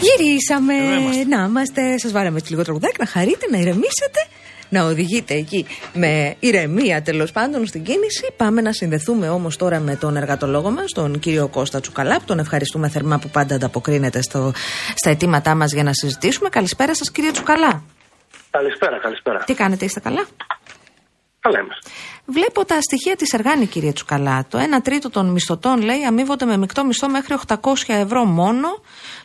Γυρίσαμε. 0.00 0.74
Εδώ 0.74 1.00
είμαστε. 1.00 1.24
Να 1.24 1.44
είμαστε. 1.44 1.98
Σας 1.98 2.12
βάλαμε 2.12 2.38
έτσι 2.38 2.50
λίγο 2.50 2.62
τραγουδάκι 2.62 2.96
να 2.98 3.06
χαρείτε, 3.06 3.46
να 3.50 3.58
ηρεμήσετε. 3.58 4.26
Να 4.68 4.84
οδηγείτε 4.84 5.34
εκεί 5.34 5.66
με 5.94 6.36
ηρεμία 6.40 7.02
τέλος 7.02 7.32
πάντων 7.32 7.66
στην 7.66 7.82
κίνηση. 7.82 8.32
Πάμε 8.36 8.60
να 8.60 8.72
συνδεθούμε 8.72 9.28
όμως 9.28 9.56
τώρα 9.56 9.80
με 9.80 9.96
τον 9.96 10.16
εργατολόγο 10.16 10.70
μας, 10.70 10.92
τον 10.92 11.18
κύριο 11.18 11.48
Κώστα 11.48 11.80
Τσουκαλά, 11.80 12.18
που 12.18 12.24
τον 12.24 12.38
ευχαριστούμε 12.38 12.88
θερμά 12.88 13.18
που 13.18 13.28
πάντα 13.28 13.54
ανταποκρίνεται 13.54 14.22
στο, 14.22 14.52
στα 14.94 15.10
αιτήματά 15.10 15.54
μας 15.54 15.72
για 15.72 15.82
να 15.82 15.92
συζητήσουμε. 15.92 16.48
Καλησπέρα 16.48 16.94
σας, 16.94 17.10
κύριε 17.10 17.30
Τσουκαλά. 17.30 17.82
Καλησπέρα, 18.50 18.98
καλησπέρα. 18.98 19.38
Τι 19.38 19.54
κάνετε, 19.54 19.84
είστε 19.84 20.00
καλά; 20.00 20.26
Καλά 21.40 21.58
είμαστε. 21.60 21.90
Βλέπω 22.26 22.64
τα 22.64 22.80
στοιχεία 22.80 23.16
της 23.16 23.32
Εργάνη, 23.32 23.66
κύριε 23.66 23.92
Τσουκαλά. 23.92 24.46
Το 24.50 24.58
1 24.58 24.62
τρίτο 24.82 25.10
των 25.10 25.30
μισθωτών, 25.30 25.82
λέει, 25.82 26.04
αμείβονται 26.04 26.44
με 26.44 26.56
μεικτό 26.56 26.84
μισθό 26.84 27.08
μέχρι 27.08 27.34
800 27.48 27.54
ευρώ 27.86 28.24
μόνο. 28.24 28.68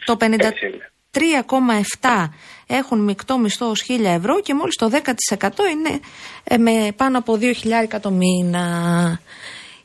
Το 0.06 0.18
53,7 0.20 2.30
έχουν 2.68 3.00
μεικτό 3.04 3.38
μισθό 3.38 3.70
ως 3.70 3.86
1000 3.90 4.06
ευρώ 4.06 4.42
και 4.42 4.54
μόλις 4.54 4.76
το 4.76 4.90
10% 4.90 5.00
είναι 5.72 6.00
ε, 6.44 6.58
με 6.58 6.92
πάνω 6.96 7.18
από 7.18 7.38
2.000 7.42 8.00
το 8.02 8.12
μήνα. 8.12 8.66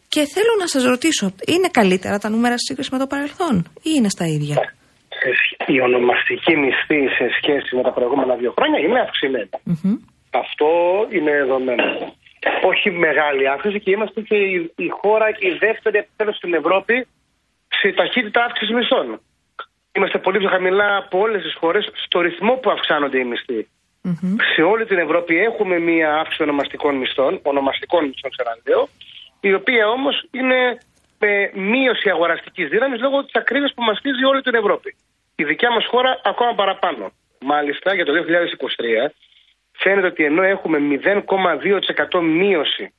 Και 0.09 0.21
θέλω 0.35 0.55
να 0.61 0.67
σας 0.67 0.85
ρωτήσω, 0.85 1.33
είναι 1.47 1.69
καλύτερα 1.71 2.19
τα 2.19 2.29
νούμερα 2.29 2.55
σε 2.59 2.65
σύγκριση 2.67 2.89
με 2.93 2.99
το 2.99 3.07
παρελθόν 3.07 3.69
ή 3.83 3.91
είναι 3.97 4.09
στα 4.09 4.27
ίδια; 4.27 4.55
Σε 5.09 5.29
σχ- 5.41 5.69
Η 5.71 5.81
ονομαστική 5.81 6.57
μισθή 6.57 7.01
σε 7.19 7.27
σχέση 7.43 7.77
με 7.77 7.83
τα 7.83 7.93
προηγούμενα 7.93 8.35
δύο 8.35 8.53
χρόνια 8.57 8.79
είναι 8.81 9.01
αυξημένη. 9.01 9.49
Μμμ. 9.65 9.95
Αυτό 10.31 10.67
είναι 11.17 11.31
δεδομένο. 11.31 11.83
Όχι 12.63 12.91
μεγάλη 12.91 13.49
αύξηση 13.49 13.81
και 13.81 13.91
είμαστε 13.91 14.21
και 14.21 14.37
η, 14.37 14.73
η 14.77 14.89
χώρα 14.89 15.33
και 15.33 15.47
η 15.47 15.57
δεύτερη 15.61 15.99
επιτέλους 15.99 16.37
στην 16.37 16.55
Ευρώπη 16.55 17.07
σε 17.69 17.93
ταχύτητα 17.93 18.45
αύξησης 18.45 18.75
μισθών. 18.75 19.21
Είμαστε 19.93 20.19
πολύ 20.19 20.39
πιο 20.39 20.49
χαμηλά 20.49 20.97
από 20.97 21.19
όλες 21.19 21.43
τις 21.43 21.55
χώρες 21.55 21.91
στο 22.05 22.21
ρυθμό 22.21 22.55
που 22.55 22.71
αυξάνονται 22.71 23.19
οι 23.19 23.25
μισθοί. 23.25 23.69
Μμμ. 24.03 24.37
Σε 24.55 24.63
όλη 24.63 24.85
την 24.85 24.99
Ευρώπη 24.99 25.39
έχουμε 25.39 25.79
μία 25.79 26.15
αύξηση 26.15 26.43
ονομαστικών 26.43 26.95
μισθών, 26.95 27.41
ονομαστικών 27.43 28.05
μισθών 28.07 28.31
ξαναλέω, 28.31 28.89
η 29.41 29.55
οποία 29.55 29.89
όμως 29.89 30.25
είναι 30.31 30.79
με 31.19 31.51
μείωση 31.55 32.09
αγοραστικής 32.11 32.69
δύναμης 32.69 33.01
λόγω 33.01 33.25
της 33.25 33.35
ακρίβειας 33.35 33.73
που 33.75 33.83
μαστίζει 33.83 34.25
όλη 34.25 34.43
την 34.43 34.55
Ευρώπη. 34.55 34.97
Η 35.37 35.45
δικιά 35.45 35.71
μας 35.71 35.87
χώρα 35.87 36.21
ακόμα 36.25 36.55
παραπάνω. 36.55 37.13
Μάλιστα 37.41 37.95
για 37.95 38.05
το 38.05 38.13
2023 38.13 39.13
φαίνεται 39.83 40.07
ότι 40.07 40.25
ενώ 40.25 40.43
έχουμε 40.43 40.79
0,2% 42.11 42.21
μείωση 42.21 42.93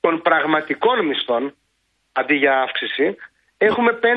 των 0.00 0.22
πραγματικών 0.22 1.06
μισθών 1.06 1.54
αντί 2.12 2.34
για 2.34 2.60
αύξηση, 2.60 3.16
έχουμε 3.58 3.98
5,3 4.02 4.08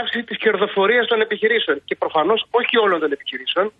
αύξηση 0.00 0.24
της 0.24 0.36
κερδοφορίας 0.36 1.06
των 1.06 1.20
επιχειρήσεων. 1.20 1.82
Και 1.84 1.94
προφανώς 1.96 2.46
όχι 2.50 2.78
όλων 2.78 3.00
των 3.00 3.12
επιχειρήσεων, 3.12 3.72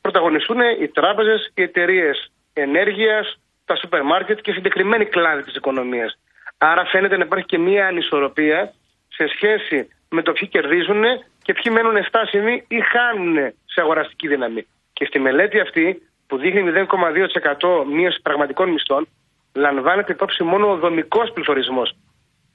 πρωταγωνιστούν 0.00 0.60
οι 0.80 0.88
τράπεζες, 0.88 1.52
οι 1.54 1.62
εταιρείες 1.62 2.32
ενέργειας, 2.52 3.38
τα 3.64 3.76
σούπερ 3.76 4.02
μάρκετ 4.02 4.40
και 4.40 4.52
συγκεκριμένη 4.52 5.04
κλάδη 5.04 5.42
της 5.42 5.54
οικονομίας. 5.54 6.18
Άρα 6.58 6.84
φαίνεται 6.84 7.16
να 7.16 7.24
υπάρχει 7.24 7.46
και 7.46 7.58
μία 7.58 7.86
ανισορροπία 7.86 8.74
σε 9.08 9.26
σχέση 9.28 9.88
με 10.08 10.22
το 10.22 10.32
ποιοι 10.32 10.48
κερδίζουν 10.48 11.04
και 11.42 11.52
ποιοι 11.52 11.72
μένουν 11.76 12.04
στάσιμοι 12.04 12.64
ή 12.68 12.80
χάνουν 12.80 13.54
σε 13.64 13.80
αγοραστική 13.80 14.28
δύναμη. 14.28 14.66
Και 14.92 15.04
στη 15.04 15.18
μελέτη 15.18 15.60
αυτή 15.60 16.02
που 16.26 16.36
δείχνει 16.38 16.62
0,2% 16.64 17.84
μείωση 17.94 18.20
πραγματικών 18.22 18.70
μισθών, 18.70 19.08
λαμβάνεται 19.52 20.12
υπόψη 20.12 20.42
μόνο 20.42 20.70
ο 20.70 20.76
δομικός 20.76 21.30
πληθωρισμός 21.34 21.96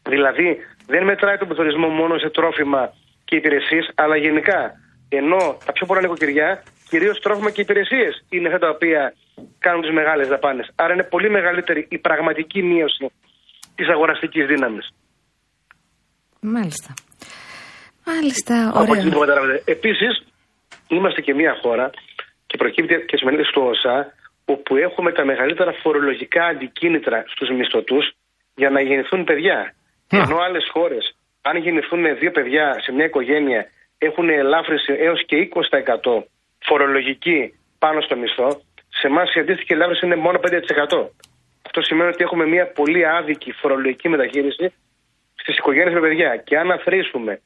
Δηλαδή, 0.03 0.57
δεν 0.85 1.03
μετράει 1.03 1.37
τον 1.37 1.47
πληθωρισμό 1.47 1.87
μόνο 1.87 2.17
σε 2.17 2.29
τρόφιμα 2.29 2.93
και 3.25 3.35
υπηρεσίες, 3.35 3.91
αλλά 3.95 4.15
γενικά. 4.15 4.59
Ενώ 5.09 5.57
τα 5.65 5.71
πιο 5.71 5.85
πολλά 5.85 6.01
νοικοκυριά, 6.01 6.63
κυρίως 6.89 7.19
τρόφιμα 7.19 7.49
και 7.51 7.61
υπηρεσίες 7.61 8.25
είναι 8.29 8.47
αυτά 8.47 8.59
τα 8.59 8.69
οποία 8.69 9.13
κάνουν 9.59 9.81
τις 9.81 9.91
μεγάλες 9.91 10.27
δαπάνες. 10.27 10.71
Άρα 10.75 10.93
είναι 10.93 11.03
πολύ 11.03 11.29
μεγαλύτερη 11.29 11.87
η 11.89 11.97
πραγματική 11.97 12.63
μείωση 12.63 13.11
της 13.75 13.87
αγοραστικής 13.87 14.45
δύναμης. 14.45 14.89
Μάλιστα. 16.39 16.93
Μάλιστα, 18.05 18.69
Από 18.69 18.79
ωραία. 18.79 19.01
εκεί 19.01 19.09
που 19.09 19.19
καταλαβαίνετε. 19.19 19.71
Επίσης, 19.71 20.23
είμαστε 20.87 21.21
και 21.21 21.33
μια 21.33 21.57
χώρα 21.61 21.89
και 22.49 22.57
προκύπτει 22.57 23.05
και 23.07 23.15
στι 23.17 23.25
μελέτε 23.25 23.43
του 23.53 23.61
ΩΣΑ, 23.61 24.13
όπου 24.45 24.75
έχουμε 24.75 25.11
τα 25.11 25.25
μεγαλύτερα 25.25 25.71
φορολογικά 25.71 26.45
αντικίνητρα 26.45 27.23
στους 27.27 27.49
μισθωτούς 27.49 28.11
για 28.55 28.69
να 28.69 28.81
γεννηθούν 28.81 29.23
παιδιά. 29.23 29.73
Ενώ 30.09 30.37
άλλες 30.37 30.69
χώρες, 30.71 31.15
αν 31.41 31.57
γεννηθούν 31.57 32.17
δύο 32.19 32.31
παιδιά 32.31 32.79
σε 32.81 32.91
μια 32.91 33.05
οικογένεια, 33.05 33.69
έχουν 33.97 34.29
ελάφρυνση 34.29 34.93
έως 34.93 35.25
και 35.25 35.35
20% 35.35 36.23
φορολογική 36.59 37.53
πάνω 37.79 38.01
στο 38.01 38.15
μισθό. 38.15 38.61
Σε 38.89 39.07
εμάς 39.07 39.33
η 39.35 39.39
αντίστοιχη 39.39 39.73
ελάφρυνση 39.73 40.05
είναι 40.05 40.15
μόνο 40.15 40.39
5%. 40.39 41.07
Αυτό 41.65 41.81
σημαίνει 41.81 42.09
ότι 42.09 42.23
έχουμε 42.23 42.45
μια 42.45 42.71
πολύ 42.71 43.07
άδικη 43.07 43.51
φορολογική 43.51 44.09
μεταχείριση 44.09 44.73
στις 45.35 45.57
οικογένειες 45.57 45.93
με 45.93 45.99
παιδιά. 45.99 46.35
Και 46.37 46.57
αν 46.57 46.71
αφρίσουμε 46.71 47.41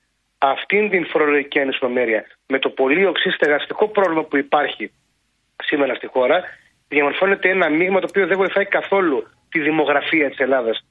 αυτήν 0.52 0.90
την 0.90 1.06
φορολογική 1.06 1.60
ανισομέρεια 1.60 2.26
με 2.48 2.60
το 2.60 2.70
πολύ 2.70 3.06
οξύ 3.06 3.30
στεγαστικό 3.30 3.88
πρόβλημα 3.88 4.24
που 4.24 4.38
υπάρχει 4.38 4.92
σήμερα 5.64 5.96
στη 5.96 6.08
χώρα, 6.08 6.44
διαμορφώνεται 6.88 7.50
ένα 7.50 7.70
μείγμα 7.70 8.00
το 8.00 8.08
οποίο 8.10 8.28
δεν 8.28 8.38
βοηθάει 8.38 8.66
καθόλου 8.66 9.28
τη 9.50 9.60
δημογραφία 9.60 10.30
της 10.30 10.38
Ελλάδας. 10.38 10.86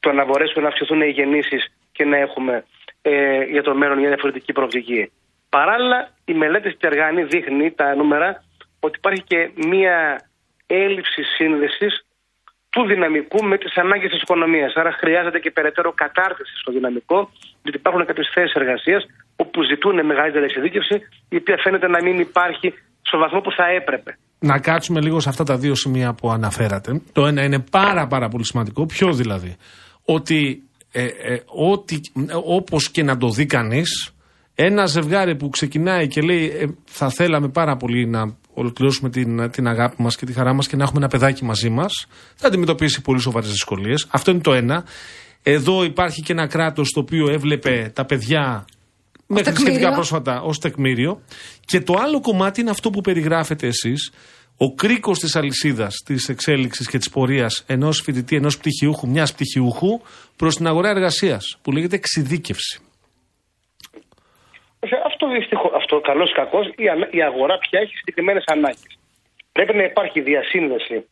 Το 0.00 0.12
να 0.12 0.24
μπορέσουν 0.24 0.62
να 0.62 0.68
αυξηθούν 0.68 1.00
οι 1.00 1.08
γεννήσεις 1.08 1.76
και 1.92 2.04
να 2.04 2.16
έχουμε 2.16 2.64
ε, 3.02 3.42
για 3.42 3.62
το 3.62 3.74
μέλλον 3.74 3.98
μια 3.98 4.08
διαφορετική 4.08 4.52
προοπτική. 4.52 5.12
Παράλληλα, 5.48 6.10
η 6.24 6.34
μελέτη 6.34 6.68
στη 6.68 6.78
Τεργάνη 6.78 7.22
δείχνει 7.22 7.70
τα 7.70 7.94
νούμερα 7.94 8.44
ότι 8.80 8.98
υπάρχει 8.98 9.22
και 9.22 9.50
μια 9.54 10.20
έλλειψη 10.66 11.22
σύνδεσης 11.22 12.05
του 12.76 12.86
δυναμικού 12.92 13.40
με 13.50 13.56
τις 13.62 13.72
ανάγκες 13.82 14.10
της 14.10 14.22
οικονομίας. 14.22 14.72
Άρα 14.80 14.92
χρειάζεται 15.00 15.38
και 15.44 15.50
περαιτέρω 15.50 15.90
κατάρτιση 16.02 16.54
στο 16.62 16.70
δυναμικό, 16.76 17.18
γιατί 17.62 17.78
υπάρχουν 17.82 18.02
κάποιες 18.08 18.28
θέσεις 18.34 18.54
εργασίας 18.60 19.02
όπου 19.36 19.58
ζητούν 19.70 20.06
μεγαλύτερη 20.06 20.44
εξειδίκευση, 20.44 20.96
η 21.28 21.36
οποία 21.36 21.56
φαίνεται 21.64 21.88
να 21.88 22.02
μην 22.02 22.16
υπάρχει 22.28 22.68
στο 23.08 23.18
βαθμό 23.18 23.40
που 23.40 23.52
θα 23.58 23.66
έπρεπε. 23.78 24.10
Να 24.38 24.58
κάτσουμε 24.58 25.00
λίγο 25.00 25.20
σε 25.20 25.28
αυτά 25.28 25.44
τα 25.44 25.56
δύο 25.56 25.74
σημεία 25.74 26.14
που 26.18 26.30
αναφέρατε. 26.30 26.90
Το 27.12 27.26
ένα 27.26 27.42
είναι 27.42 27.60
πάρα 27.70 28.06
πάρα 28.06 28.28
πολύ 28.28 28.44
σημαντικό. 28.44 28.86
Ποιο 28.86 29.12
δηλαδή. 29.12 29.56
Ότι 30.04 30.62
ε, 30.92 31.04
ε, 31.04 31.40
ότι, 31.46 32.00
όπως 32.44 32.90
και 32.90 33.02
να 33.02 33.16
το 33.16 33.28
δει 33.28 33.46
κανείς, 33.46 34.14
ένα 34.54 34.86
ζευγάρι 34.86 35.36
που 35.36 35.48
ξεκινάει 35.48 36.06
και 36.08 36.20
λέει 36.20 36.44
ε, 36.60 36.64
θα 36.84 37.08
θέλαμε 37.08 37.48
πάρα 37.48 37.76
πολύ 37.76 38.06
να 38.06 38.36
ολοκληρώσουμε 38.56 39.10
την, 39.10 39.50
την 39.50 39.66
αγάπη 39.66 40.02
μας 40.02 40.16
και 40.16 40.26
τη 40.26 40.32
χαρά 40.32 40.52
μας 40.52 40.66
και 40.66 40.76
να 40.76 40.82
έχουμε 40.82 40.98
ένα 40.98 41.08
παιδάκι 41.08 41.44
μαζί 41.44 41.68
μας 41.68 42.06
θα 42.34 42.46
αντιμετωπίσει 42.46 43.02
πολύ 43.02 43.20
σοβαρές 43.20 43.50
δυσκολίες. 43.50 44.06
Αυτό 44.10 44.30
είναι 44.30 44.40
το 44.40 44.52
ένα. 44.52 44.84
Εδώ 45.42 45.84
υπάρχει 45.84 46.22
και 46.22 46.32
ένα 46.32 46.46
κράτος 46.46 46.90
το 46.90 47.00
οποίο 47.00 47.28
έβλεπε 47.28 47.90
τα 47.94 48.04
παιδιά 48.04 48.64
μέχρι 49.26 49.44
τεκμήριο. 49.44 49.72
σχετικά 49.72 49.94
πρόσφατα 49.94 50.40
ως 50.40 50.58
τεκμήριο. 50.58 51.22
Και 51.64 51.80
το 51.80 51.94
άλλο 51.98 52.20
κομμάτι 52.20 52.60
είναι 52.60 52.70
αυτό 52.70 52.90
που 52.90 53.00
περιγράφετε 53.00 53.66
εσείς, 53.66 54.12
ο 54.56 54.74
κρίκος 54.74 55.18
της 55.18 55.36
αλυσίδας 55.36 55.94
της 56.04 56.28
εξέλιξης 56.28 56.88
και 56.88 56.98
της 56.98 57.10
πορείας 57.10 57.62
ενός 57.66 58.00
φοιτητή, 58.00 58.36
ενός 58.36 58.58
πτυχιούχου, 58.58 59.08
μιας 59.08 59.32
πτυχιούχου 59.32 60.00
προς 60.36 60.56
την 60.56 60.66
αγορά 60.66 60.88
εργασίας 60.88 61.58
που 61.62 61.72
λέγεται 61.72 61.96
εξειδίκευση. 61.96 62.80
Ε, 64.90 65.02
Αυτό 65.04 65.28
δυστυχώς, 65.28 65.72
αυτό 65.74 66.00
καλός 66.00 66.30
ή 66.30 66.34
κακός, 66.34 66.72
η, 66.76 66.88
ανα- 66.88 67.08
η 67.10 67.22
αγορά 67.22 67.58
πια 67.58 67.80
έχει 67.80 67.96
συγκεκριμένες 67.96 68.44
ανάγκες. 68.46 68.98
Πρέπει 69.52 69.74
να 69.74 69.82
υπάρχει 69.82 70.20
διασύνδεση 70.20 71.06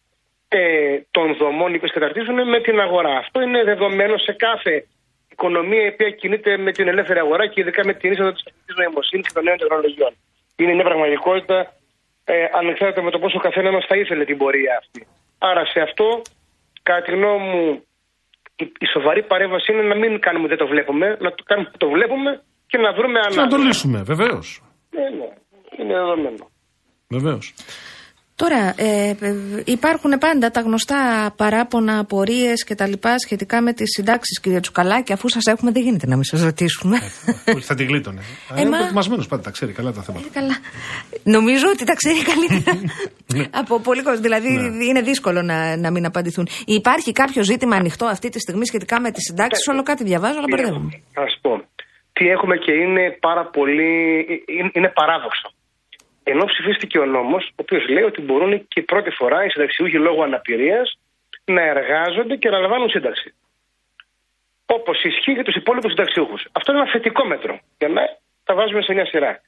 ε, 0.49 0.99
των 1.11 1.37
δομών 1.37 1.73
οι 1.73 1.77
οποίες 1.77 1.93
καταρτίζουν 1.93 2.49
με 2.49 2.61
την 2.61 2.81
αγορά. 2.81 3.17
Αυτό 3.17 3.41
είναι 3.41 3.65
δεδομένο 3.65 4.19
σε 4.19 4.33
κάθε 4.33 4.87
οικονομία 5.31 5.85
η 5.85 5.89
οποία 5.89 6.11
κινείται 6.11 6.57
με 6.57 6.73
την 6.73 6.89
ελεύθερη 6.89 7.19
αγορά 7.19 7.47
και 7.47 7.61
ειδικά 7.61 7.85
με 7.85 7.95
την 7.95 8.13
είσοδο 8.13 8.33
της 8.33 8.43
τεχνητή 8.43 8.73
νοημοσύνης 8.77 9.27
και 9.27 9.33
των 9.35 9.45
νέων 9.45 9.59
τεχνολογιών. 9.59 10.13
Είναι 10.57 10.73
μια 10.73 10.85
πραγματικότητα 10.85 11.73
ε, 12.25 12.47
ανεξάρτητα 12.53 13.03
με 13.03 13.11
το 13.11 13.19
πόσο 13.19 13.37
ο 13.39 13.41
καθένα 13.41 13.71
μας 13.71 13.85
θα 13.87 13.97
ήθελε 13.97 14.25
την 14.25 14.39
πορεία 14.39 14.77
αυτή. 14.79 15.07
Άρα 15.39 15.65
σε 15.65 15.81
αυτό, 15.81 16.23
κατά 16.83 17.03
τη 17.03 17.11
γνώμη 17.11 17.49
μου, 17.49 17.85
η, 18.57 18.73
η 18.79 18.87
σοβαρή 18.87 19.23
παρέμβαση 19.23 19.73
είναι 19.73 19.83
να 19.83 19.95
μην 19.95 20.21
κάνουμε 20.21 20.49
δεν 20.49 20.57
το 20.57 20.67
βλέπουμε, 20.67 21.17
να 21.21 21.33
το 21.35 21.43
κάνουμε 21.47 21.71
το 21.77 21.89
βλέπουμε 21.89 22.43
και 22.75 22.83
να 22.87 22.93
βρούμε 22.93 23.19
Και 23.29 23.37
να 23.41 23.47
το 23.47 23.55
ανάγκη. 23.55 23.67
λύσουμε, 23.67 24.03
βεβαίως. 24.03 24.61
Ναι, 24.91 25.03
ναι. 25.19 25.29
Είναι 25.79 25.95
δεδομένο. 25.95 26.45
Βεβαίως. 27.09 27.55
Τώρα, 28.37 28.75
ε, 28.77 29.17
ε, 29.21 29.35
υπάρχουν 29.65 30.19
πάντα 30.19 30.51
τα 30.51 30.61
γνωστά 30.61 31.33
παράπονα, 31.37 31.99
απορίες 31.99 32.65
και 32.65 32.75
τα 32.75 32.87
λοιπά 32.87 33.19
σχετικά 33.19 33.61
με 33.63 33.73
τις 33.73 33.91
συντάξεις, 33.91 34.41
κύριε 34.41 34.61
Τσουκαλάκη. 34.61 35.13
Αφού 35.13 35.29
σας 35.29 35.45
έχουμε, 35.47 35.71
δεν 35.71 35.83
γίνεται 35.83 36.07
να 36.07 36.15
μην 36.15 36.25
σας 36.25 36.43
ρωτήσουμε. 36.43 36.97
Όχι, 37.55 37.61
θα 37.65 37.75
την 37.75 37.87
γλίτωνε. 37.87 38.21
Ε, 38.55 38.61
Είναι 38.61 38.71
μα- 38.71 38.77
προετοιμασμένος 38.77 39.27
πάντα, 39.29 39.43
τα 39.43 39.51
ξέρει 39.51 39.73
καλά 39.73 39.93
τα 39.93 40.03
θέματα. 40.03 40.27
Καλά. 40.33 40.57
Νομίζω 41.23 41.67
ότι 41.69 41.85
τα 41.85 41.95
ξέρει 41.95 42.19
καλύτερα 42.23 42.79
από 43.51 43.81
πολύ 43.81 44.03
κόσμο. 44.03 44.21
Δηλαδή, 44.21 44.49
Ναι. 44.51 44.85
είναι 44.85 45.01
δύσκολο 45.03 45.43
να, 45.43 45.77
να 45.77 45.91
μην 45.91 46.07
απαντηθούν. 46.07 46.49
Υπάρχει 46.67 47.13
κάποιο 47.13 47.43
ζήτημα 47.43 47.77
ανοιχτό 47.77 48.07
αυτή 48.07 48.29
τη 48.29 48.41
στιγμή 48.41 48.67
σχετικά 48.67 49.01
με 49.01 49.11
τις 49.11 49.23
συντάξεις; 49.25 49.67
Όλο 49.69 49.83
κάτι 49.83 50.05
διαβάζω, 50.05 50.39
αλλά 50.39 50.47
μπερδεύομαι. 50.51 50.91
Θα 51.13 51.23
σα 51.29 51.41
πω. 51.49 51.65
Τι 52.15 52.29
έχουμε 52.29 52.57
και 52.57 52.73
είναι 52.73 53.11
πάρα 53.11 53.45
πολύ. 53.45 54.21
είναι- 54.47 54.71
είναι 54.73 54.89
παράδοξο. 54.89 55.51
Ενώ 56.23 56.45
ψηφίστηκε 56.45 56.99
ο 56.99 57.05
νόμος, 57.07 57.45
ο 57.47 57.55
οποίος 57.57 57.89
λέει 57.89 58.03
ότι 58.03 58.21
μπορούν 58.21 58.69
και 58.69 58.83
πρώτη 58.83 59.11
φορά 59.11 59.45
οι 59.45 59.49
συνταξιούχοι 59.49 59.99
λόγω 59.99 60.23
αναπηρίας 60.23 60.99
να 61.45 61.63
εργάζονται 61.63 62.37
και 62.37 62.51
να 62.51 62.59
λαμβάνουν 62.59 62.91
σύνταξη. 62.91 63.35
Όπως 64.67 65.03
ισχύει 65.05 65.33
για 65.33 65.45
τους 65.45 65.55
υπόλοιπους 65.55 65.91
συνταξιούχους. 65.91 66.47
Αυτό 66.53 66.73
είναι 66.73 66.81
ένα 66.81 66.91
θετικό 66.91 67.25
μέτρο. 67.25 67.61
Για 67.79 67.89
να 67.89 68.03
τα 68.45 68.55
βάζουμε 68.55 68.83
σε 68.83 68.93
μια 68.93 69.07
σειρά. 69.07 69.41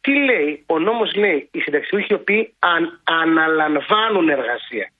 Τι 0.00 0.24
λέει, 0.24 0.64
ο 0.66 0.78
νόμος 0.78 1.14
λέει 1.14 1.48
οι 1.52 1.60
συνταξιούχοι 1.60 2.06
οι 2.10 2.14
οποίοι 2.14 2.54
αν, 2.58 3.00
αναλαμβάνουν 3.04 4.28
εργασία. 4.28 4.90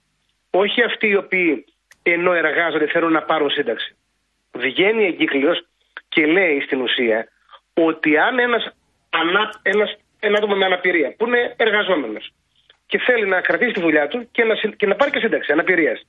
Όχι 0.51 0.82
αυτοί 0.82 1.09
οι 1.09 1.16
οποίοι 1.16 1.65
ενώ 2.03 2.32
εργάζονται 2.32 2.86
θέλουν 2.86 3.12
να 3.12 3.23
πάρουν 3.23 3.51
σύνταξη. 3.51 3.97
Βγαίνει 4.53 5.05
εγκύκλειος 5.05 5.66
και 6.13 6.27
λέει 6.27 6.61
στην 6.61 6.81
ουσία 6.81 7.29
ότι 7.75 8.19
αν 8.19 8.39
ένας, 8.39 8.65
ανα, 9.11 9.61
ένας 9.63 9.97
ένα 10.27 10.37
άτομο 10.39 10.55
με 10.55 10.65
αναπηρία 10.65 11.15
που 11.17 11.27
είναι 11.27 11.55
εργαζόμενος 11.57 12.33
και 12.87 12.99
θέλει 12.99 13.27
να 13.27 13.41
κρατήσει 13.41 13.73
τη 13.73 13.81
δουλειά 13.81 14.09
του 14.09 14.29
και 14.31 14.45
να, 14.45 14.55
συ- 14.55 14.77
και 14.77 14.87
να 14.87 14.95
πάρει 14.95 15.11
και 15.11 15.19
σύνταξη 15.19 15.53
αναπηρίας. 15.53 16.03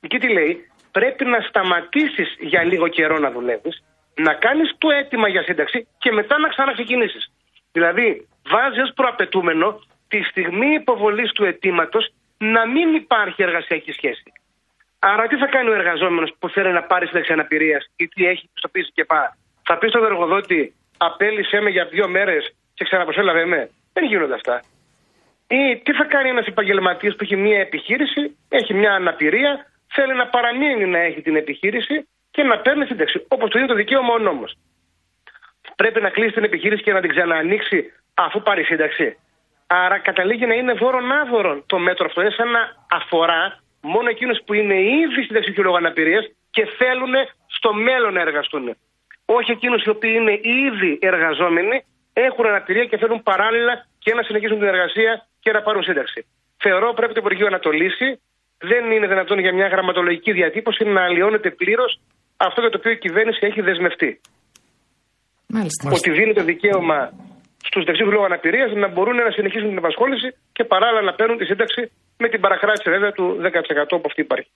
Εκεί 0.00 0.18
τι 0.18 0.28
λέει, 0.28 0.70
πρέπει 0.92 1.24
να 1.24 1.40
σταματήσεις 1.40 2.36
για 2.38 2.64
λίγο 2.64 2.88
καιρό 2.88 3.18
να 3.18 3.30
δουλεύεις, 3.30 3.84
να 4.14 4.34
κάνεις 4.34 4.74
το 4.78 4.90
αίτημα 4.90 5.28
για 5.28 5.42
σύνταξη 5.42 5.86
και 5.98 6.12
μετά 6.12 6.38
να 6.38 6.48
ξαναξεκινήσεις. 6.48 7.32
Δηλαδή, 7.72 8.28
βάζεις 8.48 8.82
ως 8.82 8.92
προαπαιτούμενο 8.94 9.80
τη 10.08 10.22
στιγμή 10.22 10.74
υποβολής 10.74 11.32
του 11.32 11.44
αιτήματος 11.44 12.12
να 12.38 12.66
μην 12.66 12.94
υπάρχει 12.94 13.42
εργασιακή 13.42 13.92
σχέση. 13.92 14.32
Άρα, 14.98 15.26
τι 15.26 15.36
θα 15.36 15.46
κάνει 15.46 15.68
ο 15.68 15.74
εργαζόμενος 15.74 16.34
που 16.38 16.48
θέλει 16.48 16.72
να 16.72 16.82
πάρει 16.82 17.06
σύνταξη 17.06 17.32
αναπηρίας 17.32 17.86
ή 17.96 18.08
τι 18.08 18.26
έχει 18.26 18.48
πιστοποιήσει 18.52 18.90
και 18.94 19.04
πά. 19.04 19.36
Θα 19.66 19.78
πεις 19.78 19.90
στον 19.90 20.04
εργοδότη, 20.04 20.74
απέλησέ 20.96 21.60
με 21.60 21.70
για 21.70 21.84
δύο 21.84 22.08
μέρες 22.08 22.54
και 22.74 22.84
ξαναπροσέλαβε 22.84 23.44
με. 23.44 23.70
Δεν 23.92 24.04
γίνονται 24.04 24.34
αυτά. 24.34 24.62
Ή 25.48 25.76
τι 25.76 25.92
θα 25.92 26.04
κάνει 26.04 26.28
ένας 26.28 26.46
επαγγελματίας 26.46 27.16
που 27.16 27.22
έχει 27.22 27.36
μια 27.36 27.60
επιχείρηση, 27.60 28.36
έχει 28.48 28.74
μια 28.74 28.92
αναπηρία, 28.92 29.66
θέλει 29.86 30.14
να 30.14 30.26
παραμείνει 30.26 30.86
να 30.86 30.98
έχει 30.98 31.22
την 31.22 31.36
επιχείρηση 31.36 32.08
και 32.30 32.42
να 32.42 32.58
παίρνει 32.58 32.86
σύνταξη. 32.86 33.24
Όπως 33.28 33.50
το 33.50 33.58
είναι 33.58 33.68
το 33.68 33.74
δικαίωμα 33.74 34.12
ο 34.12 34.18
νόμος. 34.18 34.54
Πρέπει 35.76 36.00
να 36.00 36.10
κλείσει 36.10 36.32
την 36.32 36.44
επιχείρηση 36.44 36.82
και 36.82 36.92
να 36.92 37.00
την 37.00 37.10
ξαναανοίξει 37.10 37.92
αφού 38.14 38.42
πάρει 38.42 38.64
σύνταξη. 38.64 39.16
Άρα 39.66 39.98
καταλήγει 39.98 40.46
να 40.46 40.54
είναι 40.54 40.72
δώρον 40.72 41.12
άδωρον 41.12 41.64
το 41.66 41.78
μέτρο 41.78 42.06
αυτό. 42.06 42.20
Είναι 42.20 42.30
σαν 42.30 42.50
να 42.50 42.60
αφορά 42.90 43.60
μόνο 43.80 44.08
εκείνους 44.08 44.38
που 44.44 44.52
είναι 44.54 44.80
ήδη 44.80 45.22
συνταξιούχοι 45.22 45.60
λόγω 45.60 45.76
αναπηρίας 45.76 46.24
και 46.50 46.66
θέλουν 46.78 47.14
στο 47.46 47.72
μέλλον 47.72 48.12
να 48.12 48.20
εργαστούν. 48.20 48.76
Όχι 49.26 49.50
εκείνους 49.50 49.82
οι 49.84 49.90
οποίοι 49.90 50.14
είναι 50.20 50.34
ήδη 50.66 50.98
εργαζόμενοι, 51.00 51.84
έχουν 52.12 52.46
αναπηρία 52.46 52.84
και 52.84 52.96
θέλουν 52.96 53.22
παράλληλα 53.22 53.86
και 53.98 54.14
να 54.14 54.22
συνεχίσουν 54.22 54.58
την 54.58 54.68
εργασία 54.68 55.26
και 55.40 55.52
να 55.52 55.62
πάρουν 55.62 55.82
σύνταξη. 55.82 56.26
Θεωρώ 56.56 56.92
πρέπει 56.92 57.12
το 57.12 57.20
Υπουργείο 57.24 57.48
να 57.48 57.58
το 57.58 57.70
λύσει. 57.70 58.20
Δεν 58.58 58.90
είναι 58.90 59.06
δυνατόν 59.06 59.38
για 59.38 59.52
μια 59.54 59.66
γραμματολογική 59.66 60.32
διατύπωση 60.32 60.84
να 60.84 61.02
αλλοιώνεται 61.02 61.50
πλήρως 61.50 62.00
αυτό 62.36 62.60
για 62.60 62.70
το 62.70 62.78
οποίο 62.78 62.90
η 62.90 62.98
κυβέρνηση 62.98 63.38
έχει 63.46 63.60
δεσμευτεί. 63.60 64.20
Μάλιστα. 65.46 65.90
Ότι 65.92 66.10
δίνει 66.10 66.32
το 66.32 66.44
δικαίωμα 66.44 67.12
στους 67.68 67.84
δεξιού 67.84 68.10
λόγω 68.10 68.24
αναπηρίας 68.24 68.72
να 68.72 68.88
μπορούν 68.88 69.16
να 69.16 69.30
συνεχίσουν 69.30 69.68
την 69.68 69.78
απασχόληση 69.78 70.28
και 70.52 70.64
παράλληλα 70.64 71.02
να 71.02 71.14
παίρνουν 71.14 71.38
τη 71.38 71.44
σύνταξη 71.44 71.90
με 72.18 72.28
την 72.28 72.40
παρακράτηση 72.40 72.90
βέβαια 72.90 73.12
του 73.12 73.24
10% 73.42 73.88
που 73.88 74.02
αυτή 74.04 74.20
υπάρχει. 74.20 74.50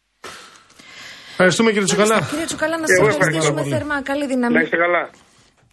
Ευχαριστούμε 1.42 1.70
κύριε 1.72 1.86
Τσουκαλά. 1.86 2.26
Κύριε 2.30 2.44
Τσουκαλά, 2.44 2.76
να 2.78 2.84
Και 2.84 2.92
σας 2.92 2.98
εγώ 2.98 3.08
ευχαριστήσουμε 3.08 3.60
ευχαριστώ 3.60 3.86
θερμά. 3.86 4.02
Καλή 4.02 4.20
Να 4.20 4.26
δύναμη. 4.26 4.62
είστε 4.62 4.76
καλά. 4.76 5.10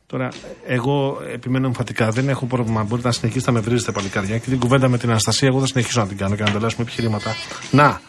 Τώρα, 0.07 0.29
εγώ 0.65 1.21
επιμένω 1.33 1.67
εμφατικά. 1.67 2.09
Δεν 2.11 2.29
έχω 2.29 2.45
πρόβλημα. 2.45 2.83
Μπορείτε 2.83 3.07
να 3.07 3.13
συνεχίσετε 3.13 3.51
να 3.51 3.57
με 3.57 3.63
βρίζετε 3.63 3.91
παλικάρια. 3.91 4.37
Και 4.37 4.49
την 4.49 4.59
κουβέντα 4.59 4.87
με 4.87 4.97
την 4.97 5.09
Αναστασία, 5.09 5.47
εγώ 5.47 5.59
θα 5.59 5.65
συνεχίσω 5.65 5.99
να 5.99 6.07
την 6.07 6.17
κάνω 6.17 6.35
και 6.35 6.43
να 6.43 6.49
ανταλλάσσουμε 6.49 6.83
επιχειρήματα. 6.83 7.35
Να, 7.71 8.01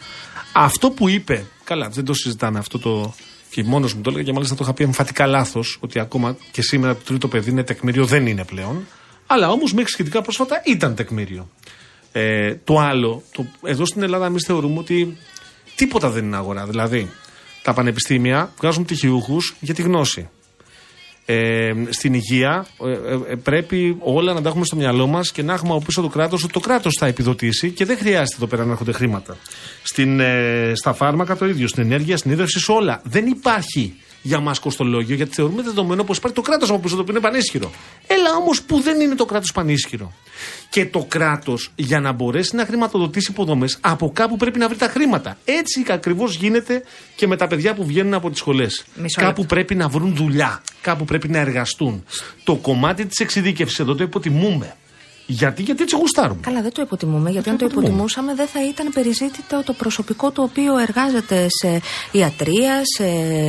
αυτό 0.53 0.91
που 0.91 1.09
είπε. 1.09 1.45
Καλά, 1.63 1.89
δεν 1.89 2.05
το 2.05 2.13
συζητάμε 2.13 2.59
αυτό 2.59 2.79
το. 2.79 3.13
Και 3.49 3.63
μόνος 3.63 3.93
μου 3.93 4.01
το 4.01 4.09
έλεγα 4.09 4.25
και 4.25 4.33
μάλιστα 4.33 4.55
το 4.55 4.63
είχα 4.63 4.73
πει 4.73 4.83
εμφατικά 4.83 5.25
λάθος. 5.27 5.77
Ότι 5.79 5.99
ακόμα 5.99 6.37
και 6.51 6.61
σήμερα 6.61 6.95
το 6.95 7.01
τρίτο 7.05 7.27
παιδί 7.27 7.49
είναι 7.49 7.63
τεκμήριο, 7.63 8.05
δεν 8.05 8.27
είναι 8.27 8.43
πλέον. 8.45 8.87
Αλλά 9.27 9.49
όμως 9.49 9.73
μέχρι 9.73 9.91
σχετικά 9.91 10.21
πρόσφατα 10.21 10.61
ήταν 10.65 10.95
τεκμήριο. 10.95 11.49
Ε, 12.11 12.55
το 12.63 12.79
άλλο, 12.79 13.23
το, 13.31 13.45
εδώ 13.63 13.85
στην 13.85 14.01
Ελλάδα 14.03 14.25
εμείς 14.25 14.43
θεωρούμε 14.45 14.79
ότι 14.79 15.17
τίποτα 15.75 16.09
δεν 16.09 16.25
είναι 16.25 16.35
αγορά. 16.35 16.65
Δηλαδή, 16.65 17.11
τα 17.61 17.73
πανεπιστήμια 17.73 18.53
βγάζουν 18.59 18.83
πτυχιούχους 18.83 19.55
για 19.59 19.73
τη 19.73 19.81
γνώση. 19.81 20.29
Ε, 21.31 21.71
στην 21.89 22.13
υγεία 22.13 22.65
ε, 22.85 22.91
ε, 22.91 23.31
ε, 23.31 23.35
πρέπει 23.35 23.97
όλα 23.99 24.33
να 24.33 24.41
τα 24.41 24.49
έχουμε 24.49 24.65
στο 24.65 24.75
μυαλό 24.75 25.07
μας 25.07 25.31
και 25.31 25.43
να 25.43 25.53
έχουμε 25.53 25.73
από 25.73 25.85
πίσω 25.85 26.01
το 26.01 26.07
κράτος 26.07 26.43
ότι 26.43 26.53
το 26.53 26.59
κράτος 26.59 26.95
θα 26.99 27.05
επιδοτήσει 27.05 27.71
και 27.71 27.85
δεν 27.85 27.97
χρειάζεται 27.97 28.35
εδώ 28.35 28.47
πέρα 28.47 28.65
να 28.65 28.71
έρχονται 28.71 28.91
χρήματα. 28.91 29.37
Στην, 29.83 30.19
ε, 30.19 30.71
στα 30.75 30.93
φάρμακα 30.93 31.35
το 31.35 31.45
ίδιο, 31.45 31.67
στην 31.67 31.83
ενέργεια, 31.83 32.17
στην 32.17 32.31
ίδρυυση, 32.31 32.59
σε 32.59 32.71
όλα. 32.71 33.01
Δεν 33.03 33.27
υπάρχει 33.27 33.95
για 34.21 34.39
μας 34.39 34.59
κοστολόγιο 34.59 35.15
γιατί 35.15 35.33
θεωρούμε 35.35 35.61
δεδομένο 35.61 36.03
πως 36.03 36.17
υπάρχει 36.17 36.35
το 36.35 36.41
κράτος 36.41 36.69
από 36.69 36.79
πίσω 36.79 36.95
το 36.95 37.01
οποίο 37.01 37.13
είναι 37.13 37.23
πανίσχυρο. 37.23 37.71
Έλα 38.07 38.35
όμως 38.41 38.61
που 38.61 38.79
δεν 38.81 38.99
είναι 38.99 39.15
το 39.15 39.25
κράτος 39.25 39.51
πανίσχυρο. 39.51 40.13
Και 40.69 40.85
το 40.85 41.05
κράτος 41.07 41.71
για 41.75 41.99
να 41.99 42.11
μπορέσει 42.11 42.55
να 42.55 42.65
χρηματοδοτήσει 42.65 43.31
υποδομές 43.31 43.77
από 43.81 44.11
κάπου 44.11 44.37
πρέπει 44.37 44.59
να 44.59 44.67
βρει 44.67 44.77
τα 44.77 44.87
χρήματα. 44.87 45.37
Έτσι 45.45 45.85
ακριβώς 45.89 46.35
γίνεται 46.35 46.83
και 47.15 47.27
με 47.27 47.35
τα 47.37 47.47
παιδιά 47.47 47.73
που 47.73 47.85
βγαίνουν 47.85 48.13
από 48.13 48.29
τις 48.29 48.39
σχολές. 48.39 48.85
Μισό 48.95 49.21
Κάπου 49.21 49.39
λεπτό. 49.39 49.55
πρέπει 49.55 49.75
να 49.75 49.87
βρουν 49.87 50.15
δουλειά. 50.15 50.61
Κάπου 50.81 51.05
πρέπει 51.05 51.27
να 51.27 51.37
εργαστούν. 51.39 52.05
Το 52.43 52.55
κομμάτι 52.55 53.05
της 53.05 53.17
εξειδίκευσης 53.17 53.79
εδώ 53.79 53.95
το 53.95 54.03
υποτιμούμε. 54.03 54.75
Γιατί, 55.31 55.61
γιατί 55.61 55.83
έτσι 55.83 55.95
γουστάρουμε; 55.95 56.39
Καλά, 56.41 56.61
δεν 56.61 56.71
το 56.73 56.81
υποτιμούμε, 56.81 57.29
γιατί 57.29 57.49
αν 57.49 57.57
το 57.57 57.65
υποτιμούμε. 57.65 57.87
υποτιμούσαμε 57.87 58.35
δεν 58.35 58.47
θα 58.47 58.65
ήταν 58.65 58.91
περιζήτητο 58.93 59.63
το 59.65 59.73
προσωπικό 59.73 60.31
το 60.31 60.41
οποίο 60.41 60.77
εργάζεται 60.77 61.47
σε 61.49 61.81
ιατρία, 62.11 62.81
σε, 62.83 63.05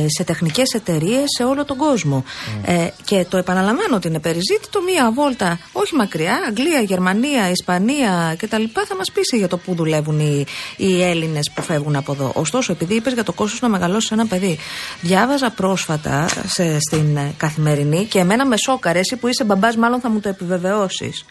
σε 0.07 0.23
τεχνικές 0.23 0.73
εταιρείες, 0.73 1.23
σε 1.37 1.43
όλο 1.43 1.65
τον 1.65 1.77
κόσμο. 1.77 2.23
Ε, 2.65 2.87
και 3.05 3.25
το 3.29 3.37
επαναλαμβάνω 3.37 3.95
ότι 3.95 4.07
είναι 4.07 4.19
περιζήτητο 4.19 4.81
μία 4.81 5.11
βόλτα, 5.11 5.59
όχι 5.71 5.95
μακριά, 5.95 6.39
Αγγλία, 6.47 6.81
Γερμανία, 6.81 7.49
Ισπανία 7.49 8.35
κτλ. 8.37 8.63
θα 8.87 8.95
μας 8.95 9.11
πείσει 9.11 9.37
για 9.37 9.47
το 9.47 9.57
πού 9.57 9.75
δουλεύουν 9.75 10.19
οι, 10.19 10.45
οι 10.77 11.03
Έλληνες 11.03 11.51
που 11.53 11.61
φεύγουν 11.61 11.95
από 11.95 12.11
εδώ. 12.11 12.31
Ωστόσο, 12.35 12.71
επειδή 12.71 12.95
είπες 12.95 13.13
για 13.13 13.23
το 13.23 13.33
κόστος 13.33 13.61
να 13.61 13.69
μεγαλώσεις 13.69 14.11
ένα 14.11 14.25
παιδί, 14.25 14.57
διάβαζα 15.01 15.49
πρόσφατα 15.49 16.27
σε, 16.45 16.77
στην 16.79 17.17
ε, 17.17 17.33
καθημερινή 17.37 18.05
και 18.05 18.19
εμένα 18.19 18.45
με 18.45 18.57
σόκαρε, 18.57 18.99
εσύ 18.99 19.15
που 19.15 19.27
είσαι 19.27 19.43
μπαμπάς, 19.43 19.75
μάλλον 19.75 19.99
θα 19.99 20.09
μου 20.09 20.19
το 20.19 20.29
επιβεβαιώσεις 20.29 21.25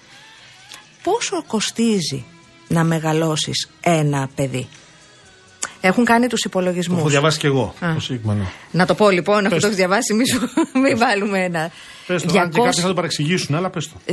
πόσο 1.02 1.44
κοστίζει 1.46 2.24
να 2.68 2.84
μεγαλώσεις 2.84 3.68
ένα 3.80 4.28
παιδί; 4.34 4.68
Έχουν 5.80 6.04
κάνει 6.04 6.26
τους 6.26 6.40
Το 6.40 6.48
υπολογισμούς. 6.48 6.98
έχω 6.98 7.08
διαβάσει 7.08 7.38
κι 7.38 7.46
εγώ. 7.46 7.74
Α. 7.80 7.94
Το 7.94 8.00
σύγχρονο. 8.00 8.50
Να 8.70 8.86
το 8.86 8.94
πω 8.94 9.10
λοιπόν, 9.10 9.38
αφού 9.38 9.48
Πες 9.48 9.52
το 9.54 9.60
το. 9.60 9.66
έχεις 9.66 9.76
διαβάσει, 9.76 10.14
μη, 10.14 10.28
σου- 10.28 10.48
μην 10.82 10.98
βάλουμε 10.98 11.44
ένα. 11.44 11.70
Πες 12.10 12.22
το, 12.22 12.38
αν 12.38 12.50
και 12.50 12.60
κάποιοι 12.60 12.80
θα 12.80 12.88
το 12.88 12.94
παρεξηγήσουν, 12.94 13.54
αλλά 13.54 13.70
πες 13.70 13.88
το. 13.88 13.94
233.000 14.06 14.12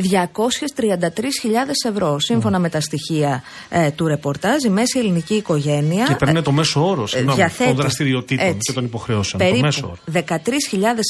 ευρώ, 1.88 2.20
σύμφωνα 2.20 2.60
με 2.60 2.70
τα 2.70 2.82
στοιχεία 2.82 3.44
ε, 3.70 3.92
του 3.92 4.08
ρεπορτάζ, 4.08 4.64
η 4.64 4.70
μέση 4.70 5.00
ελληνική 5.00 5.34
οικογένεια. 5.34 6.06
Και 6.06 6.16
παίρνει 6.16 6.42
το 6.42 6.52
μέσο 6.52 6.90
όρο 6.90 7.04
ε, 7.04 7.08
συγγνώμη, 7.08 7.36
διαθέτει, 7.36 7.70
των 7.70 7.76
δραστηριοτήτων 7.76 8.48
έτσι, 8.48 8.60
και 8.60 8.74
των 8.74 8.86
υποχρεώσεων. 8.86 9.42
Το 9.42 9.48
Περίπου 9.48 9.66
μέσο 9.66 9.86
όρο. 9.86 10.24
13.000 10.28 10.40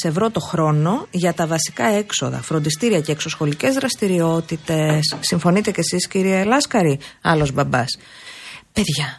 ευρώ 0.04 0.30
το 0.30 0.40
χρόνο 0.40 1.06
για 1.10 1.32
τα 1.32 1.46
βασικά 1.46 1.84
έξοδα, 1.84 2.42
φροντιστήρια 2.42 3.00
και 3.00 3.12
εξωσχολικές 3.12 3.74
δραστηριότητες. 3.74 5.16
Συμφωνείτε 5.20 5.70
κι 5.70 5.80
εσείς 5.80 6.08
κύριε 6.08 6.44
Λάσκαρη, 6.44 6.98
άλλος 7.20 7.52
μπαμπάς. 7.52 7.98
Παιδιά, 8.72 9.18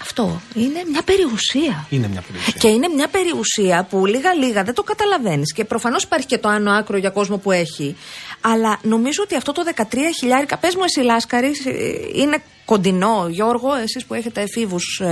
αυτό 0.00 0.40
είναι 0.54 0.82
μια 0.90 1.02
περιουσία. 1.02 1.86
Είναι 1.90 2.08
μια 2.08 2.22
περιουσία. 2.26 2.54
Και 2.58 2.68
είναι 2.68 2.88
μια 2.88 3.08
περιουσία 3.08 3.86
που 3.90 4.06
λίγα 4.06 4.34
λίγα 4.34 4.62
δεν 4.64 4.74
το 4.74 4.82
καταλαβαίνεις. 4.82 5.52
Και 5.52 5.64
προφανώς 5.64 6.02
υπάρχει 6.02 6.26
και 6.26 6.38
το 6.38 6.48
άνω 6.48 6.70
άκρο 6.70 6.96
για 6.96 7.10
κόσμο 7.10 7.38
που 7.38 7.52
έχει. 7.52 7.96
Αλλά 8.40 8.78
νομίζω 8.82 9.22
ότι 9.22 9.36
αυτό 9.36 9.52
το 9.52 9.62
13 9.76 9.82
χιλιάρικα. 10.18 10.58
Πες 10.58 10.74
μου, 10.74 10.82
εσύ 10.84 11.00
Λάσκαρη, 11.00 11.52
ε, 11.64 11.72
είναι 12.20 12.42
κοντινό. 12.64 13.26
Γιώργο, 13.30 13.74
εσείς 13.74 14.04
που 14.04 14.14
έχετε 14.14 14.40
εφήβους. 14.40 15.02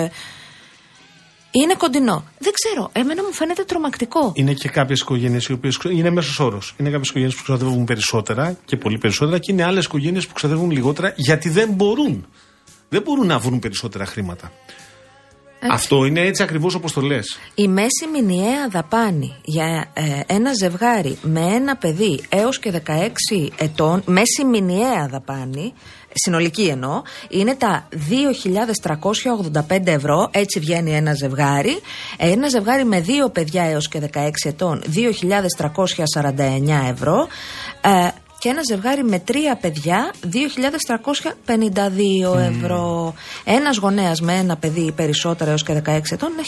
Είναι 1.51 1.75
κοντινό. 1.79 2.25
Δεν 2.39 2.53
ξέρω. 2.53 2.91
Εμένα 2.93 3.23
μου 3.23 3.33
φαίνεται 3.33 3.65
τρομακτικό. 3.65 4.33
Είναι 4.35 4.53
και 4.53 4.69
κάποιες 4.69 5.01
οικογένειες 5.01 5.47
οι 5.47 5.53
οποίες. 5.53 5.79
Είναι 5.91 6.11
μέσος 6.11 6.39
όρος. 6.41 6.75
Είναι 6.79 6.91
κάποιες 6.91 7.09
οικογένειες 7.09 7.37
που 7.37 7.43
ξοδεύουν 7.43 7.85
περισσότερα 7.85 8.57
και 8.65 8.77
πολύ 8.77 8.99
περισσότερα 8.99 9.39
και 9.39 9.53
είναι 9.53 9.65
άλλες 9.65 9.85
οικογένειες 9.85 10.27
που 10.27 10.33
ξοδεύουν 10.33 10.71
λιγότερα 10.71 11.13
γιατί 11.17 11.49
δεν 11.49 11.71
μπορούν. 11.71 12.27
Δεν 12.89 13.03
μπορούν 13.03 13.27
να 13.27 13.39
βρουν 13.39 13.59
περισσότερα 13.59 14.07
χρήματα. 14.07 14.53
Αυτό 15.61 16.05
είναι 16.05 16.21
έτσι 16.21 16.43
ακριβώς 16.43 16.75
όπως 16.75 16.93
το 16.93 17.01
λες. 17.01 17.39
Η 17.55 17.69
μέση 17.69 18.07
μηνιαία 18.13 18.69
δαπάνη 18.69 19.35
για 19.45 19.91
ε, 19.93 20.21
ένα 20.27 20.53
ζευγάρι 20.55 21.19
με 21.23 21.41
ένα 21.41 21.77
παιδί 21.77 22.21
έως 22.29 22.59
και 22.59 22.83
16 22.87 22.91
ετών, 23.57 24.03
μέση 24.07 24.45
μηνιαία 24.51 25.09
δαπάνη, 25.11 25.73
συνολική 26.13 26.63
εννοώ, 26.63 27.03
είναι 27.29 27.55
τα 27.55 27.89
2.385 29.61 29.87
ευρώ, 29.87 30.29
έτσι 30.31 30.61
βγαίνει 30.61 30.95
ένα 30.95 31.15
ζευγάρι. 31.15 31.79
Ένα 32.17 32.49
ζευγάρι 32.49 32.85
με 32.85 33.01
δύο 33.01 33.29
παιδιά 33.29 33.63
έως 33.63 33.89
και 33.89 34.11
16 34.13 34.29
ετών, 34.45 34.83
2.349 34.95 36.91
ευρώ. 36.91 37.27
Ε, 37.81 38.09
και 38.39 38.49
ένα 38.49 38.61
ζευγάρι 38.69 39.05
με 39.05 39.19
τρία 39.19 39.57
παιδιά, 39.57 40.13
2.352 40.23 42.39
ευρώ. 42.39 43.15
Ένας 43.45 43.77
γονέας 43.77 44.21
με 44.21 44.35
ένα 44.35 44.57
παιδί 44.57 44.93
περισσότερο 44.97 45.51
έως 45.51 45.63
και 45.63 45.83
16 45.85 46.01
ετών 46.11 46.33
είναι 46.33 46.43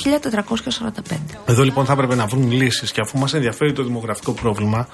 1.445. 1.11 1.15
Εδώ 1.47 1.63
λοιπόν 1.63 1.85
θα 1.85 1.93
έπρεπε 1.93 2.15
να 2.15 2.27
βρουν 2.27 2.51
λύσεις 2.51 2.93
και 2.93 3.01
αφού 3.01 3.19
μας 3.19 3.35
ενδιαφέρει 3.35 3.73
το 3.73 3.83
δημογραφικό 3.83 4.33
πρόβλημα, 4.33 4.89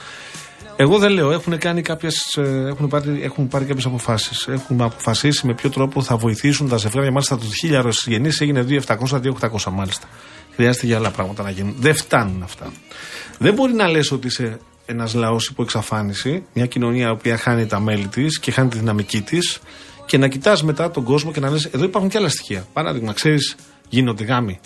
εγώ 0.77 0.99
δεν 0.99 1.11
λέω, 1.11 1.31
έχουν, 1.31 1.59
κάνει 1.59 1.83
κάποιες, 1.83 2.37
ε, 2.37 2.69
έχουν 2.69 2.89
πάρει, 2.89 3.23
έχουν 3.23 3.49
πάρει 3.49 3.65
κάποιες 3.65 3.87
αποφάσεις. 3.87 4.47
Έχουν 4.47 4.81
αποφασίσει 4.81 5.47
με 5.47 5.55
ποιο 5.55 5.71
τρόπο 5.71 6.03
θα 6.03 6.17
βοηθήσουν 6.17 6.69
τα 6.69 6.77
ζευγάρια. 6.77 7.11
Μάλιστα 7.11 7.39
το 7.39 7.45
1000 7.63 7.91
γεννήσει 8.07 8.43
έγινε 8.43 8.67
2.700-2.800 8.69 9.73
μάλιστα. 9.73 10.07
Χρειάζεται 10.55 10.87
για 10.87 10.97
άλλα 10.97 11.11
πράγματα 11.11 11.43
να 11.43 11.51
γίνουν. 11.51 11.75
Δεν 11.79 11.95
φτάνουν 11.95 12.43
αυτά. 12.43 12.73
Δεν 13.39 13.55
μπορεί 13.55 13.73
να 13.73 13.89
λες 13.89 14.13
ότι 14.13 14.27
είσαι 14.27 14.59
ένας 14.87 15.15
λαός 15.15 15.47
υπό 15.49 15.63
εξαφάνιση, 15.63 16.45
μια 16.53 16.67
κοινωνία 16.67 17.07
η 17.07 17.11
οποία 17.11 17.37
χάνει 17.37 17.67
τα 17.67 17.81
μέλη 17.81 18.07
της 18.07 18.39
και 18.39 18.51
χάνει 18.51 18.69
τη 18.69 18.79
δυναμική 18.79 19.21
της 19.21 19.59
και 20.07 20.19
να 20.19 20.29
κοιτάς 20.29 20.63
μετά 20.63 20.91
τον 20.91 21.05
κόσμο 21.05 21.33
και 21.33 21.41
να 21.41 21.51
λες 21.51 21.65
εδώ 21.65 21.85
υπάρχουν 21.85 22.11
και 22.11 22.19
άλλα 22.19 22.29
στοιχεία. 22.29 22.67
Παράδειγμα, 22.73 23.13
ξέρεις, 23.13 23.57
γίνονται 23.89 24.25
γάμοι. 24.25 24.61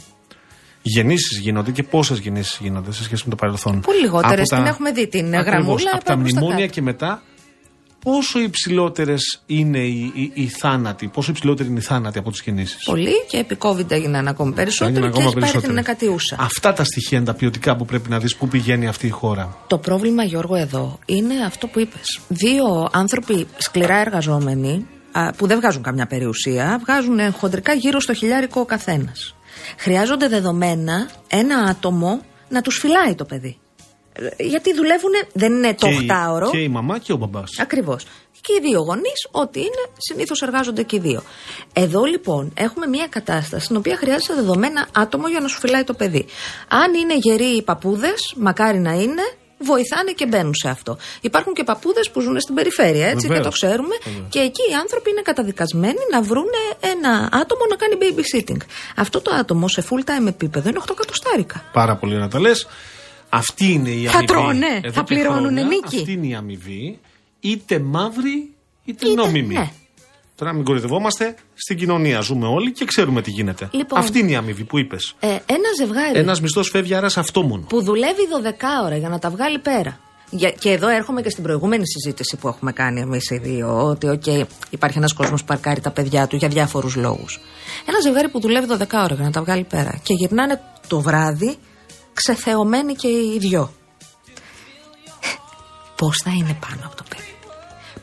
Γεννήσεις 0.83 1.39
γίνονται 1.39 1.71
και 1.71 1.83
πόσες 1.83 2.19
γεννήσεις 2.19 2.59
γίνονται 2.63 2.93
σε 2.93 3.03
σχέση 3.03 3.23
με 3.25 3.31
το 3.31 3.37
παρελθόν. 3.37 3.81
Πολύ 3.81 4.01
λιγότερες, 4.01 4.39
Από 4.41 4.49
τα- 4.49 4.57
την 4.57 4.67
έχουμε 4.67 4.93
δει 4.93 5.09
την 5.09 5.27
Ακριβώς, 5.27 5.47
γραμμούλα, 5.47 5.91
Από 5.95 6.05
τα 6.05 6.13
πάμε 6.15 6.29
στα 6.29 6.39
μνημόνια 6.39 6.65
κάτω. 6.65 6.75
και 6.75 6.83
μετά, 6.83 7.23
πόσο 8.05 8.41
υψηλότερες 8.41 9.41
είναι 9.47 9.79
οι, 9.79 10.13
οι, 10.15 10.31
οι 10.35 10.47
θάνατοι, 10.47 11.09
πόσο 11.09 11.31
υψηλότερη 11.31 11.69
είναι 11.69 11.79
η 11.79 11.83
θάνατη 11.83 12.19
από 12.19 12.31
τις 12.31 12.43
γεννήσει. 12.45 12.77
Πολύ 12.85 13.25
και 13.29 13.37
επί 13.37 13.57
COVID 13.61 13.91
έγιναν 13.91 14.29
ακόμη 14.29 14.53
περισσότερο 14.53 15.11
και 15.11 15.21
έχει 15.21 15.39
πάρει 15.39 15.61
την 15.61 15.77
εκατιούσα. 15.77 16.37
Αυτά 16.41 16.73
τα 16.73 16.85
στοιχεία 16.85 17.19
είναι 17.19 17.27
τα 17.27 17.35
ποιοτικά 17.35 17.77
που 17.77 17.85
πρέπει 17.85 18.11
να 18.11 18.19
δεις 18.19 18.37
πού 18.37 18.49
πηγαίνει 18.49 18.87
αυτή 18.87 19.07
η 19.07 19.11
χώρα. 19.11 19.57
Το 19.67 19.79
πρόβλημα, 19.79 20.23
Γιώργο, 20.23 20.55
εδώ 20.55 20.99
είναι 21.07 21.35
αυτό 21.47 21.67
που 21.67 21.81
είπες. 21.81 22.21
Δύο 22.29 22.89
άνθρωποι 22.93 23.47
σκληρά 23.57 23.97
εργαζόμενοι, 23.97 24.87
α, 25.13 25.31
που 25.37 25.47
δεν 25.47 25.59
βγάζουν 25.59 25.83
καμιά 25.83 26.07
περιουσία, 26.07 26.79
βγάζουν 26.81 27.19
ε, 27.19 27.31
χοντρικά 27.31 27.73
γύρω 27.73 28.01
στο 28.01 28.15
χιλιάρικο 28.15 28.61
ο 28.61 28.65
καθένας. 28.65 29.35
Χρειάζονται 29.77 30.29
δεδομένα 30.29 31.09
ένα 31.29 31.57
άτομο 31.57 32.21
να 32.49 32.61
τους 32.61 32.79
φυλάει 32.79 33.15
το 33.15 33.25
παιδί. 33.25 33.59
Ε, 34.37 34.45
Γιατί 34.45 34.75
δουλεύουν, 34.75 35.11
δεν 35.33 35.53
είναι 35.53 35.75
το 35.75 35.87
Και 35.87 35.93
η- 35.93 36.09
8ωρο. 36.11 36.51
Και 36.51 36.59
η 36.59 36.69
μαμά 36.69 36.99
και 36.99 37.13
ο 37.13 37.17
μπαμπάς. 37.17 37.59
Ακριβώς. 37.59 38.05
Και 38.41 38.53
οι 38.53 38.61
δύο 38.61 38.81
γονείς, 38.81 39.29
ό,τι 39.31 39.59
είναι, 39.61 39.85
συνήθως 39.99 40.43
εργάζονται 40.43 40.83
και 40.83 40.97
οι 40.97 40.99
δύο. 40.99 41.23
Εδώ 41.73 42.05
λοιπόν 42.05 42.53
έχουμε 42.57 42.87
μια 42.87 43.07
κατάσταση 43.11 43.65
στην 43.65 43.77
οποία 43.77 43.97
χρειάζεται 43.97 44.35
δεδομένα 44.35 44.87
άτομο 44.95 45.29
για 45.29 45.41
να 45.41 45.49
σου 45.49 45.59
φυλάει 45.59 45.85
το 45.85 45.95
παιδί. 45.95 46.27
Αν 46.69 46.95
είναι 46.95 47.15
γεροί 47.17 47.45
οι 47.57 47.63
παππούδες, 47.63 48.35
μακάρι 48.37 48.79
να 48.79 48.93
είναι, 48.93 49.23
βοηθάνε 49.59 50.13
και 50.13 50.27
μπαίνουν 50.27 50.55
σε 50.55 50.69
αυτό. 50.69 50.97
Υπάρχουν 51.21 51.53
και 51.55 51.65
παππούδες 51.65 52.11
που 52.11 52.21
ζουν 52.21 52.41
στην 52.41 52.55
περιφέρεια, 52.55 53.07
έτσι 53.07 53.27
Βεβαίως. 53.27 53.39
και 53.39 53.45
το 53.45 53.51
ξέρουμε. 53.51 53.95
Βεβαίως. 54.05 54.27
Και 54.29 54.39
εκεί 54.39 54.63
οι 54.71 54.75
άνθρωποι 54.81 55.11
είναι 55.11 55.23
καταδικασμένοι 55.23 55.99
να 56.13 56.23
βρουν 56.23 56.51
ένα 56.81 57.29
άτομο 57.33 57.63
να 57.71 57.77
κάνει 57.77 57.95
babysitting. 58.01 58.61
Αυτό 58.97 59.21
το 59.21 59.31
άτομο 59.35 59.69
σε 59.69 59.85
full 59.91 60.11
time 60.11 60.27
επίπεδο 60.29 60.69
είναι 60.69 60.79
8 60.83 60.93
εκατοστάρικα. 60.93 61.65
Πάρα 61.73 61.97
πολύ 61.97 62.15
να 62.17 62.29
τα 62.29 62.41
λες. 62.41 62.67
Αυτή 63.33 63.73
είναι 63.73 63.89
η 63.89 63.93
αμοιβή. 63.93 64.07
Θα 64.17 64.25
τρώνε, 64.25 64.67
Εδώ 64.83 64.93
θα 64.93 65.03
και 65.03 65.15
πληρώνουνε 65.15 65.61
χρόνια, 65.61 65.65
νίκη. 65.65 65.97
Αυτή 65.97 66.13
είναι 66.13 66.27
η 66.27 66.35
αμοιβή. 66.35 66.99
Είτε 67.41 67.79
μαύρη 67.79 68.51
είτε, 68.85 69.09
Είτε- 69.09 69.23
νόμιμη. 69.23 69.55
ναι. 69.55 69.71
Τώρα 70.35 70.53
μην 70.53 70.65
κορυδευόμαστε. 70.65 71.35
Στην 71.55 71.77
κοινωνία 71.77 72.21
ζούμε 72.21 72.47
όλοι 72.47 72.73
και 72.73 72.85
ξέρουμε 72.85 73.23
τι 73.23 73.31
γίνεται. 73.31 73.69
Λοιπόν. 73.73 73.99
Αυτή 73.99 74.19
είναι 74.19 74.31
η 74.31 74.35
αμοιβή 74.35 74.65
που 74.65 74.79
είπες; 74.79 75.15
Ε, 75.21 75.27
ένα 75.27 75.69
ζευγάρι 75.79 76.19
Ένας 76.19 76.41
μισθός 76.41 76.69
φεύγει 76.71 76.95
άρα 76.95 77.09
σε 77.09 77.21
αυτό 77.21 77.43
μόνο. 77.43 77.65
που 77.69 77.83
δουλεύει 77.83 78.23
12 78.31 78.85
ώρα 78.85 78.97
για 78.97 79.09
να 79.09 79.19
τα 79.19 79.31
βγάλει 79.31 79.59
πέρα. 79.59 80.01
Για, 80.33 80.51
και 80.51 80.71
εδώ 80.71 80.89
έρχομαι 80.89 81.23
και 81.23 81.31
στην 81.31 81.43
προηγούμενη 81.43 81.83
συζήτηση 81.87 82.37
που 82.37 82.49
έχουμε 82.49 82.73
κάνει 82.73 83.01
εμείς 83.01 83.31
οι 83.31 83.37
δύο, 83.39 83.83
ότι 83.85 84.21
okay, 84.25 84.43
υπάρχει 84.71 84.99
ένας 84.99 85.13
κόσμος 85.13 85.41
που 85.41 85.47
παρκάρει 85.47 85.81
τα 85.81 85.91
παιδιά 85.91 86.27
του 86.27 86.37
για 86.37 86.49
διάφορους 86.49 86.97
λόγους. 86.97 87.41
Ένα 87.89 88.01
ζευγάρι 88.01 88.29
που 88.29 88.41
δουλεύει 88.41 88.67
12 88.67 89.03
ώρα 89.05 89.15
για 89.15 89.25
να 89.25 89.31
τα 89.31 89.43
βγάλει 89.43 89.65
πέρα 89.65 90.01
και 90.03 90.15
γυρνάνε 90.15 90.61
το 90.89 91.01
βράδυ 91.01 91.57
ξεθεωμένοι 92.13 92.95
και 92.95 93.09
οι 93.09 93.37
δυο. 93.41 93.73
Πώς 95.97 96.21
θα 96.25 96.31
είναι 96.31 96.57
πάνω 96.61 96.81
από 96.87 96.97
το 96.97 97.05
παιδί; 97.09 97.35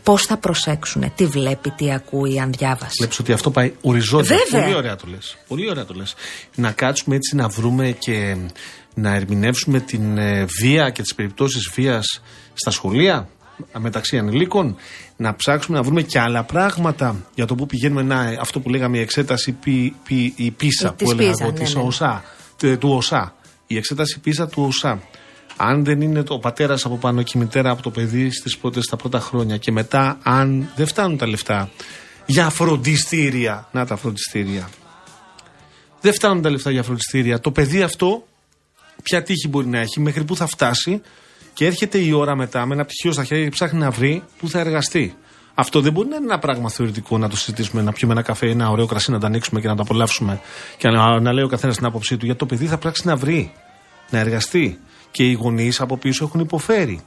Πώς 0.04 0.26
θα 0.26 0.38
προσέξουν, 0.38 1.12
τι 1.16 1.26
βλέπει, 1.26 1.70
τι 1.70 1.94
ακούει, 1.94 2.40
αν 2.40 2.52
διάβασε; 2.52 2.94
Βλέπεις 3.00 3.20
ότι 3.20 3.32
αυτό 3.34 3.52
πάει 3.52 3.74
οριζόντια. 3.82 4.38
Βέβαια. 4.38 4.64
Πολύ 4.64 4.76
ωραία 4.76 4.96
το 4.96 5.08
λες. 5.08 5.38
Πολύ 5.48 5.70
ωραία 5.70 5.86
το 5.86 5.94
λες. 5.94 6.16
Να 6.56 6.72
κάτσουμε 6.72 7.16
έτσι 7.16 7.36
να 7.36 7.48
βρούμε 7.48 7.92
και 8.00 8.38
να 8.94 9.14
ερμηνεύσουμε 9.16 9.80
την 9.80 10.18
ε, 10.18 10.46
βία 10.62 10.90
και 10.90 11.02
τις 11.02 11.16
περιπτώσεις 11.16 11.70
βίας 11.74 12.22
στα 12.54 12.72
σχολεία 12.72 13.30
μεταξύ 13.80 14.18
ανηλίκων. 14.18 14.76
Να 15.18 15.36
ψάξουμε 15.36 15.78
να 15.78 15.84
βρούμε 15.84 16.02
και 16.02 16.20
άλλα 16.20 16.44
πράγματα 16.44 17.16
για 17.36 17.46
το 17.46 17.56
που 17.56 17.66
πηγαίνουμε. 17.66 18.02
Να, 18.02 18.24
ε, 18.24 18.38
αυτό 18.42 18.60
που 18.60 18.70
λέγαμε 18.70 18.98
η 18.98 19.02
εξέταση 19.02 19.52
πι, 19.52 19.96
πι, 20.04 20.34
η 20.36 20.52
πίσα 20.52 20.88
Ε, 20.88 20.92
της 20.92 21.06
που 21.06 21.12
έλεγα 21.12 21.32
πίζα, 21.32 21.44
εγώ, 21.44 21.54
ναι, 21.54 21.60
της 21.60 21.76
ναι. 21.76 21.82
ΟΣΑ, 21.82 22.24
τε- 22.58 22.80
του 22.80 22.90
ΟΣΑ. 22.90 23.36
Η 23.68 23.78
εξέταση 23.78 24.20
πίσα 24.20 24.48
του 24.48 24.64
ΟΣΑ. 24.64 25.02
Αν 25.58 25.84
δεν 25.84 26.02
είναι 26.02 26.24
το 26.24 26.40
πατέρας 26.40 26.86
από 26.86 26.98
πάνω 26.98 27.22
και 27.22 27.32
η 27.36 27.40
μητέρα 27.40 27.70
από 27.70 27.82
το 27.82 27.90
παιδί 27.90 28.32
στις 28.32 28.58
πρώτες, 28.58 28.84
στα 28.84 28.96
πρώτα 28.96 29.20
χρόνια 29.20 29.58
και 29.58 29.72
μετά, 29.72 30.18
αν 30.24 30.70
δεν 30.76 30.88
φτάνουν 30.88 31.18
τα 31.18 31.28
λεφτά 31.28 31.70
για 32.26 32.50
φροντιστήρια. 32.50 33.68
Να 33.72 33.86
τα 33.86 33.96
φροντιστήρια. 33.96 34.70
Δεν 36.02 36.14
φτάνουν 36.14 36.42
τα 36.42 36.50
λεφτά 36.50 36.72
για 36.72 36.84
φροντιστήρια. 36.84 37.40
Το 37.40 37.52
παιδί 37.52 37.82
αυτό, 37.82 38.28
ποια 39.04 39.24
τύχη 39.24 39.48
μπορεί 39.48 39.68
να 39.68 39.80
έχει, 39.80 40.00
μέχρι 40.00 40.24
πού 40.24 40.36
θα 40.36 40.46
φτάσει 40.46 41.02
και 41.54 41.66
έρχεται 41.66 41.98
η 41.98 42.12
ώρα 42.12 42.36
μετά 42.36 42.66
με 42.66 42.74
ένα 42.74 42.86
πτυχίο 42.86 43.12
στα 43.12 43.24
χέρια 43.24 43.44
και 43.44 43.50
ψάχνει 43.50 43.80
να 43.80 43.92
βρει 43.92 44.24
πού 44.38 44.50
θα 44.50 44.60
εργαστεί. 44.60 45.16
Αυτό 45.60 45.82
δεν 45.82 45.92
μπορεί 45.94 46.10
να 46.10 46.16
είναι 46.16 46.26
ένα 46.26 46.40
πράγμα 46.40 46.70
θεωρητικό 46.70 47.18
να 47.18 47.30
το 47.30 47.38
συζητήσουμε, 47.38 47.82
να 47.82 47.92
πιούμε 47.92 48.14
ένα 48.14 48.22
καφέ, 48.22 48.50
ένα 48.50 48.70
ωραίο 48.70 48.86
κρασί, 48.86 49.12
να 49.12 49.20
το 49.20 49.26
ανοίξουμε 49.26 49.62
και 49.62 49.68
να 49.68 49.76
το 49.76 49.82
απολαύσουμε 49.82 50.40
και 50.78 50.90
να, 50.90 51.20
να 51.20 51.34
λέει 51.34 51.44
ο 51.44 51.48
καθένας 51.48 51.76
την 51.78 51.86
άποψή 51.86 52.18
του. 52.18 52.26
Γιατί 52.26 52.40
το 52.40 52.46
παιδί 52.46 52.66
θα 52.66 52.78
πράξει 52.78 53.08
να 53.08 53.16
βρει, 53.16 53.52
να 54.10 54.20
εργαστεί. 54.20 54.80
Και 55.12 55.24
οι 55.24 55.34
γονείς 55.34 55.82
από 55.82 55.98
πίσω 55.98 56.26
έχουν 56.26 56.40
υποφέρει. 56.40 57.02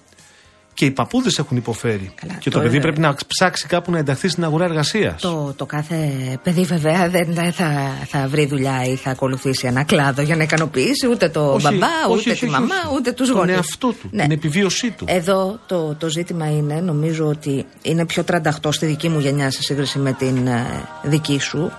Και 0.81 0.87
οι 0.87 0.91
παππούδες 0.91 1.39
έχουν 1.39 1.57
υποφέρει. 1.57 2.11
Καλά, 2.21 2.33
και 2.35 2.51
το, 2.51 2.57
το- 2.59 2.65
παιδί 2.65 2.81
πρέπει 2.81 3.01
να 3.01 3.15
ψάξει 3.27 3.67
κάπου 3.67 3.91
να 3.91 3.99
ενταχθεί 3.99 4.29
στην 4.29 4.45
αγορά 4.45 4.65
εργασίας. 4.65 5.21
Το, 5.21 5.53
το 5.57 5.67
κάθε 5.67 5.97
παιδί 6.43 6.63
βέβαια 6.63 7.09
δεν 7.09 7.27
δεν 7.35 7.53
θα, 7.53 7.97
θα 8.07 8.27
βρει 8.29 8.47
δουλειά 8.47 8.85
ή 8.85 8.97
θα 8.97 9.11
ακολουθήσει 9.11 9.67
ένα 9.67 9.83
κλάδο 9.85 10.23
για 10.23 10.37
να 10.37 10.43
ικανοποιήσει 10.43 11.07
ούτε 11.11 11.29
το 11.29 11.53
Όχι, 11.53 11.63
μπαμπά, 11.63 11.87
όχι, 11.87 12.19
ούτε 12.21 12.31
όχι, 12.31 12.39
τη 12.41 12.45
όχι, 12.45 12.47
μαμά, 12.55 12.75
όχι. 12.87 12.97
ούτε 12.97 13.13
τους 13.13 13.29
Τον 13.29 13.37
γονείς. 13.37 13.55
εαυτό 13.55 13.89
του, 13.89 14.09
Ναι. 14.11 14.23
την 14.23 14.31
επιβίωσή 14.33 14.91
του. 14.91 15.05
Εδώ 15.09 15.59
το, 15.67 15.95
το 15.95 16.09
ζήτημα 16.09 16.51
είναι, 16.51 16.75
νομίζω 16.81 17.27
ότι 17.27 17.67
είναι 17.83 18.07
πιο 18.07 18.25
τρανταχτό 18.25 18.73
στη 18.73 18.87
δική 18.87 19.09
μου 19.09 19.19
γενιά 19.19 19.51
σε 19.51 19.63
σύγκριση 19.63 19.99
με 19.99 20.13
την 20.13 20.47
ε, 20.47 20.67
δική 21.03 21.39
σου. 21.41 21.73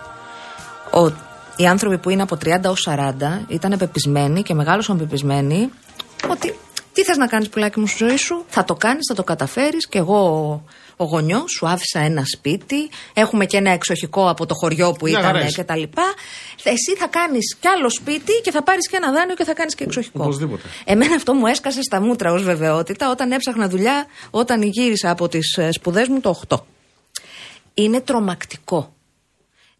Ο, 0.93 1.05
οι 1.55 1.65
άνθρωποι 1.67 1.97
που 1.97 2.09
είναι 2.09 2.21
από 2.21 2.37
30 2.45 2.47
ως 2.65 2.87
40 2.89 3.11
ήταν 3.47 3.75
πεπισμένοι 3.77 4.41
και 4.41 4.53
μεγάλωσαν 4.53 4.97
πεπισμένοι 4.97 5.69
ότι 6.29 6.55
τι 6.93 7.03
θες 7.03 7.17
να 7.17 7.27
κάνεις 7.27 7.49
πουλάκι 7.49 7.79
μου 7.79 7.87
στη 7.87 8.05
ζωή 8.05 8.17
σου, 8.17 8.45
θα 8.47 8.63
το 8.63 8.75
κάνεις, 8.75 9.05
θα 9.07 9.15
το 9.15 9.23
καταφέρεις 9.23 9.87
και 9.87 9.97
εγώ 9.97 10.63
ο 10.95 11.03
γονιός 11.03 11.51
σου 11.51 11.67
άφησα 11.67 11.99
ένα 11.99 12.23
σπίτι, 12.25 12.89
έχουμε 13.13 13.45
και 13.45 13.57
ένα 13.57 13.71
εξοχικό 13.71 14.29
από 14.29 14.45
το 14.45 14.53
χωριό 14.53 14.91
που 14.91 15.05
Μια 15.05 15.19
ήταν 15.19 15.33
χαρά 15.33 15.45
και 15.45 15.63
τα 15.63 15.75
λοιπά. 15.75 16.13
Εσύ 16.63 16.95
θα 16.97 17.07
κάνεις 17.07 17.55
κι 17.55 17.67
άλλο 17.67 17.89
σπίτι 17.89 18.31
και 18.43 18.51
θα 18.51 18.63
πάρεις 18.63 18.89
και 18.89 18.95
ένα 18.95 19.11
δάνειο 19.11 19.35
και 19.35 19.43
θα 19.43 19.53
κάνεις 19.53 19.75
και 19.75 19.83
εξοχικό. 19.83 20.23
Οπωσδήποτε. 20.23 20.67
Εμένα 20.85 21.15
αυτό 21.15 21.33
μου 21.33 21.47
έσκασε 21.47 21.81
στα 21.81 22.01
μούτρα 22.01 22.31
ως 22.31 22.43
βεβαιότητα 22.43 23.09
όταν 23.09 23.31
έψαχνα 23.31 23.69
δουλειά, 23.69 24.05
όταν 24.29 24.61
γύρισα 24.61 25.09
από 25.09 25.27
τις 25.27 25.57
ε, 25.57 25.71
σπουδές 25.71 26.07
μου 26.07 26.19
το 26.19 26.41
8. 26.47 26.57
Είναι 27.73 28.01
τρομακτικό 28.01 28.93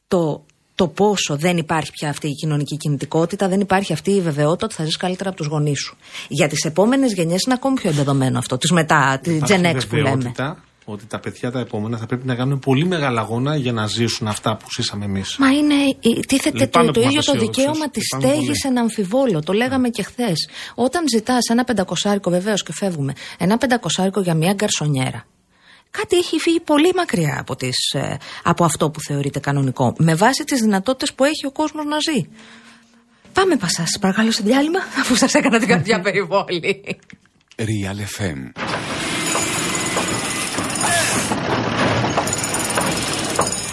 το, 0.07 0.45
το 0.81 0.87
πόσο 0.87 1.35
δεν 1.35 1.57
υπάρχει 1.57 1.91
πια 1.91 2.09
αυτή 2.09 2.27
η 2.27 2.33
κοινωνική 2.33 2.77
κινητικότητα, 2.77 3.47
δεν 3.47 3.59
υπάρχει 3.59 3.93
αυτή 3.93 4.11
η 4.11 4.21
βεβαιότητα 4.21 4.65
ότι 4.65 4.75
θα 4.75 4.83
ζεις 4.83 4.97
καλύτερα 4.97 5.29
από 5.29 5.37
τους 5.37 5.47
γονείς 5.47 5.79
σου. 5.79 5.97
Για 6.27 6.47
τις 6.47 6.65
επόμενες 6.65 7.13
γενιές 7.13 7.41
είναι 7.45 7.53
ακόμη 7.57 7.75
πιο 7.75 7.89
εντεδομένο 7.89 8.37
αυτό, 8.37 8.57
τις 8.57 8.71
μετά, 8.71 9.19
τη 9.23 9.35
Υπάρχει 9.35 9.53
Gen 9.63 9.75
X 9.75 9.87
που 9.89 9.95
λέμε. 9.95 10.09
βεβαιότητα 10.09 10.63
ότι 10.85 11.05
τα 11.05 11.19
παιδιά 11.19 11.51
τα 11.51 11.59
επόμενα 11.59 11.97
θα 11.97 12.05
πρέπει 12.05 12.27
να 12.27 12.35
κάνουν 12.35 12.59
πολύ 12.59 12.85
μεγάλα 12.85 13.21
αγώνα 13.21 13.55
για 13.55 13.71
να 13.71 13.87
ζήσουν 13.87 14.27
αυτά 14.27 14.57
που 14.57 14.65
ζήσαμε 14.75 15.05
εμείς. 15.05 15.37
Μα 15.37 15.47
είναι, 15.51 15.73
ε, 15.73 16.19
τίθεται 16.27 16.57
Λυπάμαι 16.59 16.85
το, 16.85 16.91
το 16.91 16.99
που 16.99 17.05
ίδιο 17.05 17.15
μας 17.15 17.25
το 17.25 17.31
αισιόδοξες. 17.31 17.63
δικαίωμα 17.63 17.89
της 17.89 18.03
Λυπάμαι 18.13 18.33
στέγης 18.33 18.61
πολύ. 18.61 18.75
εν 18.75 18.81
αμφιβόλο. 18.83 19.41
Το 19.41 19.53
λέγαμε 19.53 19.89
και 19.89 20.03
χθες. 20.03 20.49
Όταν 20.75 21.03
ζητάς 21.13 21.47
ένα 21.49 21.63
πεντακοσάρικο, 21.63 22.29
βεβαίως 22.29 22.63
και 22.63 22.73
φεύγουμε, 22.73 23.13
ένα 23.37 23.57
πεντακοσάρικο 23.57 24.21
για 24.21 24.33
μια 24.33 24.53
γκαρσονιέρα. 24.53 25.25
Κάτι 25.91 26.17
έχει 26.17 26.39
φύγει 26.39 26.59
πολύ 26.59 26.91
μακριά 26.95 27.37
από, 27.39 27.55
τις, 27.55 27.91
ε, 27.93 28.17
από 28.43 28.63
αυτό 28.63 28.89
που 28.89 28.99
θεωρείται 29.01 29.39
κανονικό. 29.39 29.93
Με 29.97 30.15
βάση 30.15 30.43
τις 30.43 30.61
δυνατότητες 30.61 31.13
που 31.13 31.23
έχει 31.23 31.45
ο 31.45 31.51
κόσμος 31.51 31.85
να 31.85 31.97
ζει. 31.99 32.27
Πάμε, 33.33 33.55
πασά, 33.57 33.83
παρακαλώ, 33.99 34.31
σε 34.31 34.43
διάλειμμα, 34.43 34.79
αφού 34.79 35.15
σας 35.15 35.33
έκανα 35.33 35.59
την 35.59 35.67
καρδιά 35.67 36.01
περιβόλη. 36.05 36.97
Real 37.57 38.21
FM. 38.21 38.80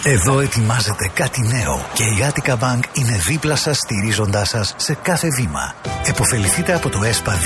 Εδώ 0.03 0.39
ετοιμάζεται 0.39 1.11
κάτι 1.13 1.41
νέο 1.41 1.85
και 1.93 2.03
η 2.03 2.17
Attica 2.21 2.53
Bank 2.53 2.79
είναι 2.93 3.17
δίπλα 3.27 3.55
σας 3.55 3.77
στηρίζοντάς 3.77 4.49
σας 4.49 4.73
σε 4.77 4.93
κάθε 4.93 5.27
βήμα. 5.37 5.75
Εποφεληθείτε 6.05 6.73
από 6.73 6.89
το 6.89 7.03
ΕΣΠΑ 7.03 7.37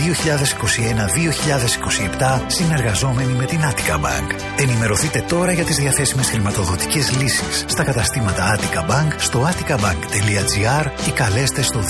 2021-2027 2.39 2.41
συνεργαζόμενοι 2.47 3.33
με 3.33 3.45
την 3.45 3.59
Attica 3.61 3.95
Bank. 3.95 4.35
Ενημερωθείτε 4.57 5.21
τώρα 5.27 5.51
για 5.51 5.63
τις 5.63 5.75
διαθέσιμες 5.75 6.29
χρηματοδοτικές 6.29 7.11
λύσεις 7.17 7.65
στα 7.67 7.83
καταστήματα 7.83 8.57
Attica 8.57 8.89
Bank 8.89 9.13
στο 9.17 9.49
atticabank.gr 9.49 11.07
ή 11.07 11.11
καλέστε 11.11 11.61
στο 11.61 11.79
210 11.79 11.83
36 11.83 11.89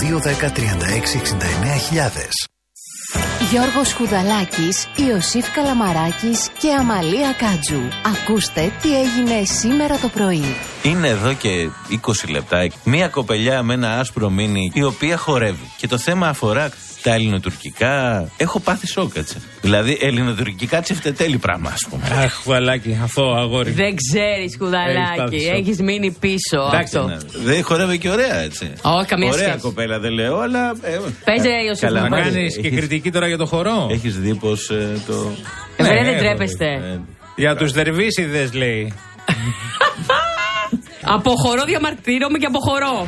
69 1.99 2.52
Γιώργος 3.51 3.93
Χουδαλάκης, 3.93 4.87
Ιωσήφ 4.95 5.51
Καλαμαράκης 5.51 6.49
και 6.59 6.73
Αμαλία 6.73 7.33
Κάτζου. 7.37 7.81
Ακούστε 8.05 8.71
τι 8.81 8.99
έγινε 8.99 9.43
σήμερα 9.43 9.97
το 9.97 10.07
πρωί. 10.07 10.55
Είναι 10.83 11.07
εδώ 11.07 11.33
και 11.33 11.69
20 12.05 12.29
λεπτά 12.29 12.67
μία 12.83 13.07
κοπελιά 13.07 13.63
με 13.63 13.73
ένα 13.73 13.99
άσπρο 13.99 14.29
μίνι 14.29 14.71
η 14.73 14.83
οποία 14.83 15.17
χορεύει. 15.17 15.71
Και 15.77 15.87
το 15.87 15.97
θέμα 15.97 16.27
αφορά 16.27 16.71
τα 17.03 17.13
ελληνοτουρκικά. 17.13 18.27
Έχω 18.37 18.59
πάθει 18.59 18.87
σοκ 18.87 19.15
έτσι. 19.15 19.37
Δηλαδή 19.61 19.97
ελληνοτουρκικά 20.01 20.81
τσεφτετέλει 20.81 21.37
πράγμα, 21.37 21.69
ας 21.69 21.85
πούμε. 21.89 22.03
Αχ, 22.23 22.41
βαλάκι, 22.45 22.99
αυτό 23.03 23.35
αγόρι. 23.37 23.71
Δεν 23.71 23.95
ξέρεις, 23.95 24.37
Έχεις 24.37 24.57
κουδαλάκι. 24.57 25.17
πάθει 25.17 25.39
σοκ. 25.41 25.53
Έχεις 25.55 25.79
μείνει 25.81 26.11
πίσω. 26.19 26.59
Εντάξει, 26.71 26.97
αυτό. 26.97 27.09
ναι. 27.09 27.17
Δεν 27.43 27.63
χορεύει 27.63 27.97
και 27.97 28.09
ωραία 28.09 28.35
έτσι. 28.39 28.71
Όχι, 28.81 29.05
καμία 29.07 29.29
ωραία 29.31 29.47
σχέση. 29.47 29.59
κοπέλα 29.59 29.99
δεν 29.99 30.11
λέω, 30.11 30.39
αλλά. 30.39 30.69
Ε, 30.81 30.97
Πες, 31.23 31.41
ρε, 31.43 31.63
Ιωσήφ, 31.67 31.79
καλά, 31.79 32.01
να 32.01 32.09
μάλιστα. 32.09 32.33
κάνεις 32.33 32.55
και 32.57 32.67
Έχεις- 32.67 32.79
κριτική 32.79 33.11
τώρα 33.11 33.27
για 33.27 33.37
το 33.37 33.45
χορό. 33.45 33.87
Έχεις 33.91 34.19
δει 34.19 34.35
πως 34.35 34.69
ε, 34.69 34.99
το. 35.07 35.31
Ε, 35.77 35.83
βέβαια, 35.83 35.99
Ναι, 36.01 36.05
δεν 36.05 36.13
ναι, 36.13 36.19
τρέπεστε. 36.19 36.65
Ε, 36.65 36.99
Για 37.35 37.55
τους 37.55 37.71
δερβίσιδες 37.71 38.53
λέει. 38.53 38.93
Αποχωρώ, 41.15 41.63
διαμαρτύρομαι 41.65 42.37
και 42.37 42.45
αποχωρώ. 42.45 43.07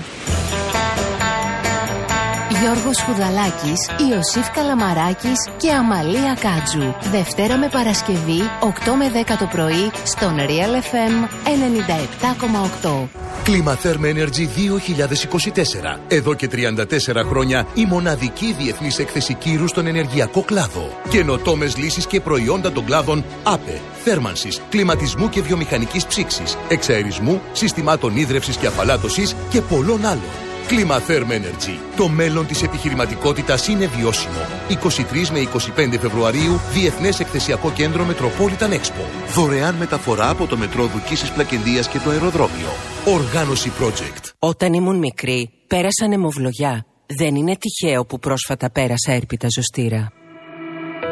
Γιώργος 2.62 3.02
Χουδαλάκης, 3.02 3.90
Ιωσήφ 4.10 4.52
Καλαμαράκης 4.52 5.50
και 5.58 5.72
Αμαλία 5.72 6.38
Κάτζου. 6.40 7.10
Δευτέρα 7.12 7.58
με 7.58 7.70
Παρασκευή, 7.70 8.42
8 8.60 8.96
με 8.96 9.10
10 9.10 9.38
το 9.40 9.46
πρωί, 9.46 9.92
στον 10.04 10.38
Real 10.38 10.74
FM 10.90 11.16
97,8. 11.46 13.10
Climatherm 13.46 14.04
Energy 14.14 14.48
2024. 14.48 16.00
Εδώ 16.08 16.34
και 16.34 16.48
34 16.48 17.24
χρόνια 17.24 17.68
η 17.74 17.86
μοναδική 17.86 18.56
διεθνής 18.60 19.00
έκθεση 19.00 19.34
κύρους 19.34 19.70
στον 19.70 19.88
ενεργειακό 19.88 20.42
κλάδο. 20.42 21.02
Καινοτόμες 21.10 21.78
λύσεις 21.78 22.06
και 22.08 22.22
προϊόντα 22.22 22.72
των 22.72 22.86
κλάδων 22.86 23.24
ΑΠΕ, 23.44 23.80
θέρμανσης, 24.04 24.62
κλιματισμού 24.70 25.30
και 25.30 25.42
βιομηχανικής 25.42 26.06
ψήξης, 26.06 26.58
εξαερισμού, 26.68 27.42
συστημάτων 27.52 28.18
ίδρευσης 28.18 28.58
και 28.58 28.68
απαλάτωσης 28.68 29.36
και 29.50 29.62
πολλών 29.62 30.06
άλλων. 30.06 30.45
Climatherm 30.70 31.32
Energy. 31.32 31.80
Το 31.98 32.08
μέλλον 32.08 32.48
της 32.48 32.64
επιχειρηματικότητας 32.64 33.68
είναι 33.68 33.88
βιώσιμο. 33.88 34.40
23 34.70 35.30
με 35.32 35.40
25 35.40 36.00
Φεβρουαρίου, 36.00 36.60
Διεθνές 36.74 37.20
Εκθεσιακό 37.20 37.72
Κέντρο 37.72 38.06
Metropolitan 38.10 38.70
Expo. 38.70 39.34
Δωρεάν 39.34 39.76
μεταφορά 39.76 40.30
από 40.30 40.46
το 40.48 40.58
μετρό 40.58 40.86
Δουκίσης 40.86 41.32
Πλακεντίας 41.32 41.88
και 41.88 42.00
το 42.00 42.10
αεροδρόμιο. 42.10 42.70
Οργάνωση 43.06 43.72
Project. 43.82 44.32
Όταν 44.40 44.74
ήμουν 44.74 44.98
μικρή, 44.98 45.50
πέρασα 45.68 46.08
νεμοβλογιά. 46.08 46.86
Δεν 47.06 47.36
είναι 47.36 47.56
τυχαίο 47.58 48.06
που 48.06 48.20
πρόσφατα 48.20 48.72
πέρασα 48.72 49.12
έρπιτα 49.12 49.48
ζωστήρα. 49.56 50.12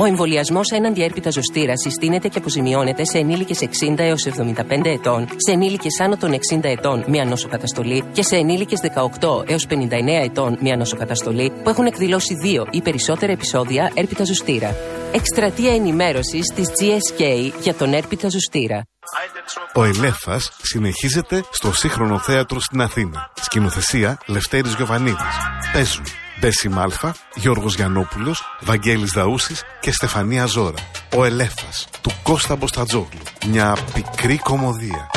Ο 0.00 0.04
εμβολιασμός 0.04 0.70
έναντι 0.70 1.02
έρπιτα 1.02 1.30
ζωστήρα 1.30 1.76
συστήνεται 1.76 2.28
και 2.28 2.38
αποζημιώνεται 2.38 3.04
σε 3.04 3.18
ενήλικες 3.18 3.58
60 3.60 3.98
έως 3.98 4.26
75 4.26 4.84
ετών, 4.84 5.28
σε 5.36 5.52
ενήλικες 5.52 6.00
άνω 6.00 6.16
των 6.16 6.32
60 6.32 6.58
ετών 6.62 7.04
μία 7.08 7.24
νόσοκαταστολή 7.24 8.04
και 8.12 8.22
σε 8.22 8.36
ενήλικες 8.36 8.80
18 9.20 9.48
έως 9.48 9.66
59 9.68 9.74
ετών 10.22 10.58
μία 10.60 10.76
νόσοκαταστολή 10.76 11.52
που 11.62 11.68
έχουν 11.68 11.86
εκδηλώσει 11.86 12.34
δύο 12.34 12.66
ή 12.70 12.82
περισσότερα 12.82 13.32
επεισόδια 13.32 13.92
έρπιτα 13.94 14.24
ζωστήρα. 14.24 14.76
Εκστρατεία 15.12 15.74
ενημέρωσης 15.74 16.46
της 16.54 16.68
GSK 16.68 17.50
για 17.62 17.74
τον 17.74 17.92
έρπιτα 17.92 18.28
ζωστήρα. 18.28 18.82
Ο 19.74 19.84
Ελέφας 19.84 20.52
συνεχίζεται 20.62 21.44
στο 21.50 21.72
σύγχρονο 21.72 22.18
θέατρο 22.18 22.60
στην 22.60 22.80
Αθήνα. 22.80 23.32
Σκηνοθεσία 23.40 24.18
Λευτέρης 24.26 24.74
Γιωβανίδης. 24.74 25.36
Παίζουν 25.72 26.04
Μπέση 26.40 26.68
Μάλφα, 26.68 27.14
Γιώργος 27.34 27.74
Γιαννόπουλος, 27.74 28.42
Βαγγέλης 28.60 29.12
Δαούσης 29.12 29.62
και 29.80 29.92
Στεφανία 29.92 30.46
Ζώρα. 30.46 30.78
Ο 31.16 31.24
Ελέφας 31.24 31.88
του 32.00 32.10
Κώστα 32.22 32.56
Μποστατζόγλου. 32.56 33.20
Μια 33.46 33.76
πικρή 33.94 34.38
κομμωδία. 34.38 35.10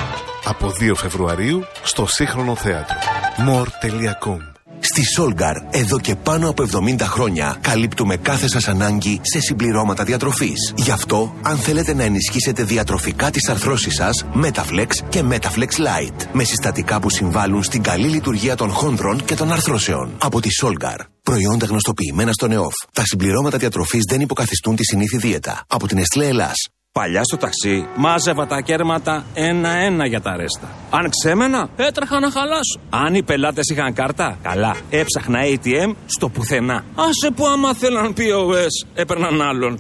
Από 0.46 0.72
2 0.80 0.96
Φεβρουαρίου 0.96 1.64
στο 1.84 2.06
σύγχρονο 2.08 2.56
θέατρο. 2.56 2.98
more.com 3.38 4.53
Στη 4.96 5.04
Solgar, 5.18 5.56
εδώ 5.70 6.00
και 6.00 6.16
πάνω 6.16 6.50
από 6.50 6.64
70 6.64 7.02
χρόνια, 7.02 7.58
καλύπτουμε 7.62 8.18
κάθε 8.18 8.48
σας 8.48 8.68
ανάγκη 8.68 9.20
σε 9.22 9.40
συμπληρώματα 9.40 10.04
διατροφής. 10.04 10.74
Γι' 10.76 10.92
αυτό, 10.92 11.34
αν 11.42 11.58
θέλετε 11.58 11.94
να 11.94 12.04
ενισχύσετε 12.04 12.64
διατροφικά 12.64 13.30
τις 13.30 13.50
αρθρώσεις 13.50 13.94
σας, 13.94 14.26
Metaflex 14.44 14.88
και 15.10 15.24
Metaflex 15.30 15.60
Lite, 15.60 16.26
με 16.34 16.44
συστατικά 16.44 17.00
που 17.00 17.10
συμβάλλουν 17.10 17.64
στην 17.64 17.82
καλή 17.82 18.08
λειτουργία 18.08 18.56
των 18.56 18.70
χόνδρων 18.70 19.26
και 19.26 19.36
των 19.36 19.52
αρθρώσεων. 19.52 20.12
Από 20.18 20.42
τη 20.42 20.50
Solgar. 20.62 21.00
Προϊόντα 21.24 21.66
γνωστοποιημένα 21.66 22.32
στον 22.32 22.52
ΕΟΦ. 22.52 22.74
Τα 22.94 23.04
συμπληρώματα 23.06 23.58
διατροφής 23.58 24.02
δεν 24.10 24.22
υποκαθιστούν 24.22 24.76
τη 24.76 24.84
συνήθη 24.84 25.18
δίαιτα. 25.18 25.64
Από 25.68 25.88
την 25.88 25.98
Nestlé 25.98 26.28
Ελλάς. 26.28 26.56
Παλιά 27.00 27.24
στο 27.24 27.38
ταξί 27.38 27.88
μάζευα 27.96 28.48
τα 28.48 28.62
κέρματα 28.62 29.26
ένα-ένα 29.34 30.06
για 30.06 30.22
τα 30.22 30.36
ρέστα. 30.36 30.70
Αν 30.90 31.10
ξέμενα, 31.10 31.70
έτρεχα 31.76 32.20
να 32.20 32.32
χαλάσω. 32.32 32.80
Αν 32.90 33.16
οι 33.16 33.24
πελάτες 33.24 33.70
είχαν 33.70 33.94
κάρτα, 33.94 34.38
καλά. 34.42 34.76
Έψαχνα 34.90 35.40
ATM 35.44 35.94
στο 36.06 36.30
πουθενά. 36.30 36.84
Άσε 36.96 37.32
που 37.36 37.48
άμα 37.48 37.74
θέλαν 37.74 38.14
POS, 38.18 38.88
έπαιρναν 38.94 39.42
άλλον. 39.42 39.80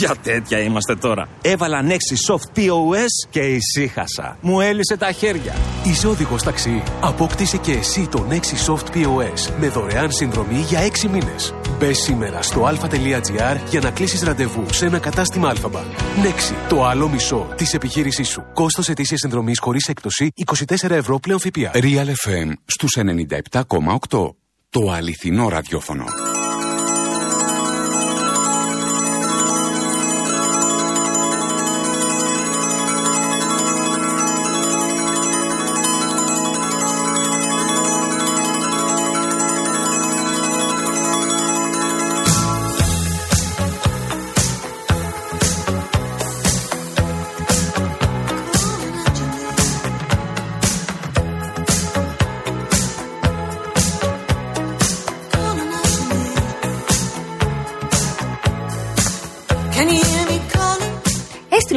για 0.00 0.16
τέτοια 0.22 0.58
είμαστε 0.58 0.96
τώρα. 0.96 1.28
Έβαλα 1.42 1.84
Nexi 1.88 2.32
Soft 2.32 2.58
POS 2.58 3.28
και 3.30 3.40
ησύχασα. 3.40 4.36
Μου 4.40 4.60
έλυσε 4.60 4.96
τα 4.96 5.12
χέρια. 5.12 5.54
Είσαι 5.84 6.06
οδηγός 6.06 6.42
ταξί. 6.42 6.82
Απόκτησε 7.00 7.56
και 7.56 7.72
εσύ 7.72 8.08
το 8.10 8.26
Nexi 8.30 8.72
Soft 8.72 8.96
POS 8.96 9.52
με 9.60 9.68
δωρεάν 9.68 10.12
συνδρομή 10.12 10.58
για 10.68 10.80
6 10.80 11.08
μήνες. 11.08 11.54
Μπες 11.78 11.98
σήμερα 11.98 12.42
στο 12.42 12.68
alpha.gr 12.70 13.56
για 13.70 13.80
να 13.80 13.90
κλείσεις 13.90 14.22
ραντεβού 14.22 14.64
σε 14.72 14.86
ένα 14.86 14.98
κατάστημα 14.98 15.48
Alpha 15.48 15.85
Bank. 15.85 16.22
Nexi, 16.42 16.68
το 16.68 16.84
άλλο 16.84 17.08
μισό 17.08 17.52
της 17.56 17.74
επιχείρησής 17.74 18.28
σου. 18.28 18.44
Κόστος 18.52 18.88
ετήσιας 18.88 19.20
συνδρομής 19.20 19.58
χωρίς 19.58 19.88
έκπτωση 19.88 20.32
24 20.46 20.90
ευρώ 20.90 21.18
πλέον 21.18 21.40
ΦΠΑ. 21.40 21.70
Real 21.74 22.06
FM 22.26 22.52
στους 22.64 22.96
97,8. 22.96 24.36
Το 24.70 24.90
αληθινό 24.90 25.48
ραδιόφωνο. 25.48 26.04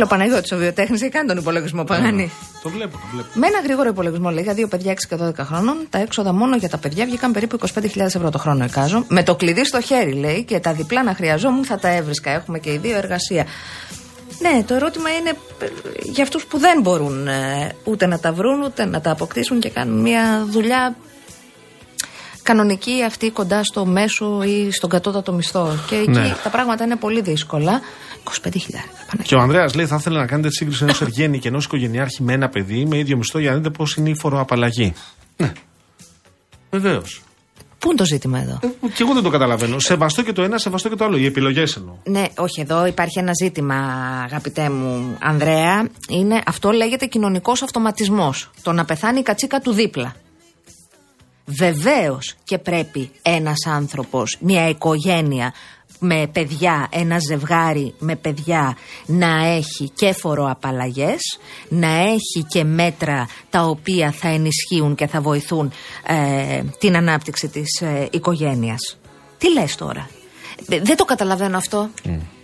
Ο 0.05 0.07
Παναγιώτης 0.07 0.51
ο 0.51 0.57
βιοτέχνης 0.57 1.01
και 1.01 1.09
κάνει 1.09 1.27
τον 1.27 1.37
υπολογισμό 1.37 1.83
Παγάνη. 1.83 2.31
Το 2.63 2.69
βλέπω, 2.69 2.91
το 2.91 3.07
βλέπω. 3.11 3.27
Με 3.33 3.47
ένα 3.47 3.59
γρήγορο 3.63 3.89
υπολογισμό, 3.89 4.29
λέει, 4.29 4.43
για 4.43 4.53
δύο 4.53 4.67
παιδιά 4.67 4.93
6 4.93 4.95
και 5.09 5.15
12 5.21 5.35
χρόνων, 5.35 5.77
τα 5.89 5.99
έξοδα 5.99 6.33
μόνο 6.33 6.55
για 6.55 6.69
τα 6.69 6.77
παιδιά 6.77 7.05
βγήκαν 7.05 7.31
περίπου 7.31 7.57
25.000 7.73 7.99
ευρώ 7.99 8.29
το 8.29 8.37
χρόνο, 8.37 8.63
εκάζω. 8.63 9.05
Με 9.07 9.23
το 9.23 9.35
κλειδί 9.35 9.65
στο 9.65 9.81
χέρι, 9.81 10.13
λέει, 10.13 10.43
και 10.43 10.59
τα 10.59 10.73
διπλά 10.73 11.03
να 11.03 11.13
χρειαζόμουν 11.13 11.65
θα 11.65 11.79
τα 11.79 11.87
έβρισκα. 11.87 12.31
Έχουμε 12.31 12.59
και 12.59 12.71
οι 12.71 12.77
δύο 12.77 12.97
εργασία. 12.97 13.45
Ναι, 14.39 14.63
το 14.63 14.73
ερώτημα 14.73 15.09
είναι 15.09 15.29
ε, 15.29 15.65
για 16.01 16.23
αυτούς 16.23 16.45
που 16.45 16.57
δεν 16.57 16.81
μπορούν 16.81 17.27
ε, 17.27 17.71
ούτε 17.83 18.05
να 18.05 18.19
τα 18.19 18.33
βρουν, 18.33 18.61
ούτε 18.61 18.85
να 18.85 19.01
τα 19.01 19.11
αποκτήσουν 19.11 19.59
και 19.59 19.69
κάνουν 19.69 20.01
μια 20.01 20.45
δουλειά 20.49 20.95
κανονική 22.45 23.03
αυτή 23.05 23.29
κοντά 23.29 23.63
στο 23.63 23.85
μέσο 23.85 24.43
ή 24.43 24.71
στον 24.71 24.89
κατώτατο 24.89 25.33
μισθό. 25.33 25.77
Και 25.87 25.95
εκεί 25.95 26.09
Ναι. 26.09 26.35
τα 26.43 26.49
πράγματα 26.49 26.83
είναι 26.83 26.95
πολύ 26.95 27.21
δύσκολα. 27.21 27.81
25.000. 28.23 28.89
Και 29.23 29.35
ο 29.35 29.39
Ανδρέας 29.39 29.73
λέει: 29.75 29.85
Θα 29.85 29.95
ήθελα 29.99 30.19
να 30.19 30.25
κάνετε 30.25 30.47
τη 30.47 30.55
σύγκριση 30.55 30.83
ενός 30.83 31.01
εργένη 31.01 31.39
και 31.39 31.47
ενός 31.47 31.65
οικογενειάρχη 31.65 32.23
με 32.23 32.33
ένα 32.33 32.49
παιδί 32.49 32.85
με 32.85 32.97
ίδιο 32.97 33.17
μισθό 33.17 33.39
για 33.39 33.51
να 33.51 33.57
δείτε 33.57 33.69
πώς 33.69 33.95
είναι 33.95 34.09
η 34.09 34.15
φοροαπαλλαγή. 34.19 34.93
Ναι. 35.37 35.51
Βεβαίως. 36.71 37.21
Πού 37.79 37.87
είναι 37.91 37.99
το 37.99 38.05
ζήτημα 38.05 38.39
εδώ; 38.39 38.59
Και 38.79 39.03
εγώ 39.03 39.13
δεν 39.13 39.23
το 39.23 39.29
καταλαβαίνω. 39.29 39.79
Σεβαστό 39.79 40.21
και 40.21 40.33
το 40.33 40.41
ένα, 40.41 40.57
σεβαστό 40.57 40.89
και 40.89 40.95
το 40.95 41.05
άλλο. 41.05 41.17
Οι 41.17 41.25
επιλογές 41.25 41.75
εννοώ. 41.75 41.93
Ναι, 42.03 42.25
όχι, 42.37 42.61
εδώ 42.61 42.85
υπάρχει 42.85 43.19
ένα 43.19 43.31
ζήτημα, 43.43 43.75
αγαπητέ 44.23 44.69
μου 44.69 45.17
Ανδρέα. 45.21 45.87
Είναι, 46.09 46.41
αυτό 46.45 46.71
λέγεται 46.71 47.05
κοινωνικός 47.05 47.61
αυτοματισμός. 47.61 48.49
Το 48.61 48.71
να 48.71 48.85
πεθάνει 48.85 49.19
η 49.19 49.23
κατσίκα 49.23 49.59
του 49.59 49.71
δίπλα. 49.71 50.15
Βεβαίως 51.45 52.35
και 52.43 52.57
πρέπει 52.57 53.11
ένας 53.21 53.65
άνθρωπος, 53.67 54.37
μια 54.39 54.69
οικογένεια 54.69 55.53
με 55.99 56.27
παιδιά, 56.31 56.87
ένα 56.91 57.17
ζευγάρι 57.27 57.93
με 57.99 58.15
παιδιά 58.15 58.77
να 59.05 59.45
έχει 59.45 59.91
και 59.95 60.13
φοροαπαλλαγές, 60.13 61.19
να 61.69 61.87
έχει 61.87 62.45
και 62.47 62.63
μέτρα 62.63 63.27
τα 63.49 63.61
οποία 63.61 64.11
θα 64.11 64.27
ενισχύουν 64.27 64.95
και 64.95 65.07
θα 65.07 65.21
βοηθούν 65.21 65.71
ε, 66.07 66.63
την 66.79 66.95
ανάπτυξη 66.95 67.47
της 67.47 67.81
ε, 67.81 68.07
οικογένειας. 68.11 68.97
Τι 69.37 69.51
λες 69.51 69.75
τώρα; 69.75 70.09
Ε, 70.69 70.79
Δεν 70.79 70.95
το 70.97 71.05
καταλαβαίνω 71.05 71.57
αυτό. 71.57 71.89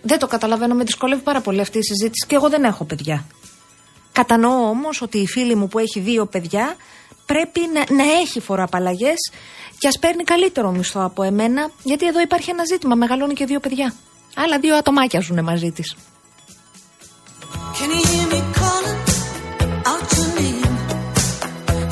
Δεν 0.02 0.19
το 0.19 0.28
καταλαβαίνω. 0.28 0.76
Με 0.76 0.84
δυσκολεύει 0.84 1.22
πάρα 1.22 1.41
πολύ 1.41 1.61
αυτή 1.61 1.78
η 1.78 1.84
συζήτηση 1.84 2.26
και 2.28 2.36
εγώ 2.36 2.49
δεν 2.49 2.64
έχω 2.64 2.84
παιδιά. 2.84 3.26
Κατανοώ 4.11 4.69
όμως 4.69 5.02
ότι 5.02 5.18
η 5.18 5.28
φίλη 5.28 5.56
μου 5.56 5.68
που 5.68 5.80
έχει 5.80 5.99
δύο 5.99 6.26
παιδιά 6.26 6.76
πρέπει 7.26 7.60
να, 7.73 7.95
να 7.95 8.03
έχει 8.19 8.39
φοροαπαλλαγές 8.39 9.31
και 9.77 9.88
ας 9.88 9.99
παίρνει 9.99 10.23
καλύτερο 10.23 10.72
μισθό 10.72 11.03
από 11.03 11.23
εμένα, 11.23 11.72
γιατί 11.84 12.07
εδώ 12.07 12.22
υπάρχει 12.22 12.49
ένα 12.49 12.64
ζήτημα. 12.65 12.95
Μεγαλώνει 12.95 13.34
και 13.34 13.45
δύο 13.45 13.60
παιδιά. 13.60 13.93
Άλλα 14.35 14.60
δύο 14.60 14.76
ατομάκια 14.76 15.19
ζουν 15.19 15.43
μαζί 15.43 15.72
της. 15.72 15.95
Can 17.77 17.89
you 17.98 18.03
hear 18.11 18.27
me 18.34 18.39
calling 18.60 18.99
out 19.91 20.06
your 20.18 20.30
name? 20.39 20.73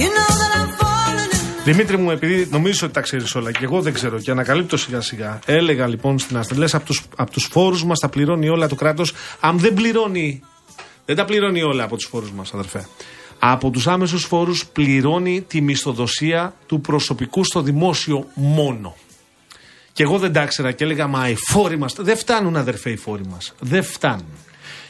You 0.01 0.10
know 0.18 0.31
that 0.41 0.51
I'm 0.60 0.69
falling 0.80 1.31
in 1.34 1.64
Δημήτρη 1.64 1.97
μου, 1.97 2.11
επειδή 2.11 2.47
νομίζω 2.51 2.85
ότι 2.85 2.93
τα 2.93 3.01
ξέρεις 3.01 3.35
όλα 3.35 3.51
και 3.51 3.64
εγώ 3.64 3.81
δεν 3.81 3.93
ξέρω 3.93 4.19
και 4.19 4.31
ανακαλύπτω 4.31 4.77
σιγά 4.77 5.01
σιγά. 5.01 5.39
Έλεγα 5.45 5.88
λοιπόν 5.88 6.19
στην 6.19 6.38
Αστρελέ 6.38 6.68
από 6.72 6.85
του 6.85 6.95
από 7.15 7.31
τους 7.31 7.47
φόρους 7.51 7.84
μας 7.84 7.99
τα 7.99 8.10
πληρώνει 8.10 8.49
όλα 8.49 8.68
το 8.68 8.76
κράτος. 8.76 9.14
Αν 9.39 9.60
δεν 9.60 9.73
πληρώνει. 9.73 10.43
Δεν 11.06 11.15
τα 11.15 11.26
πληρώνει 11.26 11.64
όλα 11.64 11.84
από 11.84 11.95
τους 11.95 12.06
φόρους 12.06 12.31
μας, 12.31 12.53
αδερφέ. 12.53 12.88
Από 13.40 13.70
τους 13.70 13.88
άμεσους 13.88 14.26
φόρους 14.26 14.66
πληρώνει 14.66 15.41
τη 15.41 15.61
μισθοδοσία 15.61 16.53
του 16.66 16.82
προσωπικού 16.82 17.44
στο 17.44 17.61
δημόσιο 17.61 18.28
μόνο. 18.34 18.95
Και 19.94 20.03
εγώ 20.03 20.18
δεν 20.18 20.34
τα 20.34 20.41
ήξερα 20.41 20.72
και 20.72 20.84
έλεγα, 20.84 21.07
Μα 21.07 21.30
οι 21.30 21.36
φόροι 21.36 21.78
μας. 21.78 21.94
Δεν 21.98 22.18
φτάνουν, 22.18 22.56
αδερφέ, 22.56 22.90
οι 22.90 22.95
φόροι 22.95 23.26
μας. 23.26 23.53
Δεν 23.60 23.84
φτάνουν. 23.84 24.48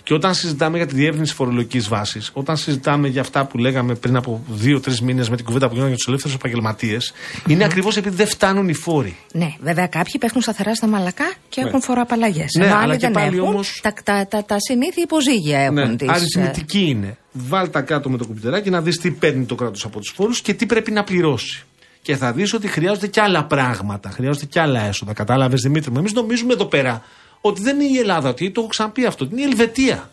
Και 0.10 0.16
όταν 0.16 0.34
συζητάμε 0.34 0.78
για 0.78 0.86
τη 0.86 0.96
διεύρυνση 0.96 1.34
φορολογικής 1.34 1.88
βάσης, 1.88 2.30
όταν 2.34 2.58
συζητάμε 2.58 3.08
για 3.08 3.22
αυτά 3.22 3.46
που 3.46 3.58
λέγαμε 3.58 3.96
πριν 3.96 4.16
από 4.16 4.44
δύο-τρεις 4.50 5.02
μήνες 5.02 5.30
με 5.30 5.36
την 5.36 5.46
κουβέντα 5.46 5.66
που 5.68 5.72
γίνανε 5.74 5.88
για 5.90 5.98
τους 5.98 6.08
ελεύθερους 6.08 6.36
επαγγελματίες, 6.36 7.14
είναι 7.48 7.64
ακριβώς 7.64 7.98
επειδή 7.98 8.16
δεν 8.16 8.28
φτάνουν 8.28 8.70
οι 8.70 8.74
φόροι. 8.74 9.18
Ναι, 9.32 9.54
βέβαια 9.62 9.88
κάποιοι 9.88 10.14
πέφτουν 10.20 10.42
σταθερά 10.42 10.76
στα 10.76 10.88
μαλακά 10.88 11.32
και 11.50 11.62
Ναι. 11.62 11.68
έχουν 11.68 11.82
φοροαπαλλαγές. 11.82 12.54
Ναι, 12.58 12.66
Ενώ 12.66 12.74
αλλά 12.74 12.84
άλλοι 12.84 12.92
και 12.92 13.00
δεν 13.00 13.12
πάλι 13.12 13.38
έχουν. 13.38 13.48
όμως- 13.50 13.80
Τα, 13.84 13.94
τα, 14.04 14.28
τα, 14.28 14.46
τα 14.46 14.56
συνήθεια 14.60 15.04
υποζύγια 15.04 15.60
έχουν 15.60 15.74
Ναι, 15.76 15.96
τις, 15.96 16.08
ε, 16.08 16.12
αριθμητική 16.12 16.80
είναι. 16.86 17.18
Βάλ 17.32 17.70
τα 17.70 17.82
κάτω 17.82 18.10
με 18.10 18.18
το 18.18 18.26
κουμπιτεράκι 18.26 18.70
να 18.70 18.82
δεις 18.82 18.98
τι 19.00 19.12
παίρνει 19.12 19.46
το 19.46 19.56
κράτος 19.56 19.86
από 19.86 20.00
τους 20.00 20.12
φόρους 20.16 20.42
και 20.42 20.54
τι 20.54 20.66
πρέπει 20.66 20.92
να 20.92 21.04
πληρώσει. 21.04 21.64
και 22.02 22.16
θα 22.16 22.32
δεις 22.32 22.54
ότι 22.54 22.68
χρειάζονται 22.68 23.08
και 23.08 23.22
άλλα 23.22 23.44
πράγματα. 23.46 24.10
Χρειάζονται 24.10 24.46
και 24.46 24.60
άλλα 24.60 24.82
έσοδα. 24.82 25.14
Κατάλαβες 25.14 25.62
Δημήτρη 25.62 25.92
μου. 25.92 25.98
Εμείς 25.98 26.14
νομίζουμε 26.14 26.54
εδώ 26.54 26.66
πέρα 26.66 27.04
ότι 27.42 27.62
δεν 27.62 27.80
είναι 27.80 27.94
η 27.94 27.98
Ελλάδα, 27.98 28.30
ότι 28.30 28.52
το 28.52 28.60
έχω 28.62 28.70
ξαναπεί 28.70 29.06
αυτό, 29.06 29.26
ότι 29.26 29.34
είναι 29.34 29.44
η 29.44 29.46
Ελβετία. 29.46 30.10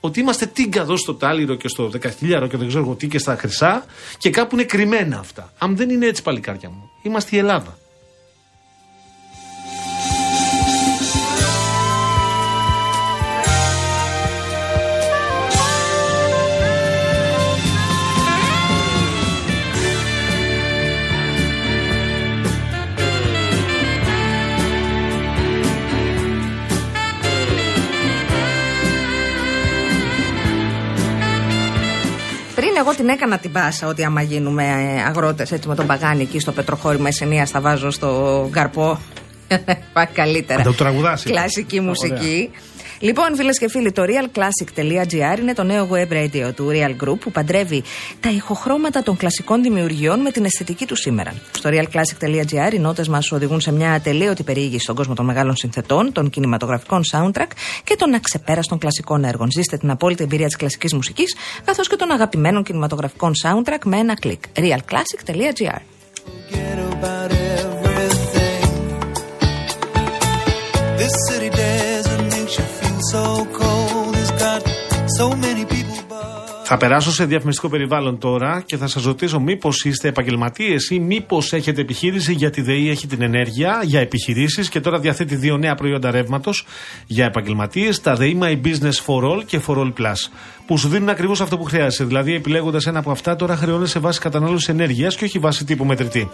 Ότι 0.00 0.20
είμαστε 0.20 0.46
τίγκα 0.46 0.80
εδώ 0.80 0.96
στο 0.96 1.14
Τάλιρο 1.14 1.54
και 1.54 1.68
στο 1.68 1.88
Δεκαχίλιαρο 1.88 2.46
και 2.46 2.56
δεν 2.56 2.68
ξέρω 2.68 2.84
εγώ 2.84 2.94
τι 2.94 3.08
και 3.08 3.18
στα 3.18 3.36
Χρυσά 3.36 3.84
και 4.18 4.30
κάπου 4.30 4.54
είναι 4.54 4.64
κρυμμένα 4.64 5.18
αυτά. 5.18 5.52
Αν 5.58 5.76
δεν 5.76 5.90
είναι 5.90 6.06
έτσι, 6.06 6.22
παλικάρια 6.22 6.70
μου, 6.70 6.90
είμαστε 7.02 7.36
η 7.36 7.38
Ελλάδα. 7.38 7.78
Πριν 32.74 32.86
εγώ 32.86 32.96
την 32.96 33.08
έκανα 33.08 33.38
την 33.38 33.52
πάσα 33.52 33.86
ότι 33.86 34.04
άμα 34.04 34.22
γίνουμε 34.22 34.64
αγρότες 35.06 35.52
έτσι 35.52 35.68
με 35.68 35.74
τον 35.74 35.86
Παγάνη 35.86 36.22
εκεί 36.22 36.38
στο 36.38 36.52
πετροχώρημα 36.52 37.08
Εσενία 37.08 37.46
θα 37.46 37.60
βάζω 37.60 37.90
στο 37.90 38.48
καρπό. 38.52 38.98
Πάει 39.92 40.06
καλύτερα. 40.12 40.58
Να 40.58 40.64
το 40.64 40.74
τραγουδάσει. 40.74 41.30
Κλασική 41.30 41.78
Ωραία. 41.78 41.92
Μουσική. 43.04 43.22
Λοιπόν, 43.22 43.36
φίλες 43.36 43.58
και 43.58 43.68
φίλοι, 43.68 43.92
το 43.92 44.02
realclassic.gr 44.02 45.38
είναι 45.38 45.54
το 45.54 45.62
νέο 45.62 45.88
web 45.92 46.12
radio 46.12 46.54
του 46.54 46.70
Real 46.72 47.04
Group 47.04 47.18
που 47.20 47.30
παντρεύει 47.30 47.82
τα 48.20 48.30
ηχοχρώματα 48.30 49.02
των 49.02 49.16
κλασικών 49.16 49.62
δημιουργιών 49.62 50.20
με 50.20 50.30
την 50.30 50.44
αισθητική 50.44 50.86
του 50.86 50.96
σήμερα. 50.96 51.34
Στο 51.52 51.70
realclassic.gr 51.72 52.72
οι 52.72 52.78
νότες 52.78 53.08
μας 53.08 53.32
οδηγούν 53.32 53.60
σε 53.60 53.72
μια 53.72 53.92
ατελείωτη 53.92 54.42
περιήγηση 54.42 54.82
στον 54.82 54.94
κόσμο 54.94 55.14
των 55.14 55.24
μεγάλων 55.24 55.56
συνθετών, 55.56 56.12
των 56.12 56.30
κινηματογραφικών 56.30 57.02
soundtrack 57.12 57.50
και 57.84 57.96
των 57.96 58.14
αξεπέραστων 58.14 58.78
κλασικών 58.78 59.24
έργων. 59.24 59.50
Ζήστε 59.50 59.76
την 59.76 59.90
απόλυτη 59.90 60.22
εμπειρία 60.22 60.46
της 60.46 60.56
κλασικής 60.56 60.94
μουσικής 60.94 61.36
καθώς 61.64 61.88
και 61.88 61.96
των 61.96 62.10
αγαπημένων 62.10 62.62
κινηματογραφικών 62.62 63.32
soundtrack 63.44 63.84
με 63.84 63.96
ένα 63.96 64.14
κλικ. 64.14 64.42
realclassic.gr 64.54 65.80
Θα 76.76 76.86
περάσω 76.86 77.12
σε 77.12 77.24
διαφημιστικό 77.24 77.68
περιβάλλον 77.68 78.18
τώρα 78.18 78.62
και 78.66 78.76
θα 78.76 78.86
σας 78.86 79.04
ρωτήσω 79.04 79.40
μήπως 79.40 79.84
είστε 79.84 80.08
επαγγελματίες 80.08 80.90
ή 80.90 80.98
μήπως 80.98 81.52
έχετε 81.52 81.80
επιχείρηση 81.80 82.32
για 82.32 82.50
τη 82.50 82.62
ΔΕΗ 82.62 82.90
έχει 82.90 83.06
την 83.06 83.22
ενέργεια 83.22 83.80
για 83.84 84.00
επιχειρήσεις 84.00 84.68
και 84.68 84.80
τώρα 84.80 84.98
διαθέτει 84.98 85.36
δύο 85.36 85.56
νέα 85.56 85.74
προϊόντα 85.74 86.10
ρεύματος 86.10 86.66
για 87.06 87.24
επαγγελματίες, 87.24 88.00
τα 88.00 88.14
ΔΕΗ 88.14 88.38
My 88.42 88.60
Business 88.66 89.04
for 89.06 89.22
All 89.22 89.44
και 89.46 89.60
For 89.66 89.76
All 89.76 89.92
Plus. 89.98 90.30
Που 90.66 90.78
σου 90.78 90.88
δίνουν 90.88 91.08
ακριβώς 91.08 91.40
αυτό 91.40 91.58
που 91.58 91.64
χρειάζεσαι. 91.64 92.04
Δηλαδή, 92.04 92.34
επιλέγοντας 92.34 92.86
ένα 92.86 92.98
από 92.98 93.10
αυτά, 93.10 93.36
τώρα 93.36 93.56
χρεώνεσαι 93.56 93.92
σε 93.92 93.98
βάση 93.98 94.20
κατανάλωσης 94.20 94.68
ενέργειας 94.68 95.16
και 95.16 95.24
όχι 95.24 95.38
βάση 95.38 95.64
τύπου 95.64 95.84
μετρητή. 95.84 96.28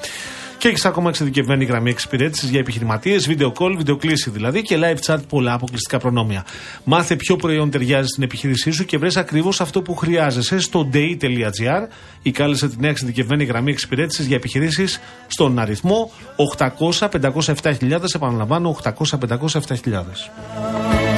Και 0.58 0.68
έχεις 0.68 0.84
ακόμα 0.84 1.08
εξειδικευμένη 1.08 1.64
γραμμή 1.64 1.90
εξυπηρέτησης 1.90 2.50
για 2.50 2.60
επιχειρηματίες, 2.60 3.28
video 3.28 3.52
call, 3.52 3.74
βιντεοκλήση 3.76 4.30
δηλαδή 4.30 4.62
και 4.62 4.78
live 4.82 4.98
chat, 5.06 5.18
πολλά 5.28 5.52
αποκλειστικά 5.52 5.98
προνόμια. 5.98 6.44
Μάθε 6.84 7.16
ποιο 7.16 7.36
προϊόν 7.36 7.70
ταιριάζει 7.70 8.06
στην 8.06 8.22
επιχείρησή 8.22 8.70
σου 8.70 8.84
και 8.84 8.98
βρες 8.98 9.16
ακριβώς 9.16 9.60
αυτό 9.60 9.82
που 9.82 9.96
χρειάζεσαι 9.96 10.58
στο 10.58 10.88
day.gr 10.92 11.86
ή 12.22 12.30
κάλεσε 12.30 12.68
την 12.68 12.78
νέα 12.80 12.90
εξειδικευμένη 12.90 13.44
γραμμή 13.44 13.70
εξυπηρέτησης 13.70 14.26
για 14.26 14.36
επιχειρήσεις 14.36 15.00
στον 15.26 15.58
αριθμό 15.58 16.10
800-507.000. 16.58 18.14
Επαναλαμβάνω, 18.14 18.76
800-507.000. 18.82 21.09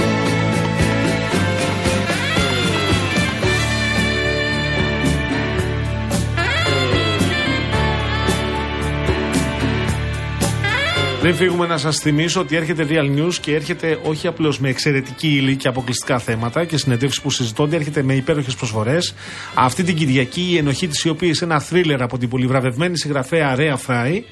Πριν 11.22 11.34
φύγουμε, 11.34 11.66
να 11.66 11.78
σας 11.78 11.98
θυμίσω 11.98 12.40
ότι 12.40 12.56
έρχεται 12.56 12.86
Real 12.88 13.18
News 13.18 13.34
και 13.40 13.54
έρχεται 13.54 13.98
όχι 14.02 14.26
απλώς 14.26 14.58
με 14.58 14.68
εξαιρετική 14.68 15.28
ύλη 15.28 15.56
και 15.56 15.68
αποκλειστικά 15.68 16.18
θέματα 16.18 16.64
και 16.64 16.76
συνεντεύξεις 16.76 17.22
που 17.22 17.30
συζητώνται, 17.30 17.76
έρχεται 17.76 18.02
με 18.02 18.14
υπέροχες 18.14 18.54
προσφορές. 18.54 19.14
Αυτή 19.54 19.82
την 19.82 19.96
Κυριακή 19.96 20.48
η 20.50 20.56
ενοχή 20.56 20.88
της 20.88 21.04
Ιωπή, 21.04 21.34
ένα 21.40 21.60
θρίλερ 21.60 22.02
από 22.02 22.18
την 22.18 22.28
πολυβραβευμένη 22.28 22.98
συγγραφέα 22.98 23.54
Ρέα 23.54 23.76
Φράι, 23.76 24.24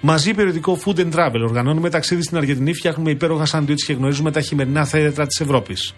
μαζί 0.00 0.34
περιοδικό 0.34 0.80
Food 0.84 0.98
and 0.98 1.12
Travel. 1.12 1.40
Οργανώνουμε 1.42 1.90
ταξίδι 1.90 2.22
στην 2.22 2.36
Αργεντινή, 2.36 2.74
φτιάχνουμε 2.74 3.10
υπέροχα 3.10 3.44
σάντουιτς 3.44 3.84
και 3.84 3.92
γνωρίζουμε 3.92 4.30
τα 4.30 4.40
χειμερινά 4.40 4.84
θέρετρα 4.84 5.26
της 5.26 5.40
Ευρώπης. 5.40 5.94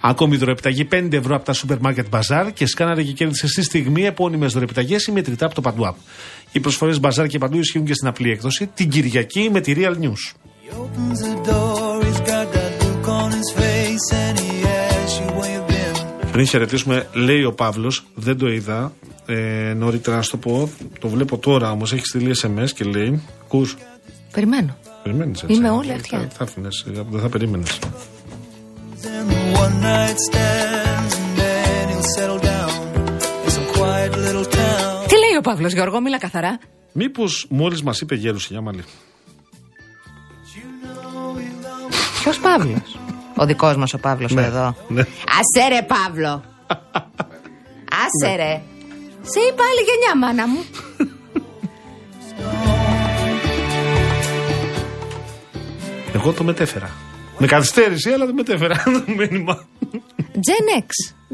Ακόμη 0.00 0.36
δωρεπιταγή 0.36 0.88
5 0.92 1.08
ευρώ 1.12 1.34
από 1.34 1.44
τα 1.44 1.52
σούπερ 1.52 1.78
μάρκετ 1.80 2.06
μπαζάρ 2.08 2.52
και 2.52 2.66
σκάναρε 2.66 3.02
και 3.02 3.12
κέρδισε 3.12 3.48
στη 3.48 3.62
στιγμή 3.62 4.06
επώνυμες 4.06 4.52
δωρεπιταγές 4.52 5.06
ή 5.06 5.12
μετρητά 5.12 5.46
από 5.46 5.54
το 5.54 5.60
Παντού 5.60 5.86
App. 5.86 5.94
Οι 6.56 6.60
προσφορές 6.60 7.00
μπαζάρ 7.00 7.26
και 7.26 7.38
παντού 7.38 7.58
ισχύουν 7.58 7.84
και 7.84 7.94
στην 7.94 8.08
απλή 8.08 8.30
έκδοση 8.30 8.66
την 8.66 8.88
Κυριακή 8.88 9.48
με 9.52 9.60
τη 9.60 9.74
Real 9.76 9.94
News. 10.02 10.22
Opens 10.82 11.20
the 11.28 11.36
door, 11.50 12.04
he's 12.04 12.20
got 12.32 12.46
that 12.54 12.72
look 12.82 13.06
on 13.20 13.28
his 13.38 13.48
face, 13.60 14.06
and 14.22 14.34
he 14.44 14.52
asks 14.90 15.14
you 15.20 15.28
where 15.38 15.52
you've 15.54 15.68
been. 15.68 16.32
Πριν 16.32 16.46
χαιρετήσουμε, 16.46 17.08
λέει 17.12 17.44
ο 17.44 17.52
Παύλος, 17.52 18.04
δεν 18.14 18.38
το 18.38 18.48
είδα 18.48 18.92
ε, 19.26 19.72
νωρίτερα 19.76 20.16
να 20.16 20.22
σου 20.22 20.30
το 20.30 20.36
πω. 20.36 20.70
Το 21.00 21.08
βλέπω 21.08 21.38
τώρα 21.38 21.70
όμως, 21.70 21.92
έχει 21.92 22.06
στείλει 22.06 22.34
SMS 22.42 22.70
και 22.74 22.84
λέει. 22.84 23.22
Ακού. 23.42 23.68
Περιμένω. 24.32 24.76
Περιμένεις 25.02 25.42
έτσι. 25.42 25.56
Είμαι 25.56 25.70
όλη 25.70 25.92
αυτιά. 25.92 26.18
Θα, 26.18 26.28
θα 26.28 26.44
άφηνες, 26.44 26.84
δεν 26.86 27.20
θα 27.20 27.28
περίμενες. 27.28 27.78
And 29.18 29.30
one 29.64 29.76
night 29.90 30.18
stands, 30.28 31.12
and 31.20 31.30
then 31.40 31.82
he'll 31.90 32.08
settle 32.16 32.40
down 32.52 32.72
in 33.44 33.50
some 33.56 33.68
quiet 33.76 34.12
ο 35.46 35.50
Παύλος 35.50 35.72
Γιώργο, 35.72 36.00
μίλα 36.00 36.18
καθαρά. 36.18 36.58
Μήπως 36.92 37.46
μόλις 37.50 37.82
μας 37.82 38.00
είπε 38.00 38.14
γέρουση 38.14 38.48
για 38.50 38.60
μαλλί. 38.60 38.84
Ποιος 42.20 42.38
Παύλος; 42.38 42.98
Ο 43.36 43.46
δικός 43.46 43.76
μας 43.76 43.92
ο 43.94 43.98
Παύλος 43.98 44.32
Ναι, 44.32 44.42
εδώ. 44.42 44.76
ναι. 44.88 45.00
Άσε 45.00 45.68
ρε 45.68 45.82
Παύλο. 45.82 46.44
Άσε 48.04 48.34
ρε. 48.36 48.62
Σε 49.22 49.40
είπα 49.40 49.62
άλλη 49.70 49.82
γενιά, 49.88 50.16
μάνα 50.18 50.48
μου. 50.48 50.64
Εγώ 56.12 56.32
το 56.32 56.44
μετέφερα. 56.44 56.90
Με 57.38 57.46
καθυστέρηση, 57.46 58.10
αλλά 58.10 58.26
το 58.26 58.32
μετέφερα 58.34 58.82
το 59.06 59.12
μήνυμα. 59.16 59.64
Gen 60.46 60.80
X. 60.80 60.88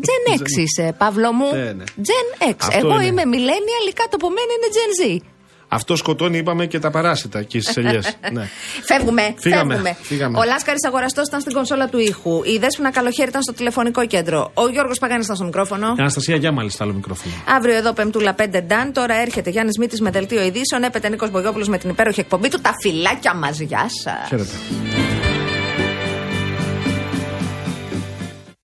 Gen 0.07 0.41
X 0.41 0.45
είσαι, 0.59 0.95
Παύλο 0.99 1.33
μου. 1.33 1.53
Ναι, 1.55 1.73
ναι. 1.73 1.85
Gen 1.97 2.49
X. 2.49 2.55
Αυτό 2.59 2.79
Εγώ 2.79 2.95
είναι. 2.95 3.05
είμαι 3.05 3.23
millennial, 3.25 3.93
κάτω 3.95 4.17
από 4.17 4.29
μένα 4.29 4.51
είναι 4.57 4.69
Gen 4.77 5.21
Z. 5.21 5.27
Αυτό 5.73 5.97
σκοτώνει, 5.97 6.39
είπαμε, 6.39 6.67
και 6.67 6.79
τα 6.79 6.91
παράσιτα 6.91 7.39
εκεί 7.39 7.61
στι 7.61 7.81
ελιές. 7.81 8.17
ναι. 8.33 8.49
Φεύγουμε, 8.85 9.35
Φύγαμε, 9.39 9.75
φεύγουμε. 9.75 9.97
φύγαμε. 10.03 10.39
Ο 10.39 10.45
Λάσκαρης 10.45 10.85
Αγοραστός 10.87 11.27
ήταν 11.27 11.41
στην 11.41 11.53
κονσόλα 11.53 11.89
του 11.89 11.99
ήχου. 11.99 12.43
Η 12.45 12.59
Δέσποινα 12.59 12.91
Καλοχέρη 12.91 13.29
ήταν 13.29 13.43
στο 13.43 13.53
τηλεφωνικό 13.53 14.07
κέντρο. 14.07 14.51
Ο 14.55 14.69
Γιώργος 14.69 14.99
Παγάνης 14.99 15.25
ήταν 15.25 15.37
στο 15.37 15.45
μικρόφωνο. 15.45 15.87
Η 15.89 15.95
Αναστασία 15.99 16.37
Γιάμαλη 16.37 16.71
στο 16.71 16.85
άλλο 16.85 16.93
μικρόφωνο. 16.93 17.35
Αύριο 17.57 17.75
εδώ 17.75 17.93
Πεμπτούλα 17.93 18.35
5 18.39 18.61
Νταν. 18.67 18.93
Τώρα 18.93 19.15
έρχεται 19.15 19.51
Γιάννης 19.51 19.79
Μήτης 19.79 20.01
με 20.01 20.11
δελτίο 20.11 20.43
ειδήσεων. 20.43 20.83
Έπεται 20.83 21.09
Νίκος 21.09 21.31
Μπογιόπουλος 21.31 21.69
με 21.69 21.79
την 21.79 21.91
υπέροχη 21.91 22.21
εκπομπή 22.21 22.49
του. 22.49 22.61
Τα 22.61 22.75
φυλάκια 22.81 23.35
μα. 23.35 23.49
Γεια 23.51 23.87
σας. 24.05 24.29
Χαίρετε. 24.29 24.55